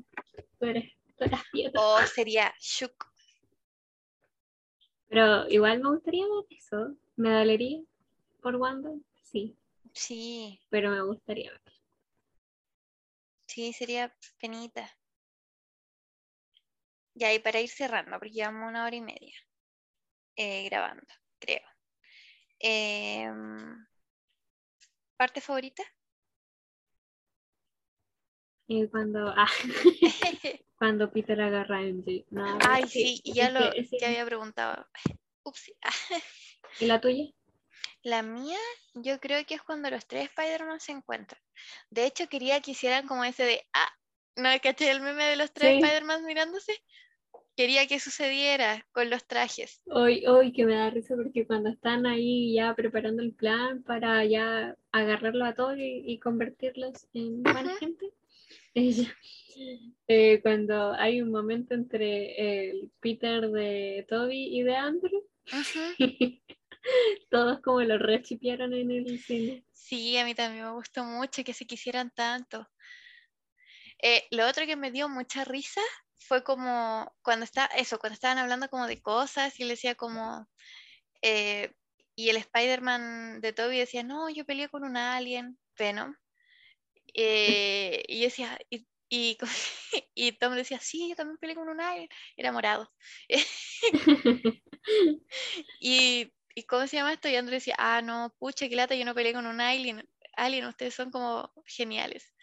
tú 0.60 0.66
eres, 0.66 0.92
tú 1.18 1.26
eras 1.26 1.44
piedra. 1.52 1.80
O 1.80 2.02
sería 2.08 2.52
Shook. 2.60 3.06
Pero 5.10 5.48
igual 5.50 5.82
me 5.82 5.90
gustaría 5.90 6.26
ver 6.26 6.46
eso. 6.58 6.96
¿Me 7.16 7.32
dolería 7.32 7.82
por 8.42 8.56
Wanda? 8.56 8.92
Sí, 9.24 9.56
Sí, 9.94 10.62
pero 10.70 10.92
me 10.92 11.02
gustaría 11.02 11.52
ver. 11.52 11.62
sí, 13.48 13.74
sería 13.74 14.14
penita. 14.40 14.90
Ya, 17.16 17.34
y 17.34 17.40
para 17.40 17.60
ir 17.60 17.70
cerrando, 17.70 18.18
porque 18.20 18.32
llevamos 18.34 18.70
una 18.70 18.86
hora 18.86 18.96
y 18.96 19.02
media 19.02 19.36
eh, 20.36 20.66
grabando, 20.70 21.06
creo. 21.40 21.62
Em, 22.60 23.86
¿Parte 25.18 25.42
favorita? 25.42 25.84
Y 28.68 28.88
cuando, 28.88 29.34
ah, 29.36 29.48
cuando 30.78 31.12
Peter 31.12 31.40
agarra 31.42 31.78
a 31.80 31.82
MJ. 31.84 32.26
No, 32.30 32.60
Ay, 32.68 32.84
es 32.84 32.92
sí, 32.92 33.22
ya 33.26 33.48
es 33.48 33.54
lo 33.54 33.72
que 33.72 33.98
ya 34.00 34.08
había 34.08 34.26
preguntado. 34.26 34.86
Upsi. 35.44 35.74
¿Y 36.80 36.86
la 36.86 37.00
tuya? 37.00 37.26
La 38.04 38.22
mía, 38.22 38.58
yo 38.94 39.20
creo 39.20 39.46
que 39.46 39.56
es 39.56 39.62
cuando 39.62 39.90
los 39.90 40.06
tres 40.06 40.26
Spider-Man 40.26 40.80
se 40.80 40.92
encuentran. 40.92 41.42
De 41.90 42.06
hecho, 42.06 42.28
quería 42.28 42.62
que 42.62 42.72
hicieran 42.72 43.08
como 43.08 43.24
ese 43.24 43.44
de, 43.44 43.66
ah, 43.74 43.90
¿no 44.36 44.50
caché 44.62 44.92
el 44.92 45.02
meme 45.02 45.24
de 45.26 45.36
los 45.36 45.52
tres 45.52 45.72
Sí. 45.72 45.78
Spider-Man 45.78 46.26
mirándose? 46.26 46.74
Quería 47.56 47.88
que 47.88 48.00
sucediera 48.00 48.86
con 48.92 49.10
los 49.10 49.26
trajes. 49.26 49.82
Hoy, 49.88 50.26
hoy 50.28 50.54
que 50.54 50.66
me 50.66 50.76
da 50.76 50.92
risa 50.92 51.16
porque 51.16 51.48
cuando 51.48 51.70
están 51.70 52.06
ahí 52.06 52.54
ya 52.54 52.76
preparando 52.76 53.24
el 53.24 53.34
plan 53.34 53.82
para 53.84 54.24
ya 54.26 54.76
agarrarlo 54.92 55.44
a 55.46 55.56
todos 55.56 55.78
y, 55.78 56.04
y 56.06 56.20
convertirlos 56.20 57.08
en 57.14 57.42
buena 57.42 57.76
gente, 57.78 58.14
ella, 58.78 59.12
eh, 60.08 60.40
cuando 60.42 60.94
hay 60.94 61.22
un 61.22 61.32
momento 61.32 61.74
entre 61.74 62.70
el 62.70 62.92
Peter 63.00 63.50
de 63.50 64.06
Toby 64.08 64.58
y 64.58 64.62
de 64.62 64.76
Andrew, 64.76 65.28
todos 67.32 67.60
como 67.62 67.82
lo 67.82 67.98
rechipearon 67.98 68.74
en 68.74 68.92
el 68.92 69.20
cine. 69.20 69.66
Sí, 69.74 70.18
a 70.18 70.26
mí 70.26 70.36
también 70.36 70.66
me 70.66 70.72
gustó 70.74 71.04
mucho 71.04 71.44
que 71.44 71.54
se 71.54 71.66
quisieran 71.66 72.12
tanto. 72.12 72.68
Eh, 74.02 74.26
lo 74.30 74.48
otro 74.48 74.66
que 74.68 74.76
me 74.76 74.92
dio 74.92 75.10
mucha 75.10 75.44
risa 75.44 75.82
fue 76.20 76.44
como 76.44 77.12
cuando 77.24 77.46
está, 77.46 77.66
eso, 77.66 77.98
cuando 77.98 78.14
estaban 78.14 78.38
hablando 78.38 78.70
como 78.70 78.86
de 78.86 79.02
cosas 79.02 79.60
y 79.60 79.64
él 79.64 79.70
decía 79.70 79.96
como, 79.96 80.48
eh, 81.24 81.74
y 82.16 82.30
el 82.30 82.38
Spider-Man 82.38 83.42
de 83.42 83.54
Toby 83.54 83.80
decía, 83.80 84.04
no, 84.04 84.30
yo 84.30 84.46
peleé 84.46 84.70
con 84.70 84.84
un 84.84 84.98
alien, 84.98 85.58
Venom. 85.78 86.16
Eh, 87.18 88.04
y 88.10 88.20
yo 88.20 88.26
decía, 88.26 88.60
y, 88.72 88.88
y, 89.10 89.38
y 90.16 90.34
Tom 90.34 90.56
decía, 90.56 90.80
sí, 90.82 91.10
yo 91.10 91.18
también 91.18 91.40
peleé 91.40 91.56
con 91.58 91.70
un 91.70 91.82
alien, 91.82 92.10
era 92.38 92.54
morado. 92.54 92.92
Y, 95.80 96.34
¿y 96.56 96.64
cómo 96.64 96.88
se 96.88 96.98
llama 96.98 97.14
esto? 97.14 97.30
Y 97.30 97.36
Andrew 97.36 97.56
decía, 97.56 97.76
ah, 97.78 98.02
no, 98.02 98.36
pucha, 98.40 98.68
qué 98.70 98.76
lata, 98.76 98.96
yo 98.96 99.06
no 99.06 99.16
peleé 99.16 99.34
con 99.34 99.46
un 99.48 99.62
alien. 99.62 100.08
Alien, 100.36 100.66
ustedes 100.68 100.94
son 100.94 101.12
como 101.12 101.52
geniales. 101.66 102.34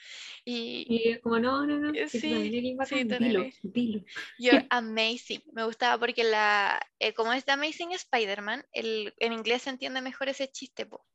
Y 0.45 0.95
Y 0.95 1.19
como, 1.21 1.39
no, 1.39 1.67
no, 1.67 1.79
no, 1.79 1.93
Eh, 1.97 2.09
sí, 2.09 2.51
sí, 2.51 2.75
bacán, 2.77 3.09
dilo, 3.19 3.45
dilo. 3.63 4.05
you're 4.39 4.65
amazing. 4.71 5.43
Me 5.53 5.65
gustaba 5.65 5.99
porque 5.99 6.25
la, 6.25 6.81
eh, 7.01 7.15
como 7.15 7.33
es 7.33 7.45
The 7.45 7.53
Amazing 7.53 7.93
Spider-Man, 7.93 8.65
en 8.73 9.33
inglés 9.33 9.63
se 9.63 9.71
entiende 9.71 10.01
mejor 10.03 10.29
ese 10.29 10.49
chiste, 10.51 10.87
po, 10.87 11.07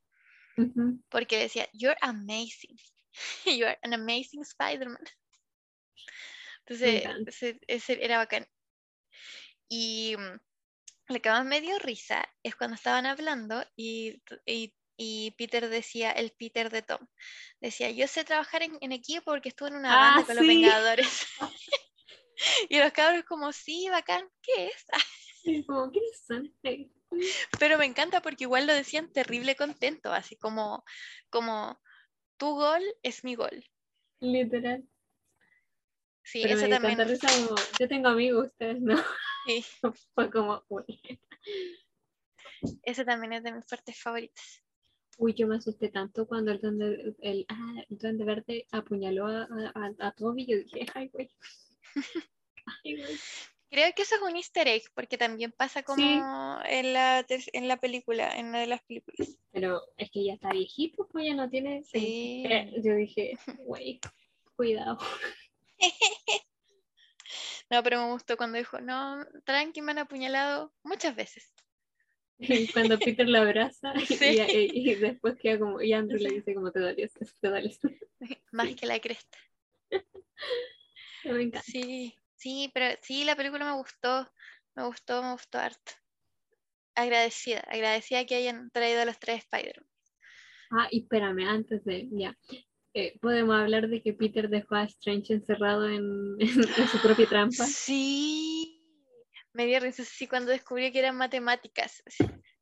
Ujú. 0.57 0.99
porque 1.09 1.37
decía, 1.37 1.67
you're 1.73 1.97
amazing. 2.01 2.75
you're 3.45 3.77
an 3.83 3.93
amazing 3.93 4.41
Spider-Man. 4.43 5.03
Entonces, 6.65 7.03
ese, 7.25 7.59
ese 7.67 8.03
era 8.03 8.17
bacán. 8.17 8.47
Y 9.67 10.15
mm, 10.17 11.13
lo 11.13 11.21
que 11.21 11.29
más 11.29 11.45
me 11.45 11.61
dio 11.61 11.77
risa 11.79 12.27
es 12.43 12.55
cuando 12.55 12.75
estaban 12.75 13.05
hablando 13.05 13.63
y, 13.75 14.21
y 14.45 14.73
y 15.01 15.31
Peter 15.37 15.69
decía, 15.69 16.11
el 16.11 16.31
Peter 16.31 16.69
de 16.69 16.81
Tom, 16.81 16.99
decía, 17.61 17.89
yo 17.89 18.05
sé 18.05 18.25
trabajar 18.25 18.63
en, 18.63 18.77
en 18.81 18.91
equipo 18.91 19.31
porque 19.31 19.47
estuve 19.47 19.69
en 19.69 19.77
una 19.77 19.95
Ah, 19.95 19.95
banda 19.95 20.25
con 20.25 20.35
los 20.35 20.43
sí. 20.43 20.47
Vengadores. 20.47 21.25
y 22.69 22.77
los 22.79 22.91
cabros 22.91 23.23
como, 23.23 23.53
sí, 23.53 23.87
bacán, 23.89 24.29
¿qué 24.41 24.65
es? 24.67 24.85
Sí, 25.41 25.63
como, 25.65 25.89
¿quiénes 25.89 26.21
son? 26.27 26.53
Sí. 26.61 26.91
Pero 27.59 27.77
me 27.77 27.85
encanta 27.85 28.21
porque 28.21 28.43
igual 28.43 28.67
lo 28.67 28.73
decían 28.73 29.11
terrible 29.13 29.55
contento, 29.55 30.11
así 30.11 30.35
como, 30.35 30.83
como, 31.29 31.79
tu 32.39 32.55
gol 32.55 32.81
es 33.03 33.23
mi 33.23 33.35
gol. 33.35 33.63
Literal. 34.21 34.83
Sí, 36.23 36.41
Pero 36.43 36.55
ese 36.55 36.67
me 36.67 36.79
también. 36.79 37.07
risa 37.07 37.27
como, 37.27 37.55
yo 37.79 37.87
tengo 37.87 38.07
amigos, 38.09 38.47
ustedes 38.47 38.81
no. 38.81 38.97
sí, 39.45 39.63
Fue 40.15 40.31
como, 40.31 40.63
uy. 40.69 41.01
ese 42.83 43.05
también 43.05 43.33
es 43.33 43.43
de 43.43 43.51
mis 43.51 43.65
partes 43.65 43.99
favoritas. 44.01 44.63
Uy, 45.17 45.33
yo 45.33 45.47
me 45.47 45.57
asusté 45.57 45.89
tanto 45.89 46.25
cuando 46.27 46.51
el 46.51 46.61
duende, 46.61 47.13
el, 47.19 47.45
ah, 47.49 47.83
el 47.89 47.97
duende 47.97 48.23
verde 48.23 48.67
apuñaló 48.71 49.27
a, 49.27 49.47
a, 49.75 49.91
a 50.07 50.11
Toby. 50.13 50.45
Yo 50.45 50.57
dije, 50.57 50.85
ay, 50.93 51.09
güey. 51.09 51.29
Ay, 52.85 52.95
güey. 52.97 53.17
Creo 53.71 53.93
que 53.95 54.01
eso 54.01 54.15
es 54.15 54.21
un 54.21 54.35
easter 54.35 54.67
egg, 54.67 54.83
porque 54.95 55.17
también 55.17 55.51
pasa 55.51 55.83
como 55.83 55.97
Sí. 55.97 56.19
en, 56.69 56.93
la, 56.93 57.25
en 57.27 57.67
la 57.67 57.77
película, 57.77 58.29
en 58.35 58.47
una 58.47 58.59
de 58.61 58.67
las 58.67 58.81
películas. 58.81 59.37
Pero 59.51 59.81
es 59.97 60.09
que 60.09 60.23
ya 60.25 60.33
está 60.33 60.49
viejito, 60.49 61.07
pues 61.11 61.25
ya 61.27 61.35
no 61.35 61.49
tiene. 61.49 61.83
Sí. 61.83 62.43
Eh, 62.49 62.71
Yo 62.83 62.95
dije, 62.95 63.37
güey, 63.65 63.99
cuidado. 64.55 64.97
No, 67.69 67.83
pero 67.83 68.03
me 68.03 68.11
gustó 68.11 68.35
cuando 68.35 68.57
dijo, 68.57 68.81
no, 68.81 69.23
tranqui, 69.45 69.81
me 69.83 69.91
han 69.91 69.99
apuñalado 69.99 70.73
muchas 70.83 71.15
veces. 71.15 71.53
Cuando 72.73 72.97
Peter 72.97 73.27
lo 73.27 73.37
abraza 73.39 73.93
y- 73.95 74.05
Sí. 74.07 74.39
y, 74.73 74.89
y 74.91 74.95
después 74.95 75.37
queda 75.37 75.59
como, 75.59 75.79
y 75.81 75.93
Andrew 75.93 76.17
le 76.19 76.31
dice 76.31 76.55
como 76.55 76.71
te 76.71 76.79
dolió, 76.79 77.07
te 77.39 77.47
dolió. 77.47 77.69
Más 78.51 78.73
que 78.75 78.85
la 78.87 78.99
cresta. 78.99 79.37
Me 81.25 81.43
encanta. 81.43 81.61
Sí, 81.61 82.15
sí, 82.39 82.71
pero 82.73 82.97
sí, 83.01 83.23
la 83.23 83.35
película 83.35 83.65
me 83.65 83.77
gustó, 83.77 84.27
me 84.75 84.85
gustó, 84.85 85.21
me 85.21 85.33
gustó 85.33 85.59
harto. 85.59 85.91
Agradecida, 86.95 87.59
agradecida 87.67 88.25
que 88.25 88.35
hayan 88.35 88.71
traído 88.71 89.01
a 89.01 89.05
los 89.05 89.19
tres 89.19 89.43
Spider-Man. 89.43 89.89
Ah, 90.71 90.87
y 90.91 91.01
espérame, 91.01 91.47
antes 91.47 91.83
de, 91.83 92.07
ya. 92.11 92.37
Eh, 92.93 93.17
podemos 93.21 93.55
hablar 93.59 93.87
de 93.87 94.01
que 94.01 94.13
Peter 94.13 94.49
dejó 94.49 94.75
a 94.75 94.83
Strange 94.83 95.33
encerrado 95.33 95.87
en, 95.87 96.35
en 96.39 96.87
su 96.87 96.99
propia 97.01 97.27
trampa. 97.27 97.65
Sí, 97.65 98.81
me 99.53 99.65
dio 99.65 99.79
risa 99.79 100.03
así 100.03 100.27
cuando 100.27 100.51
descubrí 100.51 100.91
que 100.91 100.99
eran 100.99 101.15
matemáticas, 101.15 102.03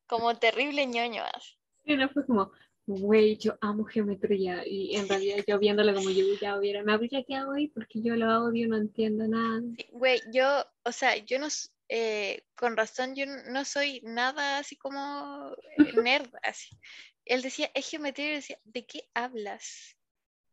como 0.06 0.36
terrible 0.38 0.86
ñoño. 0.86 1.22
así. 1.34 1.54
Y 1.84 1.96
no 1.96 2.08
fue 2.10 2.26
como, 2.26 2.52
güey, 2.88 3.36
yo 3.36 3.58
amo 3.60 3.84
geometría. 3.84 4.66
Y 4.66 4.96
en 4.96 5.08
realidad 5.08 5.44
yo 5.46 5.58
viéndolo 5.58 5.94
como 5.94 6.10
yo 6.10 6.24
ya 6.40 6.58
hubiera, 6.58 6.82
me 6.82 6.92
habría 6.92 7.22
quedado 7.22 7.52
ahí 7.52 7.68
porque 7.68 8.00
yo 8.02 8.16
lo 8.16 8.44
odio, 8.44 8.68
no 8.68 8.76
entiendo 8.76 9.26
nada. 9.28 9.60
Güey, 9.92 10.20
yo, 10.32 10.64
o 10.84 10.92
sea, 10.92 11.16
yo 11.16 11.38
no, 11.38 11.48
eh, 11.88 12.44
con 12.56 12.76
razón, 12.76 13.14
yo 13.14 13.26
no 13.26 13.64
soy 13.64 14.00
nada 14.02 14.58
así 14.58 14.76
como 14.76 15.54
eh, 15.76 15.76
nerd, 16.08 16.30
así. 16.42 16.78
Él 17.24 17.42
decía, 17.42 17.70
es 17.74 17.90
geometría, 17.90 18.30
y 18.30 18.34
decía, 18.36 18.58
¿de 18.64 18.86
qué 18.86 19.08
hablas? 19.12 19.94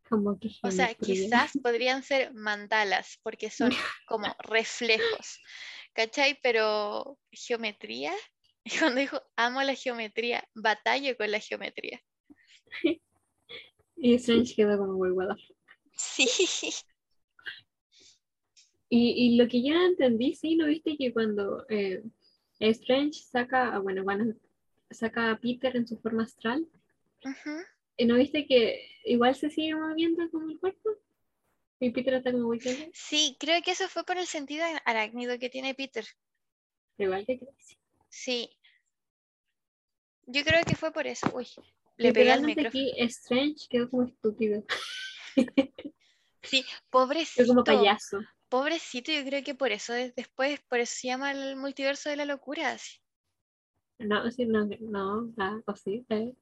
Como 0.09 0.37
que 0.37 0.49
O 0.61 0.69
sea, 0.69 0.93
quizás 0.93 1.53
podrían 1.63 2.03
ser 2.03 2.33
mandalas, 2.33 3.17
porque 3.23 3.49
son 3.49 3.69
como 4.07 4.35
reflejos, 4.39 5.39
¿cachai? 5.93 6.37
Pero 6.43 7.17
geometría, 7.31 8.13
y 8.65 8.69
cuando 8.79 8.99
dijo, 8.99 9.21
amo 9.37 9.61
la 9.63 9.73
geometría, 9.73 10.45
batallo 10.53 11.15
con 11.15 11.31
la 11.31 11.39
geometría. 11.39 12.01
Y 13.97 14.15
Strange 14.15 14.55
quedó 14.55 14.77
como, 14.77 14.95
güey, 14.95 15.11
what. 15.11 15.37
Sí, 15.93 16.27
Y, 18.89 19.11
y 19.11 19.37
lo 19.37 19.47
que 19.47 19.61
no 19.61 19.85
entendí, 19.85 20.35
sí, 20.35 20.55
¿no 20.55 20.67
viste 20.67 20.95
que 20.97 21.11
cuando 21.11 21.65
eh, 21.69 22.03
Strange 22.59 23.13
saca, 23.13 23.73
ah, 23.73 23.79
bueno, 23.79 24.03
bueno, 24.03 24.35
saca 24.91 25.31
a 25.31 25.39
Peter 25.39 25.75
en 25.75 25.87
su 25.87 25.97
forma 25.97 26.23
astral, 26.23 26.67
ujú. 27.23 27.51
¿y 27.97 28.05
¿no 28.05 28.15
viste 28.15 28.45
que 28.45 28.87
igual 29.05 29.35
se 29.35 29.49
sigue 29.49 29.75
moviendo 29.75 30.29
como 30.29 30.49
el 30.49 30.59
cuerpo? 30.59 30.91
Y 31.79 31.89
Peter 31.89 32.13
está 32.13 32.31
como 32.31 32.45
muy 32.47 32.59
sí, 32.93 33.35
creo 33.39 33.61
que 33.61 33.71
eso 33.71 33.89
fue 33.89 34.05
por 34.05 34.17
el 34.17 34.27
sentido 34.27 34.63
arácnido 34.85 35.37
que 35.39 35.49
tiene 35.49 35.73
Peter. 35.73 36.05
igual 36.97 37.25
que 37.25 37.39
Crazy. 37.39 37.77
Sí. 38.09 38.49
Yo 40.27 40.43
creo 40.43 40.63
que 40.63 40.75
fue 40.75 40.91
por 40.93 41.05
eso. 41.05 41.29
Uy, 41.35 41.47
le 41.97 42.13
pegué 42.13 42.31
al 42.31 42.41
micrófono. 42.43 42.69
aquí 42.69 42.93
Strange 42.99 43.67
quedó 43.69 43.89
como 43.89 44.03
estúpido, 44.03 44.63
Sí, 46.43 46.63
quedó 46.63 46.77
pobrecito. 46.89 47.47
como 47.47 47.63
payaso. 47.63 48.19
Pobrecito, 48.49 49.11
yo 49.11 49.25
creo 49.25 49.43
que 49.43 49.55
por 49.55 49.71
eso 49.71 49.93
es 49.93 50.13
después, 50.15 50.59
por 50.69 50.79
eso 50.79 50.93
se 50.95 51.07
llama 51.07 51.31
el 51.31 51.55
multiverso 51.55 52.09
de 52.09 52.15
la 52.15 52.25
locura. 52.25 52.77
No, 53.99 54.29
sí, 54.31 54.45
no, 54.45 54.65
no, 54.81 55.33
ah, 55.37 55.59
o 55.65 55.75
sí, 55.75 56.05
eh. 56.09 56.33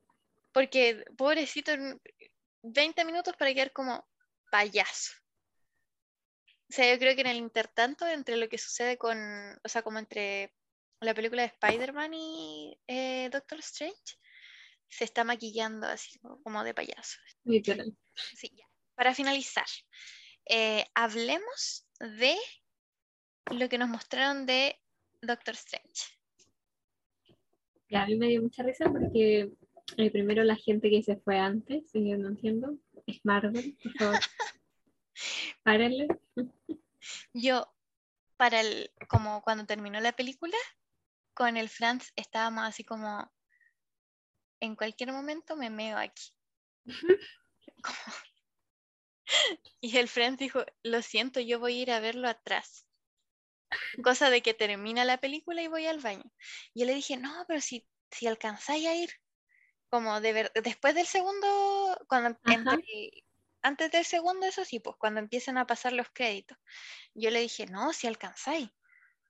Porque 0.52 1.04
pobrecito, 1.18 1.72
n- 1.72 2.00
20 2.64 3.06
minutos 3.06 3.36
para 3.38 3.54
quedar 3.54 3.72
como 3.72 4.06
payaso. 4.52 5.14
O 6.70 6.76
sea, 6.76 6.92
yo 6.92 7.00
creo 7.00 7.16
que 7.16 7.22
en 7.22 7.28
el 7.28 7.38
intertanto, 7.38 8.08
entre 8.08 8.38
lo 8.38 8.50
que 8.50 8.58
sucede 8.58 8.98
con, 8.98 9.18
o 9.64 9.70
sea, 9.70 9.82
como 9.84 10.00
entre 10.00 10.54
la 11.02 11.14
película 11.14 11.44
de 11.44 11.50
Spider-Man 11.50 12.14
y 12.14 12.78
eh, 12.88 13.30
Doctor 13.32 13.60
Strange, 13.60 14.18
se 14.90 15.04
está 15.04 15.24
maquillando 15.24 15.88
así 15.88 16.20
como- 16.20 16.64
de 16.64 16.74
payaso. 16.74 17.20
literal. 17.44 17.96
Sí, 18.36 18.52
ya. 18.56 18.66
Para 18.96 19.14
finalizar, 19.16 19.66
eh, 20.46 20.86
hablemos 20.94 21.88
de 22.00 22.38
lo 23.52 23.68
que 23.70 23.78
nos 23.78 23.90
mostraron 23.90 24.46
de 24.46 24.80
Doctor 25.22 25.56
Strange. 25.56 26.18
Y 27.88 27.96
a 27.96 28.06
mí 28.06 28.16
me 28.16 28.28
dio 28.28 28.42
mucha 28.42 28.64
risa 28.64 28.90
porque 28.90 29.52
eh, 29.98 30.12
primero 30.12 30.44
la 30.44 30.56
gente 30.56 30.90
que 30.90 31.04
se 31.04 31.18
fue 31.18 31.38
antes, 31.38 31.84
y 31.94 32.10
yo 32.10 32.18
no 32.18 32.30
entiendo, 32.30 32.78
es 33.06 33.20
Marvel, 33.24 33.78
por 33.82 33.94
favor. 33.94 34.20
Párenle. 35.64 36.08
Yo, 37.34 37.72
para 38.38 38.62
el, 38.62 38.92
como 39.08 39.42
cuando 39.42 39.66
terminó 39.66 40.00
la 40.00 40.14
película, 40.14 40.58
con 41.34 41.58
el 41.58 41.70
Franz 41.70 42.12
estábamos 42.16 42.64
así 42.64 42.84
como, 42.84 43.32
en 44.64 44.76
cualquier 44.76 45.11
momento 45.11 45.56
me 45.56 45.69
meo 45.69 45.98
aquí. 45.98 46.31
Como- 47.81 48.15
Y 49.81 49.98
el 49.98 50.07
Franz 50.07 50.38
dijo, 50.38 50.64
lo 50.84 51.02
siento, 51.02 51.40
yo 51.40 51.60
voy 51.60 51.77
a 51.77 51.81
ir 51.81 51.91
a 51.91 51.99
verlo 51.99 52.27
atrás. 52.30 52.85
Cosa 54.03 54.30
de 54.30 54.41
que 54.41 54.53
termina 54.53 55.03
la 55.06 55.18
película 55.19 55.61
y 55.61 55.68
voy 55.68 55.85
al 55.85 55.99
baño. 55.99 56.23
Yo 56.73 56.85
le 56.85 56.94
dije, 56.94 57.18
no, 57.18 57.45
pero 57.48 57.60
si, 57.61 57.88
si 58.11 58.27
alcanzáis 58.27 58.88
a 58.88 58.95
ir, 58.95 59.10
como 59.90 60.22
de 60.22 60.34
ver, 60.34 60.52
después 60.64 60.95
del 60.95 61.07
segundo, 61.07 61.98
cuando 62.07 62.38
Ajá. 62.44 62.53
entre- 62.56 63.23
antes 63.61 63.91
del 63.91 64.06
segundo, 64.06 64.45
eso 64.45 64.65
sí, 64.65 64.80
pues 64.80 64.95
cuando 64.98 65.19
empiezan 65.19 65.57
a 65.57 65.68
pasar 65.68 65.94
los 65.94 66.07
créditos. 66.11 66.57
Yo 67.14 67.30
le 67.31 67.41
dije, 67.41 67.65
no, 67.68 67.94
si 67.94 68.07
alcanzáis. 68.07 68.69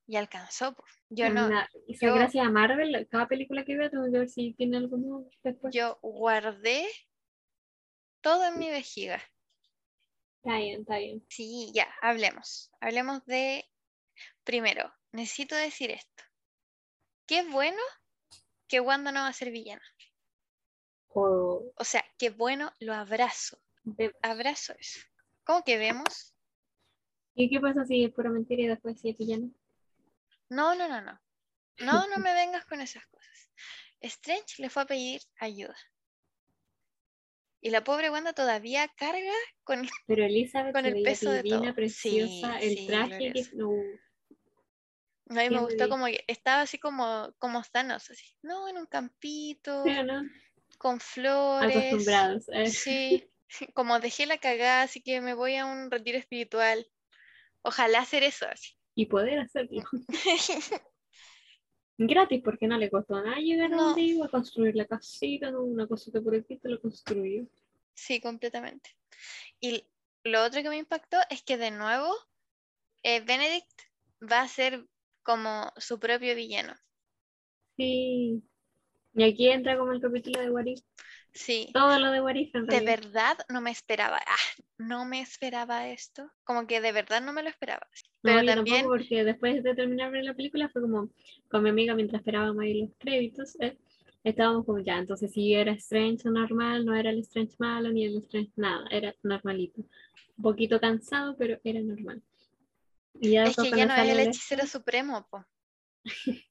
Y 0.06 0.16
alcanzó, 0.16 0.74
pues. 0.74 0.92
Yo 1.08 1.30
no, 1.30 1.48
yo- 1.50 2.14
gracias 2.14 2.46
a 2.46 2.50
Marvel, 2.50 3.08
cada 3.10 3.26
película 3.26 3.64
que 3.64 3.76
veo 3.76 3.90
tengo 3.90 4.04
que 4.04 4.18
ver 4.18 4.28
si 4.28 4.52
tiene 4.54 4.76
algo 4.76 4.96
nuevo 4.98 5.28
después. 5.42 5.74
yo 5.74 5.98
guardé 6.02 6.86
todo 8.20 8.44
en 8.46 8.58
mi 8.58 8.70
vejiga. 8.70 9.22
Está 10.42 10.58
bien, 10.58 10.80
está 10.82 10.98
bien. 10.98 11.24
Sí, 11.28 11.70
ya, 11.74 11.88
hablemos. 12.02 12.70
Hablemos 12.80 13.24
de, 13.24 13.64
primero, 14.44 14.92
necesito 15.12 15.54
decir 15.56 15.90
esto. 15.90 16.22
Qué 17.26 17.42
bueno 17.48 17.80
que 18.68 18.80
Wanda 18.80 19.10
no 19.10 19.20
va 19.20 19.28
a 19.28 19.32
ser 19.32 19.50
villana. 19.50 19.82
O 21.08 21.72
O 21.76 21.84
sea, 21.84 22.04
qué 22.18 22.28
bueno, 22.30 22.72
lo 22.80 22.92
abrazo. 22.92 23.58
Abrazo 24.22 24.74
eso. 24.78 25.00
¿Cómo 25.44 25.62
que 25.64 25.78
vemos? 25.78 26.34
¿Y 27.34 27.48
qué 27.48 27.60
pasa 27.60 27.84
si 27.84 28.04
es 28.04 28.12
pura 28.12 28.30
mentira 28.30 28.62
y 28.62 28.66
después 28.66 29.00
si 29.00 29.10
es 29.10 29.16
villano? 29.16 29.50
No, 30.48 30.74
no, 30.74 30.88
no, 30.88 31.00
no. 31.00 31.20
No, 31.80 32.06
no 32.08 32.18
me 32.18 32.34
vengas 32.34 32.64
con 32.66 32.80
esas 32.80 33.06
cosas. 33.06 33.50
Strange 34.00 34.62
le 34.62 34.70
fue 34.70 34.82
a 34.82 34.86
pedir 34.86 35.20
ayuda. 35.40 35.76
Y 37.60 37.70
la 37.70 37.82
pobre 37.82 38.10
Wanda 38.10 38.32
todavía 38.32 38.88
carga 38.96 39.32
con... 39.64 39.88
Pero 40.06 40.24
Elizabeth 40.24 40.74
Con 40.74 40.84
el 40.84 41.02
peso 41.02 41.30
de 41.30 41.42
divina, 41.42 41.60
todo. 41.60 41.74
preciosa, 41.74 42.58
Sí, 42.60 42.66
el 42.66 42.76
sí, 42.76 42.86
traje 42.86 43.32
que 43.32 43.46
no, 43.56 43.70
A 45.30 45.34
mí 45.34 45.50
me 45.50 45.60
gustó 45.60 45.88
como 45.88 46.06
que 46.06 46.22
estaba 46.26 46.62
así 46.62 46.78
como, 46.78 47.34
como 47.38 47.62
Thanos, 47.62 48.10
así. 48.10 48.24
No, 48.42 48.68
en 48.68 48.76
un 48.76 48.86
campito, 48.86 49.84
no, 50.04 50.22
con 50.78 51.00
flores. 51.00 51.86
acostumbrados. 51.86 52.48
eh. 52.52 52.70
Sí, 52.70 53.24
como 53.74 54.00
dejé 54.00 54.26
la 54.26 54.38
cagada, 54.38 54.82
así 54.82 55.00
que 55.00 55.20
me 55.20 55.34
voy 55.34 55.56
a 55.56 55.64
un 55.66 55.90
retiro 55.90 56.18
espiritual. 56.18 56.86
Ojalá 57.62 58.00
hacer 58.00 58.22
eso 58.22 58.46
así. 58.46 58.74
Y 58.94 59.06
poder 59.06 59.38
hacerlo. 59.40 59.82
Gratis, 61.98 62.42
porque 62.44 62.66
no 62.66 62.76
le 62.76 62.90
costó 62.90 63.22
nada 63.22 63.36
llegar 63.36 63.72
a 63.72 63.76
No. 63.76 63.82
donde 63.88 64.02
iba 64.02 64.26
a 64.26 64.30
construir 64.30 64.74
la 64.74 64.86
casita, 64.86 65.50
¿no? 65.50 65.62
una 65.62 65.86
cosita 65.86 66.20
por 66.20 66.34
aquí, 66.34 66.56
te 66.56 66.68
lo 66.68 66.80
construyó. 66.80 67.46
Sí, 67.94 68.20
completamente. 68.20 68.90
Y 69.60 69.86
lo 70.24 70.42
otro 70.42 70.62
que 70.62 70.68
me 70.68 70.78
impactó 70.78 71.18
es 71.30 71.42
que 71.42 71.56
de 71.56 71.70
nuevo 71.70 72.12
eh, 73.04 73.20
Benedict 73.20 73.82
va 74.20 74.40
a 74.40 74.48
ser 74.48 74.86
como 75.22 75.72
su 75.76 76.00
propio 76.00 76.34
villano. 76.34 76.74
Sí. 77.76 78.42
Y 79.14 79.22
aquí 79.22 79.48
entra 79.48 79.78
como 79.78 79.92
el 79.92 80.00
capítulo 80.00 80.40
de 80.40 80.50
What 80.50 80.66
If. 80.66 80.80
Sí, 81.34 81.68
Todo 81.72 81.98
lo 81.98 82.12
de 82.12 82.20
What 82.20 82.36
If, 82.36 82.54
en 82.54 82.66
de 82.66 82.78
realidad. 82.80 82.96
verdad 83.02 83.38
no 83.48 83.60
me 83.60 83.72
esperaba. 83.72 84.18
Ah, 84.24 84.62
no 84.78 85.04
me 85.04 85.20
esperaba 85.20 85.88
esto. 85.88 86.30
Como 86.44 86.66
que 86.68 86.80
de 86.80 86.92
verdad 86.92 87.20
no 87.22 87.32
me 87.32 87.42
lo 87.42 87.48
esperaba. 87.48 87.84
No, 88.22 88.30
Pero 88.30 88.42
yo 88.42 88.54
también, 88.54 88.76
tampoco, 88.82 88.96
porque 88.96 89.24
después 89.24 89.62
de 89.64 89.74
terminar 89.74 90.10
de 90.12 90.18
ver 90.18 90.24
la 90.24 90.34
película 90.34 90.68
fue 90.68 90.82
como 90.82 91.10
con 91.48 91.62
mi 91.64 91.70
amiga 91.70 91.94
mientras 91.94 92.20
esperábamos 92.20 92.62
ahí 92.62 92.80
los 92.82 92.90
créditos. 92.98 93.56
eh, 93.60 93.76
estábamos 94.22 94.64
como 94.64 94.78
ya, 94.78 94.96
entonces 94.96 95.32
si 95.32 95.54
era 95.54 95.72
Strange 95.72 96.30
normal, 96.30 96.84
no 96.86 96.94
era 96.94 97.10
el 97.10 97.18
Strange 97.18 97.54
malo 97.58 97.90
ni 97.90 98.04
el 98.04 98.16
Strange 98.18 98.52
nada, 98.56 98.86
era 98.90 99.12
normalito. 99.24 99.80
Un 100.36 100.42
poquito 100.42 100.78
cansado, 100.80 101.36
pero 101.36 101.58
era 101.64 101.80
normal. 101.80 102.22
Y 103.20 103.32
ya 103.32 103.44
es 103.44 103.56
que 103.56 103.70
ya 103.70 103.86
no 103.86 103.94
es 103.94 104.08
el 104.08 104.20
hechicero 104.20 104.66
supremo, 104.66 105.26
po. 105.28 105.44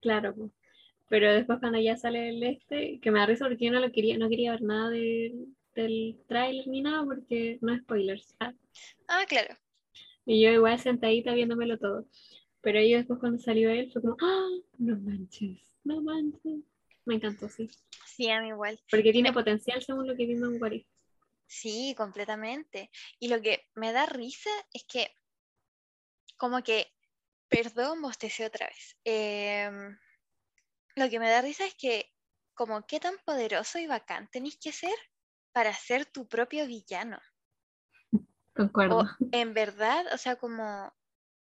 Claro, 0.00 0.34
po. 0.34 0.50
Pero 1.08 1.32
después 1.32 1.58
cuando 1.60 1.78
ya 1.78 1.96
sale 1.96 2.30
el 2.30 2.42
este, 2.42 2.98
que 3.00 3.10
me 3.10 3.18
da 3.20 3.26
risa 3.26 3.46
porque 3.46 3.66
yo 3.66 3.72
no 3.72 3.80
lo 3.80 3.92
quería, 3.92 4.18
no 4.18 4.28
quería 4.28 4.52
ver 4.52 4.62
nada 4.62 4.90
del, 4.90 5.46
del 5.74 6.18
tráiler 6.26 6.66
ni 6.66 6.82
nada 6.82 7.04
porque 7.04 7.58
no 7.60 7.72
es 7.74 7.82
spoilers. 7.82 8.34
ah. 8.40 8.52
Ah, 9.08 9.24
claro. 9.28 9.54
Y 10.26 10.42
yo 10.42 10.50
igual 10.50 10.78
sentadita 10.80 11.34
viéndomelo 11.34 11.78
todo. 11.78 12.06
Pero 12.62 12.78
ahí 12.78 12.94
después 12.94 13.20
cuando 13.20 13.38
salió 13.38 13.70
él 13.70 13.90
fue 13.92 14.00
como, 14.00 14.16
¡Ah! 14.22 14.48
no 14.78 14.96
manches, 14.98 15.60
no 15.84 16.00
manches. 16.00 16.62
Me 17.04 17.16
encantó, 17.16 17.48
sí. 17.50 17.68
Sí, 18.06 18.30
a 18.30 18.40
mí 18.40 18.48
igual. 18.48 18.80
Porque 18.90 19.12
tiene 19.12 19.28
me- 19.30 19.34
potencial 19.34 19.82
según 19.82 20.06
lo 20.06 20.16
que 20.16 20.24
vimos 20.24 20.48
en 20.54 20.62
What 20.62 20.72
If. 20.72 20.86
Sí, 21.46 21.94
completamente. 21.96 22.90
Y 23.20 23.28
lo 23.28 23.42
que 23.42 23.66
me 23.74 23.92
da 23.92 24.06
risa 24.06 24.48
es 24.72 24.84
que, 24.84 25.08
como 26.38 26.62
que, 26.62 26.86
perdón, 27.48 28.00
bostecé 28.00 28.46
otra 28.46 28.66
vez. 28.66 28.96
Em, 29.04 29.96
lo 30.96 31.08
que 31.10 31.18
me 31.18 31.30
da 31.30 31.40
risa 31.42 31.64
es 31.66 31.74
que, 31.74 32.12
como, 32.54 32.86
qué 32.86 33.00
tan 33.00 33.16
poderoso 33.24 33.78
y 33.78 33.86
bacán 33.86 34.28
tenés 34.30 34.56
que 34.56 34.72
ser 34.72 34.94
para 35.52 35.72
ser 35.72 36.06
tu 36.06 36.26
propio 36.28 36.66
villano. 36.66 37.20
Concuerdo. 38.54 39.00
O 39.00 39.26
en 39.32 39.54
verdad, 39.54 40.06
o 40.12 40.18
sea, 40.18 40.36
como 40.36 40.92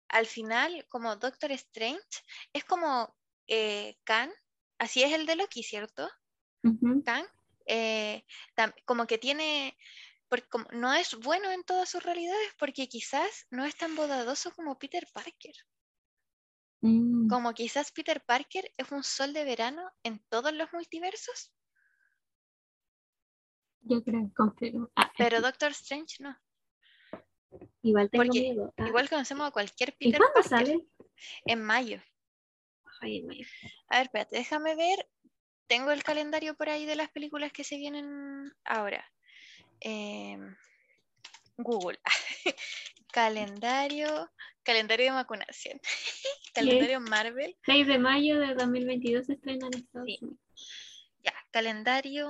al 0.08 0.26
final, 0.26 0.86
como 0.88 1.16
Doctor 1.16 1.50
Strange, 1.52 2.02
es 2.52 2.64
como 2.64 3.16
eh, 3.48 3.98
Khan, 4.04 4.30
así 4.78 5.02
es 5.02 5.12
el 5.12 5.26
de 5.26 5.36
Loki, 5.36 5.62
¿cierto? 5.62 6.08
Kang, 7.04 7.26
eh, 7.66 8.24
tam- 8.56 8.74
como 8.84 9.06
que 9.06 9.18
tiene, 9.18 9.76
porque 10.28 10.48
como 10.48 10.66
no 10.72 10.92
es 10.94 11.14
bueno 11.16 11.50
en 11.50 11.64
todas 11.64 11.88
sus 11.88 12.02
realidades 12.02 12.54
porque 12.58 12.88
quizás 12.88 13.46
no 13.50 13.64
es 13.64 13.74
tan 13.76 13.96
bondadoso 13.96 14.54
como 14.54 14.78
Peter 14.78 15.06
Parker. 15.12 15.54
Mm, 16.82 17.28
Como 17.28 17.54
quizás 17.54 17.92
Peter 17.92 18.20
Parker 18.24 18.72
es 18.76 18.90
un 18.92 19.02
sol 19.04 19.32
de 19.32 19.44
verano 19.44 19.90
en 20.02 20.18
todos 20.28 20.52
los 20.52 20.72
multiversos, 20.72 21.52
yo 23.82 24.02
creo, 24.02 24.30
confío. 24.36 24.90
Ah, 24.96 25.12
pero 25.16 25.40
Doctor 25.40 25.70
Strange 25.72 26.22
no. 26.22 26.36
igual 27.82 28.10
tengo 28.10 28.24
porque 28.24 28.40
miedo. 28.40 28.74
Ah, 28.76 28.86
Igual 28.88 29.08
conocemos 29.08 29.48
a 29.48 29.50
cualquier 29.50 29.94
¿Y 29.98 30.06
Peter 30.06 30.18
cuándo 30.20 30.34
Parker 30.34 30.50
sale? 30.66 30.86
en 31.46 31.62
mayo. 31.62 32.00
Ay, 33.00 33.22
me- 33.22 33.46
A 33.88 33.98
ver, 33.98 34.06
espérate, 34.06 34.36
déjame 34.36 34.76
ver. 34.76 35.08
Tengo 35.68 35.90
el 35.90 36.02
calendario 36.04 36.54
por 36.56 36.68
ahí 36.68 36.84
de 36.86 36.96
las 36.96 37.10
películas 37.10 37.52
que 37.52 37.64
se 37.64 37.76
vienen 37.76 38.52
ahora. 38.64 39.04
Em, 39.80 40.54
Google. 41.56 41.98
calendario, 43.12 44.30
calendario 44.62 45.06
de 45.06 45.12
vacunación. 45.12 45.80
calendario 46.54 47.00
Marvel. 47.00 47.56
6 47.64 47.86
de 47.86 47.98
mayo 47.98 48.38
de 48.38 48.54
2022 48.54 49.26
se 49.26 49.34
estrena 49.34 49.66
en 49.68 49.74
Estados 49.78 50.06
Sí. 50.06 50.18
Unidos. 50.22 50.38
Ya, 51.24 51.34
calendario. 51.50 52.28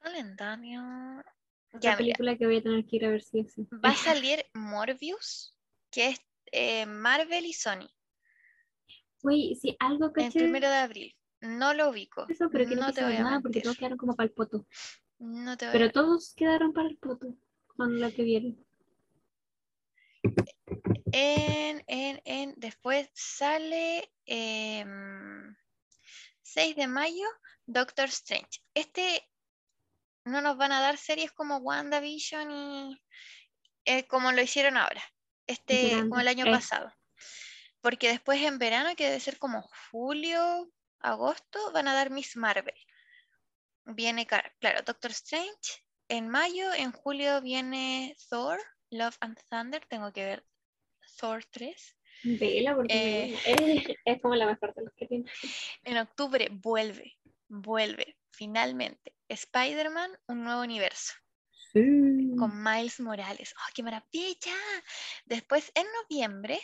Calendario. 0.00 0.80
Otra 1.72 1.80
Ya, 1.80 1.90
mira. 1.90 1.96
película 1.98 2.36
que 2.38 2.46
voy 2.46 2.56
a 2.56 2.62
tener 2.62 2.86
que 2.86 2.96
ir 2.96 3.04
a 3.04 3.10
ver 3.10 3.22
si 3.22 3.44
sí. 3.44 3.66
Va 3.84 3.90
a 3.90 3.94
salir 4.24 4.44
Morbius, 4.54 5.56
que 5.90 6.08
es 6.08 6.20
eh, 6.52 6.86
Marvel 6.86 7.46
y 7.46 7.52
Sony, 7.52 7.88
Uy, 9.22 9.54
sí, 9.60 9.76
algo 9.78 10.06
el 10.06 10.12
caché 10.12 10.38
primero 10.40 10.68
de 10.68 10.76
abril. 10.76 11.14
No 11.42 11.74
lo 11.74 11.90
ubico. 11.90 12.26
eso, 12.28 12.48
pero 12.50 12.66
que 12.68 12.74
no, 12.74 12.86
no 12.86 12.92
te 12.92 13.04
voy 13.04 13.14
a 13.16 13.22
nada 13.22 13.40
porque 13.40 13.60
todos 13.60 13.76
quedaron 13.76 13.98
como 13.98 14.16
para 14.16 14.26
el 14.26 14.32
poto. 14.32 14.66
No 15.18 15.56
te 15.58 15.66
voy 15.66 15.72
Pero 15.72 15.84
a- 15.86 15.92
todos 15.92 16.34
quedaron 16.34 16.72
para 16.72 16.88
el 16.88 16.96
poto 16.96 17.36
con 17.66 18.00
lo 18.00 18.10
que 18.12 18.22
vieron. 18.22 18.66
En, 21.12 21.82
en, 21.86 22.20
en, 22.24 22.54
después 22.56 23.08
sale 23.14 24.12
em, 24.26 25.54
6 26.42 26.76
de 26.76 26.86
mayo, 26.86 27.26
Doctor 27.66 28.06
Strange. 28.06 28.60
Este 28.74 29.28
no 30.24 30.40
nos 30.40 30.56
van 30.56 30.72
a 30.72 30.80
dar 30.80 30.98
series 30.98 31.32
como 31.32 31.56
WandaVision 31.58 32.50
y 32.50 33.02
eh, 33.84 34.06
como 34.06 34.32
lo 34.32 34.42
hicieron 34.42 34.76
ahora, 34.76 35.02
este, 35.46 35.92
como 36.08 36.20
el 36.20 36.28
año 36.28 36.46
Eh. 36.46 36.50
pasado. 36.50 36.92
Porque 37.80 38.08
después 38.08 38.40
en 38.42 38.58
verano, 38.58 38.94
que 38.94 39.06
debe 39.06 39.20
ser 39.20 39.38
como 39.38 39.62
julio, 39.90 40.70
agosto, 41.00 41.72
van 41.72 41.88
a 41.88 41.94
dar 41.94 42.10
Miss 42.10 42.36
Marvel. 42.36 42.74
Viene, 43.86 44.26
claro, 44.26 44.82
Doctor 44.84 45.10
Strange. 45.12 45.82
En 46.08 46.28
mayo, 46.28 46.72
en 46.74 46.92
julio 46.92 47.40
viene 47.40 48.16
Thor, 48.28 48.60
Love 48.90 49.16
and 49.20 49.38
Thunder. 49.48 49.84
Tengo 49.86 50.12
que 50.12 50.24
ver 50.24 50.44
Thor 51.18 51.44
3. 51.50 51.96
Vela, 52.22 52.74
porque 52.74 52.92
Eh. 52.94 53.38
es, 53.46 53.96
es 54.04 54.20
como 54.22 54.34
la 54.34 54.46
mejor 54.46 54.74
de 54.74 54.84
los 54.84 54.94
que 54.94 55.06
tiene. 55.06 55.24
En 55.84 55.96
octubre 55.98 56.48
vuelve, 56.50 57.18
vuelve, 57.48 58.16
finalmente. 58.30 59.14
Spider-Man, 59.28 60.10
un 60.26 60.44
nuevo 60.44 60.62
universo, 60.62 61.14
con 61.72 62.62
Miles 62.62 62.98
Morales. 63.00 63.54
¡Oh, 63.56 63.70
qué 63.74 63.82
maravilla! 63.82 64.54
Después, 65.24 65.70
en 65.74 65.86
noviembre, 66.02 66.58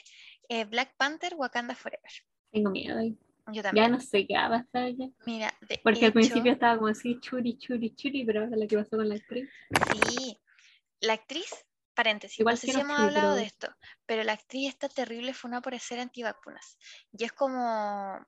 eh, 0.49 0.65
Black 0.65 0.95
Panther, 0.97 1.35
Wakanda 1.37 1.75
Forever. 1.75 2.11
Tengo 2.51 2.71
miedo 2.71 2.99
ahí. 2.99 3.17
Yo 3.49 3.53
Ya 3.55 3.63
también. 3.63 3.93
no 3.93 4.01
sé 4.01 4.27
qué 4.27 4.35
va 4.35 4.47
a 4.47 4.51
pasar 4.51 4.91
ya. 4.97 5.07
Mira, 5.25 5.55
de 5.69 5.79
Porque 5.85 6.07
al 6.07 6.13
principio 6.13 6.51
estaba 6.53 6.75
como 6.77 6.89
así, 6.89 7.21
churi, 7.21 7.57
churi, 7.57 7.95
churi, 7.95 8.25
pero 8.25 8.41
ahora 8.43 8.57
lo 8.57 8.67
que 8.67 8.77
pasó 8.77 8.97
con 8.97 9.09
la 9.09 9.15
actriz. 9.15 9.49
sí, 10.09 10.37
la 11.01 11.13
actriz, 11.13 11.65
paréntesis, 11.97 12.41
Igual 12.41 12.55
no 12.55 12.57
sé 12.57 12.69
si 12.69 12.81
hemos 12.81 12.99
hablado 12.99 13.35
de 13.35 13.45
esto, 13.45 13.69
pero 14.07 14.25
la 14.25 14.33
actriz 14.35 14.69
está 14.69 14.89
terrible 14.89 15.35
fue 15.35 15.49
una 15.51 15.63
por 15.63 15.79
ser 15.81 16.01
antivacunas. 16.01 16.79
Y 17.13 17.25
es 17.25 17.33
como, 17.33 18.25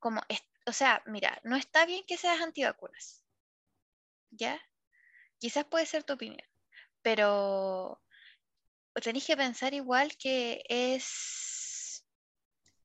como, 0.00 0.22
es- 0.28 0.44
o 0.66 0.72
sea, 0.72 1.02
mira, 1.06 1.40
no 1.44 1.56
está 1.56 1.86
bien 1.86 2.04
que 2.06 2.18
seas 2.18 2.40
antivacunas. 2.42 3.24
¿Ya? 4.30 4.58
Quizás 5.40 5.66
puede 5.66 5.86
ser 5.86 6.04
tu 6.04 6.14
opinión, 6.14 6.46
pero 7.02 8.02
tenéis 9.02 9.26
que 9.26 9.36
pensar 9.36 9.72
igual 9.74 10.16
que 10.18 10.62
es, 10.68 12.04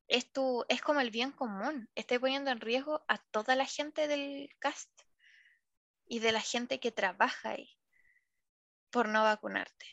es, 0.08 0.32
tu, 0.32 0.64
es 0.68 0.82
como 0.82 1.00
el 1.00 1.10
bien 1.10 1.32
común. 1.32 1.88
Estoy 1.94 2.18
poniendo 2.20 2.50
en 2.50 2.60
riesgo 2.60 3.04
a 3.08 3.18
toda 3.18 3.56
la 3.56 3.66
gente 3.66 4.08
del 4.08 4.50
cast 4.60 4.90
y 6.06 6.20
de 6.20 6.32
la 6.32 6.40
gente 6.40 6.80
que 6.80 6.92
trabaja 6.92 7.50
ahí 7.50 7.76
por 8.90 9.08
no 9.08 9.22
vacunarte. 9.22 9.86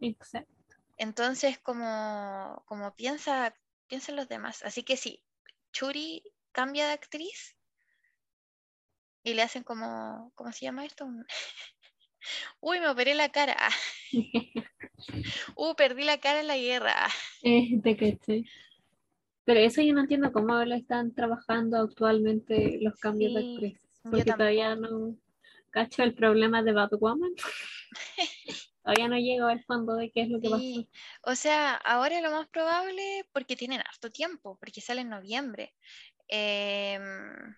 Exacto. 0.00 0.76
Entonces, 0.96 1.58
como, 1.58 2.62
como 2.66 2.94
piensa, 2.94 3.54
piensa 3.86 4.12
en 4.12 4.16
los 4.16 4.28
demás. 4.28 4.62
Así 4.64 4.82
que 4.82 4.96
sí, 4.96 5.22
Churi 5.72 6.22
cambia 6.52 6.86
de 6.86 6.92
actriz 6.92 7.56
y 9.22 9.34
le 9.34 9.42
hacen 9.42 9.62
como, 9.62 10.32
¿cómo 10.34 10.52
se 10.52 10.64
llama 10.64 10.84
esto? 10.84 11.06
Uy, 12.60 12.80
me 12.80 12.88
operé 12.88 13.14
la 13.14 13.28
cara. 13.30 13.56
Uh, 15.56 15.74
perdí 15.74 16.04
la 16.04 16.18
cara 16.18 16.40
en 16.40 16.46
la 16.46 16.56
guerra. 16.56 16.94
Eh, 17.42 17.80
te 17.82 17.96
caché. 17.96 18.44
Pero 19.44 19.60
eso 19.60 19.82
yo 19.82 19.92
no 19.92 20.00
entiendo 20.00 20.32
cómo 20.32 20.54
lo 20.64 20.74
están 20.74 21.14
trabajando 21.14 21.78
actualmente 21.78 22.78
los 22.80 22.98
cambios 22.98 23.34
de 23.34 23.40
Sí, 23.42 23.78
yo 24.04 24.10
Porque 24.10 24.32
todavía 24.32 24.74
no 24.74 25.16
cacho 25.70 26.02
el 26.02 26.14
problema 26.14 26.62
de 26.62 26.72
Batwoman. 26.72 27.30
todavía 28.86 29.08
no 29.08 29.16
llego 29.18 29.48
al 29.48 29.64
fondo 29.64 29.96
de 29.96 30.12
qué 30.12 30.22
es 30.22 30.28
lo 30.28 30.40
que 30.40 30.48
pasó. 30.48 30.60
Sí, 30.60 30.88
o 31.22 31.34
sea, 31.34 31.74
ahora 31.74 32.20
lo 32.20 32.30
más 32.30 32.46
probable, 32.46 33.28
porque 33.32 33.56
tienen 33.56 33.80
harto 33.80 34.12
tiempo, 34.12 34.56
porque 34.60 34.80
sale 34.80 35.00
en 35.00 35.10
noviembre. 35.10 35.74
em, 36.28 37.54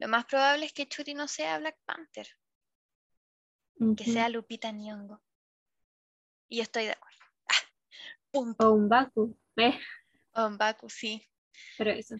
lo 0.00 0.08
más 0.08 0.24
probable 0.24 0.66
es 0.66 0.72
que 0.72 0.88
Churi 0.88 1.14
no 1.14 1.28
sea 1.28 1.58
Black 1.58 1.78
Panther, 1.84 2.26
que 3.96 4.04
sea 4.04 4.28
Lupita 4.28 4.72
Nyong'o. 4.72 5.22
Y 6.48 6.60
estoy 6.60 6.86
de 6.86 6.92
acuerdo. 6.92 7.18
Ah, 7.48 7.68
punto. 8.32 8.68
O 8.68 8.74
un 8.74 8.88
Baku. 8.88 9.36
Eh, 9.56 9.78
O 10.32 10.50
Baku, 10.56 10.88
sí. 10.90 11.24
pero 11.76 11.90
eso. 11.92 12.16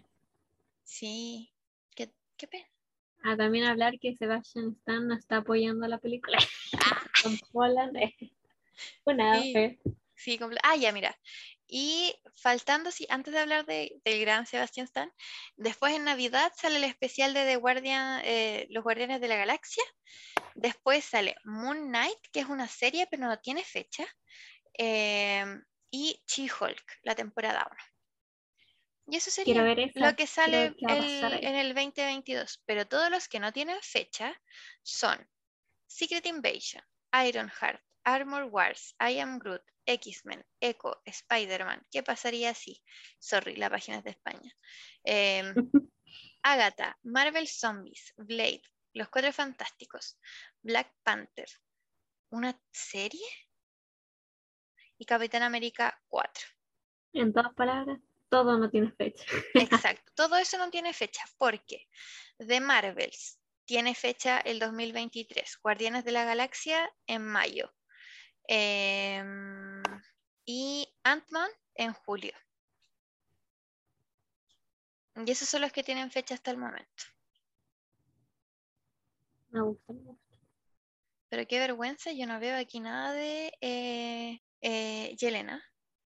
Sí. 0.85 1.53
Qué, 1.97 2.13
qué 2.37 2.47
pena. 2.47 2.67
Ah, 3.25 3.37
también 3.37 3.65
hablar 3.65 3.99
que 3.99 4.17
Sebastian 4.17 4.77
Stan 4.79 5.09
no 5.09 5.15
está 5.15 5.39
apoyando 5.39 5.89
la 5.89 5.99
película. 5.99 6.39
Tom 7.23 7.39
Holland. 7.53 7.97
Pues 9.03 9.17
nada, 9.17 9.43
Sí. 9.43 9.79
Sí, 10.15 10.39
comple- 10.39 10.61
ah, 10.63 10.77
ya, 10.77 10.93
mira. 10.93 11.19
Y 11.67 12.15
faltando, 12.37 12.91
sí, 12.93 13.07
antes 13.11 13.33
de 13.35 13.41
hablar 13.41 13.67
de, 13.67 14.01
del 14.05 14.21
gran 14.21 14.47
Sebastián 14.47 14.85
Stan, 14.87 15.13
después 15.57 15.95
en 15.95 16.05
Navidad 16.05 16.53
sale 16.57 16.77
el 16.77 16.85
especial 16.85 17.35
de 17.35 17.45
The 17.45 17.57
Guardian, 17.57 18.21
eh, 18.25 18.67
Los 18.71 18.85
Guardianes 18.85 19.21
de 19.21 19.27
la 19.29 19.35
Galaxia. 19.37 19.83
Después 20.55 21.05
sale 21.05 21.35
Moon 21.45 21.89
Knight, 21.89 22.19
que 22.33 22.41
es 22.41 22.47
una 22.47 22.69
serie, 22.69 23.07
pero 23.11 23.27
no 23.27 23.39
tiene 23.41 23.65
fecha. 23.65 24.07
em, 24.75 25.65
y 25.91 26.23
She-Hulk, 26.29 26.99
la 27.03 27.17
temporada 27.17 27.67
1. 27.69 27.83
Y 29.09 29.17
eso 29.17 29.31
sería 29.33 29.55
esa. 29.87 29.99
lo 30.11 30.17
que 30.17 30.27
sale 30.29 30.73
el- 30.99 31.05
en 31.47 31.55
el 31.57 31.75
2022. 31.75 32.63
Pero 32.65 32.87
todos 32.87 33.11
los 33.11 33.27
que 33.27 33.41
no 33.41 33.53
tienen 33.53 33.79
fecha 33.83 34.41
son 34.83 35.29
Secret 35.89 36.25
Invasion, 36.27 36.85
Ironheart, 37.13 37.81
Armor 38.05 38.45
Wars, 38.45 38.95
I 39.01 39.19
Am 39.21 39.39
Groot, 39.39 39.63
X-Men, 39.87 40.45
Echo, 40.61 41.01
Spider-Man. 41.05 41.87
¿Qué 41.91 42.03
pasaría 42.03 42.55
si? 42.55 42.83
Sorry, 43.19 43.57
la 43.57 43.71
página 43.71 43.99
es 43.99 44.05
de 44.05 44.11
España. 44.11 44.53
Em, 45.05 45.55
Agatha, 46.43 46.99
Marvel 47.03 47.49
Zombies, 47.49 48.15
Blade, 48.17 48.63
Los 48.95 49.09
Cuatro 49.09 49.33
Fantásticos, 49.33 50.19
Black 50.63 50.95
Panther. 51.03 51.49
¿Una 52.31 52.59
serie? 52.71 53.27
Y 54.99 55.05
Capitán 55.05 55.43
América 55.43 55.99
4. 56.09 56.47
En 57.15 57.33
todas 57.33 57.55
palabras, 57.55 57.99
todo 58.29 58.59
no 58.59 58.71
tiene 58.71 58.93
fecha. 58.93 59.25
Exacto. 59.55 60.13
Todo 60.15 60.37
eso 60.37 60.59
no 60.59 60.71
tiene 60.71 60.93
fecha. 60.93 61.23
porque 61.39 61.89
The 62.39 62.61
Marvels 62.61 63.38
tiene 63.69 63.95
fecha 63.95 64.39
el 64.39 64.59
2023. 64.59 65.59
Guardianes 65.63 66.03
de 66.03 66.13
la 66.13 66.25
Galaxia 66.25 66.91
en 67.07 67.23
mayo. 67.23 67.71
Em, 68.45 69.83
y 70.47 70.89
Ant-Man 71.05 71.51
en 71.75 71.93
julio. 71.93 72.33
Y 75.17 75.31
esos 75.31 75.51
son 75.51 75.61
los 75.61 75.71
que 75.71 75.83
tienen 75.83 76.11
fecha 76.11 76.35
hasta 76.35 76.51
el 76.51 76.57
momento. 76.57 77.05
Me 79.51 79.61
gusta, 79.61 79.93
me 79.93 80.01
gusta. 80.01 80.39
Pero 81.29 81.47
qué 81.47 81.59
vergüenza, 81.59 82.11
yo 82.13 82.27
no 82.27 82.41
veo 82.41 82.57
aquí 82.57 82.81
nada 82.81 83.13
de 83.13 83.53
eh, 83.61 84.41
eh, 84.63 85.15
Yelena. 85.21 85.63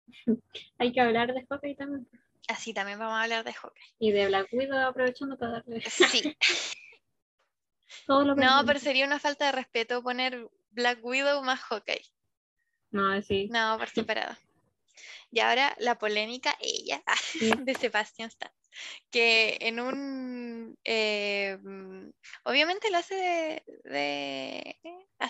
Hay 0.78 0.93
que 0.93 1.01
hablar 1.01 1.35
de 1.35 1.44
Hawkeye 1.51 1.74
también. 1.74 2.09
Así 2.47 2.72
también 2.72 3.01
vamos 3.01 3.14
a 3.14 3.24
hablar 3.24 3.44
de 3.44 3.52
Hawkeye. 3.52 3.94
Y 3.98 4.12
de 4.12 4.28
Black 4.28 4.48
Widow 4.52 4.78
aprovechando 4.78 5.36
para 5.36 5.55
darle 5.55 5.80
Sí, 5.80 6.36
todo 8.06 8.24
lo 8.24 8.35
no, 8.35 8.62
pero 8.66 8.78
sería 8.78 9.06
una 9.06 9.19
falta 9.19 9.47
de 9.47 9.52
respeto 9.52 10.02
poner 10.02 10.48
Black 10.70 10.98
Widow 11.05 11.43
más 11.43 11.60
Hawkeye. 11.60 12.05
No, 12.90 13.20
sí. 13.23 13.48
No, 13.51 13.77
por 13.78 13.89
separado. 13.89 14.36
Y 15.31 15.40
ahora 15.40 15.74
la 15.78 15.98
polémica, 15.98 16.56
ella, 16.60 17.02
Sí. 17.32 17.51
de 17.59 17.74
Sebastian 17.74 18.28
Stan, 18.28 18.51
que 19.10 19.59
en 19.60 19.78
un... 19.81 20.78
eh, 20.85 21.59
mm, 21.62 22.09
obviamente 22.44 22.90
lo 22.90 22.98
hace 22.98 23.15
de... 23.15 23.62
de. 23.85 24.77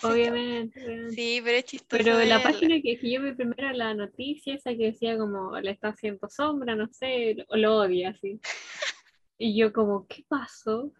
Obviamente. 0.03 0.79
obviamente. 0.81 1.15
Sí, 1.15 1.41
pero 1.43 1.57
es 1.57 1.65
chistoso. 1.65 2.03
Pero 2.03 2.23
la 2.23 2.41
página 2.41 2.75
que, 2.81 2.97
que 2.97 3.11
yo 3.11 3.21
vi 3.21 3.33
primero 3.33 3.71
la 3.73 3.93
noticia, 3.93 4.53
esa 4.55 4.71
que 4.71 4.91
decía 4.91 5.17
como 5.17 5.59
le 5.59 5.71
está 5.71 5.89
haciendo 5.89 6.29
sombra, 6.29 6.75
no 6.75 6.87
sé, 6.93 7.35
lo, 7.35 7.57
lo 7.57 7.77
odia 7.77 8.09
así. 8.11 8.39
Y 9.41 9.57
yo 9.57 9.71
como, 9.71 10.05
¿qué 10.05 10.25
pasó? 10.27 10.91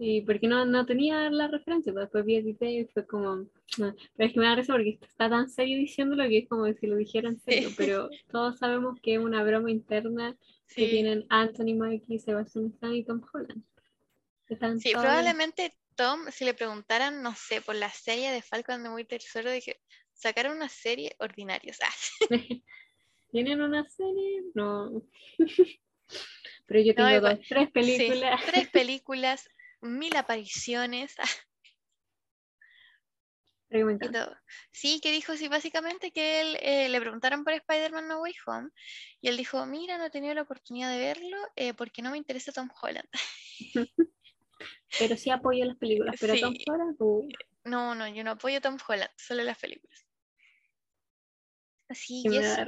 Y 0.00 0.20
porque 0.22 0.46
no, 0.46 0.64
no 0.64 0.86
tenía 0.86 1.28
la 1.30 1.48
referencia, 1.48 1.92
pero 1.92 2.02
después 2.04 2.24
vi 2.24 2.36
el 2.36 2.44
video 2.44 2.82
y 2.82 2.86
fue 2.86 3.04
como, 3.04 3.34
no. 3.78 3.94
pero 4.16 4.28
es 4.28 4.32
que 4.32 4.38
me 4.38 4.46
da 4.46 4.54
risa 4.54 4.72
porque 4.74 4.98
está 5.02 5.28
tan 5.28 5.50
serio 5.50 5.76
diciéndolo 5.76 6.22
que 6.28 6.38
es 6.38 6.48
como 6.48 6.72
si 6.72 6.86
lo 6.86 6.94
dijera 6.96 7.28
en 7.28 7.40
serio, 7.40 7.68
Sí. 7.70 7.74
pero 7.76 8.08
todos 8.30 8.58
sabemos 8.58 9.00
que 9.00 9.14
es 9.14 9.18
una 9.20 9.42
broma 9.42 9.70
interna 9.72 10.36
que 10.74 10.86
tienen 10.88 11.26
Anthony 11.30 11.74
Mackie, 11.76 12.20
Sebastian 12.20 12.66
Stan 12.74 12.94
y 12.94 13.04
Tom 13.04 13.20
Holland. 13.32 13.64
Están 14.48 14.78
Sí, 14.78 14.92
todos- 14.92 15.04
probablemente 15.04 15.74
Tom, 15.96 16.20
si 16.30 16.44
le 16.44 16.54
preguntaran, 16.54 17.20
no 17.22 17.34
sé, 17.34 17.60
por 17.60 17.74
la 17.74 17.90
serie 17.90 18.30
de 18.30 18.40
Falcon 18.40 18.84
de 18.84 18.90
Winter 18.90 19.20
Soldier, 19.20 19.54
dije, 19.54 19.80
sacaron 20.12 20.56
una 20.56 20.68
serie 20.68 21.16
ordinaria. 21.18 21.74
¿Tienen 23.32 23.60
una 23.60 23.84
serie? 23.90 24.42
No. 24.54 25.02
Pero 26.66 26.80
yo 26.80 26.94
tengo 26.94 27.20
dos, 27.20 27.38
tres 27.48 27.70
películas. 27.72 28.40
Sí, 28.44 28.46
tres 28.50 28.68
películas, 28.68 29.48
mil 29.80 30.16
apariciones 30.16 31.14
y 33.70 34.10
todo. 34.10 34.36
Sí, 34.72 35.00
que 35.02 35.12
dijo, 35.12 35.36
sí, 35.36 35.48
básicamente 35.48 36.10
que 36.10 36.40
él 36.40 36.56
eh, 36.60 36.88
le 36.88 37.00
preguntaron 37.00 37.44
por 37.44 37.52
Spider-Man 37.52 38.08
No 38.08 38.20
Way 38.20 38.34
Home 38.46 38.70
y 39.20 39.28
él 39.28 39.36
dijo, 39.36 39.64
mira, 39.66 39.98
no 39.98 40.06
he 40.06 40.10
tenido 40.10 40.34
la 40.34 40.42
oportunidad 40.42 40.90
de 40.90 40.98
verlo 40.98 41.36
eh, 41.56 41.74
porque 41.74 42.02
no 42.02 42.10
me 42.10 42.18
interesa 42.18 42.52
Tom 42.52 42.70
Holland. 42.80 43.08
Pero 44.98 45.16
sí 45.16 45.30
apoyo 45.30 45.64
las 45.66 45.76
películas. 45.76 46.16
Pero 46.18 46.34
Sí. 46.34 46.40
Tom 46.40 46.54
Holland, 46.66 46.96
uh, 46.98 47.28
No, 47.64 47.94
no, 47.94 48.08
yo 48.08 48.24
no 48.24 48.32
apoyo 48.32 48.58
a 48.58 48.60
Tom 48.60 48.78
Holland, 48.86 49.10
solo 49.16 49.44
las 49.44 49.58
películas. 49.58 50.06
Así 51.90 52.22
que 52.28 52.38
eso, 52.38 52.64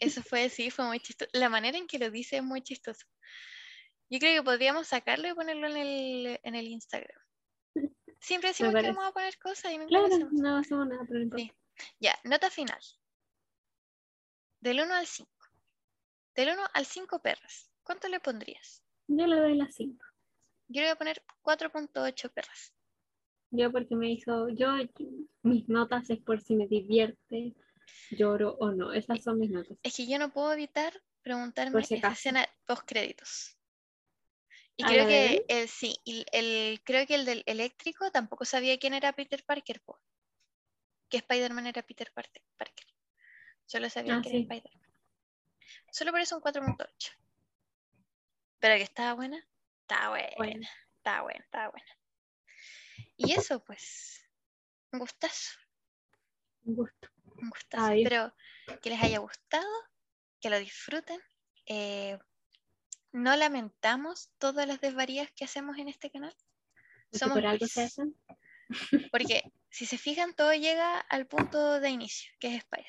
eso 0.00 0.22
fue, 0.22 0.48
sí, 0.48 0.70
fue 0.70 0.84
muy 0.86 1.00
chistoso. 1.00 1.30
La 1.34 1.48
manera 1.48 1.76
en 1.76 1.86
que 1.86 1.98
lo 1.98 2.10
dice 2.10 2.36
es 2.36 2.42
muy 2.42 2.62
chistoso. 2.62 3.06
Yo 4.10 4.18
creo 4.18 4.40
que 4.40 4.44
podríamos 4.44 4.88
sacarlo 4.88 5.28
y 5.28 5.34
ponerlo 5.34 5.66
en 5.68 5.76
el, 5.76 6.40
en 6.42 6.54
el 6.54 6.66
Instagram. 6.68 7.20
Siempre 8.20 8.50
decimos 8.50 8.74
que 8.74 8.82
vamos 8.82 9.06
a 9.06 9.12
poner 9.12 9.38
cosas 9.38 9.72
y 9.72 9.78
lo 9.78 9.86
Claro, 9.86 10.06
hacemos. 10.06 10.32
no 10.32 10.56
hacemos 10.56 10.86
nada, 10.88 11.04
pero 11.08 11.24
no. 11.26 11.36
Sí. 11.36 11.52
Ya, 12.00 12.18
nota 12.24 12.50
final. 12.50 12.80
Del 14.60 14.80
1 14.80 14.94
al 14.94 15.06
5. 15.06 15.30
Del 16.34 16.48
1 16.50 16.62
al 16.74 16.86
5 16.86 17.22
perras. 17.22 17.70
¿Cuánto 17.82 18.08
le 18.08 18.20
pondrías? 18.20 18.82
Yo 19.06 19.26
le 19.26 19.36
doy 19.36 19.56
las 19.56 19.74
5. 19.74 20.04
Yo 20.68 20.80
le 20.80 20.88
voy 20.88 20.92
a 20.92 20.96
poner 20.96 21.22
4.8 21.42 22.32
perras. 22.32 22.74
Yo 23.50 23.72
porque 23.72 23.96
me 23.96 24.10
hizo, 24.10 24.48
yo, 24.50 24.68
mis 25.42 25.68
notas 25.68 26.10
es 26.10 26.18
por 26.18 26.42
si 26.42 26.54
me 26.54 26.66
divierte, 26.66 27.54
lloro 28.10 28.56
o 28.58 28.72
no. 28.72 28.92
Esas 28.92 29.22
son 29.22 29.38
mis 29.38 29.50
notas. 29.50 29.78
Es 29.82 29.96
que 29.96 30.06
yo 30.06 30.18
no 30.18 30.30
puedo 30.32 30.52
evitar 30.52 30.92
preguntarme 31.22 31.72
Por 31.72 31.84
si 31.84 31.94
esa 31.94 32.12
escena 32.12 32.46
post 32.66 32.82
créditos. 32.86 33.57
Y 34.80 34.84
¿A 34.84 34.86
creo 34.86 35.06
que 35.08 35.44
el, 35.48 35.68
sí, 35.68 35.98
el, 36.06 36.80
creo 36.84 37.04
que 37.04 37.16
el 37.16 37.24
del 37.24 37.42
eléctrico 37.46 38.12
tampoco 38.12 38.44
sabía 38.44 38.78
quién 38.78 38.94
era 38.94 39.12
Peter 39.12 39.44
Parker, 39.44 39.80
po. 39.82 40.00
que 41.08 41.16
Spider-Man 41.18 41.66
era 41.66 41.82
Peter 41.82 42.12
Par- 42.12 42.30
Parker. 42.56 42.86
Solo 43.66 43.90
sabía 43.90 44.16
Ah, 44.16 44.22
que 44.22 44.30
sí. 44.30 44.36
era 44.36 44.42
Spider-Man. 44.54 44.90
Solo 45.90 46.12
por 46.12 46.20
eso 46.20 46.36
un 46.36 46.42
4.8. 46.42 47.10
Pero 48.60 48.76
que 48.76 48.82
estaba 48.84 49.14
buena, 49.14 49.44
estaba 49.80 50.10
buena, 50.10 50.30
Bueno. 50.36 50.68
estaba 50.96 51.22
buena, 51.22 51.40
estaba 51.44 51.68
buena. 51.70 51.98
Y 53.16 53.32
eso, 53.32 53.64
pues, 53.64 54.24
un 54.92 55.00
gustazo, 55.00 55.58
Un 56.62 56.76
gusto. 56.76 57.08
un 57.42 57.50
gustazo. 57.50 57.84
Ay. 57.84 58.02
Espero 58.04 58.32
que 58.80 58.90
les 58.90 59.02
haya 59.02 59.18
gustado, 59.18 59.66
que 60.40 60.50
lo 60.50 60.58
disfruten. 60.60 61.20
Eh, 61.66 62.16
no 63.12 63.36
lamentamos 63.36 64.30
todas 64.38 64.66
las 64.66 64.80
desvarías 64.80 65.30
que 65.32 65.44
hacemos 65.44 65.78
en 65.78 65.88
este 65.88 66.10
canal. 66.10 66.34
Somos 67.12 67.38
por 67.38 67.46
algo 67.46 67.66
se 67.66 67.82
hacen. 67.82 68.14
Porque 69.12 69.50
si 69.70 69.86
se 69.86 69.98
fijan, 69.98 70.34
todo 70.34 70.52
llega 70.52 70.98
al 70.98 71.26
punto 71.26 71.80
de 71.80 71.90
inicio, 71.90 72.30
que 72.38 72.48
es 72.48 72.54
Spider. 72.56 72.86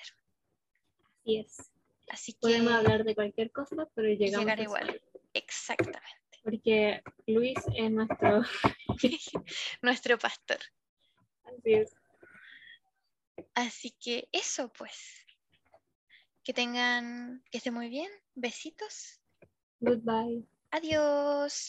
Así 1.21 1.37
es. 1.37 1.71
Así 2.09 2.33
que 2.33 2.39
Podemos 2.41 2.73
hablar 2.73 3.03
de 3.03 3.15
cualquier 3.15 3.51
cosa, 3.51 3.87
pero 3.93 4.07
llegamos 4.09 4.39
llegar 4.39 4.59
a 4.59 4.63
igual. 4.63 5.01
Exactamente. 5.33 6.39
Porque 6.43 7.01
Luis 7.27 7.59
es 7.75 7.91
nuestro. 7.91 8.43
Nuestro 9.81 10.17
pastor. 10.17 10.57
Así 11.43 11.73
es. 11.73 11.95
Así 13.53 13.91
que 13.91 14.27
eso, 14.31 14.71
pues. 14.73 15.25
Que 16.43 16.53
tengan, 16.53 17.43
que 17.51 17.57
estén 17.57 17.73
muy 17.73 17.89
bien. 17.89 18.09
Besitos. 18.35 19.18
Goodbye. 19.81 20.43
Adios. 20.71 21.59